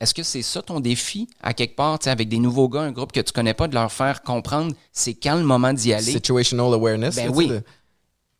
Est-ce 0.00 0.14
que 0.14 0.22
c'est 0.22 0.42
ça 0.42 0.62
ton 0.62 0.78
défi, 0.78 1.28
à 1.42 1.52
quelque 1.54 1.74
part, 1.74 1.98
avec 2.06 2.28
des 2.28 2.38
nouveaux 2.38 2.68
gars, 2.68 2.82
un 2.82 2.92
groupe 2.92 3.10
que 3.10 3.20
tu 3.20 3.32
connais 3.32 3.54
pas, 3.54 3.66
de 3.66 3.74
leur 3.74 3.90
faire 3.90 4.22
comprendre 4.22 4.72
c'est 4.92 5.14
quand 5.14 5.34
le 5.34 5.42
moment 5.42 5.72
d'y 5.72 5.92
aller? 5.92 6.12
Situational 6.12 6.72
awareness. 6.72 7.16
Ben 7.16 7.30
oui. 7.34 7.48
de- 7.48 7.62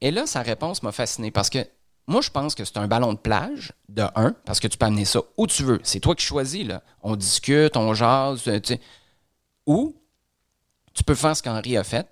Et 0.01 0.13
là, 0.13 0.27
sa 0.27 0.43
réponse 0.43 0.85
m'a 0.85 0.93
fasciné 0.93 1.33
parce 1.33 1.51
que 1.51 1.67
moi, 2.09 2.23
je 2.23 2.31
pense 2.31 2.55
que 2.55 2.65
c'est 2.65 2.79
un 2.79 2.89
ballon 2.89 3.13
de 3.13 3.19
plage, 3.19 3.75
de 3.91 4.03
un, 4.15 4.35
parce 4.47 4.61
que 4.61 4.67
tu 4.67 4.79
peux 4.79 4.87
amener 4.87 5.05
ça 5.05 5.21
où 5.37 5.47
tu 5.47 5.63
veux. 5.63 5.79
C'est 5.83 6.01
toi 6.01 6.15
qui 6.15 6.25
choisis, 6.25 6.67
là. 6.67 6.83
On 7.03 7.17
discute, 7.17 7.77
on 7.77 7.93
jase, 7.93 8.49
euh, 8.49 8.59
tu 8.61 8.75
sais. 8.75 8.81
Ou 9.67 9.95
tu 10.95 11.05
peux 11.05 11.15
faire 11.15 11.37
ce 11.37 11.43
qu'Henri 11.43 11.77
a 11.77 11.85
fait, 11.85 12.09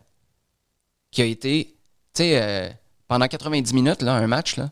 qui 1.10 1.22
a 1.22 1.24
été, 1.24 1.74
tu 2.14 2.22
sais, 2.22 2.42
euh, 2.42 2.70
pendant 3.08 3.26
90 3.26 3.72
minutes, 3.72 4.02
là, 4.02 4.14
un 4.14 4.26
match, 4.26 4.58
là, 4.58 4.70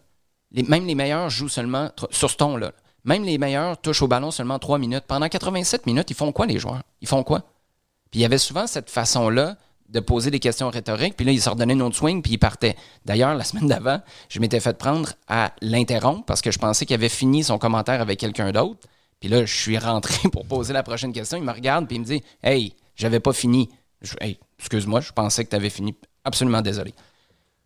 même 0.52 0.86
les 0.86 0.94
meilleurs 0.94 1.30
jouent 1.30 1.48
seulement, 1.48 1.90
sur 2.10 2.30
ce 2.30 2.36
ton-là, 2.36 2.72
même 3.04 3.24
les 3.24 3.38
meilleurs 3.38 3.80
touchent 3.80 4.02
au 4.02 4.08
ballon 4.08 4.30
seulement 4.30 4.58
3 4.58 4.78
minutes. 4.78 5.04
Pendant 5.06 5.28
87 5.28 5.86
minutes, 5.86 6.10
ils 6.10 6.16
font 6.16 6.32
quoi, 6.32 6.44
les 6.44 6.58
joueurs? 6.58 6.82
Ils 7.00 7.08
font 7.08 7.22
quoi? 7.22 7.40
Puis 8.10 8.20
il 8.20 8.22
y 8.22 8.24
avait 8.26 8.38
souvent 8.38 8.66
cette 8.66 8.90
façon-là 8.90 9.56
de 9.88 10.00
poser 10.00 10.30
des 10.30 10.40
questions 10.40 10.70
rhétoriques, 10.70 11.16
puis 11.16 11.24
là, 11.24 11.32
il 11.32 11.40
se 11.40 11.48
redonnait 11.48 11.74
une 11.74 11.82
autre 11.82 11.96
swing, 11.96 12.22
puis 12.22 12.32
il 12.32 12.38
partait. 12.38 12.76
D'ailleurs, 13.04 13.34
la 13.34 13.44
semaine 13.44 13.68
d'avant, 13.68 14.00
je 14.28 14.40
m'étais 14.40 14.60
fait 14.60 14.76
prendre 14.76 15.10
à 15.28 15.52
l'interrompre 15.60 16.24
parce 16.24 16.42
que 16.42 16.50
je 16.50 16.58
pensais 16.58 16.86
qu'il 16.86 16.94
avait 16.94 17.08
fini 17.08 17.44
son 17.44 17.58
commentaire 17.58 18.00
avec 18.00 18.18
quelqu'un 18.18 18.50
d'autre. 18.50 18.80
Puis 19.20 19.28
là, 19.28 19.44
je 19.44 19.54
suis 19.54 19.78
rentré 19.78 20.28
pour 20.32 20.46
poser 20.46 20.72
la 20.72 20.82
prochaine 20.82 21.12
question. 21.12 21.38
Il 21.38 21.44
me 21.44 21.52
regarde, 21.52 21.86
puis 21.86 21.96
il 21.96 22.00
me 22.00 22.04
dit 22.04 22.22
Hey, 22.42 22.74
j'avais 22.96 23.20
pas 23.20 23.32
fini. 23.32 23.68
Je, 24.02 24.14
hey, 24.20 24.38
excuse-moi, 24.58 25.00
je 25.00 25.12
pensais 25.12 25.44
que 25.44 25.50
tu 25.50 25.56
avais 25.56 25.70
fini. 25.70 25.94
Absolument 26.24 26.62
désolé. 26.62 26.94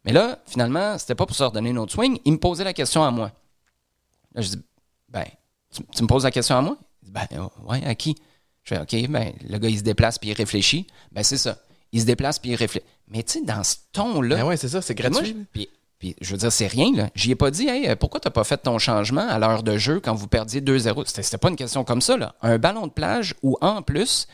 Mais 0.05 0.13
là, 0.13 0.39
finalement, 0.47 0.99
c'était 0.99 1.15
pas 1.15 1.27
pour 1.27 1.37
se 1.37 1.43
redonner 1.43 1.71
une 1.71 1.79
autre 1.79 1.93
swing. 1.93 2.19
Il 2.25 2.33
me 2.33 2.39
posait 2.39 2.65
la 2.65 2.73
question 2.73 3.03
à 3.03 3.11
moi. 3.11 3.33
Là, 4.35 4.43
je 4.43 4.51
dis 4.51 4.63
Ben, 5.09 5.25
tu, 5.71 6.03
me 6.03 6.09
poses 6.09 6.25
la 6.25 6.31
question 6.31 6.57
à 6.57 6.63
moi 6.63 6.77
Il 7.03 7.07
dit 7.07 7.13
Ben, 7.13 7.49
ouais, 7.65 7.85
à 7.85 7.95
qui 7.95 8.17
Je 8.63 8.75
fais 8.75 8.81
OK, 8.81 9.11
ben, 9.11 9.33
le 9.49 9.59
gars, 9.59 9.69
il 9.69 9.79
se 9.79 9.83
déplace 9.83 10.19
puis 10.19 10.31
il 10.31 10.35
réfléchit. 10.35 10.87
Ben, 11.13 11.23
c'est 11.23 11.39
ça. 11.39 11.59
Il 11.93 12.01
se 12.01 12.07
déplace 12.07 12.39
puis 12.39 12.51
il 12.51 12.57
réfléchit. 12.57 12.87
Mais 13.09 13.23
tu 13.23 13.39
sais, 13.39 13.45
dans 13.45 13.65
ce 13.65 13.77
ton-là. 13.93 14.37
Ben 14.37 14.45
ouais, 14.45 14.57
c'est 14.57 14.69
ça, 14.69 14.83
c'est 14.83 14.99
moi, 14.99 15.11
gratuit. 15.11 15.47
puis, 15.53 15.69
puis, 15.99 16.15
je 16.21 16.31
veux 16.31 16.37
dire, 16.37 16.53
c'est 16.53 16.69
rien, 16.69 16.93
là. 16.95 17.11
J'y 17.17 17.33
ai 17.33 17.35
pas 17.35 17.51
dit, 17.51 17.67
hey, 17.67 17.97
pourquoi 17.97 18.21
t'as 18.21 18.31
pas 18.31 18.45
fait 18.45 18.59
ton 18.59 18.79
changement 18.79 19.27
à 19.29 19.39
l'heure 19.39 19.65
de 19.65 19.77
jeu 19.77 19.99
quand 19.99 20.15
vous 20.15 20.29
perdiez 20.29 20.61
2-0? 20.61 21.05
C'était, 21.07 21.23
c'était 21.23 21.39
pas 21.39 21.49
une 21.49 21.57
question 21.57 21.83
comme 21.83 22.01
ça, 22.01 22.17
là. 22.17 22.37
Un 22.41 22.59
ballon 22.59 22.87
de 22.87 22.93
plage 22.93 23.35
où, 23.43 23.57
en 23.61 23.83
plus, 23.83 24.29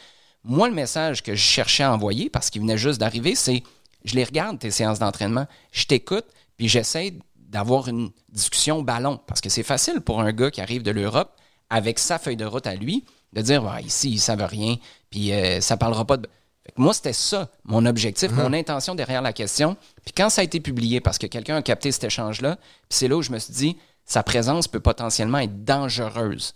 moi, 0.45 0.69
le 0.69 0.75
message 0.75 1.23
que 1.23 1.35
je 1.35 1.43
cherchais 1.43 1.85
à 1.85 1.93
envoyer, 1.93 2.29
parce 2.29 2.51
qu'il 2.51 2.61
venait 2.61 2.77
juste 2.77 3.01
d'arriver, 3.01 3.35
c'est 3.35 3.63
je 4.05 4.15
les 4.15 4.25
regarde, 4.25 4.59
tes 4.59 4.71
séances 4.71 4.99
d'entraînement, 4.99 5.47
je 5.73 5.87
t'écoute, 5.87 6.27
puis 6.59 6.69
j'essaie 6.69 7.15
d'avoir 7.37 7.89
une 7.89 8.11
discussion 8.31 8.83
ballon. 8.83 9.19
Parce 9.27 9.41
que 9.41 9.49
c'est 9.49 9.63
facile 9.63 10.01
pour 10.01 10.21
un 10.21 10.33
gars 10.33 10.51
qui 10.51 10.61
arrive 10.61 10.83
de 10.83 10.91
l'Europe, 10.91 11.35
avec 11.71 11.99
sa 11.99 12.19
feuille 12.19 12.37
de 12.37 12.45
route 12.45 12.67
à 12.67 12.75
lui, 12.75 13.05
de 13.33 13.41
dire, 13.41 13.65
ici, 13.83 14.11
ils 14.11 14.21
savent 14.21 14.45
rien, 14.45 14.77
puis 15.11 15.33
euh, 15.33 15.61
ça 15.61 15.77
parlera 15.77 16.05
pas 16.05 16.19
de. 16.19 16.29
Fait 16.65 16.73
que 16.73 16.81
moi, 16.81 16.95
c'était 16.95 17.13
ça, 17.13 17.51
mon 17.65 17.85
objectif, 17.85 18.31
mon 18.33 18.53
intention 18.53 18.95
derrière 18.95 19.21
la 19.21 19.35
question. 19.35 19.77
Puis 20.03 20.15
quand 20.17 20.31
ça 20.31 20.41
a 20.41 20.45
été 20.45 20.61
publié, 20.61 21.01
parce 21.01 21.19
que 21.19 21.27
quelqu'un 21.27 21.57
a 21.57 21.63
capté 21.63 21.93
cet 21.93 22.05
échange-là, 22.05 22.57
puis 22.57 22.99
c'est 22.99 23.09
là 23.09 23.17
où 23.17 23.23
je 23.23 23.31
me 23.31 23.39
suis 23.39 23.53
dit, 23.53 23.77
sa 24.07 24.23
présence 24.23 24.67
peut 24.67 24.81
potentiellement 24.81 25.39
être 25.39 25.65
dangereuse 25.65 26.55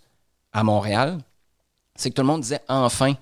à 0.51 0.63
Montréal, 0.63 1.19
c'est 1.95 2.09
que 2.09 2.15
tout 2.15 2.21
le 2.21 2.27
monde 2.27 2.41
disait, 2.41 2.61
enfin, 2.67 3.13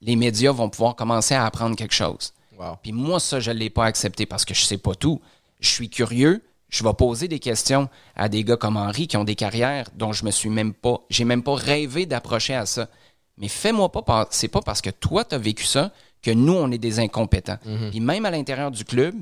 les 0.00 0.14
médias 0.14 0.52
vont 0.52 0.68
pouvoir 0.68 0.94
commencer 0.94 1.34
à 1.34 1.44
apprendre 1.44 1.74
quelque 1.74 1.94
chose. 1.94 2.32
Wow. 2.56 2.76
Puis 2.82 2.92
moi, 2.92 3.18
ça, 3.18 3.40
je 3.40 3.50
ne 3.50 3.56
l'ai 3.56 3.70
pas 3.70 3.84
accepté 3.84 4.26
parce 4.26 4.44
que 4.44 4.54
je 4.54 4.64
sais 4.64 4.78
pas 4.78 4.94
tout. 4.94 5.20
Je 5.60 5.68
suis 5.68 5.88
curieux. 5.88 6.42
Je 6.68 6.84
vais 6.84 6.92
poser 6.92 7.28
des 7.28 7.38
questions 7.38 7.88
à 8.14 8.28
des 8.28 8.44
gars 8.44 8.56
comme 8.56 8.76
Henri 8.76 9.08
qui 9.08 9.16
ont 9.16 9.24
des 9.24 9.34
carrières 9.34 9.86
dont 9.94 10.12
je 10.12 10.24
me 10.24 10.30
suis 10.30 10.50
même 10.50 10.74
pas, 10.74 11.00
j'ai 11.08 11.24
même 11.24 11.42
pas 11.42 11.54
rêvé 11.54 12.04
d'approcher 12.04 12.54
à 12.54 12.66
ça. 12.66 12.88
Mais 13.38 13.48
fais-moi 13.48 13.90
pas, 13.90 14.28
c'est 14.30 14.48
pas 14.48 14.60
parce 14.60 14.82
que 14.82 14.90
toi, 14.90 15.24
tu 15.24 15.34
as 15.34 15.38
vécu 15.38 15.64
ça 15.64 15.92
que 16.22 16.30
nous, 16.30 16.54
on 16.54 16.70
est 16.70 16.78
des 16.78 16.98
incompétents. 16.98 17.58
Puis 17.90 18.00
même 18.00 18.24
à 18.26 18.30
l'intérieur 18.30 18.70
du 18.70 18.84
club, 18.84 19.14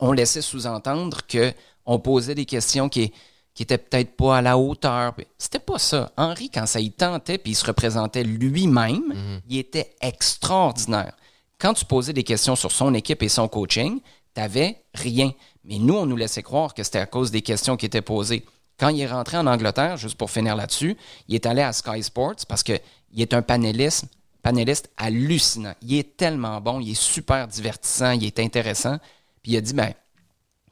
on 0.00 0.12
laissait 0.12 0.42
sous-entendre 0.42 1.18
que 1.26 1.52
on 1.84 1.98
posait 1.98 2.34
des 2.34 2.46
questions 2.46 2.88
qui, 2.88 3.12
qui 3.54 3.62
étaient 3.62 3.78
peut-être 3.78 4.16
pas 4.16 4.38
à 4.38 4.42
la 4.42 4.58
hauteur. 4.58 5.14
C'était 5.38 5.58
pas 5.58 5.78
ça. 5.78 6.12
Henri, 6.16 6.50
quand 6.50 6.66
ça 6.66 6.80
y 6.80 6.90
tentait, 6.90 7.38
puis 7.38 7.52
il 7.52 7.54
se 7.54 7.64
représentait 7.64 8.24
lui-même, 8.24 9.40
il 9.48 9.58
était 9.58 9.94
extraordinaire. 10.00 11.14
Quand 11.58 11.72
tu 11.72 11.84
posais 11.84 12.12
des 12.12 12.24
questions 12.24 12.56
sur 12.56 12.70
son 12.70 12.92
équipe 12.92 13.22
et 13.22 13.28
son 13.28 13.48
coaching, 13.48 14.00
t'avais 14.34 14.82
rien. 14.94 15.32
Mais 15.64 15.78
nous, 15.78 15.94
on 15.94 16.06
nous 16.06 16.16
laissait 16.16 16.42
croire 16.42 16.74
que 16.74 16.82
c'était 16.82 16.98
à 16.98 17.06
cause 17.06 17.30
des 17.30 17.42
questions 17.42 17.76
qui 17.76 17.86
étaient 17.86 18.02
posées. 18.02 18.44
Quand 18.78 18.88
il 18.88 19.00
est 19.00 19.06
rentré 19.06 19.38
en 19.38 19.46
Angleterre, 19.46 19.96
juste 19.96 20.18
pour 20.18 20.30
finir 20.30 20.54
là-dessus, 20.54 20.96
il 21.28 21.34
est 21.34 21.46
allé 21.46 21.62
à 21.62 21.72
Sky 21.72 22.02
Sports 22.02 22.44
parce 22.46 22.62
qu'il 22.62 22.80
est 23.16 23.32
un 23.32 23.40
panéliste, 23.40 24.04
panéliste 24.46 24.90
hallucinant. 24.96 25.74
Il 25.82 25.94
est 25.96 26.16
tellement 26.16 26.60
bon, 26.60 26.78
il 26.78 26.92
est 26.92 27.00
super 27.00 27.48
divertissant, 27.48 28.12
il 28.12 28.24
est 28.24 28.38
intéressant. 28.38 28.98
Puis 29.42 29.52
il 29.52 29.56
a 29.56 29.60
dit, 29.60 29.74
ben, 29.74 29.88
tu 29.88 29.94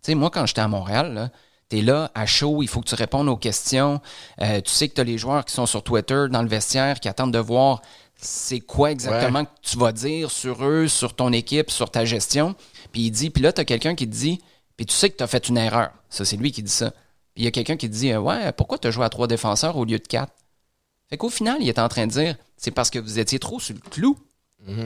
sais, 0.03 0.15
moi, 0.15 0.31
quand 0.31 0.47
j'étais 0.47 0.61
à 0.61 0.69
Montréal, 0.69 1.33
tu 1.69 1.79
es 1.79 1.83
là, 1.83 2.09
à 2.15 2.25
chaud, 2.25 2.63
il 2.63 2.69
faut 2.69 2.81
que 2.81 2.89
tu 2.89 2.95
répondes 2.95 3.29
aux 3.29 3.37
questions. 3.37 4.01
Euh, 4.41 4.61
tu 4.61 4.71
sais 4.71 4.89
que 4.89 4.95
tu 4.95 5.01
as 5.01 5.05
les 5.05 5.19
joueurs 5.19 5.45
qui 5.45 5.55
sont 5.55 5.67
sur 5.67 5.83
Twitter, 5.83 6.27
dans 6.31 6.43
le 6.43 6.49
vestiaire, 6.49 7.01
qui 7.01 7.09
attendent 7.09 7.33
de 7.33 7.39
voir 7.41 7.83
c'est 8.17 8.61
quoi 8.61 8.93
exactement 8.93 9.45
que 9.45 9.51
tu 9.61 9.77
vas 9.77 9.91
dire 9.91 10.31
sur 10.31 10.65
eux, 10.65 10.87
sur 10.87 11.17
ton 11.17 11.33
équipe, 11.33 11.69
sur 11.69 11.91
ta 11.91 12.05
gestion. 12.05 12.55
Puis 12.93 13.03
il 13.03 13.11
dit, 13.11 13.31
puis 13.31 13.43
là, 13.43 13.53
tu 13.53 13.61
as 13.61 13.65
quelqu'un 13.65 13.97
qui 13.97 14.07
te 14.07 14.15
dit, 14.15 14.41
puis 14.77 14.87
tu 14.87 14.95
sais 14.95 15.11
que 15.11 15.17
tu 15.17 15.25
as 15.25 15.27
fait 15.27 15.49
une 15.49 15.59
erreur. 15.59 15.91
Ça, 16.11 16.25
c'est 16.25 16.37
lui 16.37 16.53
qui 16.53 16.63
dit 16.63 16.71
ça. 16.71 16.93
Puis 17.35 17.43
il 17.43 17.45
y 17.45 17.49
a 17.49 17.51
quelqu'un 17.51 17.77
qui 17.77 17.91
te 17.91 17.95
dit, 17.95 18.13
euh, 18.13 18.21
ouais, 18.21 18.53
pourquoi 18.53 18.79
tu 18.79 18.87
as 18.87 18.93
joué 18.93 19.05
à 19.05 19.09
trois 19.09 19.27
défenseurs 19.27 19.77
au 19.77 19.85
lieu 19.85 19.99
de 19.99 20.07
quatre? 20.07 20.33
Fait 21.09 21.17
qu'au 21.17 21.29
final, 21.31 21.59
il 21.61 21.69
est 21.69 21.79
en 21.79 21.89
train 21.89 22.07
de 22.07 22.13
dire, 22.13 22.37
c'est 22.57 22.71
parce 22.71 22.91
que 22.91 22.99
vous 22.99 23.19
étiez 23.19 23.39
trop 23.39 23.61
sur 23.61 23.75
le 23.75 23.81
clou 23.91 24.19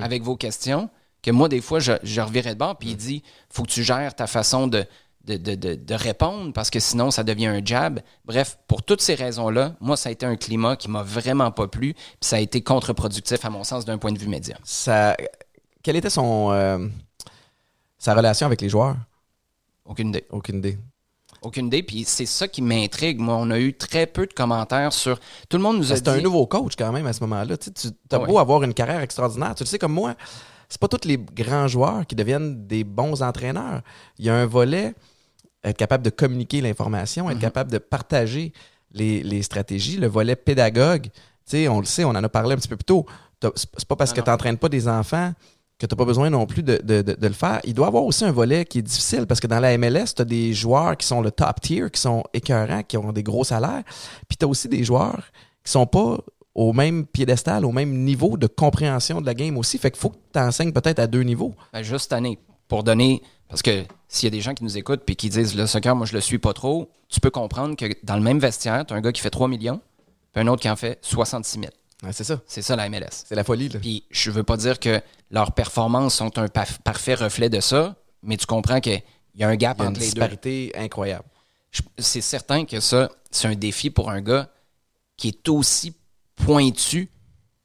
avec 0.02 0.22
vos 0.22 0.36
questions 0.36 0.90
que 1.22 1.30
moi, 1.30 1.48
des 1.48 1.60
fois, 1.60 1.78
je, 1.80 1.92
je 2.02 2.20
revirais 2.20 2.54
de 2.54 2.58
bord, 2.58 2.76
puis 2.76 2.90
il 2.90 2.96
dit, 2.96 3.22
faut 3.50 3.62
que 3.62 3.70
tu 3.70 3.84
gères 3.84 4.14
ta 4.14 4.26
façon 4.26 4.66
de, 4.66 4.84
de, 5.24 5.36
de- 5.36 5.54
de- 5.54 5.74
de 5.76 5.94
répondre 5.94 6.52
parce 6.52 6.70
que 6.70 6.80
sinon, 6.80 7.10
ça 7.12 7.22
devient 7.22 7.46
un 7.46 7.64
jab. 7.64 8.00
Bref, 8.24 8.58
pour 8.66 8.82
toutes 8.82 9.00
ces 9.00 9.14
raisons-là, 9.14 9.76
moi, 9.80 9.96
ça 9.96 10.08
a 10.08 10.12
été 10.12 10.26
un 10.26 10.36
climat 10.36 10.76
qui 10.76 10.90
m'a 10.90 11.02
vraiment 11.02 11.50
pas 11.52 11.68
plu, 11.68 11.94
puis 11.94 12.04
ça 12.20 12.36
a 12.36 12.40
été 12.40 12.60
contre-productif, 12.62 13.44
à 13.44 13.50
mon 13.50 13.62
sens, 13.64 13.84
d'un 13.84 13.98
point 13.98 14.10
de 14.12 14.18
vue 14.18 14.28
média. 14.28 14.56
Ça, 14.64 15.16
quelle 15.82 15.96
était 15.96 16.10
son, 16.10 16.50
euh, 16.52 16.86
sa 17.98 18.14
relation 18.14 18.46
avec 18.46 18.60
les 18.60 18.68
joueurs? 18.68 18.96
Aucune 19.84 20.08
idée. 20.08 20.24
Aucune 20.30 20.58
idée. 20.58 20.78
Aucune 21.42 21.66
idée. 21.66 21.82
Puis 21.82 22.04
c'est 22.04 22.26
ça 22.26 22.48
qui 22.48 22.62
m'intrigue. 22.62 23.18
Moi, 23.20 23.36
on 23.36 23.50
a 23.50 23.58
eu 23.58 23.74
très 23.74 24.06
peu 24.06 24.26
de 24.26 24.32
commentaires 24.32 24.92
sur. 24.92 25.18
Tout 25.48 25.56
le 25.56 25.62
monde 25.62 25.78
nous 25.78 25.92
a 25.92 25.98
dit. 26.00 26.10
un 26.10 26.20
nouveau 26.20 26.46
coach 26.46 26.72
quand 26.76 26.92
même 26.92 27.06
à 27.06 27.12
ce 27.12 27.20
moment-là. 27.20 27.56
Tu 27.56 27.70
as 28.10 28.18
Ouais. 28.18 28.26
beau 28.26 28.38
avoir 28.38 28.62
une 28.62 28.74
carrière 28.74 29.00
extraordinaire. 29.00 29.54
Tu 29.54 29.62
le 29.64 29.68
sais 29.68 29.78
comme 29.78 29.92
moi, 29.92 30.14
c'est 30.68 30.80
pas 30.80 30.88
tous 30.88 31.06
les 31.06 31.16
grands 31.18 31.68
joueurs 31.68 32.06
qui 32.06 32.14
deviennent 32.14 32.66
des 32.66 32.84
bons 32.84 33.22
entraîneurs. 33.22 33.82
Il 34.18 34.26
y 34.26 34.30
a 34.30 34.34
un 34.34 34.46
volet, 34.46 34.94
être 35.64 35.76
capable 35.76 36.04
de 36.04 36.10
communiquer 36.10 36.60
l'information, 36.60 37.28
être 37.30 37.36
Mhm. 37.36 37.40
capable 37.40 37.70
de 37.72 37.78
partager 37.78 38.52
les, 38.92 39.22
les 39.22 39.42
stratégies, 39.42 39.96
le 39.96 40.06
volet 40.08 40.36
pédagogue. 40.36 41.04
Tu 41.04 41.10
sais, 41.46 41.68
on 41.68 41.78
le 41.80 41.86
sait, 41.86 42.04
on 42.04 42.10
en 42.10 42.22
a 42.24 42.28
parlé 42.28 42.54
un 42.54 42.56
petit 42.56 42.68
peu 42.68 42.76
plus 42.76 42.84
tôt. 42.84 43.06
C'est 43.42 43.50
c'est 43.76 43.86
pas 43.88 43.96
parce 43.96 44.12
que 44.12 44.20
tu 44.20 44.28
n'entraînes 44.28 44.58
pas 44.58 44.68
des 44.68 44.88
enfants 44.88 45.32
que 45.78 45.86
tu 45.86 45.94
n'as 45.94 45.96
pas 45.96 46.04
besoin 46.04 46.28
non 46.30 46.44
plus 46.46 46.62
de, 46.62 46.80
de- 46.82 47.16
le 47.26 47.32
faire. 47.32 47.60
Il 47.64 47.72
doit 47.74 47.86
y 47.86 47.88
avoir 47.88 48.02
aussi 48.04 48.24
un 48.24 48.32
volet 48.32 48.64
qui 48.64 48.78
est 48.80 48.82
difficile 48.82 49.26
parce 49.26 49.38
que 49.40 49.46
dans 49.46 49.60
la 49.60 49.76
MLS, 49.78 50.06
tu 50.16 50.22
as 50.22 50.24
des 50.24 50.52
joueurs 50.52 50.96
qui 50.96 51.06
sont 51.06 51.20
le 51.20 51.30
top 51.30 51.60
tier, 51.60 51.88
qui 51.90 52.00
sont 52.00 52.24
écœurants, 52.34 52.82
qui 52.82 52.96
ont 52.96 53.12
des 53.12 53.22
gros 53.22 53.44
salaires. 53.44 53.82
Puis 54.28 54.36
tu 54.36 54.44
as 54.44 54.48
aussi 54.48 54.68
des 54.68 54.82
joueurs 54.82 55.22
qui 55.64 55.70
sont 55.70 55.86
pas 55.86 56.18
au 56.54 56.72
même 56.72 57.06
piédestal, 57.06 57.64
au 57.64 57.70
même 57.70 57.92
niveau 58.04 58.36
de 58.36 58.48
compréhension 58.48 59.20
de 59.20 59.26
la 59.26 59.34
game 59.34 59.56
aussi. 59.56 59.78
Fait 59.78 59.92
qu'il 59.92 60.00
faut 60.00 60.10
que 60.10 60.16
tu 60.32 60.40
enseignes 60.40 60.72
peut-être 60.72 60.98
à 60.98 61.06
deux 61.06 61.22
niveaux. 61.22 61.54
Ben, 61.72 61.82
juste 61.82 62.12
année, 62.12 62.40
pour 62.66 62.82
donner. 62.82 63.22
Parce 63.48 63.62
que 63.62 63.84
s'il 64.08 64.26
y 64.26 64.26
a 64.26 64.30
des 64.36 64.40
gens 64.40 64.54
qui 64.54 64.64
nous 64.64 64.76
écoutent 64.76 65.08
et 65.08 65.14
qui 65.14 65.28
disent 65.28 65.54
le 65.54 65.66
soccer, 65.68 65.94
moi 65.94 66.06
je 66.06 66.14
le 66.14 66.20
suis 66.20 66.38
pas 66.38 66.52
trop, 66.52 66.90
tu 67.08 67.20
peux 67.20 67.30
comprendre 67.30 67.76
que 67.76 67.86
dans 68.02 68.16
le 68.16 68.22
même 68.22 68.40
vestiaire, 68.40 68.84
tu 68.84 68.92
as 68.92 68.96
un 68.96 69.00
gars 69.00 69.12
qui 69.12 69.20
fait 69.22 69.30
3 69.30 69.46
millions, 69.46 69.80
puis 70.32 70.42
un 70.42 70.48
autre 70.48 70.60
qui 70.60 70.68
en 70.68 70.76
fait 70.76 70.98
66 71.02 71.60
000. 71.60 71.70
Ouais, 72.02 72.12
c'est 72.12 72.24
ça. 72.24 72.40
C'est 72.46 72.62
ça 72.62 72.76
la 72.76 72.88
MLS. 72.88 73.24
C'est 73.26 73.34
la 73.34 73.44
folie. 73.44 73.68
Là. 73.68 73.80
Puis 73.80 74.04
je 74.10 74.30
veux 74.30 74.44
pas 74.44 74.56
dire 74.56 74.78
que 74.78 75.00
leurs 75.30 75.52
performances 75.52 76.14
sont 76.14 76.38
un 76.38 76.46
paf- 76.46 76.78
parfait 76.84 77.14
reflet 77.14 77.48
de 77.50 77.60
ça, 77.60 77.96
mais 78.22 78.36
tu 78.36 78.46
comprends 78.46 78.80
qu'il 78.80 79.02
y 79.34 79.42
a 79.44 79.48
un 79.48 79.56
gap 79.56 79.78
Il 79.78 79.80
y 79.80 79.82
a 79.82 79.84
une 79.86 79.90
entre 79.90 80.00
les 80.00 80.06
deux. 80.06 80.12
disparité 80.12 80.72
incroyable. 80.76 81.24
Je- 81.72 81.82
C'est 81.98 82.20
certain 82.20 82.64
que 82.64 82.78
ça, 82.80 83.10
c'est 83.30 83.48
un 83.48 83.54
défi 83.56 83.90
pour 83.90 84.10
un 84.10 84.20
gars 84.20 84.48
qui 85.16 85.28
est 85.28 85.48
aussi 85.48 85.92
pointu 86.36 87.10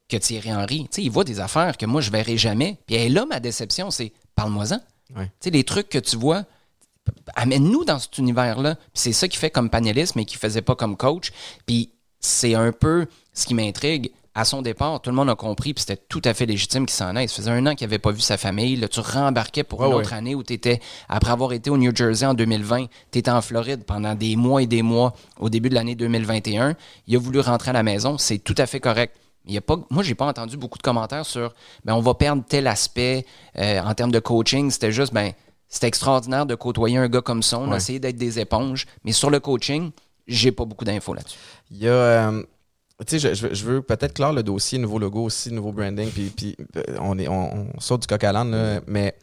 que 0.09 0.17
Thierry 0.17 0.51
Henry. 0.53 0.83
Tu 0.85 0.87
sais, 0.91 1.03
il 1.03 1.11
voit 1.11 1.23
des 1.23 1.39
affaires 1.39 1.77
que 1.77 1.85
moi, 1.85 2.01
je 2.01 2.11
verrai 2.11 2.37
jamais. 2.37 2.79
Puis 2.87 3.07
là, 3.09 3.25
ma 3.25 3.39
déception, 3.39 3.91
c'est 3.91 4.11
parle-moi-en. 4.35 4.79
Ouais. 5.15 5.25
Tu 5.25 5.31
sais, 5.45 5.49
les 5.51 5.63
trucs 5.63 5.89
que 5.89 5.99
tu 5.99 6.17
vois, 6.17 6.43
amène-nous 7.35 7.85
dans 7.85 7.99
cet 7.99 8.17
univers-là. 8.17 8.75
Puis 8.75 8.85
c'est 8.95 9.13
ça 9.13 9.27
qu'il 9.27 9.39
fait 9.39 9.51
comme 9.51 9.69
panéliste, 9.69 10.15
mais 10.15 10.25
qu'il 10.25 10.39
faisait 10.39 10.61
pas 10.61 10.75
comme 10.75 10.97
coach. 10.97 11.31
Puis 11.65 11.91
c'est 12.19 12.55
un 12.55 12.71
peu 12.71 13.05
ce 13.33 13.45
qui 13.45 13.53
m'intrigue. 13.53 14.11
À 14.35 14.45
son 14.45 14.61
départ, 14.63 14.99
tout 14.99 15.11
le 15.11 15.15
monde 15.15 15.29
a 15.29 15.35
compris, 15.35 15.73
puis 15.75 15.83
c'était 15.87 16.01
tout 16.09 16.21
à 16.25 16.33
fait 16.33 16.45
légitime 16.47 16.85
qu'il 16.87 16.95
s'en 16.95 17.15
aille. 17.15 17.27
Ça 17.29 17.35
faisait 17.35 17.51
un 17.51 17.65
an 17.67 17.75
qu'il 17.75 17.87
n'avait 17.87 17.99
pas 17.99 18.11
vu 18.11 18.21
sa 18.21 18.37
famille. 18.37 18.75
Là, 18.77 18.87
tu 18.87 18.99
rembarquais 18.99 19.63
pour 19.63 19.83
une 19.85 19.93
autre 19.93 20.13
année 20.13 20.33
où 20.33 20.41
tu 20.41 20.53
étais, 20.53 20.79
après 21.07 21.31
avoir 21.31 21.53
été 21.53 21.69
au 21.69 21.77
New 21.77 21.95
Jersey 21.95 22.25
en 22.25 22.33
2020, 22.33 22.87
tu 23.11 23.19
étais 23.19 23.29
en 23.29 23.41
Floride 23.41 23.83
pendant 23.85 24.15
des 24.15 24.35
mois 24.35 24.63
et 24.63 24.67
des 24.67 24.81
mois 24.81 25.13
au 25.39 25.49
début 25.49 25.69
de 25.69 25.75
l'année 25.75 25.93
2021. 25.95 26.75
Il 27.07 27.15
a 27.15 27.19
voulu 27.19 27.39
rentrer 27.41 27.69
à 27.69 27.73
la 27.73 27.83
maison. 27.83 28.17
C'est 28.17 28.39
tout 28.39 28.55
à 28.57 28.65
fait 28.65 28.79
correct. 28.79 29.15
Il 29.45 29.53
y 29.53 29.57
a 29.57 29.61
pas, 29.61 29.77
moi, 29.91 30.01
j'ai 30.03 30.15
pas 30.15 30.25
entendu 30.25 30.57
beaucoup 30.57 30.77
de 30.77 30.83
commentaires 30.83 31.25
sur 31.25 31.53
ben, 31.85 31.93
on 31.93 31.99
va 32.01 32.13
perdre 32.15 32.43
tel 32.47 32.65
aspect 32.65 33.25
euh, 33.57 33.81
en 33.81 33.93
termes 33.93 34.11
de 34.11 34.19
coaching. 34.19 34.71
C'était 34.71 34.91
juste, 34.91 35.13
ben, 35.13 35.33
c'était 35.67 35.87
extraordinaire 35.87 36.45
de 36.45 36.55
côtoyer 36.55 36.97
un 36.97 37.07
gars 37.09 37.21
comme 37.21 37.43
ça. 37.43 37.59
On 37.59 37.71
a 37.71 37.77
essayé 37.77 37.99
d'être 37.99 38.15
des 38.15 38.39
éponges. 38.39 38.87
Mais 39.03 39.11
sur 39.11 39.29
le 39.29 39.39
coaching, 39.39 39.91
j'ai 40.27 40.51
pas 40.51 40.65
beaucoup 40.65 40.85
d'infos 40.85 41.13
là-dessus. 41.13 41.37
Il 41.69 41.77
y 41.77 41.87
a. 41.87 41.91
euh, 41.91 42.43
tu 43.07 43.19
sais, 43.19 43.33
je, 43.35 43.53
je 43.53 43.65
veux- 43.65 43.81
peut-être 43.81 44.13
clore 44.13 44.33
le 44.33 44.43
dossier, 44.43 44.77
nouveau 44.79 44.99
logo 44.99 45.23
aussi, 45.23 45.51
nouveau 45.51 45.71
branding, 45.71 46.09
puis, 46.09 46.29
puis 46.29 46.55
euh, 46.77 46.83
on, 46.99 47.17
est, 47.17 47.27
on, 47.27 47.67
on 47.75 47.79
saute 47.79 48.01
du 48.01 48.07
coq 48.07 48.23
à 48.23 48.31
l'âne, 48.31 48.81
mais 48.87 49.17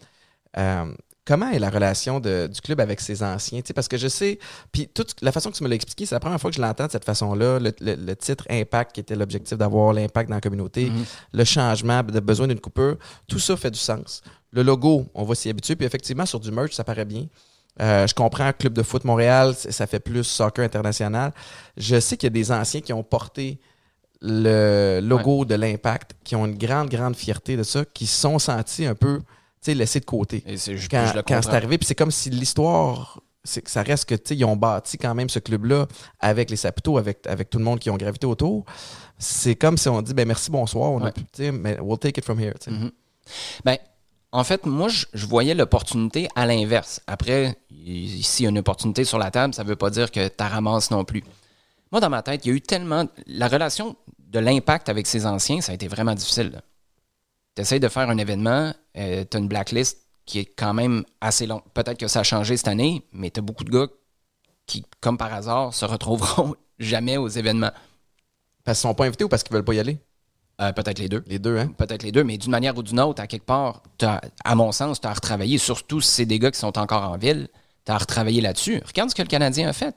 euh, 0.59 0.93
comment 1.25 1.49
est 1.51 1.59
la 1.61 1.71
relation 1.71 2.19
de- 2.21 2.49
du 2.53 2.61
club 2.61 2.81
avec 2.81 3.01
ses 3.01 3.23
anciens? 3.23 3.61
Tu 3.61 3.69
sais, 3.69 3.73
parce 3.73 3.87
que 3.89 3.97
je 3.97 4.09
sais, 4.09 4.39
puis 4.73 4.89
toute 4.89 5.15
la 5.23 5.31
façon 5.33 5.51
que 5.51 5.57
tu 5.57 5.63
me 5.63 5.69
l'as 5.69 5.77
expliqué, 5.77 6.05
c'est 6.05 6.15
la 6.17 6.21
première 6.21 6.41
fois 6.41 6.51
que 6.51 6.57
je 6.57 6.61
l'entends 6.61 6.87
de 6.87 6.91
cette 6.93 7.05
façon-là, 7.05 7.59
le, 7.61 7.73
le- 7.81 7.95
le 7.95 8.17
titre 8.17 8.45
Impact, 8.51 8.93
qui 8.93 9.01
était 9.01 9.15
l'objectif 9.17 9.57
d'avoir 9.57 9.93
l'impact 9.93 10.29
dans 10.29 10.35
la 10.37 10.41
communauté, 10.41 10.91
le 11.33 11.45
changement, 11.45 12.03
de 12.03 12.21
besoin 12.21 12.49
d'une 12.49 12.61
coupure, 12.61 12.97
tout 13.29 13.39
ça 13.39 13.57
fait 13.57 13.71
du 13.71 13.79
sens. 13.79 14.23
Le 14.53 14.63
logo, 14.65 15.07
on 15.15 15.23
va 15.25 15.35
s'y 15.37 15.49
habituer, 15.49 15.77
puis 15.77 15.87
effectivement, 15.87 16.27
sur 16.27 16.41
du 16.41 16.51
merch, 16.51 16.73
ça 16.73 16.83
paraît 16.83 17.05
bien. 17.05 17.27
Euh, 17.81 18.07
je 18.07 18.15
comprends 18.15 18.53
Club 18.53 18.73
de 18.75 18.83
foot 18.83 19.05
Montréal, 19.05 19.55
ça 19.57 19.87
fait 19.87 20.01
plus 20.01 20.25
soccer 20.25 20.65
international. 20.65 21.33
Je 21.77 21.99
sais 22.01 22.17
qu'il 22.17 22.27
y 22.27 22.29
a 22.29 22.31
des 22.31 22.53
anciens 22.53 22.81
qui 22.81 22.93
ont 22.93 23.03
porté 23.03 23.59
le 24.21 25.01
logo 25.03 25.45
de 25.45 25.55
l'impact, 25.55 26.13
qui 26.25 26.37
ont 26.37 26.47
une 26.47 26.59
grande, 26.59 26.91
grande 26.91 27.17
fierté 27.17 27.57
de 27.57 27.63
ça, 27.63 27.85
qui 27.85 28.07
se 28.07 28.21
sont 28.21 28.39
sentis 28.39 28.85
un 28.87 28.95
peu 28.95 29.19
tu 29.19 29.27
sais, 29.73 29.75
laissés 29.75 30.01
de 30.01 30.05
côté 30.07 30.43
Et 30.47 30.57
je- 30.57 30.89
quand, 30.89 31.07
je 31.15 31.21
quand 31.21 31.43
c'est 31.43 31.51
arrivé. 31.55 31.77
Puis 31.79 31.87
c'est 31.87 31.95
comme 31.95 32.11
si 32.11 32.31
l'histoire, 32.31 33.21
ça 33.45 33.83
reste 33.83 34.07
que, 34.09 34.15
tu 34.15 34.23
sais, 34.29 34.37
ils 34.37 34.45
ont 34.45 34.57
bâti 34.57 34.97
quand 34.99 35.15
même 35.15 35.29
ce 35.29 35.39
club-là 35.39 35.87
avec 36.19 36.49
les 36.51 36.57
Saputo, 36.57 36.97
avec, 36.99 37.27
avec 37.27 37.51
tout 37.51 37.59
le 37.59 37.65
monde 37.65 37.79
qui 37.79 37.91
ont 37.91 37.97
gravité 37.99 38.27
autour. 38.27 38.65
C'est 39.19 39.57
comme 39.57 39.77
si 39.77 39.89
on 39.91 40.01
dit, 40.01 40.15
ben 40.15 40.27
merci, 40.27 40.51
bonsoir, 40.51 40.93
on 40.93 41.01
a 41.01 41.05
Ouais. 41.07 41.13
sais, 41.35 41.53
mais 41.53 41.79
we'll 41.81 41.99
take 41.99 42.19
it 42.19 42.25
from 42.25 42.41
here. 42.41 42.55
Mhm. 42.67 42.91
Ben, 43.65 43.77
en 44.33 44.45
fait, 44.45 44.65
moi, 44.67 44.89
je, 44.89 45.27
voyais 45.27 45.55
l'opportunité 45.55 46.29
à 46.37 46.47
l'inverse. 46.47 47.01
Après, 47.07 47.57
s'il 47.71 48.45
y 48.45 48.47
a 48.47 48.51
une 48.51 48.59
opportunité 48.59 49.05
sur 49.05 49.19
la 49.19 49.31
table, 49.31 49.55
ça 49.55 49.65
ne 49.65 49.69
veut 49.69 49.77
pas 49.77 49.91
dire 49.91 50.11
que 50.11 50.29
tu 50.29 50.43
ramasses 50.43 50.91
non 50.91 51.05
plus. 51.05 51.25
Moi, 51.91 52.01
dans 52.01 52.11
ma 52.11 52.23
tête, 52.23 52.45
il 52.45 52.49
y 52.49 52.53
a 52.53 52.55
eu 52.55 52.61
tellement. 52.61 53.09
La 53.27 53.49
relation 53.49 53.97
de 54.19 54.39
l'impact 54.39 54.89
avec 54.89 55.07
ses 55.07 55.27
anciens, 55.27 55.61
ça 55.61 55.73
a 55.73 55.75
été 55.75 55.89
vraiment 55.89 56.15
difficile. 56.15 56.63
Tu 57.57 57.63
essaies 57.63 57.81
de 57.81 57.89
faire 57.89 58.09
un 58.09 58.19
événement, 58.19 58.73
tu 58.95 59.01
as 59.01 59.39
une 59.39 59.49
blacklist 59.49 59.99
qui 60.25 60.39
est 60.39 60.45
quand 60.45 60.75
même 60.75 61.05
assez 61.21 61.47
longue. 61.47 61.63
Peut-être 61.75 61.99
que 61.99 62.07
ça 62.07 62.21
a 62.21 62.23
changé 62.23 62.57
cette 62.57 62.69
année, 62.69 63.05
mais 63.13 63.31
tu 63.31 63.41
as 63.41 63.43
beaucoup 63.43 63.65
de 63.65 63.71
gars 63.71 63.89
qui, 64.67 64.85
comme 65.01 65.19
par 65.19 65.35
hasard, 65.35 65.75
se 65.75 65.85
retrouveront 65.85 66.55
jamais 66.79 67.17
aux 67.17 67.29
événements. 67.29 67.73
Parce 68.63 68.79
qu'ils 68.79 68.89
sont 68.89 68.95
pas 68.95 69.07
invités 69.07 69.25
ou 69.25 69.29
parce 69.29 69.43
qu'ils 69.43 69.53
veulent 69.53 69.65
pas 69.65 69.75
y 69.75 69.81
aller? 69.81 69.99
Euh, 70.61 70.73
Peut-être 70.73 70.99
les 70.99 71.09
deux. 71.09 71.25
Les 71.27 71.39
deux, 71.39 71.57
hein? 71.59 71.69
Peut-être 71.77 72.03
les 72.03 72.13
deux, 72.13 72.23
mais 72.25 72.37
d'une 72.37 72.51
manière 72.51 72.77
ou 72.77 72.83
d'une 72.83 73.01
autre, 73.01 73.23
à 73.23 73.27
quelque 73.27 73.47
part, 73.47 73.83
à 74.45 74.55
mon 74.55 74.73
sens, 74.73 75.01
tu 75.01 75.07
as 75.07 75.13
retravaillé, 75.15 75.59
surtout 75.59 76.01
si 76.01 76.11
c'est 76.11 76.27
des 76.27 76.39
gars 76.39 76.51
qui 76.51 76.59
sont 76.59 76.77
encore 76.79 77.03
en 77.03 77.17
ville, 77.17 77.49
tu 77.87 77.93
as 77.93 77.99
retravaillé 77.99 78.41
là-dessus. 78.41 78.81
Regarde 78.87 79.11
ce 79.11 79.15
que 79.15 79.23
le 79.23 79.29
Canadien 79.29 79.69
a 79.69 79.73
fait. 79.73 79.95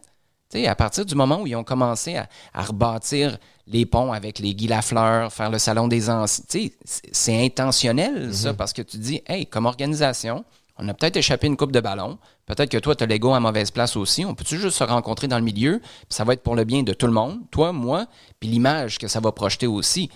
À 0.67 0.75
partir 0.75 1.03
du 1.03 1.15
moment 1.15 1.41
où 1.41 1.47
ils 1.47 1.55
ont 1.55 1.63
commencé 1.63 2.15
à, 2.15 2.29
à 2.53 2.61
rebâtir 2.63 3.39
les 3.65 3.87
ponts 3.87 4.13
avec 4.13 4.37
les 4.37 4.53
Guy 4.53 4.67
Lafleur, 4.67 5.33
faire 5.33 5.49
le 5.49 5.57
salon 5.57 5.87
des 5.87 6.11
anciens, 6.11 6.43
c'est- 6.85 7.43
intentionnel, 7.43 8.31
ça, 8.33 8.53
parce 8.53 8.71
que 8.71 8.83
tu 8.83 8.97
dis, 8.97 9.21
hey, 9.25 9.47
comme 9.47 9.65
organisation, 9.65 10.45
on 10.77 10.87
a 10.89 10.93
peut-être 10.93 11.17
échappé 11.17 11.47
une 11.47 11.57
coupe 11.57 11.71
de 11.71 11.79
ballon. 11.79 12.19
Peut-être 12.45 12.69
que 12.69 12.77
toi, 12.77 12.95
tu 12.95 13.03
as 13.03 13.07
l'ego 13.07 13.33
à 13.33 13.39
mauvaise 13.39 13.71
place 13.71 13.95
aussi. 13.95 14.25
On 14.25 14.35
peut-tu 14.35 14.59
juste 14.59 14.77
se 14.77 14.83
rencontrer 14.83 15.27
dans 15.27 15.37
le 15.39 15.43
milieu? 15.43 15.79
Puis 15.79 16.05
ça 16.09 16.23
va 16.23 16.33
être 16.33 16.43
pour 16.43 16.55
le 16.55 16.65
bien 16.65 16.83
de 16.83 16.93
tout 16.93 17.07
le 17.07 17.13
monde, 17.13 17.39
toi, 17.49 17.71
moi, 17.71 18.05
puis 18.39 18.47
l'image 18.49 18.99
que 18.99 19.07
ça 19.07 19.19
va 19.19 19.31
projeter 19.31 19.65
aussi 19.67 20.09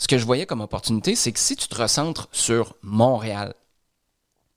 ce 0.00 0.08
que 0.08 0.16
je 0.18 0.24
voyais 0.24 0.46
comme 0.46 0.62
opportunité, 0.62 1.14
c'est 1.14 1.30
que 1.30 1.38
si 1.38 1.54
tu 1.56 1.68
te 1.68 1.74
recentres 1.76 2.28
sur 2.32 2.74
Montréal, 2.82 3.52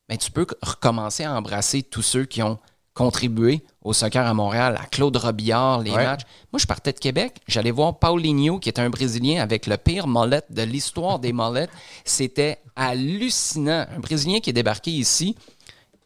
ben, 0.07 0.17
tu 0.17 0.31
peux 0.31 0.47
recommencer 0.61 1.25
à 1.25 1.33
embrasser 1.35 1.83
tous 1.83 2.01
ceux 2.01 2.23
qui 2.25 2.41
ont 2.41 2.57
contribué 2.93 3.61
au 3.81 3.91
soccer 3.91 4.25
à 4.25 4.33
Montréal, 4.33 4.77
à 4.81 4.85
Claude 4.85 5.17
Robillard, 5.17 5.79
les 5.81 5.91
Ouais. 5.91 6.05
matchs. 6.05 6.21
Moi, 6.53 6.59
je 6.59 6.65
partais 6.67 6.93
de 6.93 6.99
Québec, 6.99 7.41
j'allais 7.47 7.71
voir 7.71 7.99
Paulinho, 7.99 8.57
qui 8.59 8.69
est 8.69 8.79
un 8.79 8.89
Brésilien 8.89 9.41
avec 9.43 9.67
le 9.67 9.75
pire 9.77 10.07
molette 10.07 10.45
de 10.51 10.61
l'histoire 10.61 11.19
des 11.19 11.33
molettes. 11.33 11.71
C'était 12.05 12.59
hallucinant. 12.75 13.85
Un 13.93 13.99
Brésilien 13.99 14.39
qui 14.39 14.49
est 14.51 14.53
débarqué 14.53 14.91
ici, 14.91 15.35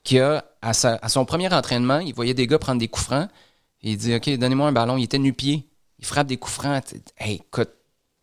qui 0.03 0.19
a, 0.19 0.45
à, 0.63 0.73
sa- 0.73 0.97
à 1.01 1.09
son 1.09 1.25
premier 1.25 1.53
entraînement, 1.53 1.99
il 1.99 2.13
voyait 2.15 2.33
des 2.33 2.47
gars 2.47 2.57
prendre 2.59 2.79
des 2.79 2.87
coups 2.87 3.05
francs. 3.05 3.29
Et 3.83 3.91
il 3.91 3.97
dit, 3.97 4.15
OK, 4.15 4.29
donnez-moi 4.37 4.67
un 4.69 4.71
ballon. 4.71 4.97
Il 4.97 5.03
était 5.03 5.19
nu-pied. 5.19 5.67
Il 5.99 6.05
frappe 6.05 6.27
des 6.27 6.37
coups 6.37 6.53
francs. 6.55 6.83
Hey, 7.17 7.35
écoute, 7.35 7.69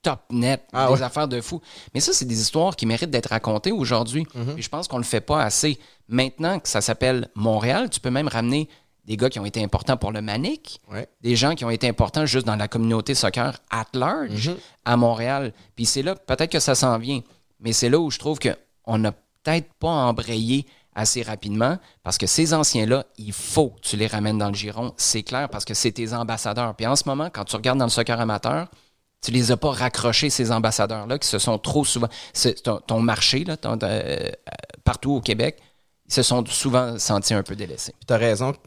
top 0.04 0.20
net, 0.30 0.62
Ah 0.72 0.86
des 0.86 0.92
ouais. 0.94 1.02
affaires 1.02 1.26
de 1.26 1.40
fou. 1.40 1.60
Mais 1.94 2.00
ça, 2.00 2.12
c'est 2.12 2.24
des 2.26 2.40
histoires 2.40 2.76
qui 2.76 2.86
méritent 2.86 3.10
d'être 3.10 3.30
racontées 3.30 3.72
aujourd'hui. 3.72 4.24
Mhm. 4.34 4.54
Puis 4.54 4.62
je 4.62 4.68
pense 4.68 4.86
qu'on 4.86 4.98
le 4.98 5.02
fait 5.04 5.20
pas 5.20 5.42
assez. 5.42 5.78
Maintenant 6.08 6.60
que 6.60 6.68
ça 6.68 6.80
s'appelle 6.80 7.28
Montréal, 7.34 7.90
tu 7.90 7.98
peux 7.98 8.10
même 8.10 8.28
ramener 8.28 8.68
des 9.06 9.16
gars 9.16 9.28
qui 9.28 9.38
ont 9.40 9.44
été 9.44 9.62
importants 9.62 9.96
pour 9.96 10.12
le 10.12 10.22
Manic, 10.22 10.80
Ouais. 10.90 11.08
des 11.20 11.34
gens 11.36 11.54
qui 11.54 11.64
ont 11.64 11.70
été 11.70 11.88
importants 11.88 12.24
juste 12.26 12.46
dans 12.46 12.56
la 12.56 12.68
communauté 12.68 13.14
soccer 13.14 13.58
at 13.70 13.86
large 13.94 14.48
Mhm. 14.50 14.56
à 14.84 14.96
Montréal. 14.96 15.52
Puis 15.76 15.84
c'est 15.86 16.02
là, 16.02 16.14
peut-être 16.14 16.52
que 16.52 16.60
ça 16.60 16.74
s'en 16.74 16.96
vient, 16.98 17.20
mais 17.60 17.72
c'est 17.72 17.88
là 17.90 17.98
où 17.98 18.10
je 18.10 18.18
trouve 18.18 18.38
qu'on 18.38 18.98
n'a 18.98 19.12
peut-être 19.12 19.72
pas 19.74 19.88
embrayé 19.90 20.66
assez 20.96 21.22
rapidement 21.22 21.76
parce 22.04 22.16
que 22.18 22.26
ces 22.26 22.54
anciens-là, 22.54 23.04
il 23.18 23.32
faut 23.32 23.70
que 23.70 23.80
tu 23.80 23.96
les 23.96 24.06
ramènes 24.06 24.38
dans 24.38 24.48
le 24.48 24.54
giron. 24.54 24.94
C'est 24.96 25.24
clair 25.24 25.48
parce 25.48 25.64
que 25.64 25.74
c'est 25.74 25.90
tes 25.90 26.12
ambassadeurs. 26.14 26.74
Puis 26.76 26.86
en 26.86 26.94
ce 26.94 27.02
moment, 27.06 27.28
quand 27.32 27.44
tu 27.44 27.56
regardes 27.56 27.78
dans 27.80 27.84
le 27.86 27.90
soccer 27.90 28.18
amateur, 28.20 28.68
tu 29.24 29.30
les 29.30 29.50
as 29.52 29.56
pas 29.56 29.70
raccrochés, 29.70 30.28
ces 30.30 30.50
ambassadeurs-là, 30.52 31.18
qui 31.18 31.26
se 31.28 31.38
sont 31.38 31.58
trop 31.58 31.84
souvent. 31.84 32.08
ton, 32.62 32.78
ton 32.86 33.00
marché, 33.00 33.44
là, 33.44 33.56
ton- 33.56 33.78
euh, 33.82 34.30
partout 34.84 35.12
au 35.12 35.20
Québec, 35.20 35.58
ils 36.06 36.12
se 36.12 36.22
sont 36.22 36.44
souvent 36.46 36.98
sentis 36.98 37.32
un 37.34 37.42
peu 37.42 37.56
délaissés. 37.56 37.94
Tu 38.06 38.12
as 38.12 38.18
raison, 38.18 38.52
tu 38.52 38.58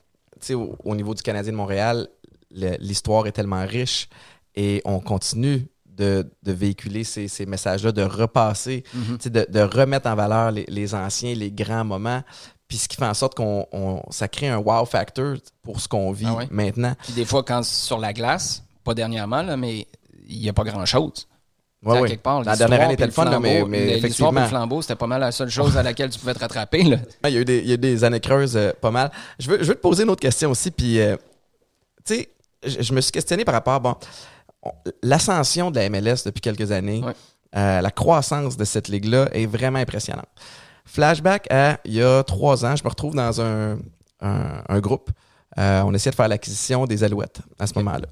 sais, 0.42 0.54
au, 0.56 0.76
au 0.84 0.96
niveau 0.96 1.14
du 1.14 1.22
Canadien 1.22 1.52
de 1.52 1.58
Montréal, 1.58 2.08
l'histoire 2.52 3.28
est 3.28 3.32
tellement 3.34 3.66
riche 3.66 4.10
et 4.56 4.82
on 4.86 5.00
continue 5.00 5.68
de, 5.86 6.30
de 6.44 6.52
véhiculer 6.52 7.04
ces, 7.04 7.28
ces 7.28 7.46
messages-là, 7.46 7.92
de 7.92 8.04
repasser, 8.04 8.84
Mhm. 8.94 9.18
de, 9.32 9.48
de 9.50 9.60
remettre 9.62 10.08
en 10.08 10.16
valeur 10.16 10.52
les, 10.52 10.66
les 10.68 10.94
anciens, 10.96 11.34
les 11.34 11.52
grands 11.52 11.84
moments. 11.86 12.24
Puis 12.68 12.78
ce 12.78 12.88
qui 12.88 12.98
fait 12.98 13.06
en 13.06 13.14
sorte 13.14 13.36
qu'on 13.36 13.66
on- 13.72 14.02
ça 14.12 14.28
crée 14.28 14.48
un 14.50 14.58
wow 14.58 14.86
factor 14.86 15.36
pour 15.64 15.80
ce 15.80 15.88
qu'on 15.88 16.12
vit 16.12 16.26
Ah 16.28 16.36
ouais? 16.36 16.48
maintenant. 16.52 16.94
Puis 17.04 17.14
des 17.14 17.26
fois, 17.26 17.44
quand 17.44 17.64
sur 17.64 17.98
la 17.98 18.14
glace, 18.14 18.64
pas 18.84 18.94
dernièrement, 18.94 19.42
là, 19.42 19.58
mais 19.58 19.88
il 20.28 20.40
n'y 20.42 20.50
a 20.50 20.54
pas 20.54 20.64
grand-chose. 20.64 21.28
Ouais, 21.86 22.08
quelque 22.10 22.24
part, 22.24 22.44
La 22.44 22.56
dernière 22.56 22.82
année 22.82 22.94
était 22.96 23.06
le 23.06 23.12
fun, 23.12 23.26
mais, 23.40 23.60
flambeau- 23.62 23.68
mais 23.68 23.86
puis 23.86 23.94
effectivement, 23.98 24.32
le 24.42 24.48
flambeau, 24.48 24.82
c'était 24.82 24.96
pas 24.96 25.06
mal 25.06 25.22
la 25.22 25.32
seule 25.32 25.50
chose 25.50 25.78
à 25.78 25.84
laquelle 25.84 26.10
tu 26.10 26.18
pouvais 26.20 26.34
te 26.34 26.40
rattraper. 26.40 26.82
Là. 26.84 26.98
il 27.26 27.30
y, 27.30 27.38
a 27.38 27.42
eu 27.42 27.46
des, 27.46 27.60
il 27.60 27.68
y 27.68 27.72
a 27.72 27.76
eu 27.76 27.78
des 27.78 28.04
années 28.04 28.20
creuses 28.20 28.58
euh, 28.58 28.72
pas 28.82 28.90
mal. 28.90 29.12
Je 29.40 29.48
veux, 29.50 29.60
je 29.60 29.66
veux 29.66 29.76
te 29.76 29.80
poser 29.80 30.04
une 30.04 30.10
autre 30.10 30.22
question 30.22 30.50
aussi. 30.50 30.72
Puis, 30.72 31.00
euh, 31.00 31.16
tu 32.04 32.16
sais, 32.16 32.30
je, 32.66 32.82
je 32.82 32.94
me 32.94 33.00
suis 33.02 33.12
questionné 33.12 33.46
par 33.46 33.54
rapport, 33.54 33.80
bon, 33.80 33.96
on- 34.64 34.72
l'ascension 35.04 35.70
de 35.70 35.80
la 35.80 35.88
MLS 35.90 36.24
depuis 36.26 36.42
quelques 36.42 36.72
années, 36.72 37.04
Ouais. 37.04 37.14
euh, 37.56 37.80
la 37.82 37.92
croissance 37.92 38.58
de 38.58 38.66
cette 38.66 38.88
ligue-là 38.88 39.30
est 39.34 39.46
vraiment 39.46 39.80
impressionnante. 39.80 40.26
Flashback 40.84 41.46
à 41.52 41.80
il 41.86 41.94
y 41.94 42.02
a 42.02 42.24
trois 42.24 42.66
ans, 42.66 42.76
je 42.76 42.84
me 42.84 42.90
retrouve 42.90 43.14
dans 43.14 43.40
un, 43.40 43.78
un- 44.22 44.64
un 44.68 44.80
groupe. 44.80 45.12
On 45.58 45.94
essayait 45.94 46.12
de 46.12 46.16
faire 46.16 46.28
l'acquisition 46.28 46.86
des 46.86 47.04
Alouettes 47.04 47.40
à 47.60 47.66
ce 47.68 47.74
moment-là. 47.76 48.08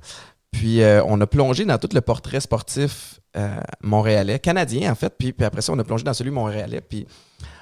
Puis 0.58 0.82
euh, 0.82 1.03
on 1.06 1.20
a 1.22 1.28
plongé 1.28 1.66
dans 1.66 1.78
tout 1.78 1.89
le 1.93 2.01
portrait 2.01 2.39
sportif 2.39 3.20
euh, 3.36 3.60
montréalais, 3.82 4.39
canadien 4.39 4.91
en 4.91 4.95
fait. 4.95 5.14
Puis, 5.18 5.34
puis 5.34 5.45
après 5.45 5.62
ça, 5.62 5.74
on 5.74 5.80
a 5.80 5.84
plongé 5.84 6.03
dans 6.06 6.14
celui 6.14 6.32
montréalais. 6.32 6.80
Puis 6.82 7.06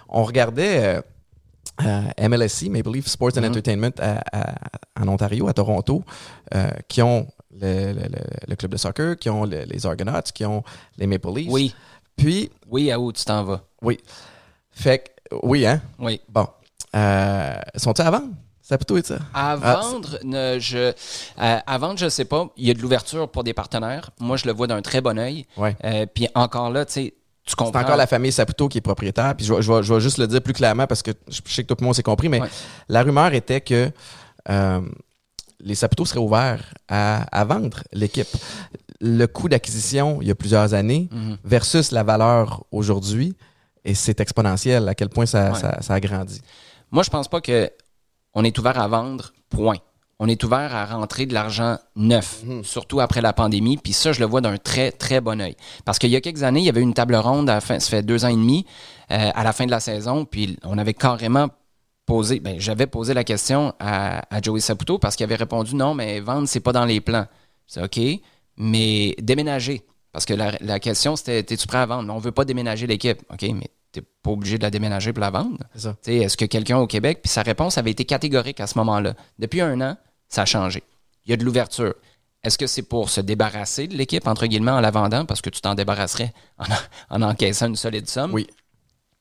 on 0.09 0.23
regardait 0.23 1.01
euh, 1.83 2.01
MLSC, 2.29 2.69
Maple 2.69 2.91
Leaf 2.91 3.07
Sports 3.07 3.31
and 3.37 3.41
Mhm. 3.41 3.49
Entertainment 3.49 3.91
à- 3.99 4.21
à- 4.31 4.55
en 5.01 5.07
Ontario, 5.07 5.47
à 5.47 5.53
Toronto, 5.53 6.03
qui 6.87 7.01
ont 7.01 7.27
le, 7.59 7.93
le- 7.93 8.01
le- 8.01 8.47
le 8.49 8.55
club 8.55 8.71
de 8.71 8.77
soccer, 8.77 9.17
qui 9.17 9.29
ont 9.29 9.43
le- 9.45 9.63
les 9.63 9.85
Argonauts, 9.85 10.21
qui 10.33 10.45
ont 10.45 10.63
les 10.97 11.07
Maple 11.07 11.29
Leafs. 11.35 11.51
Oui, 11.51 11.73
Puis, 12.15 12.51
oui, 12.69 12.91
à 12.91 12.99
où 12.99 13.11
tu 13.11 13.25
t'en 13.25 13.43
vas? 13.43 13.63
oui. 13.81 13.97
Fait 14.69 14.99
que, 15.31 15.35
oui, 15.43 15.65
hein? 15.65 15.81
Oui. 15.99 16.21
Bon. 16.29 16.47
Sont-ils 17.75 18.01
à 18.03 18.11
vendre? 18.11 18.29
Ça 18.65 18.75
être 18.75 19.05
ça. 19.05 19.15
À 19.33 19.51
Ah, 19.51 19.55
vendre, 19.57 20.17
ne, 20.23 20.57
je, 20.57 20.77
euh, 20.77 20.91
à 21.37 21.77
vendre, 21.77 21.99
je 21.99 22.07
sais 22.07 22.23
pas. 22.25 22.47
Il 22.55 22.65
y 22.65 22.71
a 22.71 22.73
de 22.73 22.79
l'ouverture 22.79 23.29
pour 23.29 23.43
des 23.43 23.53
partenaires. 23.53 24.09
Moi, 24.21 24.37
je 24.37 24.45
le 24.45 24.53
vois 24.53 24.67
d'un 24.67 24.81
très 24.81 25.01
bon 25.01 25.19
œil. 25.19 25.45
Ouais. 25.57 25.75
Euh, 25.83 26.05
Puis 26.05 26.27
encore 26.33 26.69
là, 26.71 26.85
tu 26.85 26.93
sais. 26.93 27.13
C'est 27.45 27.59
encore 27.61 27.97
la 27.97 28.07
famille 28.07 28.31
Saputo 28.31 28.69
qui 28.69 28.77
est 28.77 28.81
propriétaire. 28.81 29.35
Puis 29.35 29.45
je 29.45 29.53
vais, 29.53 29.61
je 29.61 29.69
vais- 29.69 29.83
je 29.83 29.93
vais 29.93 29.99
juste 29.99 30.17
le 30.17 30.27
dire 30.27 30.41
plus 30.41 30.53
clairement 30.53 30.87
parce 30.87 31.01
que 31.03 31.11
je 31.27 31.41
sais 31.45 31.63
que 31.63 31.67
tout 31.67 31.75
le 31.77 31.83
monde 31.85 31.93
s'est 31.93 32.01
compris, 32.01 32.29
mais 32.29 32.39
Ouais. 32.39 32.47
la 32.87 33.03
rumeur 33.03 33.33
était 33.33 33.59
que 33.59 33.91
euh, 34.49 34.81
les 35.59 35.75
Saputo 35.75 36.05
seraient 36.05 36.21
ouverts 36.21 36.63
à, 36.87 37.23
à 37.37 37.43
vendre 37.45 37.83
l'équipe. 37.91 38.27
le 39.05 39.25
coût 39.25 39.49
d'acquisition 39.49 40.19
il 40.21 40.29
y 40.29 40.31
a 40.31 40.35
plusieurs 40.35 40.73
années 40.73 41.09
Mhm. 41.11 41.37
versus 41.43 41.91
la 41.91 42.03
valeur 42.03 42.63
aujourd'hui. 42.71 43.35
Et 43.83 43.93
c'est 43.95 44.21
exponentiel 44.21 44.87
à 44.87 44.95
quel 44.95 45.09
point 45.09 45.25
ça, 45.25 45.51
Ouais. 45.51 45.59
ça, 45.59 45.81
ça 45.81 45.95
a 45.95 45.99
grandi. 45.99 46.39
Moi, 46.89 47.03
je 47.03 47.09
pense 47.09 47.27
pas 47.27 47.41
que 47.41 47.69
on 48.33 48.43
est 48.43 48.57
ouvert 48.57 48.79
à 48.79 48.87
vendre, 48.87 49.33
point. 49.49 49.77
On 50.19 50.27
est 50.27 50.43
ouvert 50.43 50.73
à 50.75 50.85
rentrer 50.85 51.25
de 51.25 51.33
l'argent 51.33 51.77
neuf, 51.95 52.43
surtout 52.63 52.99
après 52.99 53.21
la 53.21 53.33
pandémie. 53.33 53.77
Puis 53.77 53.93
ça, 53.93 54.13
je 54.13 54.19
le 54.19 54.25
vois 54.25 54.41
d'un 54.41 54.57
très, 54.57 54.91
très 54.91 55.19
bon 55.19 55.41
œil. 55.41 55.55
Parce 55.85 55.99
qu'il 55.99 56.11
y 56.11 56.15
a 56.15 56.21
quelques 56.21 56.43
années, 56.43 56.61
il 56.61 56.65
y 56.65 56.69
avait 56.69 56.81
une 56.81 56.93
table 56.93 57.15
ronde, 57.15 57.49
à 57.49 57.55
la 57.55 57.61
fin, 57.61 57.79
ça 57.79 57.89
fait 57.89 58.03
deux 58.03 58.23
ans 58.23 58.29
et 58.29 58.35
demi, 58.35 58.65
euh, 59.11 59.31
à 59.33 59.43
la 59.43 59.51
fin 59.53 59.65
de 59.65 59.71
la 59.71 59.79
saison. 59.79 60.23
Puis 60.25 60.57
on 60.63 60.77
avait 60.77 60.93
carrément 60.93 61.47
posé, 62.05 62.39
ben, 62.39 62.59
j'avais 62.59 62.87
posé 62.87 63.13
la 63.13 63.23
question 63.23 63.73
à, 63.79 64.23
à 64.33 64.41
Joey 64.41 64.59
Saputo 64.59 64.99
parce 64.99 65.15
qu'il 65.15 65.23
avait 65.23 65.35
répondu 65.35 65.75
non, 65.75 65.93
mais 65.93 66.19
vendre, 66.19 66.47
c'est 66.47 66.59
pas 66.59 66.73
dans 66.73 66.85
les 66.85 67.01
plans. 67.01 67.25
C'est 67.67 67.83
OK, 67.83 67.99
mais 68.57 69.15
déménager. 69.21 69.81
Parce 70.11 70.25
que 70.25 70.33
la, 70.33 70.51
la 70.61 70.79
question, 70.79 71.15
c'était 71.15 71.39
es-tu 71.39 71.67
prêt 71.67 71.79
à 71.79 71.85
vendre? 71.85 72.03
Mais 72.03 72.13
on 72.13 72.19
veut 72.19 72.31
pas 72.31 72.45
déménager 72.45 72.87
l'équipe. 72.87 73.19
OK, 73.31 73.41
mais 73.41 73.69
t'es 73.93 74.01
pas 74.01 74.31
obligé 74.31 74.57
de 74.57 74.63
la 74.63 74.71
déménager 74.71 75.13
pour 75.13 75.21
la 75.21 75.29
vendre. 75.29 75.59
Est-ce 76.05 76.35
que 76.35 76.45
quelqu'un 76.45 76.79
au 76.79 76.87
Québec, 76.87 77.19
puis 77.21 77.29
sa 77.29 77.43
réponse 77.43 77.77
avait 77.77 77.91
été 77.91 78.03
catégorique 78.03 78.59
à 78.59 78.67
ce 78.67 78.77
moment-là. 78.79 79.13
Depuis 79.39 79.61
un 79.61 79.79
an, 79.79 79.97
ça 80.27 80.41
a 80.41 80.45
changé. 80.45 80.83
Il 81.25 81.31
y 81.31 81.33
a 81.33 81.37
de 81.37 81.45
l'ouverture. 81.45 81.93
Est-ce 82.43 82.57
que 82.57 82.67
c'est 82.67 82.81
pour 82.81 83.09
se 83.09 83.21
débarrasser 83.21 83.87
de 83.87 83.95
l'équipe, 83.95 84.27
entre 84.27 84.47
guillemets, 84.47 84.71
en 84.71 84.81
la 84.81 84.91
vendant, 84.91 85.25
parce 85.25 85.41
que 85.41 85.49
tu 85.49 85.61
t'en 85.61 85.75
débarrasserais 85.75 86.33
en, 86.57 86.65
en 87.09 87.21
encaissant 87.21 87.67
une 87.67 87.75
solide 87.75 88.09
somme? 88.09 88.33
Oui. 88.33 88.47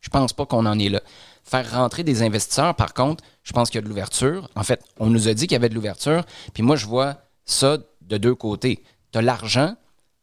Je 0.00 0.08
pense 0.08 0.32
pas 0.32 0.46
qu'on 0.46 0.66
en 0.66 0.78
est 0.78 0.88
là. 0.88 1.00
Faire 1.44 1.70
rentrer 1.70 2.02
des 2.02 2.22
investisseurs, 2.22 2.74
par 2.74 2.94
contre, 2.94 3.22
je 3.44 3.52
pense 3.52 3.70
qu'il 3.70 3.76
y 3.76 3.78
a 3.78 3.82
de 3.82 3.88
l'ouverture. 3.88 4.48
En 4.56 4.64
fait, 4.64 4.82
on 4.98 5.08
nous 5.08 5.28
a 5.28 5.34
dit 5.34 5.46
qu'il 5.46 5.52
y 5.52 5.56
avait 5.56 5.68
de 5.68 5.74
l'ouverture, 5.74 6.24
puis 6.54 6.62
moi, 6.62 6.76
je 6.76 6.86
vois 6.86 7.18
ça 7.44 7.78
de 8.00 8.16
deux 8.16 8.34
côtés. 8.34 8.82
Tu 9.12 9.18
as 9.18 9.22
l'argent, 9.22 9.76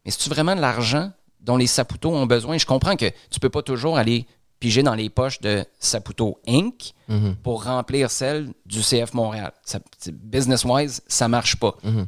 mais 0.03 0.11
c'est-tu 0.11 0.29
vraiment 0.29 0.55
de 0.55 0.61
l'argent 0.61 1.11
dont 1.39 1.55
les 1.55 1.67
Saputo 1.67 2.11
ont 2.11 2.25
besoin? 2.25 2.57
Je 2.57 2.65
comprends 2.65 2.97
que 2.97 3.09
tu 3.29 3.39
peux 3.39 3.49
pas 3.49 3.61
toujours 3.61 3.97
aller 3.97 4.27
piger 4.59 4.83
dans 4.83 4.95
les 4.95 5.09
poches 5.09 5.39
de 5.41 5.65
Saputo 5.79 6.39
Inc. 6.47 6.93
Mhm. 7.07 7.35
pour 7.41 7.63
remplir 7.63 8.11
celle 8.11 8.53
du 8.67 8.81
CF 8.81 9.13
Montréal. 9.15 9.51
Business-wise, 10.11 11.01
ça 11.07 11.27
marche 11.27 11.55
pas. 11.55 11.75
Mhm. 11.83 12.05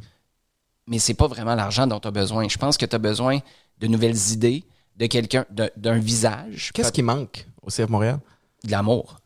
Mais 0.86 0.98
c'est 0.98 1.14
pas 1.14 1.26
vraiment 1.26 1.54
l'argent 1.54 1.86
dont 1.86 2.00
tu 2.00 2.08
as 2.08 2.12
besoin. 2.12 2.48
Je 2.48 2.58
pense 2.58 2.76
que 2.76 2.86
tu 2.86 2.94
as 2.94 2.98
besoin 3.00 3.38
de 3.80 3.86
nouvelles 3.86 4.16
idées, 4.32 4.64
de 4.96 5.06
quelqu'un, 5.06 5.44
d'un 5.76 5.98
visage, 5.98 6.70
Qu'est-ce 6.74 6.92
qui 6.92 7.02
manque 7.02 7.46
au 7.62 7.70
CF 7.70 7.88
Montréal? 7.88 8.18
de 8.64 8.70
l'amour. 8.70 9.18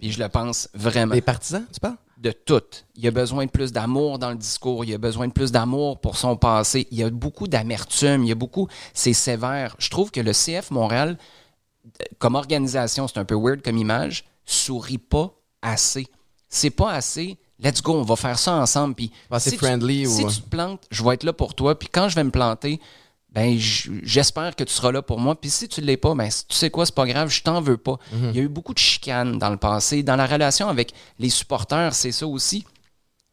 Puis 0.00 0.10
je 0.10 0.18
le 0.20 0.28
pense 0.28 0.68
vraiment 0.74 1.14
Les 1.14 1.20
partisans, 1.20 1.64
tu 1.72 1.78
parles? 1.78 1.96
de 2.18 2.30
tout. 2.32 2.62
Il 2.96 3.04
y 3.04 3.08
a 3.08 3.10
besoin 3.12 3.46
de 3.46 3.50
plus 3.50 3.72
d'amour 3.72 4.18
dans 4.18 4.30
le 4.30 4.36
discours, 4.36 4.84
il 4.84 4.90
y 4.90 4.94
a 4.94 4.98
besoin 4.98 5.26
de 5.28 5.32
plus 5.32 5.50
d'amour 5.52 6.00
pour 6.00 6.16
son 6.16 6.36
passé, 6.36 6.86
il 6.92 6.98
y 6.98 7.02
a 7.04 7.10
beaucoup 7.10 7.46
d'amertume, 7.48 8.22
il 8.24 8.28
y 8.28 8.32
a 8.32 8.36
beaucoup, 8.36 8.68
c'est 8.94 9.12
sévère. 9.12 9.74
Je 9.78 9.90
trouve 9.90 10.10
que 10.12 10.20
le 10.20 10.32
CF 10.32 10.70
Montréal, 10.70 11.18
comme 12.18 12.34
organisation, 12.34 13.08
c'est 13.08 13.18
un 13.18 13.24
peu 13.24 13.34
weird 13.36 13.62
comme 13.62 13.76
image, 13.78 14.24
sourit 14.44 14.98
pas 14.98 15.32
assez. 15.62 16.06
C'est 16.48 16.70
pas 16.70 16.92
assez. 16.92 17.38
Let's 17.58 17.80
go, 17.82 17.94
on 17.94 18.02
va 18.02 18.16
faire 18.16 18.38
ça 18.38 18.54
ensemble. 18.54 18.94
Puis 18.94 19.10
si 19.38 19.50
tu- 19.52 19.58
friendly 19.58 20.06
si 20.06 20.24
ou- 20.24 20.30
tu 20.30 20.40
te 20.42 20.48
plantes, 20.48 20.84
je 20.90 21.02
vais 21.04 21.14
être 21.14 21.22
là 21.24 21.32
pour 21.32 21.54
toi. 21.54 21.78
Puis 21.78 21.88
quand 21.88 22.08
je 22.08 22.16
vais 22.16 22.24
me 22.24 22.30
planter, 22.30 22.80
ben 23.30 23.56
j'espère 23.58 24.54
que 24.56 24.64
tu 24.64 24.72
seras 24.74 24.92
là 24.92 25.00
pour 25.00 25.18
moi. 25.18 25.40
Puis 25.40 25.48
si 25.50 25.68
tu 25.68 25.80
ne 25.80 25.86
l'es 25.86 25.96
pas, 25.96 26.14
ben 26.14 26.28
tu 26.48 26.56
sais 26.56 26.70
quoi, 26.70 26.84
c'est 26.84 26.94
pas 26.94 27.06
grave, 27.06 27.28
je 27.30 27.42
t'en 27.42 27.60
veux 27.60 27.76
pas. 27.78 27.98
Il 28.12 28.36
y 28.36 28.40
a 28.40 28.42
eu 28.42 28.48
beaucoup 28.48 28.74
de 28.74 28.78
chicanes 28.78 29.38
dans 29.38 29.48
le 29.50 29.56
passé. 29.56 30.02
Dans 30.02 30.16
la 30.16 30.26
relation 30.26 30.68
avec 30.68 30.92
les 31.18 31.30
supporters, 31.30 31.94
c'est 31.94 32.12
ça 32.12 32.26
aussi. 32.26 32.64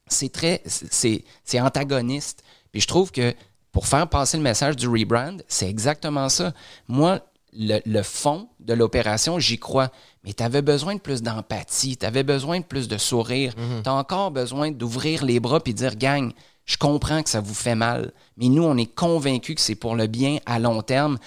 C'est 0.08 0.32
très, 0.32 0.62
c'est 0.66 1.24
c'est 1.44 1.60
antagoniste. 1.60 2.44
Puis 2.72 2.82
je 2.82 2.88
trouve 2.88 3.12
que 3.12 3.34
pour 3.72 3.88
faire 3.88 4.08
passer 4.08 4.38
le 4.38 4.44
message 4.44 4.76
du 4.76 4.88
rebrand, 4.88 5.38
c'est 5.48 5.70
exactement 5.70 6.30
ça. 6.30 6.54
Moi, 6.88 7.20
le, 7.54 7.80
le 7.86 8.04
fond 8.04 8.50
de 8.60 8.74
l'opération, 8.74 9.40
j'y 9.40 9.60
crois. 9.60 9.92
Mais 10.24 10.34
tu 10.34 10.44
avais 10.44 10.62
besoin 10.62 10.96
de 10.96 11.00
plus 11.00 11.22
d'empathie, 11.22 11.98
tu 11.98 12.06
avais 12.06 12.24
besoin 12.24 12.60
de 12.60 12.66
plus 12.66 12.88
de 12.88 12.98
sourire. 12.98 13.54
Tu 13.56 13.90
as 13.90 13.94
encore 13.94 14.32
besoin 14.32 14.72
d'ouvrir 14.72 15.24
les 15.24 15.40
bras 15.40 15.60
puis 15.60 15.74
dire, 15.74 15.96
gang, 15.96 16.32
je 16.66 16.78
comprends 16.78 17.24
que 17.24 17.30
ça 17.30 17.42
vous 17.42 17.56
fait 17.56 17.76
mal, 17.76 18.14
mais 18.38 18.48
nous, 18.48 18.64
on 18.64 18.78
est 18.78 18.94
convaincus 18.94 19.56
que 19.56 19.62
c'est 19.62 19.76
pour 19.76 19.96
le 19.96 20.06
bien 20.06 20.38
à 20.46 20.60
long 20.60 20.84
terme. 20.84 21.18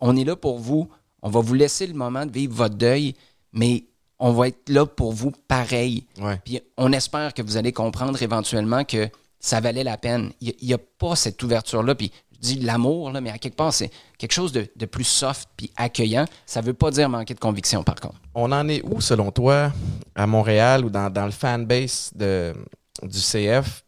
On 0.00 0.16
est 0.16 0.24
là 0.24 0.36
pour 0.36 0.58
vous. 0.58 0.88
On 1.22 1.30
va 1.30 1.40
vous 1.40 1.54
laisser 1.54 1.86
le 1.86 1.94
moment 1.94 2.24
de 2.24 2.30
vivre 2.30 2.54
votre 2.54 2.76
deuil, 2.76 3.14
mais 3.52 3.84
on 4.20 4.30
va 4.30 4.48
être 4.48 4.68
là 4.68 4.86
pour 4.86 5.12
vous 5.12 5.32
pareil. 5.48 6.06
Ouais. 6.20 6.40
Puis 6.44 6.60
on 6.76 6.92
espère 6.92 7.34
que 7.34 7.42
vous 7.42 7.56
allez 7.56 7.72
comprendre 7.72 8.22
éventuellement 8.22 8.84
que 8.84 9.08
ça 9.40 9.58
valait 9.58 9.82
la 9.82 9.96
peine. 9.98 10.32
Il 10.40 10.54
n'y 10.62 10.72
a, 10.72 10.78
pas 10.78 11.16
cette 11.16 11.42
ouverture-là. 11.42 11.96
Puis 11.96 12.12
dis 12.42 12.56
l'amour, 12.60 13.10
mais 13.22 13.30
à 13.30 13.38
quelque 13.38 13.56
part, 13.56 13.72
c'est 13.72 13.90
quelque 14.18 14.32
chose 14.32 14.52
de, 14.52 14.66
de 14.76 14.86
plus 14.86 15.04
soft 15.04 15.48
puis 15.56 15.72
accueillant. 15.76 16.24
Ça 16.44 16.60
ne 16.60 16.66
veut 16.66 16.74
pas 16.74 16.90
dire 16.90 17.08
manquer 17.08 17.34
de 17.34 17.40
conviction, 17.40 17.82
par 17.82 17.94
contre. 17.96 18.16
On 18.34 18.50
en 18.52 18.68
est 18.68 18.82
où, 18.84 19.00
selon 19.00 19.30
toi, 19.30 19.72
à 20.14 20.26
Montréal 20.26 20.84
ou 20.84 20.90
dans, 20.90 21.08
dans 21.10 21.24
le 21.24 21.30
fanbase 21.30 22.12
du 22.14 23.18
CF 23.20 23.84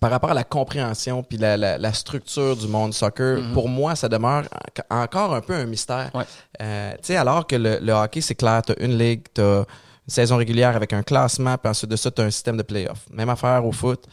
par 0.00 0.10
rapport 0.10 0.30
à 0.30 0.34
la 0.34 0.42
compréhension 0.44 1.22
puis 1.22 1.38
la, 1.38 1.56
la- 1.56 1.78
la 1.78 1.92
structure 1.92 2.56
du 2.56 2.66
monde 2.66 2.92
soccer? 2.92 3.40
Pour 3.52 3.68
moi, 3.68 3.94
ça 3.94 4.08
demeure 4.08 4.44
en- 4.90 5.02
encore 5.02 5.34
un 5.34 5.40
peu 5.40 5.54
un 5.54 5.66
mystère. 5.66 6.10
Ouais. 6.14 6.24
Euh, 6.62 6.92
tu 6.94 6.98
sais, 7.02 7.16
alors 7.16 7.46
que 7.46 7.54
le, 7.54 7.78
le 7.80 7.92
hockey, 7.92 8.20
c'est 8.20 8.34
clair, 8.34 8.62
tu 8.66 8.72
as 8.72 8.80
une 8.82 8.98
ligue, 8.98 9.22
tu 9.32 9.40
as 9.40 9.58
une 10.06 10.12
saison 10.12 10.36
régulière 10.36 10.74
avec 10.74 10.92
un 10.92 11.02
classement, 11.02 11.56
puis 11.58 11.70
ensuite 11.70 11.90
de 11.90 11.96
ça, 11.96 12.10
tu 12.10 12.20
as 12.22 12.24
un 12.24 12.30
système 12.30 12.56
de 12.56 12.62
playoff. 12.62 13.06
Même 13.10 13.28
affaire 13.28 13.64
au 13.64 13.70
foot. 13.72 14.04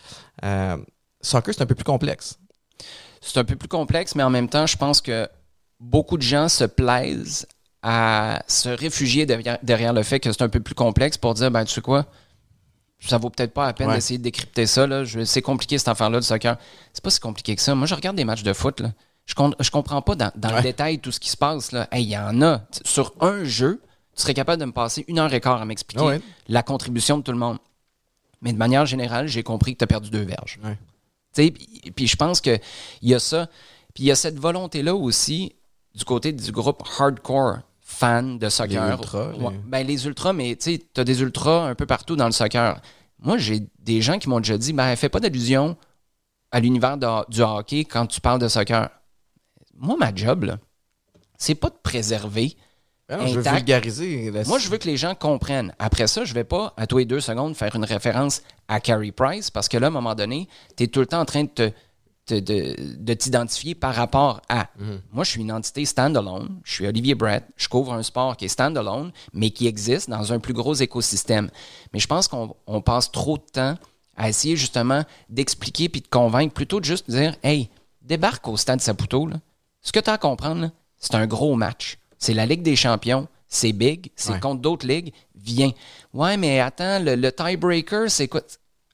Euh, 0.43 0.77
soccer, 1.19 1.53
c'est 1.55 1.63
un 1.63 1.65
peu 1.65 1.75
plus 1.75 1.83
complexe. 1.83 2.37
C'est 3.21 3.39
un 3.39 3.43
peu 3.43 3.55
plus 3.55 3.67
complexe, 3.69 4.15
mais 4.15 4.23
en 4.23 4.29
même 4.29 4.49
temps, 4.49 4.65
je 4.67 4.75
pense 4.77 4.99
que 4.99 5.29
beaucoup 5.79 6.17
de 6.17 6.21
gens 6.23 6.49
se 6.49 6.63
plaisent 6.63 7.47
à 7.83 8.43
se 8.47 8.69
réfugier 8.69 9.25
derrière, 9.25 9.57
derrière 9.63 9.93
le 9.93 10.03
fait 10.03 10.19
que 10.19 10.31
c'est 10.31 10.41
un 10.41 10.49
peu 10.49 10.59
plus 10.59 10.75
complexe 10.75 11.17
pour 11.17 11.33
dire, 11.33 11.49
ben 11.51 11.63
tu 11.65 11.71
sais 11.73 11.81
quoi, 11.81 12.05
ça 12.99 13.17
vaut 13.17 13.29
peut-être 13.31 13.53
pas 13.53 13.65
la 13.65 13.73
peine 13.73 13.87
Ouais. 13.87 13.95
d'essayer 13.95 14.17
de 14.19 14.23
décrypter 14.23 14.65
ça. 14.67 14.85
Là. 14.85 15.03
Je- 15.03 15.23
C'est 15.23 15.41
compliqué 15.41 15.77
cette 15.79 15.87
affaire-là 15.87 16.19
du 16.19 16.25
soccer. 16.25 16.57
C'est 16.93 17.03
pas 17.03 17.09
si 17.09 17.19
compliqué 17.19 17.55
que 17.55 17.61
ça. 17.61 17.73
Moi, 17.73 17.87
je 17.87 17.95
regarde 17.95 18.15
des 18.15 18.25
matchs 18.25 18.43
de 18.43 18.53
foot. 18.53 18.79
Là. 18.81 18.91
Je, 19.25 19.33
com- 19.33 19.55
je 19.59 19.71
comprends 19.71 20.01
pas 20.03 20.13
dans, 20.15 20.31
dans 20.35 20.49
Ouais. 20.49 20.55
le 20.57 20.61
détail 20.61 20.99
tout 20.99 21.11
ce 21.11 21.19
qui 21.19 21.29
se 21.29 21.37
passe. 21.37 21.71
là. 21.71 21.87
Hey, 21.91 22.03
Il 22.03 22.09
y 22.09 22.17
en 22.17 22.41
a. 22.43 22.61
Sur 22.85 23.13
un 23.19 23.43
jeu, 23.43 23.81
tu 24.15 24.21
serais 24.21 24.33
capable 24.35 24.59
de 24.61 24.65
me 24.65 24.71
passer 24.71 25.03
une 25.07 25.17
heure 25.17 25.33
et 25.33 25.39
quart 25.41 25.59
à 25.61 25.65
m'expliquer 25.65 26.03
ouais. 26.03 26.21
la 26.47 26.61
contribution 26.61 27.17
de 27.17 27.23
tout 27.23 27.31
le 27.31 27.39
monde. 27.39 27.57
Mais 28.41 28.53
de 28.53 28.57
manière 28.57 28.85
générale, 28.85 29.27
j'ai 29.27 29.41
compris 29.41 29.73
que 29.73 29.79
tu 29.79 29.83
as 29.83 29.87
perdu 29.87 30.09
deux 30.11 30.23
verges. 30.23 30.59
Puis 31.33 32.07
je 32.07 32.15
pense 32.15 32.41
qu'il 32.41 32.59
y 33.01 33.13
a 33.13 33.19
ça. 33.19 33.47
Puis 33.93 34.03
il 34.03 34.07
y 34.07 34.11
a 34.11 34.15
cette 34.15 34.37
volonté-là 34.39 34.95
aussi 34.95 35.55
du 35.95 36.03
côté 36.05 36.31
du 36.31 36.51
groupe 36.51 36.83
hardcore 36.99 37.59
fan 37.81 38.39
de 38.39 38.47
soccer. 38.49 38.85
Les 38.85 38.91
ultras, 39.01 39.31
les- 39.33 39.39
Ouais, 39.45 39.59
ben, 39.65 39.85
les 39.87 40.05
ultras, 40.05 40.33
mais 40.33 40.55
tu 40.55 40.79
as 40.97 41.03
des 41.03 41.21
ultras 41.21 41.67
un 41.67 41.75
peu 41.75 41.85
partout 41.85 42.15
dans 42.15 42.25
le 42.25 42.31
soccer. 42.31 42.81
Moi, 43.19 43.37
j'ai 43.37 43.63
des 43.79 44.01
gens 44.01 44.17
qui 44.17 44.29
m'ont 44.29 44.39
déjà 44.39 44.57
dit 44.57 44.71
ben, 44.73 44.95
fais 44.95 45.09
pas 45.09 45.19
d'allusion 45.19 45.75
à 46.51 46.59
l'univers 46.59 46.97
du 47.29 47.41
hockey 47.41 47.85
quand 47.85 48.05
tu 48.07 48.19
parles 48.21 48.39
de 48.39 48.47
soccer. 48.47 48.89
Moi, 49.75 49.95
ma 49.99 50.13
job, 50.15 50.43
là, 50.45 50.57
c'est 51.37 51.55
pas 51.55 51.69
de 51.69 51.77
préserver. 51.81 52.55
Ah 53.19 53.25
je 53.27 53.35
veux 53.35 53.41
vulgariser. 53.55 54.31
la- 54.31 54.43
Moi, 54.45 54.57
je 54.59 54.69
veux 54.69 54.77
que 54.77 54.87
les 54.87 54.97
gens 54.97 55.15
comprennent. 55.15 55.73
Après 55.79 56.07
ça, 56.07 56.23
je 56.25 56.33
vais 56.33 56.43
pas, 56.43 56.73
à 56.77 56.87
tous 56.87 56.97
les 56.99 57.05
deux 57.05 57.19
secondes, 57.19 57.55
faire 57.55 57.75
une 57.75 57.85
référence 57.85 58.41
à 58.67 58.79
Carey 58.79 59.11
Price 59.11 59.49
parce 59.51 59.67
que 59.67 59.77
là, 59.77 59.87
à 59.87 59.89
un 59.89 59.93
moment 59.93 60.15
donné, 60.15 60.47
tu 60.77 60.83
es 60.83 60.87
tout 60.87 60.99
le 61.01 61.05
temps 61.07 61.19
en 61.21 61.25
train 61.25 61.43
de 61.43 61.49
te- 61.49 61.71
de, 62.39 62.75
de 62.97 63.13
t'identifier 63.13 63.75
par 63.75 63.93
rapport 63.95 64.41
à. 64.47 64.67
Moi, 65.11 65.23
je 65.25 65.31
suis 65.31 65.41
une 65.41 65.51
entité 65.51 65.83
standalone. 65.85 66.59
Je 66.63 66.71
suis 66.73 66.87
Olivier 66.87 67.15
Brett. 67.15 67.43
Je 67.57 67.67
couvre 67.67 67.93
un 67.93 68.03
sport 68.03 68.37
qui 68.37 68.45
est 68.45 68.49
standalone, 68.49 69.11
mais 69.33 69.49
qui 69.49 69.67
existe 69.67 70.09
dans 70.09 70.31
un 70.31 70.39
plus 70.39 70.53
gros 70.53 70.73
écosystème. 70.75 71.49
Mais 71.93 71.99
je 71.99 72.07
pense 72.07 72.27
qu'on 72.29 72.55
on 72.67 72.81
passe 72.81 73.11
trop 73.11 73.37
de 73.37 73.43
temps 73.51 73.75
à 74.15 74.29
essayer 74.29 74.55
justement 74.55 75.03
d'expliquer 75.29 75.89
puis 75.89 76.01
de 76.01 76.07
convaincre 76.07 76.53
plutôt 76.53 76.79
de 76.79 76.85
juste 76.85 77.09
dire 77.09 77.35
Hey, 77.43 77.69
débarque 78.01 78.47
au 78.47 78.55
stade 78.55 78.79
Saputo. 78.81 79.25
Là. 79.27 79.37
Ce 79.81 79.91
que 79.91 79.99
tu 79.99 80.09
as 80.09 80.13
à 80.13 80.17
comprendre, 80.17 80.69
c'est 80.97 81.15
un 81.15 81.25
gros 81.27 81.55
match. 81.55 81.97
C'est 82.21 82.33
la 82.33 82.45
Ligue 82.45 82.61
des 82.61 82.77
champions. 82.77 83.27
C'est 83.49 83.73
big. 83.73 84.11
C'est 84.15 84.31
Ouais. 84.31 84.39
contre 84.39 84.61
d'autres 84.61 84.87
ligues. 84.87 85.11
Viens. 85.35 85.71
Ouais, 86.13 86.37
mais 86.37 86.61
attends, 86.61 86.99
le, 86.99 87.15
le 87.15 87.31
tiebreaker, 87.33 88.09
c'est 88.09 88.29
quoi? 88.29 88.41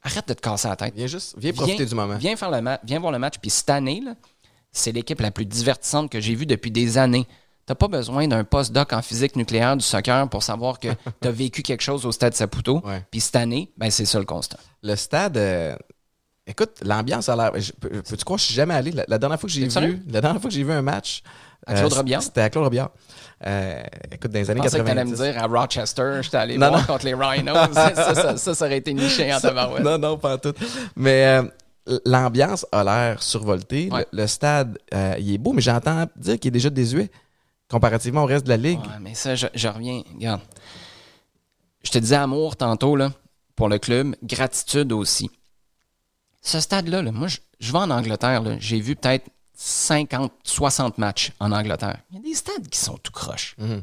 Arrête 0.02 0.28
de 0.28 0.34
te 0.34 0.42
casser 0.42 0.68
la 0.70 0.76
tête. 0.76 0.94
Viens 0.96 1.06
juste, 1.08 1.36
viens 1.38 1.52
profiter 1.54 1.86
du 1.86 1.94
moment. 1.94 2.16
Viens, 2.18 2.36
faire 2.36 2.50
le 2.50 2.62
ma- 2.62 2.80
viens 2.84 3.00
voir 3.00 3.12
le 3.12 3.20
match. 3.20 3.36
Puis 3.40 3.52
cette 3.52 3.70
année, 3.70 4.02
là, 4.04 4.16
c'est 4.72 4.92
l'équipe 4.94 5.20
la 5.20 5.30
plus 5.32 5.46
divertissante 5.46 6.10
que 6.12 6.20
j'ai 6.20 6.34
vue 6.34 6.46
depuis 6.46 6.72
des 6.72 6.98
années. 6.98 7.28
T'as 7.66 7.76
pas 7.76 7.90
besoin 7.90 8.28
d'un 8.30 8.46
post-doc 8.46 8.94
en 8.94 9.02
physique 9.02 9.36
nucléaire 9.36 9.76
du 9.76 9.84
soccer 9.84 10.30
pour 10.30 10.42
savoir 10.42 10.80
que 10.80 10.88
tu 11.22 11.28
as 11.28 11.32
vécu 11.32 11.62
quelque 11.62 11.82
chose 11.82 12.06
au 12.06 12.12
stade 12.14 12.34
Saputo. 12.34 12.82
Ouais. 12.86 13.06
Puis 13.12 13.20
cette 13.20 13.36
année, 13.36 13.72
ben, 13.78 13.92
c'est 13.92 14.06
ça 14.06 14.18
le 14.20 14.26
constat. 14.26 14.58
Le 14.82 14.96
stade, 14.96 15.36
euh, 15.38 15.76
écoute, 16.48 16.78
l'ambiance 16.84 17.28
a 17.28 17.36
l'air. 17.36 17.52
Peux-tu 17.52 18.24
croire 18.24 18.38
que 18.38 18.42
je 18.42 18.46
suis 18.48 18.56
jamais 18.56 18.74
allé? 18.74 18.92
La, 18.92 19.04
la 19.08 19.18
dernière 19.20 19.40
fois 19.40 19.48
que 19.50 19.54
j'ai 19.54 19.70
sérieux? 19.70 19.96
vu, 19.96 20.04
la 20.12 20.22
dernière 20.22 20.40
fois 20.42 20.50
que 20.50 20.56
j'ai 20.56 20.64
vu 20.64 20.72
un 20.72 20.82
match. 20.82 21.22
À 21.66 21.74
Claude 21.74 22.10
euh? 22.10 22.20
C'était 22.22 22.42
à 22.42 22.50
Claude 22.50 22.64
Robillard. 22.64 22.92
Euh, 23.46 23.84
écoute, 24.12 24.32
dans 24.32 24.40
les 24.40 24.46
Je 24.46 24.52
années 24.52 24.62
pensais 24.62 24.80
que 24.80 24.84
t'allais 24.84 25.04
90. 25.04 25.12
me 25.12 25.32
dire 25.32 25.44
à 25.44 25.46
Rochester, 25.48 26.20
j'étais 26.24 26.38
allé 26.38 26.58
Non, 26.58 26.70
voir 26.70 26.82
non. 26.82 26.88
contre 26.88 27.06
les 27.06 27.14
Rhinos. 27.14 27.56
ça, 27.74 27.94
ça, 28.16 28.38
ça, 28.38 28.56
ça 28.56 28.66
aurait 28.66 28.78
été 28.78 28.94
niché 28.94 29.32
en 29.34 29.40
tabarouette. 29.40 29.84
Non, 29.84 29.98
non, 30.00 30.18
pas 30.18 30.36
en 30.36 30.38
tout. 30.40 30.54
Mais 30.96 31.42
euh, 31.88 32.00
l'ambiance 32.06 32.66
a 32.72 32.84
l'air 32.84 33.22
survoltée. 33.22 33.90
Ouais. 33.92 34.08
Le, 34.12 34.22
le 34.22 34.28
stade, 34.28 34.80
euh, 34.94 35.16
il 35.20 35.34
est 35.34 35.38
beau, 35.38 35.54
mais 35.54 35.62
j'entends 35.62 36.08
dire 36.16 36.40
qu'il 36.40 36.50
est 36.50 36.52
déjà 36.52 36.72
désuet 36.72 37.12
comparativement 37.70 38.24
au 38.24 38.26
reste 38.26 38.46
de 38.46 38.50
la 38.50 38.58
ligue. 38.58 38.80
Ouais, 38.80 39.00
mais 39.02 39.14
ça, 39.14 39.36
je, 39.36 39.46
je 39.54 39.68
reviens. 39.68 40.02
Regarde. 40.16 40.42
Je 41.84 41.92
te 41.92 42.00
disais 42.00 42.16
amour 42.16 42.56
tantôt 42.56 42.96
là, 42.96 43.12
pour 43.56 43.70
le 43.70 43.78
club, 43.78 44.16
gratitude 44.24 44.92
aussi. 44.92 45.30
Ce 46.42 46.60
stade-là, 46.60 47.02
là, 47.04 47.12
moi, 47.12 47.28
je, 47.28 47.38
je 47.60 47.72
vais 47.72 47.78
en 47.78 47.92
Angleterre. 47.92 48.42
J'ai 48.60 48.80
vu 48.80 48.96
peut-être 48.96 49.26
50, 49.60 50.32
60 50.44 50.98
matchs 51.00 51.32
en 51.40 51.52
Angleterre. 51.52 51.98
Il 52.12 52.18
y 52.18 52.20
a 52.20 52.22
des 52.22 52.36
stades 52.36 52.68
qui 52.70 52.80
sont 52.80 52.98
tout 52.98 53.12
croches. 53.12 53.56
Mhm. 53.58 53.82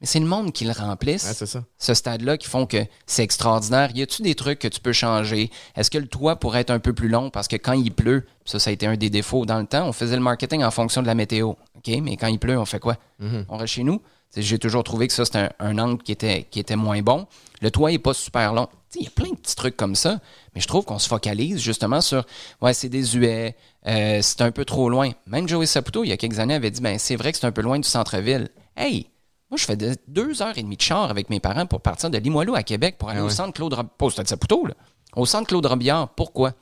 Mais 0.00 0.06
c'est 0.06 0.18
le 0.18 0.24
monde 0.24 0.50
qui 0.52 0.64
le 0.64 0.72
remplisse. 0.72 1.26
Ouais, 1.26 1.34
c'est 1.34 1.44
ça. 1.44 1.62
ce 1.76 1.92
stade-là 1.92 2.38
qui 2.38 2.48
font 2.48 2.64
que 2.64 2.78
c'est 3.04 3.22
extraordinaire. 3.22 3.90
Y 3.94 4.00
a-tu 4.00 4.22
des 4.22 4.34
trucs 4.34 4.58
que 4.58 4.68
tu 4.68 4.80
peux 4.80 4.94
changer? 4.94 5.50
Est-ce 5.76 5.90
que 5.90 5.98
le 5.98 6.06
toit 6.08 6.36
pourrait 6.36 6.62
être 6.62 6.70
un 6.70 6.78
peu 6.78 6.94
plus 6.94 7.08
long? 7.08 7.28
Parce 7.28 7.48
que 7.48 7.56
quand 7.56 7.74
il 7.74 7.92
pleut, 7.92 8.26
ça, 8.46 8.58
ça 8.58 8.70
a 8.70 8.72
été 8.72 8.86
un 8.86 8.96
des 8.96 9.10
défauts. 9.10 9.44
Dans 9.44 9.58
le 9.58 9.66
temps, 9.66 9.86
on 9.86 9.92
faisait 9.92 10.16
le 10.16 10.22
marketing 10.22 10.64
en 10.64 10.70
fonction 10.70 11.02
de 11.02 11.06
la 11.06 11.14
météo. 11.14 11.50
OK? 11.50 11.88
Mais 12.02 12.16
quand 12.16 12.28
il 12.28 12.38
pleut, 12.38 12.58
on 12.58 12.64
fait 12.64 12.80
quoi? 12.80 12.96
Mhm. 13.18 13.44
On 13.50 13.58
reste 13.58 13.74
chez 13.74 13.84
nous. 13.84 14.00
J'ai 14.36 14.58
toujours 14.58 14.84
trouvé 14.84 15.08
que 15.08 15.12
ça, 15.12 15.24
c'était 15.24 15.38
un, 15.38 15.50
un 15.58 15.78
angle 15.78 16.02
qui 16.02 16.12
était, 16.12 16.46
qui 16.50 16.60
était 16.60 16.76
moins 16.76 17.02
bon. 17.02 17.26
Le 17.60 17.70
toit 17.70 17.90
n'est 17.90 17.98
pas 17.98 18.14
super 18.14 18.52
long. 18.52 18.68
Il 18.96 19.02
y 19.02 19.06
a 19.06 19.10
plein 19.10 19.30
de 19.30 19.36
petits 19.36 19.54
trucs 19.56 19.76
comme 19.76 19.94
ça, 19.94 20.18
mais 20.54 20.60
je 20.60 20.66
trouve 20.66 20.84
qu'on 20.84 20.98
se 20.98 21.08
focalise 21.08 21.60
justement 21.60 22.00
sur 22.00 22.24
ouais, 22.60 22.72
c'est 22.74 22.88
désuet, 22.88 23.56
euh, 23.86 24.20
c'est 24.22 24.40
un 24.42 24.50
peu 24.50 24.64
trop 24.64 24.88
loin. 24.88 25.10
Même 25.26 25.48
Joey 25.48 25.66
Saputo, 25.66 26.02
il 26.04 26.08
y 26.08 26.12
a 26.12 26.16
quelques 26.16 26.38
années, 26.40 26.54
avait 26.54 26.70
dit 26.70 26.80
ben, 26.80 26.98
c'est 26.98 27.16
vrai 27.16 27.32
que 27.32 27.38
c'est 27.38 27.46
un 27.46 27.52
peu 27.52 27.62
loin 27.62 27.78
du 27.78 27.88
centre-ville. 27.88 28.48
Hey, 28.76 29.08
moi, 29.50 29.58
je 29.58 29.64
fais 29.64 29.76
de- 29.76 29.96
deux 30.08 30.42
heures 30.42 30.56
et 30.58 30.62
demie 30.62 30.76
de 30.76 30.82
char 30.82 31.10
avec 31.10 31.28
mes 31.30 31.38
parents 31.40 31.66
pour 31.66 31.80
partir 31.80 32.10
de 32.10 32.18
Limoilou 32.18 32.54
à 32.54 32.62
Québec 32.62 32.96
pour 32.98 33.10
aller 33.10 33.20
Ah 33.20 33.24
au 33.24 33.30
centre 33.30 33.52
Claude 33.52 33.74
Robillard. 33.74 34.10
Stade 34.12 34.28
Saputo, 34.28 34.66
là. 34.66 34.74
Au 35.16 35.26
centre 35.26 35.46
Claude 35.48 35.66
Robillard. 35.66 36.08
Pourquoi? 36.10 36.52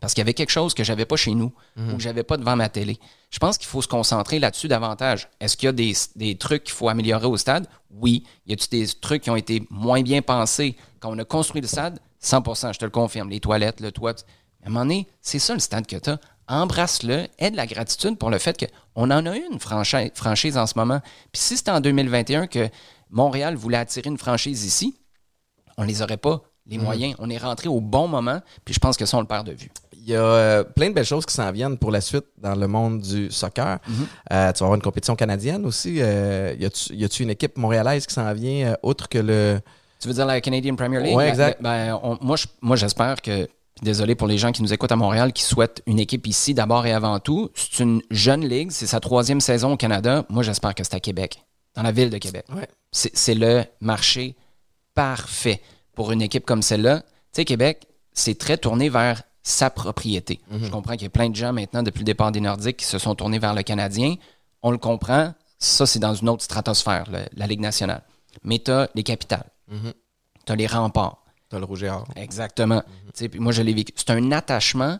Parce 0.00 0.14
qu'il 0.14 0.20
y 0.20 0.24
avait 0.24 0.34
quelque 0.34 0.50
chose 0.50 0.74
que 0.74 0.84
j'avais 0.84 1.04
pas 1.04 1.16
chez 1.16 1.34
nous 1.34 1.52
ou 1.76 1.96
que 1.96 2.02
j'avais 2.02 2.22
pas 2.22 2.36
devant 2.36 2.56
ma 2.56 2.68
télé. 2.68 2.98
Je 3.30 3.38
pense 3.38 3.58
qu'il 3.58 3.66
faut 3.66 3.82
se 3.82 3.88
concentrer 3.88 4.38
là-dessus 4.38 4.68
davantage. 4.68 5.28
Est-ce 5.40 5.56
qu'il 5.56 5.66
y 5.66 5.68
a 5.68 5.72
des, 5.72 5.94
des 6.16 6.36
trucs 6.36 6.64
qu'il 6.64 6.74
faut 6.74 6.88
améliorer 6.88 7.26
au 7.26 7.36
stade? 7.36 7.66
Oui. 7.90 8.24
Y 8.46 8.52
a-t-il 8.52 8.80
des 8.80 8.86
trucs 9.00 9.22
qui 9.22 9.30
ont 9.30 9.36
été 9.36 9.66
moins 9.70 10.02
bien 10.02 10.22
pensés? 10.22 10.76
Quand 11.00 11.14
on 11.14 11.18
a 11.18 11.24
construit 11.24 11.60
le 11.60 11.66
stade? 11.66 11.98
100 12.20 12.72
je 12.72 12.78
te 12.78 12.84
le 12.84 12.90
confirme. 12.90 13.30
Les 13.30 13.40
toilettes, 13.40 13.80
le 13.80 13.92
toit. 13.92 14.12
À 14.64 14.66
un 14.66 14.70
moment 14.70 14.80
donné, 14.80 15.06
c'est 15.20 15.38
ça 15.38 15.54
le 15.54 15.60
stade 15.60 15.86
que 15.86 15.96
tu 15.96 16.10
as. 16.10 16.18
Embrasse-le, 16.48 17.26
aie 17.38 17.50
de 17.50 17.56
la 17.56 17.66
gratitude 17.66 18.18
pour 18.18 18.30
le 18.30 18.38
fait 18.38 18.56
qu'on 18.94 19.10
en 19.10 19.26
a 19.26 19.36
une 19.36 19.58
franchise, 19.58 20.10
franchise 20.14 20.56
en 20.56 20.66
ce 20.66 20.74
moment. 20.76 21.00
Puis 21.32 21.42
si 21.42 21.56
c'était 21.56 21.72
en 21.72 21.80
2021 21.80 22.46
que 22.46 22.68
Montréal 23.10 23.56
voulait 23.56 23.78
attirer 23.78 24.08
une 24.08 24.18
franchise 24.18 24.64
ici, 24.64 24.96
on 25.76 25.82
les 25.82 26.02
aurait 26.02 26.16
pas, 26.16 26.42
les 26.66 26.78
moyens. 26.78 27.14
On 27.18 27.30
est 27.30 27.38
rentré 27.38 27.68
au 27.68 27.80
bon 27.80 28.08
moment, 28.08 28.40
puis 28.64 28.74
je 28.74 28.78
pense 28.78 28.96
que 28.96 29.06
ça, 29.06 29.16
on 29.16 29.20
le 29.20 29.26
perd 29.26 29.46
de 29.46 29.52
vue. 29.52 29.70
Il 30.06 30.12
y 30.12 30.14
a 30.14 30.22
euh, 30.22 30.62
plein 30.62 30.88
de 30.88 30.94
belles 30.94 31.04
choses 31.04 31.26
qui 31.26 31.34
s'en 31.34 31.50
viennent 31.50 31.76
pour 31.78 31.90
la 31.90 32.00
suite 32.00 32.26
dans 32.38 32.54
le 32.54 32.68
monde 32.68 33.00
du 33.00 33.28
soccer. 33.32 33.80
Euh, 33.88 34.52
tu 34.52 34.58
vas 34.60 34.66
avoir 34.66 34.74
une 34.76 34.82
compétition 34.82 35.16
canadienne 35.16 35.66
aussi. 35.66 35.96
Euh, 36.00 36.54
y 36.58 37.04
a-tu 37.04 37.22
une 37.24 37.30
équipe 37.30 37.58
montréalaise 37.58 38.06
qui 38.06 38.14
s'en 38.14 38.32
vient, 38.32 38.76
outre 38.84 39.08
que 39.08 39.18
le. 39.18 39.58
Tu 39.98 40.06
veux 40.06 40.14
dire 40.14 40.24
la 40.26 40.40
Canadian 40.40 40.76
Premier 40.76 41.00
League? 41.02 41.16
La- 41.16 41.28
exact. 41.28 41.60
ben, 41.60 41.98
on- 42.04 42.18
moi, 42.20 42.36
je- 42.36 42.46
moi, 42.62 42.76
j'espère 42.76 43.20
que. 43.20 43.48
Désolé 43.82 44.14
pour 44.14 44.26
les 44.26 44.38
gens 44.38 44.52
qui 44.52 44.62
nous 44.62 44.72
écoutent 44.72 44.92
à 44.92 44.96
Montréal, 44.96 45.34
qui 45.34 45.42
souhaitent 45.42 45.82
une 45.84 45.98
équipe 45.98 46.26
ici 46.26 46.54
d'abord 46.54 46.86
et 46.86 46.92
avant 46.92 47.18
tout. 47.18 47.50
C'est 47.54 47.82
une 47.82 48.00
jeune 48.10 48.46
ligue, 48.46 48.70
c'est 48.70 48.86
sa 48.86 49.00
troisième 49.00 49.40
saison 49.42 49.72
au 49.72 49.76
Canada. 49.76 50.24
Moi, 50.30 50.42
j'espère 50.42 50.74
que 50.74 50.82
c'est 50.82 50.94
à 50.94 51.00
Québec, 51.00 51.42
dans 51.74 51.82
la 51.82 51.92
ville 51.92 52.08
de 52.08 52.16
Québec. 52.16 52.46
Ouais. 52.54 52.66
C'est 52.90 53.34
le 53.34 53.64
marché 53.82 54.34
parfait 54.94 55.60
pour 55.94 56.12
une 56.12 56.22
équipe 56.22 56.46
comme 56.46 56.62
celle-là. 56.62 57.00
Tu 57.00 57.06
sais, 57.32 57.44
Québec, 57.44 57.86
c'est 58.14 58.38
très 58.38 58.56
tourné 58.56 58.88
vers 58.88 59.22
sa 59.48 59.70
propriété. 59.70 60.40
Je 60.50 60.68
comprends 60.70 60.94
qu'il 60.94 61.02
y 61.04 61.06
a 61.06 61.10
plein 61.10 61.30
de 61.30 61.36
gens 61.36 61.52
maintenant, 61.52 61.84
depuis 61.84 62.00
le 62.00 62.04
départ 62.04 62.32
des 62.32 62.40
Nordiques, 62.40 62.78
qui 62.78 62.84
se 62.84 62.98
sont 62.98 63.14
tournés 63.14 63.38
vers 63.38 63.54
le 63.54 63.62
Canadien. 63.62 64.16
On 64.62 64.72
le 64.72 64.78
comprend. 64.78 65.34
Ça, 65.60 65.86
c'est 65.86 66.00
dans 66.00 66.14
une 66.14 66.28
autre 66.28 66.42
stratosphère, 66.42 67.04
le- 67.10 67.26
la 67.36 67.46
Ligue 67.46 67.60
nationale. 67.60 68.02
Mais 68.42 68.58
tu 68.58 68.72
as 68.72 68.88
les 68.96 69.04
capitales. 69.04 69.46
Tu 70.44 70.52
as 70.52 70.56
les 70.56 70.66
remparts. 70.66 71.18
T'as 71.48 71.60
le 71.60 71.64
rouge 71.64 71.84
et 71.84 71.88
or. 71.90 72.06
Exactement. 72.16 72.82
Tu 73.16 73.28
puis 73.28 73.38
moi, 73.38 73.52
je 73.52 73.62
l'ai 73.62 73.72
vécu. 73.72 73.92
C'est 73.94 74.10
un 74.10 74.32
attachement 74.32 74.98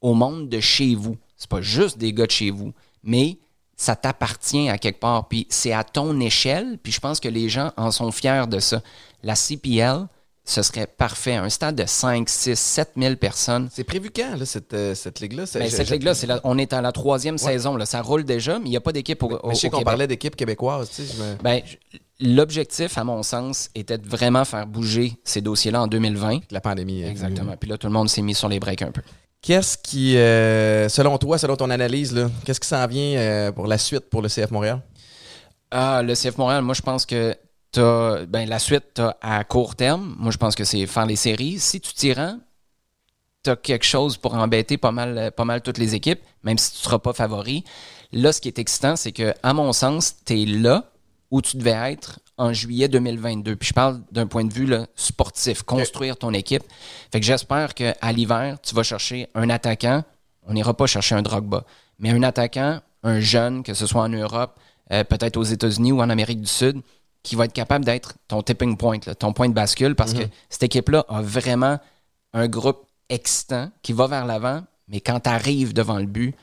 au 0.00 0.14
monde 0.14 0.48
de 0.48 0.60
chez 0.60 0.94
vous. 0.94 1.18
C'est 1.36 1.50
pas 1.50 1.60
juste 1.60 1.98
des 1.98 2.14
gars 2.14 2.26
de 2.26 2.30
chez 2.30 2.50
vous, 2.50 2.72
mais 3.02 3.38
ça 3.76 3.96
t'appartient 3.96 4.70
à 4.70 4.78
quelque 4.78 5.00
part. 5.00 5.28
Puis 5.28 5.46
c'est 5.50 5.72
à 5.72 5.84
ton 5.84 6.18
échelle, 6.20 6.78
puis 6.82 6.90
je 6.92 7.00
pense 7.00 7.20
que 7.20 7.28
les 7.28 7.50
gens 7.50 7.70
en 7.76 7.90
sont 7.90 8.10
fiers 8.12 8.46
de 8.48 8.60
ça. 8.60 8.80
La 9.22 9.34
CPL, 9.34 10.06
ce 10.44 10.62
serait 10.62 10.86
parfait. 10.86 11.34
Un 11.36 11.48
stade 11.48 11.76
de 11.76 11.84
5, 11.86 12.28
6, 12.28 12.58
7 12.58 12.90
000 12.96 13.16
personnes. 13.16 13.68
C'est 13.72 13.84
prévu 13.84 14.10
quand, 14.14 14.36
là, 14.36 14.44
cette, 14.44 14.74
euh, 14.74 14.94
cette 14.94 15.20
ligue-là? 15.20 15.44
Mais 15.54 15.68
je- 15.70 15.76
cette 15.76 15.90
ligue-là, 15.90 16.14
c'est 16.14 16.26
la- 16.26 16.40
on 16.44 16.58
est 16.58 16.72
à 16.72 16.80
la 16.82 16.92
troisième 16.92 17.38
saison. 17.38 17.76
Là. 17.76 17.86
Ça 17.86 18.02
roule 18.02 18.24
déjà, 18.24 18.58
mais 18.58 18.66
il 18.66 18.70
n'y 18.70 18.76
a 18.76 18.80
pas 18.80 18.92
d'équipe 18.92 19.22
au, 19.22 19.30
au- 19.30 19.48
Mais 19.48 19.54
je 19.54 19.60
sais 19.60 19.66
au 19.68 19.70
qu'on 19.70 19.78
Québec. 19.78 19.86
parlait 19.86 20.06
d'équipe 20.06 20.36
québécoise, 20.36 20.90
tu 20.94 21.02
sais. 21.02 21.14
je 21.16 21.22
me- 21.22 21.34
Ben, 21.42 21.60
j- 21.64 21.78
L'objectif, 22.20 22.96
à 22.96 23.02
mon 23.02 23.24
sens, 23.24 23.70
était 23.74 23.98
de 23.98 24.06
vraiment 24.08 24.44
faire 24.44 24.68
bouger 24.68 25.14
ces 25.24 25.40
dossiers-là 25.40 25.82
en 25.82 25.86
2020. 25.88 26.38
La 26.52 26.60
pandémie. 26.60 27.02
euh, 27.02 27.08
Exactement. 27.10 27.56
Puis 27.58 27.68
là, 27.68 27.76
tout 27.76 27.88
le 27.88 27.92
monde 27.92 28.08
s'est 28.08 28.22
mis 28.22 28.34
sur 28.36 28.48
les 28.48 28.60
breaks 28.60 28.82
un 28.82 28.92
peu. 28.92 29.02
Qu'est-ce 29.42 29.76
qui, 29.76 30.16
euh, 30.16 30.88
selon 30.88 31.18
toi, 31.18 31.38
selon 31.38 31.56
ton 31.56 31.70
analyse, 31.70 32.14
là, 32.14 32.30
qu'est-ce 32.44 32.60
qui 32.60 32.68
s'en 32.68 32.86
vient 32.86 33.18
euh, 33.18 33.52
pour 33.52 33.66
la 33.66 33.78
suite 33.78 34.08
pour 34.10 34.22
le 34.22 34.28
CF 34.28 34.52
Montréal? 34.52 34.80
Ah, 35.72 36.02
le 36.04 36.14
CF 36.14 36.38
Montréal, 36.38 36.62
moi, 36.62 36.74
je 36.74 36.82
pense 36.82 37.04
que 37.04 37.34
t'as, 37.74 38.24
ben, 38.26 38.48
la 38.48 38.58
suite, 38.58 38.84
t'as 38.94 39.16
à 39.20 39.42
court 39.44 39.74
terme. 39.74 40.14
Moi, 40.18 40.30
je 40.30 40.38
pense 40.38 40.54
que 40.54 40.64
c'est 40.64 40.86
faire 40.86 41.06
les 41.06 41.16
séries. 41.16 41.58
Si 41.58 41.80
tu 41.80 41.92
t'y 41.92 42.12
rends, 42.12 42.38
t'as 43.42 43.56
quelque 43.56 43.84
chose 43.84 44.16
pour 44.16 44.34
embêter 44.34 44.78
pas 44.78 44.92
mal, 44.92 45.18
euh, 45.18 45.30
pas 45.30 45.44
mal 45.44 45.60
toutes 45.60 45.78
les 45.78 45.94
équipes, 45.94 46.20
même 46.42 46.56
si 46.56 46.72
tu 46.72 46.78
ne 46.78 46.82
seras 46.84 46.98
pas 46.98 47.12
favori. 47.12 47.64
Là, 48.12 48.32
ce 48.32 48.40
qui 48.40 48.48
est 48.48 48.58
excitant, 48.58 48.96
c'est 48.96 49.12
que, 49.12 49.34
à 49.42 49.52
mon 49.52 49.72
sens, 49.72 50.16
tu 50.24 50.40
es 50.40 50.46
là 50.46 50.90
où 51.30 51.42
tu 51.42 51.56
devais 51.56 51.92
être 51.92 52.20
en 52.38 52.52
juillet 52.52 52.88
2022. 52.88 53.56
Puis 53.56 53.68
je 53.68 53.74
parle 53.74 54.00
d'un 54.12 54.26
point 54.26 54.44
de 54.44 54.52
vue 54.52 54.66
là, 54.66 54.86
sportif, 54.94 55.62
construire 55.62 56.16
ton 56.16 56.32
équipe. 56.32 56.62
Fait 57.10 57.18
que 57.18 57.26
j'espère 57.26 57.74
qu'à 57.74 58.12
l'hiver, 58.12 58.58
tu 58.62 58.74
vas 58.74 58.84
chercher 58.84 59.28
un 59.34 59.50
attaquant. 59.50 60.04
On 60.46 60.52
n'ira 60.52 60.74
pas 60.74 60.86
chercher 60.86 61.16
un 61.16 61.22
Drogba, 61.22 61.64
mais 61.98 62.10
un 62.10 62.22
attaquant, 62.22 62.80
un 63.02 63.20
jeune, 63.20 63.62
que 63.62 63.74
ce 63.74 63.86
soit 63.86 64.02
en 64.02 64.08
Europe, 64.08 64.58
euh, 64.92 65.02
peut-être 65.02 65.36
aux 65.36 65.42
États-Unis 65.42 65.92
ou 65.92 66.00
en 66.00 66.10
Amérique 66.10 66.40
du 66.40 66.46
Sud, 66.46 66.82
qui 67.24 67.34
va 67.34 67.46
être 67.46 67.52
capable 67.52 67.84
d'être 67.84 68.14
ton 68.28 68.42
tipping 68.42 68.76
point, 68.76 68.98
là, 69.06 69.14
ton 69.16 69.32
point 69.32 69.48
de 69.48 69.54
bascule, 69.54 69.96
parce 69.96 70.12
que 70.14 70.22
cette 70.48 70.62
équipe-là 70.62 71.04
a 71.08 71.20
vraiment 71.22 71.78
un 72.34 72.46
groupe 72.46 72.86
excitant 73.08 73.70
qui 73.82 73.92
va 73.92 74.06
vers 74.06 74.26
l'avant, 74.26 74.62
mais 74.88 75.00
quand 75.00 75.18
tu 75.20 75.30
arrives 75.30 75.72
devant 75.72 75.98
le 75.98 76.06
but, 76.06 76.34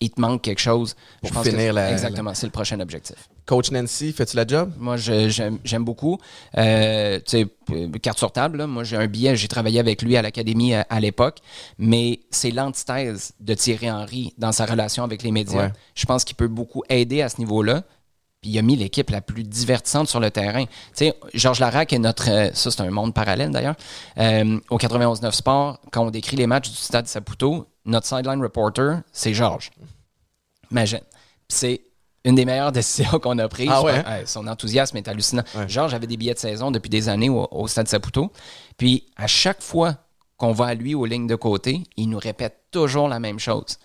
il 0.00 0.10
te 0.10 0.20
manque 0.20 0.42
quelque 0.42 0.60
chose. 0.60 0.94
Pour 1.20 1.30
Je 1.30 1.34
pense 1.34 1.44
que 1.44 1.50
finir 1.50 1.68
c'est- 1.68 1.72
la- 1.72 1.90
Exactement, 1.90 2.34
c'est 2.34 2.46
le 2.46 2.52
prochain 2.52 2.78
objectif. 2.80 3.16
Coach 3.46 3.70
Nancy, 3.70 4.12
fais-tu 4.12 4.36
la 4.36 4.46
job? 4.46 4.72
Moi, 4.76 4.96
j'aime 4.98 5.84
beaucoup. 5.84 6.18
Euh, 6.58 7.18
tu 7.20 7.24
sais, 7.42 7.46
euh, 7.70 7.88
carte 8.02 8.18
sur 8.18 8.30
table, 8.32 8.58
là, 8.58 8.66
moi, 8.66 8.84
j'ai 8.84 8.96
un 8.96 9.06
billet, 9.06 9.36
j'ai 9.36 9.48
travaillé 9.48 9.80
avec 9.80 10.02
lui 10.02 10.16
à 10.18 10.22
l'académie 10.22 10.74
à, 10.74 10.84
à 10.90 11.00
l'époque, 11.00 11.38
mais 11.78 12.20
c'est 12.30 12.50
l'antithèse 12.50 13.32
de 13.40 13.54
Thierry 13.54 13.90
Henry 13.90 14.34
dans 14.36 14.52
sa 14.52 14.66
relation 14.66 15.02
avec 15.04 15.22
les 15.22 15.30
médias. 15.30 15.66
Ouais. 15.68 15.72
Je 15.94 16.04
pense 16.04 16.24
qu'il 16.24 16.36
peut 16.36 16.48
beaucoup 16.48 16.82
aider 16.90 17.22
à 17.22 17.28
ce 17.30 17.38
niveau-là. 17.38 17.84
Puis 18.42 18.50
il 18.50 18.58
a 18.58 18.62
mis 18.62 18.76
l'équipe 18.76 19.10
la 19.10 19.20
plus 19.20 19.42
divertissante 19.42 20.08
sur 20.08 20.20
le 20.20 20.30
terrain. 20.30 20.64
Tu 20.66 20.70
sais, 20.94 21.14
Georges 21.34 21.60
Larac 21.60 21.92
est 21.92 21.98
notre. 21.98 22.30
euh, 22.30 22.50
ça, 22.52 22.70
c'est 22.70 22.80
un 22.82 22.90
monde 22.90 23.14
parallèle 23.14 23.50
d'ailleurs. 23.50 23.76
Euh, 24.18 24.60
au 24.70 24.78
91-9 24.78 25.32
Sport, 25.32 25.80
quand 25.90 26.04
on 26.06 26.10
décrit 26.10 26.36
les 26.36 26.46
matchs 26.46 26.70
du 26.70 26.76
Stade 26.76 27.06
Saputo, 27.06 27.66
notre 27.86 28.06
sideline 28.06 28.42
reporter, 28.42 29.00
c'est 29.12 29.32
Georges. 29.34 29.70
Imagine. 30.70 31.00
C'est 31.48 31.82
une 32.24 32.34
des 32.34 32.44
meilleures 32.44 32.72
décisions 32.80 33.18
qu'on 33.18 33.38
a 33.38 33.48
prises. 33.48 33.70
Ah 33.72 33.82
ouais? 33.82 34.04
Ouais, 34.06 34.26
son 34.26 34.46
enthousiasme 34.46 34.96
est 34.96 35.08
hallucinant. 35.08 35.44
Ouais. 35.54 35.68
Georges 35.68 35.94
avait 35.94 36.06
des 36.06 36.16
billets 36.16 36.34
de 36.34 36.38
saison 36.38 36.70
depuis 36.70 36.90
des 36.90 37.08
années 37.08 37.30
au, 37.30 37.48
au 37.50 37.66
Stade 37.68 37.88
Saputo. 37.88 38.30
Puis 38.76 39.06
à 39.16 39.26
chaque 39.26 39.62
fois 39.62 39.94
qu'on 40.36 40.52
va 40.52 40.66
à 40.66 40.74
lui 40.74 40.94
aux 40.94 41.06
lignes 41.06 41.26
de 41.26 41.36
côté, 41.36 41.82
il 41.96 42.10
nous 42.10 42.18
répète 42.18 42.64
toujours 42.70 43.08
la 43.08 43.18
même 43.18 43.38
chose. 43.38 43.78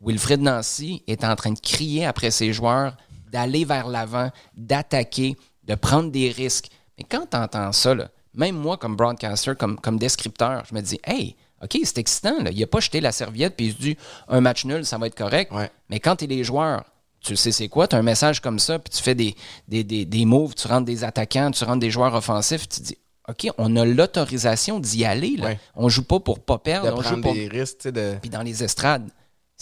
Wilfred 0.00 0.40
Nancy 0.40 1.02
est 1.06 1.22
en 1.24 1.36
train 1.36 1.52
de 1.52 1.60
crier 1.60 2.06
après 2.06 2.30
ses 2.30 2.52
joueurs 2.52 2.96
d'aller 3.32 3.64
vers 3.64 3.88
l'avant, 3.88 4.30
d'attaquer, 4.54 5.36
de 5.64 5.74
prendre 5.74 6.10
des 6.10 6.30
risques. 6.30 6.68
Mais 6.98 7.04
quand 7.08 7.26
tu 7.30 7.36
entends 7.36 7.72
ça, 7.72 7.94
là, 7.94 8.08
même 8.34 8.56
moi, 8.56 8.76
comme 8.76 8.96
broadcaster, 8.96 9.54
comme, 9.58 9.78
comme 9.78 9.98
descripteur, 9.98 10.64
je 10.68 10.74
me 10.74 10.80
dis 10.80 11.00
Hey, 11.04 11.36
OK, 11.62 11.78
c'est 11.84 11.98
excitant. 11.98 12.42
Là. 12.42 12.50
Il 12.50 12.60
n'a 12.60 12.66
pas 12.66 12.80
jeté 12.80 13.00
la 13.00 13.12
serviette 13.12 13.56
puis 13.56 13.66
il 13.66 13.72
se 13.72 13.78
dit 13.78 13.96
un 14.28 14.40
match 14.40 14.64
nul, 14.64 14.84
ça 14.84 14.98
va 14.98 15.06
être 15.06 15.16
correct. 15.16 15.52
Ouais. 15.52 15.70
Mais 15.88 16.00
quand 16.00 16.16
tu 16.16 16.24
es 16.24 16.26
les 16.26 16.44
joueurs, 16.44 16.84
tu 17.20 17.36
sais 17.36 17.52
c'est 17.52 17.68
quoi, 17.68 17.86
tu 17.86 17.94
as 17.94 18.00
un 18.00 18.02
message 18.02 18.40
comme 18.40 18.58
ça, 18.58 18.78
puis 18.80 18.92
tu 18.92 19.02
fais 19.02 19.14
des, 19.14 19.36
des, 19.68 19.84
des, 19.84 20.04
des 20.04 20.24
moves, 20.24 20.54
tu 20.54 20.66
rentres 20.66 20.86
des 20.86 21.04
attaquants, 21.04 21.52
tu 21.52 21.62
rentres 21.64 21.78
des 21.78 21.90
joueurs 21.90 22.14
offensifs, 22.14 22.68
tu 22.68 22.80
te 22.80 22.86
dis 22.86 22.98
OK, 23.28 23.48
on 23.58 23.76
a 23.76 23.84
l'autorisation 23.84 24.80
d'y 24.80 25.04
aller. 25.04 25.36
Là. 25.36 25.46
Ouais. 25.46 25.60
On 25.76 25.88
joue 25.88 26.02
pas 26.02 26.18
pour 26.18 26.40
pas 26.40 26.56
De 26.56 26.62
perdre, 26.62 26.92
on 26.92 26.96
joue 26.96 27.02
prendre 27.02 27.22
pour 27.22 27.34
des 27.34 27.46
risques, 27.46 27.88
de... 27.88 28.16
puis 28.20 28.28
dans 28.30 28.42
les 28.42 28.64
estrades, 28.64 29.08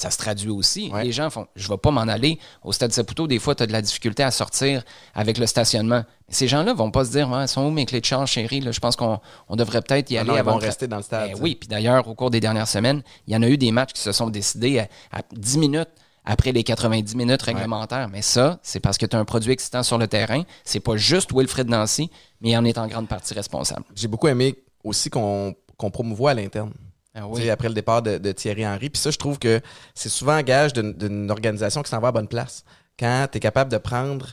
ça 0.01 0.10
se 0.10 0.18
traduit 0.18 0.51
aussi. 0.51 0.90
Ouais. 0.93 1.05
Les 1.05 1.12
gens 1.12 1.28
font 1.31 1.47
Je 1.56 1.68
vais 1.68 1.77
pas 1.77 1.90
m'en 1.90 2.02
aller. 2.02 2.39
Au 2.62 2.72
stade 2.72 2.93
Saputo, 2.93 3.27
des 3.27 3.39
fois, 3.39 3.55
tu 3.55 3.62
as 3.62 3.66
de 3.66 3.72
la 3.72 3.82
difficulté 3.82 4.22
à 4.22 4.31
sortir 4.31 4.82
avec 5.14 5.39
le 5.39 5.47
stationnement. 5.47 6.05
Mais 6.28 6.35
ces 6.35 6.48
gens-là 6.48 6.72
vont 6.72 6.90
pas 6.90 7.05
se 7.05 7.10
dire 7.10 7.28
Ouais, 7.31 7.47
sont 7.47 7.62
où 7.66 7.70
mes 7.70 7.86
clés 7.86 8.01
de 8.01 8.06
charge, 8.06 8.31
chérie? 8.31 8.60
Là, 8.60 8.72
Je 8.72 8.81
pense 8.81 8.97
qu'on 8.97 9.20
on 9.48 9.56
devrait 9.56 9.82
peut-être 9.82 10.10
y 10.10 10.16
Ah 10.16 10.20
aller 10.20 10.31
non, 10.31 10.36
ils 10.36 10.40
avant 10.40 10.52
vont 10.52 10.59
de 10.59 10.64
rester 10.64 10.89
dans 10.89 10.97
le 10.97 11.02
stade. 11.02 11.32
Ben 11.32 11.39
oui, 11.40 11.55
puis 11.55 11.68
d'ailleurs, 11.68 12.09
au 12.09 12.14
cours 12.14 12.31
des 12.31 12.40
dernières 12.40 12.68
semaines, 12.68 13.02
il 13.27 13.35
y 13.35 13.36
en 13.36 13.43
a 13.43 13.48
eu 13.48 13.59
des 13.59 13.72
matchs 13.72 13.93
qui 13.93 14.01
se 14.01 14.12
sont 14.12 14.31
décidés 14.31 14.78
à, 14.78 14.89
à 15.12 15.22
10 15.32 15.59
minutes 15.59 15.90
après 16.24 16.52
les 16.52 16.62
90 16.62 17.14
minutes 17.16 17.43
réglementaires. 17.43 18.09
Mais 18.09 18.22
ça, 18.22 18.59
c'est 18.62 18.81
parce 18.81 18.98
que 18.98 19.06
tu 19.06 19.16
as 19.16 19.18
un 19.18 19.24
produit 19.24 19.52
excitant 19.52 19.82
sur 19.82 19.98
le 19.98 20.06
terrain. 20.06 20.43
C'est 20.64 20.81
pas 20.81 20.97
juste 20.97 21.31
Wilfred 21.35 21.68
Nancy, 21.68 22.10
mais 22.40 22.51
il 22.51 22.56
en 22.56 22.64
est 22.64 22.78
en 22.78 22.86
grande 22.86 23.09
partie 23.09 23.35
responsable. 23.35 23.85
J'ai 23.94 24.09
beaucoup 24.09 24.28
aimé 24.28 24.56
aussi 24.85 25.10
qu'on 25.10 25.55
qu'on 25.77 25.90
promouvoit 25.90 26.32
à 26.32 26.35
l'interne. 26.35 26.72
Ah 27.15 27.23
Tu 27.35 27.49
Après 27.51 27.69
le 27.69 27.74
départ 27.74 28.03
de, 28.03 28.19
de 28.19 28.32
Thierry 28.32 28.66
Henry. 28.66 28.89
Puis 28.91 29.01
ça, 29.03 29.11
je 29.11 29.19
trouve 29.19 29.39
que 29.39 29.61
c'est 29.95 30.09
souvent 30.09 30.32
un 30.32 30.43
gage 30.43 30.73
d'une- 30.73 31.31
organisation 31.31 31.82
qui 31.82 31.91
s'en 31.91 31.99
va 32.01 32.09
à 32.09 32.12
bonne 32.12 32.28
place. 32.28 32.65
Quand 32.99 33.27
tu 33.31 33.39
es 33.39 33.41
capable 33.41 33.70
de 33.73 33.78
prendre. 33.78 34.27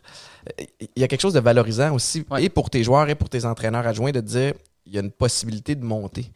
Il 0.79 0.87
y 1.01 1.03
a 1.03 1.07
quelque 1.07 1.21
chose 1.21 1.33
de 1.33 1.39
valorisant 1.39 1.93
aussi, 1.93 2.23
Ouais. 2.29 2.43
et 2.43 2.49
pour 2.49 2.69
tes 2.69 2.83
joueurs 2.83 3.09
et 3.09 3.15
pour 3.15 3.29
tes 3.29 3.45
entraîneurs 3.45 3.85
adjoints, 3.87 4.11
de 4.11 4.19
te 4.21 4.25
dire 4.25 4.53
il 4.85 4.93
y 4.93 4.97
a 4.97 5.01
une 5.01 5.11
possibilité 5.11 5.75
de 5.75 5.83
monter. 5.83 6.31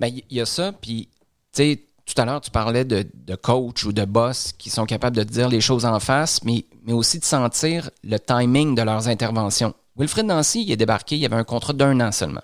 Ben, 0.00 0.08
il 0.08 0.24
y 0.36 0.40
a 0.40 0.46
ça, 0.46 0.72
puis, 0.72 1.08
tu 1.52 1.62
sais, 1.62 1.80
tout 2.06 2.20
à 2.20 2.24
l'heure, 2.24 2.40
tu 2.40 2.50
parlais 2.50 2.84
de, 2.84 3.06
de 3.14 3.34
coach 3.36 3.84
ou 3.84 3.92
de 3.92 4.04
boss 4.04 4.52
qui 4.56 4.70
sont 4.70 4.86
capables 4.86 5.14
de 5.14 5.22
te 5.22 5.28
dire 5.30 5.48
les 5.48 5.60
choses 5.60 5.84
en 5.84 6.00
face, 6.00 6.42
mais, 6.42 6.64
mais 6.84 6.92
aussi 6.94 7.18
de 7.18 7.24
sentir 7.24 7.90
le 8.02 8.18
timing 8.18 8.74
de 8.74 8.82
leurs 8.82 9.06
interventions. 9.08 9.74
Wilfred 9.96 10.24
Nancy, 10.26 10.62
il 10.62 10.72
est 10.72 10.76
débarqué, 10.76 11.16
il 11.16 11.20
y 11.20 11.26
avait 11.26 11.36
un 11.36 11.44
contrat 11.44 11.72
d'un 11.74 12.00
an 12.00 12.10
seulement. 12.12 12.42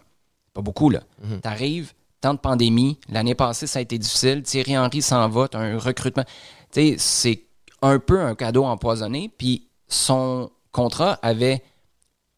Pas 0.53 0.61
beaucoup, 0.61 0.91
là. 0.91 1.01
T'arrives, 1.43 1.93
temps 2.27 2.35
de 2.35 2.41
pandémie, 2.41 2.99
l'année 3.09 3.35
passée, 3.37 3.67
ça 3.69 3.79
a 3.79 3.83
été 3.83 3.99
difficile, 3.99 4.43
Thierry 4.43 4.77
Henry 4.77 5.01
s'en 5.01 5.29
va, 5.29 5.47
t'as 5.47 5.61
un 5.61 5.79
recrutement. 5.79 6.25
Tu 6.73 6.81
sais, 6.81 6.95
c'est 6.99 7.43
un 7.83 7.99
peu 8.01 8.21
un 8.21 8.35
cadeau 8.35 8.65
empoisonné, 8.65 9.31
puis 9.39 9.69
son 9.87 10.51
contrat 10.73 11.19
avait 11.23 11.63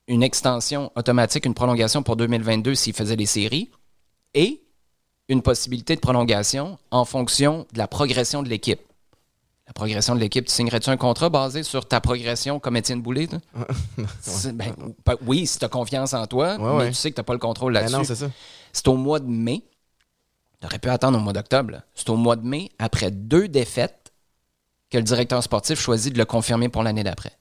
une 0.07 0.23
extension 0.23 0.93
automatique, 0.95 1.47
une 1.47 1.55
prolongation 1.55 2.03
pour 2.03 2.17
2022 2.17 2.75
s'il 2.75 2.93
faisait 2.93 3.17
les 3.17 3.27
séries, 3.27 3.71
et 4.35 4.63
une 5.29 5.41
possibilité 5.43 5.95
de 5.95 6.01
prolongation 6.01 6.79
en 6.91 7.05
fonction 7.07 7.67
de 7.73 7.79
la 7.79 7.87
progression 7.89 8.43
de 8.43 8.49
l'équipe. 8.49 8.81
La 9.67 9.73
progression 9.75 10.15
de 10.15 10.21
l'équipe, 10.21 10.47
tu 10.47 10.53
signerais-tu 10.53 10.89
un 10.89 10.97
contrat 10.97 11.29
basé 11.29 11.63
sur 11.63 11.87
ta 11.87 12.01
progression 12.01 12.59
comme 12.59 12.77
Étienne 12.77 13.03
Boulay? 13.03 13.27
ben, 14.55 14.75
ben, 15.05 15.17
oui, 15.27 15.47
si 15.47 15.59
tu 15.59 15.65
as 15.65 15.69
confiance 15.69 16.15
en 16.15 16.27
toi, 16.27 16.57
Ouais, 16.57 16.73
mais 16.73 16.79
ouais. 16.79 16.89
tu 16.89 16.95
sais 16.95 17.11
que 17.11 17.17
tu 17.17 17.21
n'as 17.21 17.25
pas 17.25 17.35
le 17.35 17.39
contrôle 17.39 17.75
Ben 17.75 17.87
là-dessus. 17.87 18.25
C'est 18.73 18.89
au 18.89 18.97
mois 18.97 19.21
de 19.21 19.27
mai. 19.29 19.63
Tu 20.61 20.67
aurais 20.67 20.79
pu 20.79 20.89
attendre 20.89 21.19
au 21.19 21.21
mois 21.21 21.33
d'octobre. 21.33 21.83
C'est 21.95 22.11
au 22.11 22.17
mois 22.17 22.37
de 22.37 22.47
mai, 22.47 22.71
après 22.79 23.11
deux 23.11 23.49
défaites, 23.49 24.13
que 24.91 24.97
le 24.99 25.05
directeur 25.05 25.43
sportif 25.43 25.79
choisit 25.79 26.13
de 26.13 26.19
le 26.19 26.25
confirmer 26.25 26.69
pour 26.69 26.83
l'année 26.83 27.05
d'après. 27.05 27.33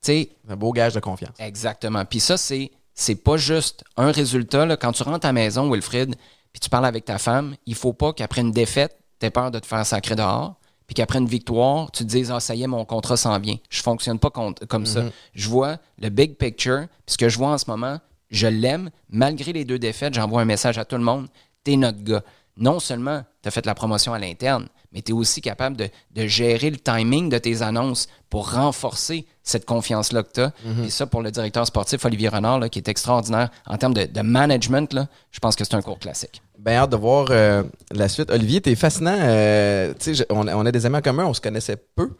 Sais, 0.00 0.30
Un 0.48 0.56
beau 0.56 0.72
gage 0.72 0.94
de 0.94 1.00
confiance. 1.00 1.34
Exactement. 1.38 2.04
Puis 2.04 2.20
ça, 2.20 2.36
c'est, 2.36 2.70
c'est 2.94 3.16
pas 3.16 3.36
juste 3.36 3.84
un 3.96 4.10
résultat. 4.10 4.66
là. 4.66 4.76
Quand 4.76 4.92
tu 4.92 5.02
rentres 5.02 5.26
à 5.26 5.28
la 5.28 5.32
maison, 5.32 5.70
Wilfrid, 5.70 6.14
puis 6.52 6.60
tu 6.60 6.68
parles 6.70 6.86
avec 6.86 7.04
ta 7.04 7.18
femme, 7.18 7.56
il 7.66 7.74
faut 7.74 7.92
pas 7.92 8.12
qu'après 8.12 8.40
une 8.40 8.52
défaite, 8.52 8.96
tu 9.20 9.26
aies 9.26 9.30
peur 9.30 9.50
de 9.50 9.58
te 9.58 9.66
faire 9.66 9.84
sacrer 9.84 10.14
dehors. 10.16 10.56
Puis 10.86 10.94
qu'après 10.94 11.18
une 11.18 11.26
victoire, 11.26 11.90
tu 11.90 12.04
te 12.04 12.08
dises 12.08 12.30
Ah, 12.30 12.38
ça 12.38 12.54
y 12.54 12.62
est, 12.62 12.66
mon 12.68 12.84
contrat 12.84 13.16
s'en 13.16 13.36
vient. 13.40 13.56
Je 13.68 13.82
fonctionne 13.82 14.18
pas 14.20 14.30
comme 14.30 14.86
ça. 14.86 15.02
Je 15.34 15.48
vois 15.48 15.78
le 16.00 16.08
big 16.10 16.36
picture. 16.36 16.86
Puis 17.04 17.14
ce 17.14 17.18
que 17.18 17.28
je 17.28 17.36
vois 17.38 17.48
en 17.50 17.58
ce 17.58 17.68
moment, 17.68 17.98
je 18.30 18.46
l'aime. 18.46 18.90
Malgré 19.10 19.52
les 19.52 19.64
deux 19.64 19.80
défaites, 19.80 20.14
j'envoie 20.14 20.40
un 20.42 20.44
message 20.44 20.78
à 20.78 20.84
tout 20.84 20.96
le 20.96 21.02
monde. 21.02 21.26
T'es 21.66 21.76
notre 21.76 22.02
gars. 22.04 22.22
Non 22.58 22.78
seulement 22.80 23.22
tu 23.42 23.48
as 23.48 23.50
fait 23.50 23.66
la 23.66 23.74
promotion 23.74 24.14
à 24.14 24.18
l'interne, 24.20 24.68
mais 24.92 25.02
tu 25.02 25.10
es 25.10 25.14
aussi 25.14 25.40
capable 25.40 25.76
de, 25.76 25.88
de 26.14 26.26
gérer 26.26 26.70
le 26.70 26.76
timing 26.78 27.28
de 27.28 27.38
tes 27.38 27.60
annonces 27.60 28.06
pour 28.30 28.52
renforcer 28.52 29.26
cette 29.42 29.64
confiance-là 29.66 30.22
que 30.22 30.32
tu 30.32 30.40
as. 30.40 30.52
Et 30.84 30.90
ça, 30.90 31.06
pour 31.06 31.22
le 31.22 31.30
directeur 31.30 31.66
sportif 31.66 32.04
Olivier 32.04 32.28
Renard, 32.28 32.60
là, 32.60 32.68
qui 32.68 32.78
est 32.78 32.88
extraordinaire 32.88 33.50
en 33.66 33.76
termes 33.78 33.94
de, 33.94 34.04
de 34.04 34.20
management, 34.22 34.92
là, 34.94 35.08
je 35.32 35.38
pense 35.40 35.54
que 35.56 35.64
c'est 35.64 35.74
un 35.74 35.82
cours 35.82 35.98
classique. 35.98 36.40
Ben 36.58 36.76
hâte 36.76 36.90
de 36.90 36.96
voir 36.96 37.26
euh, 37.30 37.62
la 37.90 38.08
suite. 38.08 38.30
Olivier, 38.30 38.60
t'es 38.60 38.74
fascinant. 38.76 39.18
euh, 39.18 39.92
je- 40.06 40.22
on, 40.30 40.46
on 40.48 40.64
a 40.66 40.72
des 40.72 40.86
amis 40.86 40.96
en 40.98 41.02
commun, 41.02 41.26
on 41.26 41.34
se 41.34 41.40
connaissait 41.40 41.76
peu. 41.96 42.12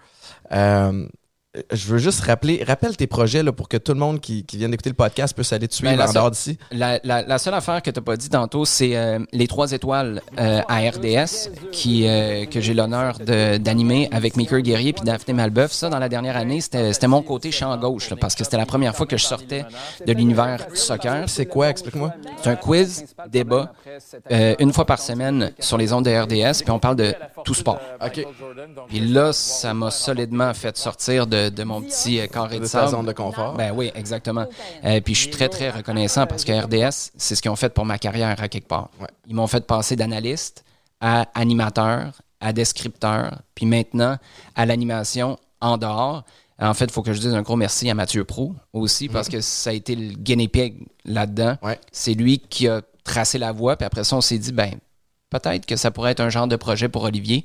Euh, 0.53 1.07
je 1.73 1.87
veux 1.89 1.99
juste 1.99 2.21
rappeler, 2.21 2.63
rappelle 2.67 2.97
tes 2.97 3.07
projets 3.07 3.43
là, 3.43 3.53
pour 3.53 3.69
que 3.69 3.77
tout 3.77 3.93
le 3.93 3.99
monde 3.99 4.21
qui, 4.21 4.45
qui 4.45 4.57
vient 4.57 4.69
d'écouter 4.69 4.91
le 4.91 4.95
podcast 4.97 5.35
puisse 5.35 5.53
aller 5.53 5.69
te 5.69 5.75
suivre 5.75 5.93
Ben, 5.93 5.99
la 5.99 6.09
en 6.09 6.13
dehors 6.13 6.31
d'ici. 6.31 6.59
La, 6.71 6.99
la- 7.05 7.23
la 7.23 7.39
seule 7.39 7.55
affaire 7.55 7.83
que 7.83 7.91
tu 7.91 7.99
n'as 7.99 8.05
pas 8.05 8.17
dit 8.17 8.29
tantôt, 8.29 8.65
c'est 8.65 8.97
euh, 8.97 9.19
les 9.33 9.47
trois 9.47 9.73
étoiles 9.73 10.23
euh, 10.39 10.61
à 10.69 10.79
RDS 10.79 11.51
qui, 11.73 12.07
euh, 12.07 12.45
que 12.47 12.61
j'ai 12.61 12.75
l'honneur 12.75 13.19
d'animer 13.19 14.09
avec 14.13 14.37
Maker 14.37 14.61
Guerrier 14.61 14.93
puis 14.93 15.05
Daphné 15.05 15.35
Malbeuf. 15.35 15.73
Ça, 15.73 15.89
dans 15.89 15.99
la 15.99 16.09
dernière 16.09 16.37
année, 16.37 16.61
c'était 16.61 17.07
mon 17.07 17.23
côté 17.23 17.51
champ 17.53 17.77
gauche 17.77 18.11
là, 18.11 18.17
parce 18.21 18.35
que 18.35 18.45
c'était 18.45 18.57
la 18.57 18.67
première 18.67 18.95
fois 18.97 19.07
que 19.07 19.17
je 19.17 19.25
sortais 19.25 19.65
de 20.07 20.13
l'univers 20.13 20.67
soccer. 20.75 21.29
C'est 21.29 21.47
quoi, 21.47 21.69
explique-moi? 21.71 22.13
C'est 22.43 22.51
un 22.51 22.57
quiz, 22.57 23.05
débat, 23.29 23.73
une 24.59 24.73
fois 24.73 24.85
par 24.85 25.01
semaine 25.01 25.53
sur 25.59 25.77
les 25.79 25.93
ondes 25.93 26.05
de 26.05 26.11
RDS, 26.11 26.63
puis 26.63 26.71
on 26.71 26.79
parle 26.79 26.97
de 26.97 27.15
tout 27.45 27.55
sport. 27.55 27.81
OK. 28.05 28.27
Puis 28.89 29.01
là, 29.01 29.33
ça 29.33 29.75
m'a 29.75 29.91
solidement 29.91 30.53
fait 30.55 30.77
sortir 30.77 31.27
de, 31.27 31.46
de 31.51 31.65
mon 31.65 31.81
petit 31.83 32.21
euh, 32.21 32.27
carré 32.27 32.57
de 32.57 32.63
De 32.63 32.67
sable. 32.67 32.91
zone 32.91 33.07
de 33.07 33.13
confort. 33.13 33.55
Ben 33.55 33.73
oui, 33.75 33.91
exactement. 33.95 34.47
Euh, 34.85 35.01
puis 35.01 35.15
je 35.15 35.21
suis 35.21 35.31
très, 35.31 35.49
très 35.49 35.71
reconnaissant 35.71 36.27
parce 36.27 36.45
que 36.45 36.53
RDS, 36.53 37.13
c'est 37.17 37.35
ce 37.35 37.43
qu'ils 37.43 37.51
ont 37.51 37.57
fait 37.57 37.73
pour 37.73 37.85
ma 37.85 37.99
carrière 37.99 38.41
à 38.41 38.49
quelque 38.49 38.69
part. 38.69 38.91
Ouais. 39.01 39.09
Ils 39.29 39.35
m'ont 39.35 39.47
fait 39.47 39.67
passer 39.67 39.97
d'analyste 39.97 40.65
à 41.01 41.27
animateur, 41.35 42.13
à 42.41 42.53
descripteur, 42.53 43.41
puis 43.55 43.67
maintenant 43.67 44.17
à 44.55 44.67
l'animation 44.67 45.39
en 45.61 45.79
dehors. 45.79 46.25
En 46.59 46.73
fait, 46.75 46.87
il 46.87 46.91
faut 46.91 47.03
que 47.03 47.13
je 47.13 47.21
dise 47.21 47.35
un 47.35 47.43
gros 47.43 47.57
merci 47.57 47.91
à 47.91 47.95
Mathieu 47.95 48.25
Pro 48.25 48.55
aussi 48.73 49.09
parce 49.09 49.29
que 49.29 49.41
ça 49.43 49.71
a 49.71 49.73
été 49.75 49.95
le 49.95 50.15
guinea 50.15 50.49
pig 50.49 50.87
là-dedans. 51.05 51.57
Ouais. 51.63 51.79
C'est 51.93 52.15
lui 52.15 52.39
qui 52.39 52.67
a 52.67 52.81
tracé 53.05 53.37
la 53.39 53.53
voie, 53.53 53.77
puis 53.77 53.85
après 53.85 54.05
ça, 54.05 54.17
on 54.17 54.21
s'est 54.23 54.39
dit, 54.39 54.53
ben, 54.53 54.71
peut-être 55.31 55.67
que 55.67 55.77
ça 55.77 55.91
pourrait 55.91 56.13
être 56.13 56.21
un 56.21 56.31
genre 56.31 56.47
de 56.47 56.57
projet 56.57 56.89
pour 56.89 57.03
Olivier. 57.05 57.45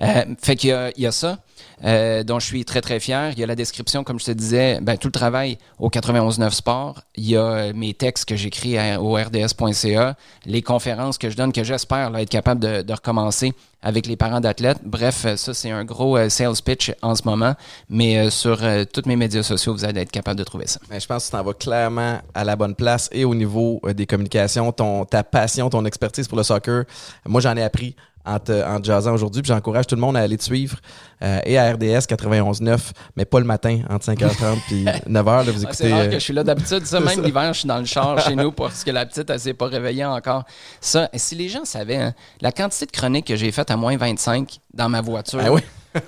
Euh, 0.00 0.24
fait 0.40 0.56
qu'il 0.56 0.92
y 0.96 1.06
a 1.06 1.12
ça, 1.12 1.38
euh, 1.84 2.22
dont 2.22 2.38
je 2.38 2.46
suis 2.46 2.64
très, 2.64 2.80
très 2.80 3.00
fier. 3.00 3.30
Il 3.32 3.38
y 3.38 3.42
a 3.42 3.46
la 3.46 3.54
description, 3.54 4.04
comme 4.04 4.20
je 4.20 4.26
te 4.26 4.30
disais, 4.30 4.78
ben, 4.80 4.96
tout 4.96 5.08
le 5.08 5.12
travail 5.12 5.58
au 5.78 5.88
91.9 5.88 6.50
Sport. 6.50 7.02
Il 7.16 7.28
y 7.28 7.36
a 7.36 7.42
euh, 7.42 7.72
mes 7.74 7.94
textes 7.94 8.28
que 8.28 8.36
j'écris 8.36 8.76
au 8.98 9.14
rds.ca, 9.14 10.16
les 10.46 10.62
conférences 10.62 11.18
que 11.18 11.30
je 11.30 11.36
donne, 11.36 11.52
que 11.52 11.64
j'espère 11.64 12.12
être 12.16 12.28
capable 12.28 12.60
de, 12.60 12.92
recommencer 12.92 13.54
avec 13.82 14.06
les 14.06 14.16
parents 14.16 14.40
d'athlètes. 14.40 14.78
Bref, 14.84 15.24
euh, 15.24 15.36
ça, 15.36 15.54
c'est 15.54 15.70
un 15.70 15.84
gros 15.84 16.16
euh, 16.16 16.28
sales 16.28 16.62
pitch 16.64 16.92
en 17.02 17.14
ce 17.14 17.22
moment. 17.24 17.54
Mais 17.88 18.18
euh, 18.18 18.30
sur 18.30 18.58
tous 18.92 19.02
mes 19.06 19.16
médias 19.16 19.42
sociaux, 19.42 19.72
vous 19.72 19.84
allez 19.84 20.00
être 20.00 20.10
capable 20.10 20.38
de 20.38 20.44
trouver 20.44 20.66
ça. 20.66 20.80
Ben, 20.88 21.00
je 21.00 21.06
pense 21.06 21.24
que 21.24 21.30
tu 21.30 21.36
t'en 21.36 21.42
vas 21.42 21.54
clairement 21.54 22.20
à 22.34 22.44
la 22.44 22.56
bonne 22.56 22.74
place 22.74 23.08
et 23.12 23.24
au 23.24 23.34
niveau 23.34 23.80
des 23.94 24.06
communications, 24.06 24.70
ton, 24.72 25.04
ta 25.04 25.24
passion, 25.24 25.68
ton 25.68 25.84
expertise 25.84 26.28
pour 26.28 26.38
le 26.38 26.44
soccer. 26.44 26.84
Moi, 27.26 27.40
j'en 27.40 27.56
ai 27.56 27.62
appris 27.62 27.96
en 28.24 28.38
te, 28.38 28.52
en 28.52 28.82
jasant 28.82 29.12
aujourd'hui, 29.14 29.42
puis 29.42 29.48
j'encourage 29.48 29.86
tout 29.86 29.94
le 29.94 30.00
monde 30.00 30.16
à 30.16 30.20
aller 30.20 30.36
te 30.38 30.44
suivre 30.44 30.76
euh, 31.22 31.40
et 31.44 31.58
à 31.58 31.72
RDS 31.72 32.06
91.9, 32.08 32.78
mais 33.16 33.24
pas 33.24 33.38
le 33.40 33.44
matin 33.44 33.80
entre 33.90 34.06
5h30 34.06 34.58
puis 34.66 34.84
9h. 35.08 35.08
Là, 35.08 35.42
vous 35.42 35.50
Ah, 35.50 35.62
écoutez. 35.62 35.72
c'est 35.72 35.92
rare 35.92 36.00
euh, 36.02 36.06
que 36.06 36.14
je 36.14 36.18
suis 36.18 36.32
là 36.32 36.44
d'habitude. 36.44 36.86
Ça, 36.86 37.00
même 37.00 37.20
l'hiver, 37.24 37.52
je 37.52 37.60
suis 37.60 37.68
dans 37.68 37.78
le 37.78 37.84
char 37.84 38.18
chez 38.20 38.34
nous 38.36 38.52
parce 38.52 38.84
que 38.84 38.90
la 38.90 39.06
petite, 39.06 39.28
elle 39.30 39.40
s'est 39.40 39.54
pas 39.54 39.66
réveillée 39.66 40.04
encore. 40.04 40.44
Ça, 40.80 41.08
si 41.14 41.34
les 41.34 41.48
gens 41.48 41.64
savaient, 41.64 41.96
hein, 41.96 42.14
la 42.40 42.52
quantité 42.52 42.86
de 42.86 42.92
chroniques 42.92 43.26
que 43.26 43.36
j'ai 43.36 43.50
faites 43.52 43.70
à 43.70 43.76
moins 43.76 43.96
25 43.96 44.58
dans 44.74 44.88
ma 44.88 45.00
voiture. 45.00 45.40
Ah 45.44 45.52
oui? 45.52 45.60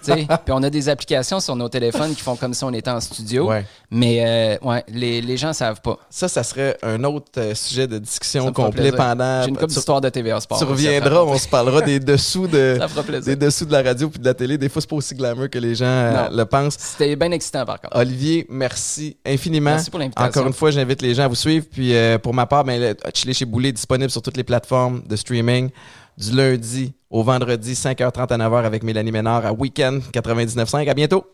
Puis 0.04 0.26
on 0.48 0.62
a 0.62 0.70
des 0.70 0.88
applications 0.88 1.40
sur 1.40 1.56
nos 1.56 1.68
téléphones 1.68 2.14
qui 2.14 2.22
font 2.22 2.36
comme 2.36 2.54
si 2.54 2.64
on 2.64 2.72
était 2.72 2.90
en 2.90 3.00
studio. 3.00 3.48
Ouais. 3.48 3.64
Mais 3.90 4.58
euh, 4.62 4.68
ouais, 4.68 4.84
les, 4.88 5.20
les 5.20 5.36
gens 5.36 5.52
savent 5.52 5.80
pas. 5.80 5.98
Ça, 6.10 6.28
ça 6.28 6.42
serait 6.42 6.76
un 6.82 7.02
autre 7.04 7.32
euh, 7.38 7.54
sujet 7.54 7.86
de 7.86 7.98
discussion 7.98 8.52
complet 8.52 8.92
pendant. 8.92 9.42
J'ai 9.42 9.48
une 9.48 9.56
couple 9.56 9.68
tu, 9.68 9.76
d'histoires 9.76 10.00
de 10.00 10.08
TVA 10.08 10.40
Sport. 10.40 10.58
tu 10.58 10.64
Ça 10.64 10.70
reviendras, 10.70 11.22
on 11.22 11.38
se 11.38 11.48
parlera 11.48 11.80
des 11.80 12.00
dessous 12.00 12.46
de. 12.46 12.78
Des 13.24 13.36
dessous 13.36 13.64
de 13.64 13.72
la 13.72 13.82
radio 13.82 14.08
puis 14.08 14.18
de 14.18 14.24
la 14.24 14.34
télé. 14.34 14.58
Des 14.58 14.68
fois, 14.68 14.80
c'est 14.80 14.88
pas 14.88 14.96
aussi 14.96 15.14
glamour 15.14 15.48
que 15.50 15.58
les 15.58 15.74
gens 15.74 15.84
euh, 15.86 16.28
le 16.30 16.44
pensent. 16.44 16.76
C'était 16.78 17.16
bien 17.16 17.30
excitant 17.30 17.64
par 17.64 17.80
contre. 17.80 17.96
Olivier, 17.96 18.46
merci 18.48 19.16
infiniment. 19.24 19.70
Merci 19.70 19.90
pour 19.90 19.98
l'invitation. 20.00 20.28
Encore 20.28 20.46
une 20.46 20.52
fois, 20.52 20.70
j'invite 20.70 21.02
les 21.02 21.14
gens 21.14 21.24
à 21.24 21.28
vous 21.28 21.34
suivre. 21.34 21.66
Puis 21.70 21.94
pour 22.22 22.34
ma 22.34 22.46
part, 22.46 22.64
ben, 22.64 22.80
le 22.80 22.96
Chili 23.12 23.34
chez 23.34 23.44
Boulet 23.44 23.70
est 23.70 23.72
disponible 23.72 24.10
sur 24.10 24.22
toutes 24.22 24.36
les 24.36 24.44
plateformes 24.44 25.02
de 25.06 25.16
streaming 25.16 25.70
du 26.16 26.32
lundi 26.32 26.92
au 27.14 27.22
vendredi, 27.22 27.74
5h30 27.74 28.32
à 28.32 28.38
9h 28.38 28.64
avec 28.64 28.82
Mélanie 28.82 29.12
Ménard 29.12 29.46
à 29.46 29.52
Weekend 29.52 30.02
99.5. 30.12 30.90
À 30.90 30.94
bientôt! 30.94 31.24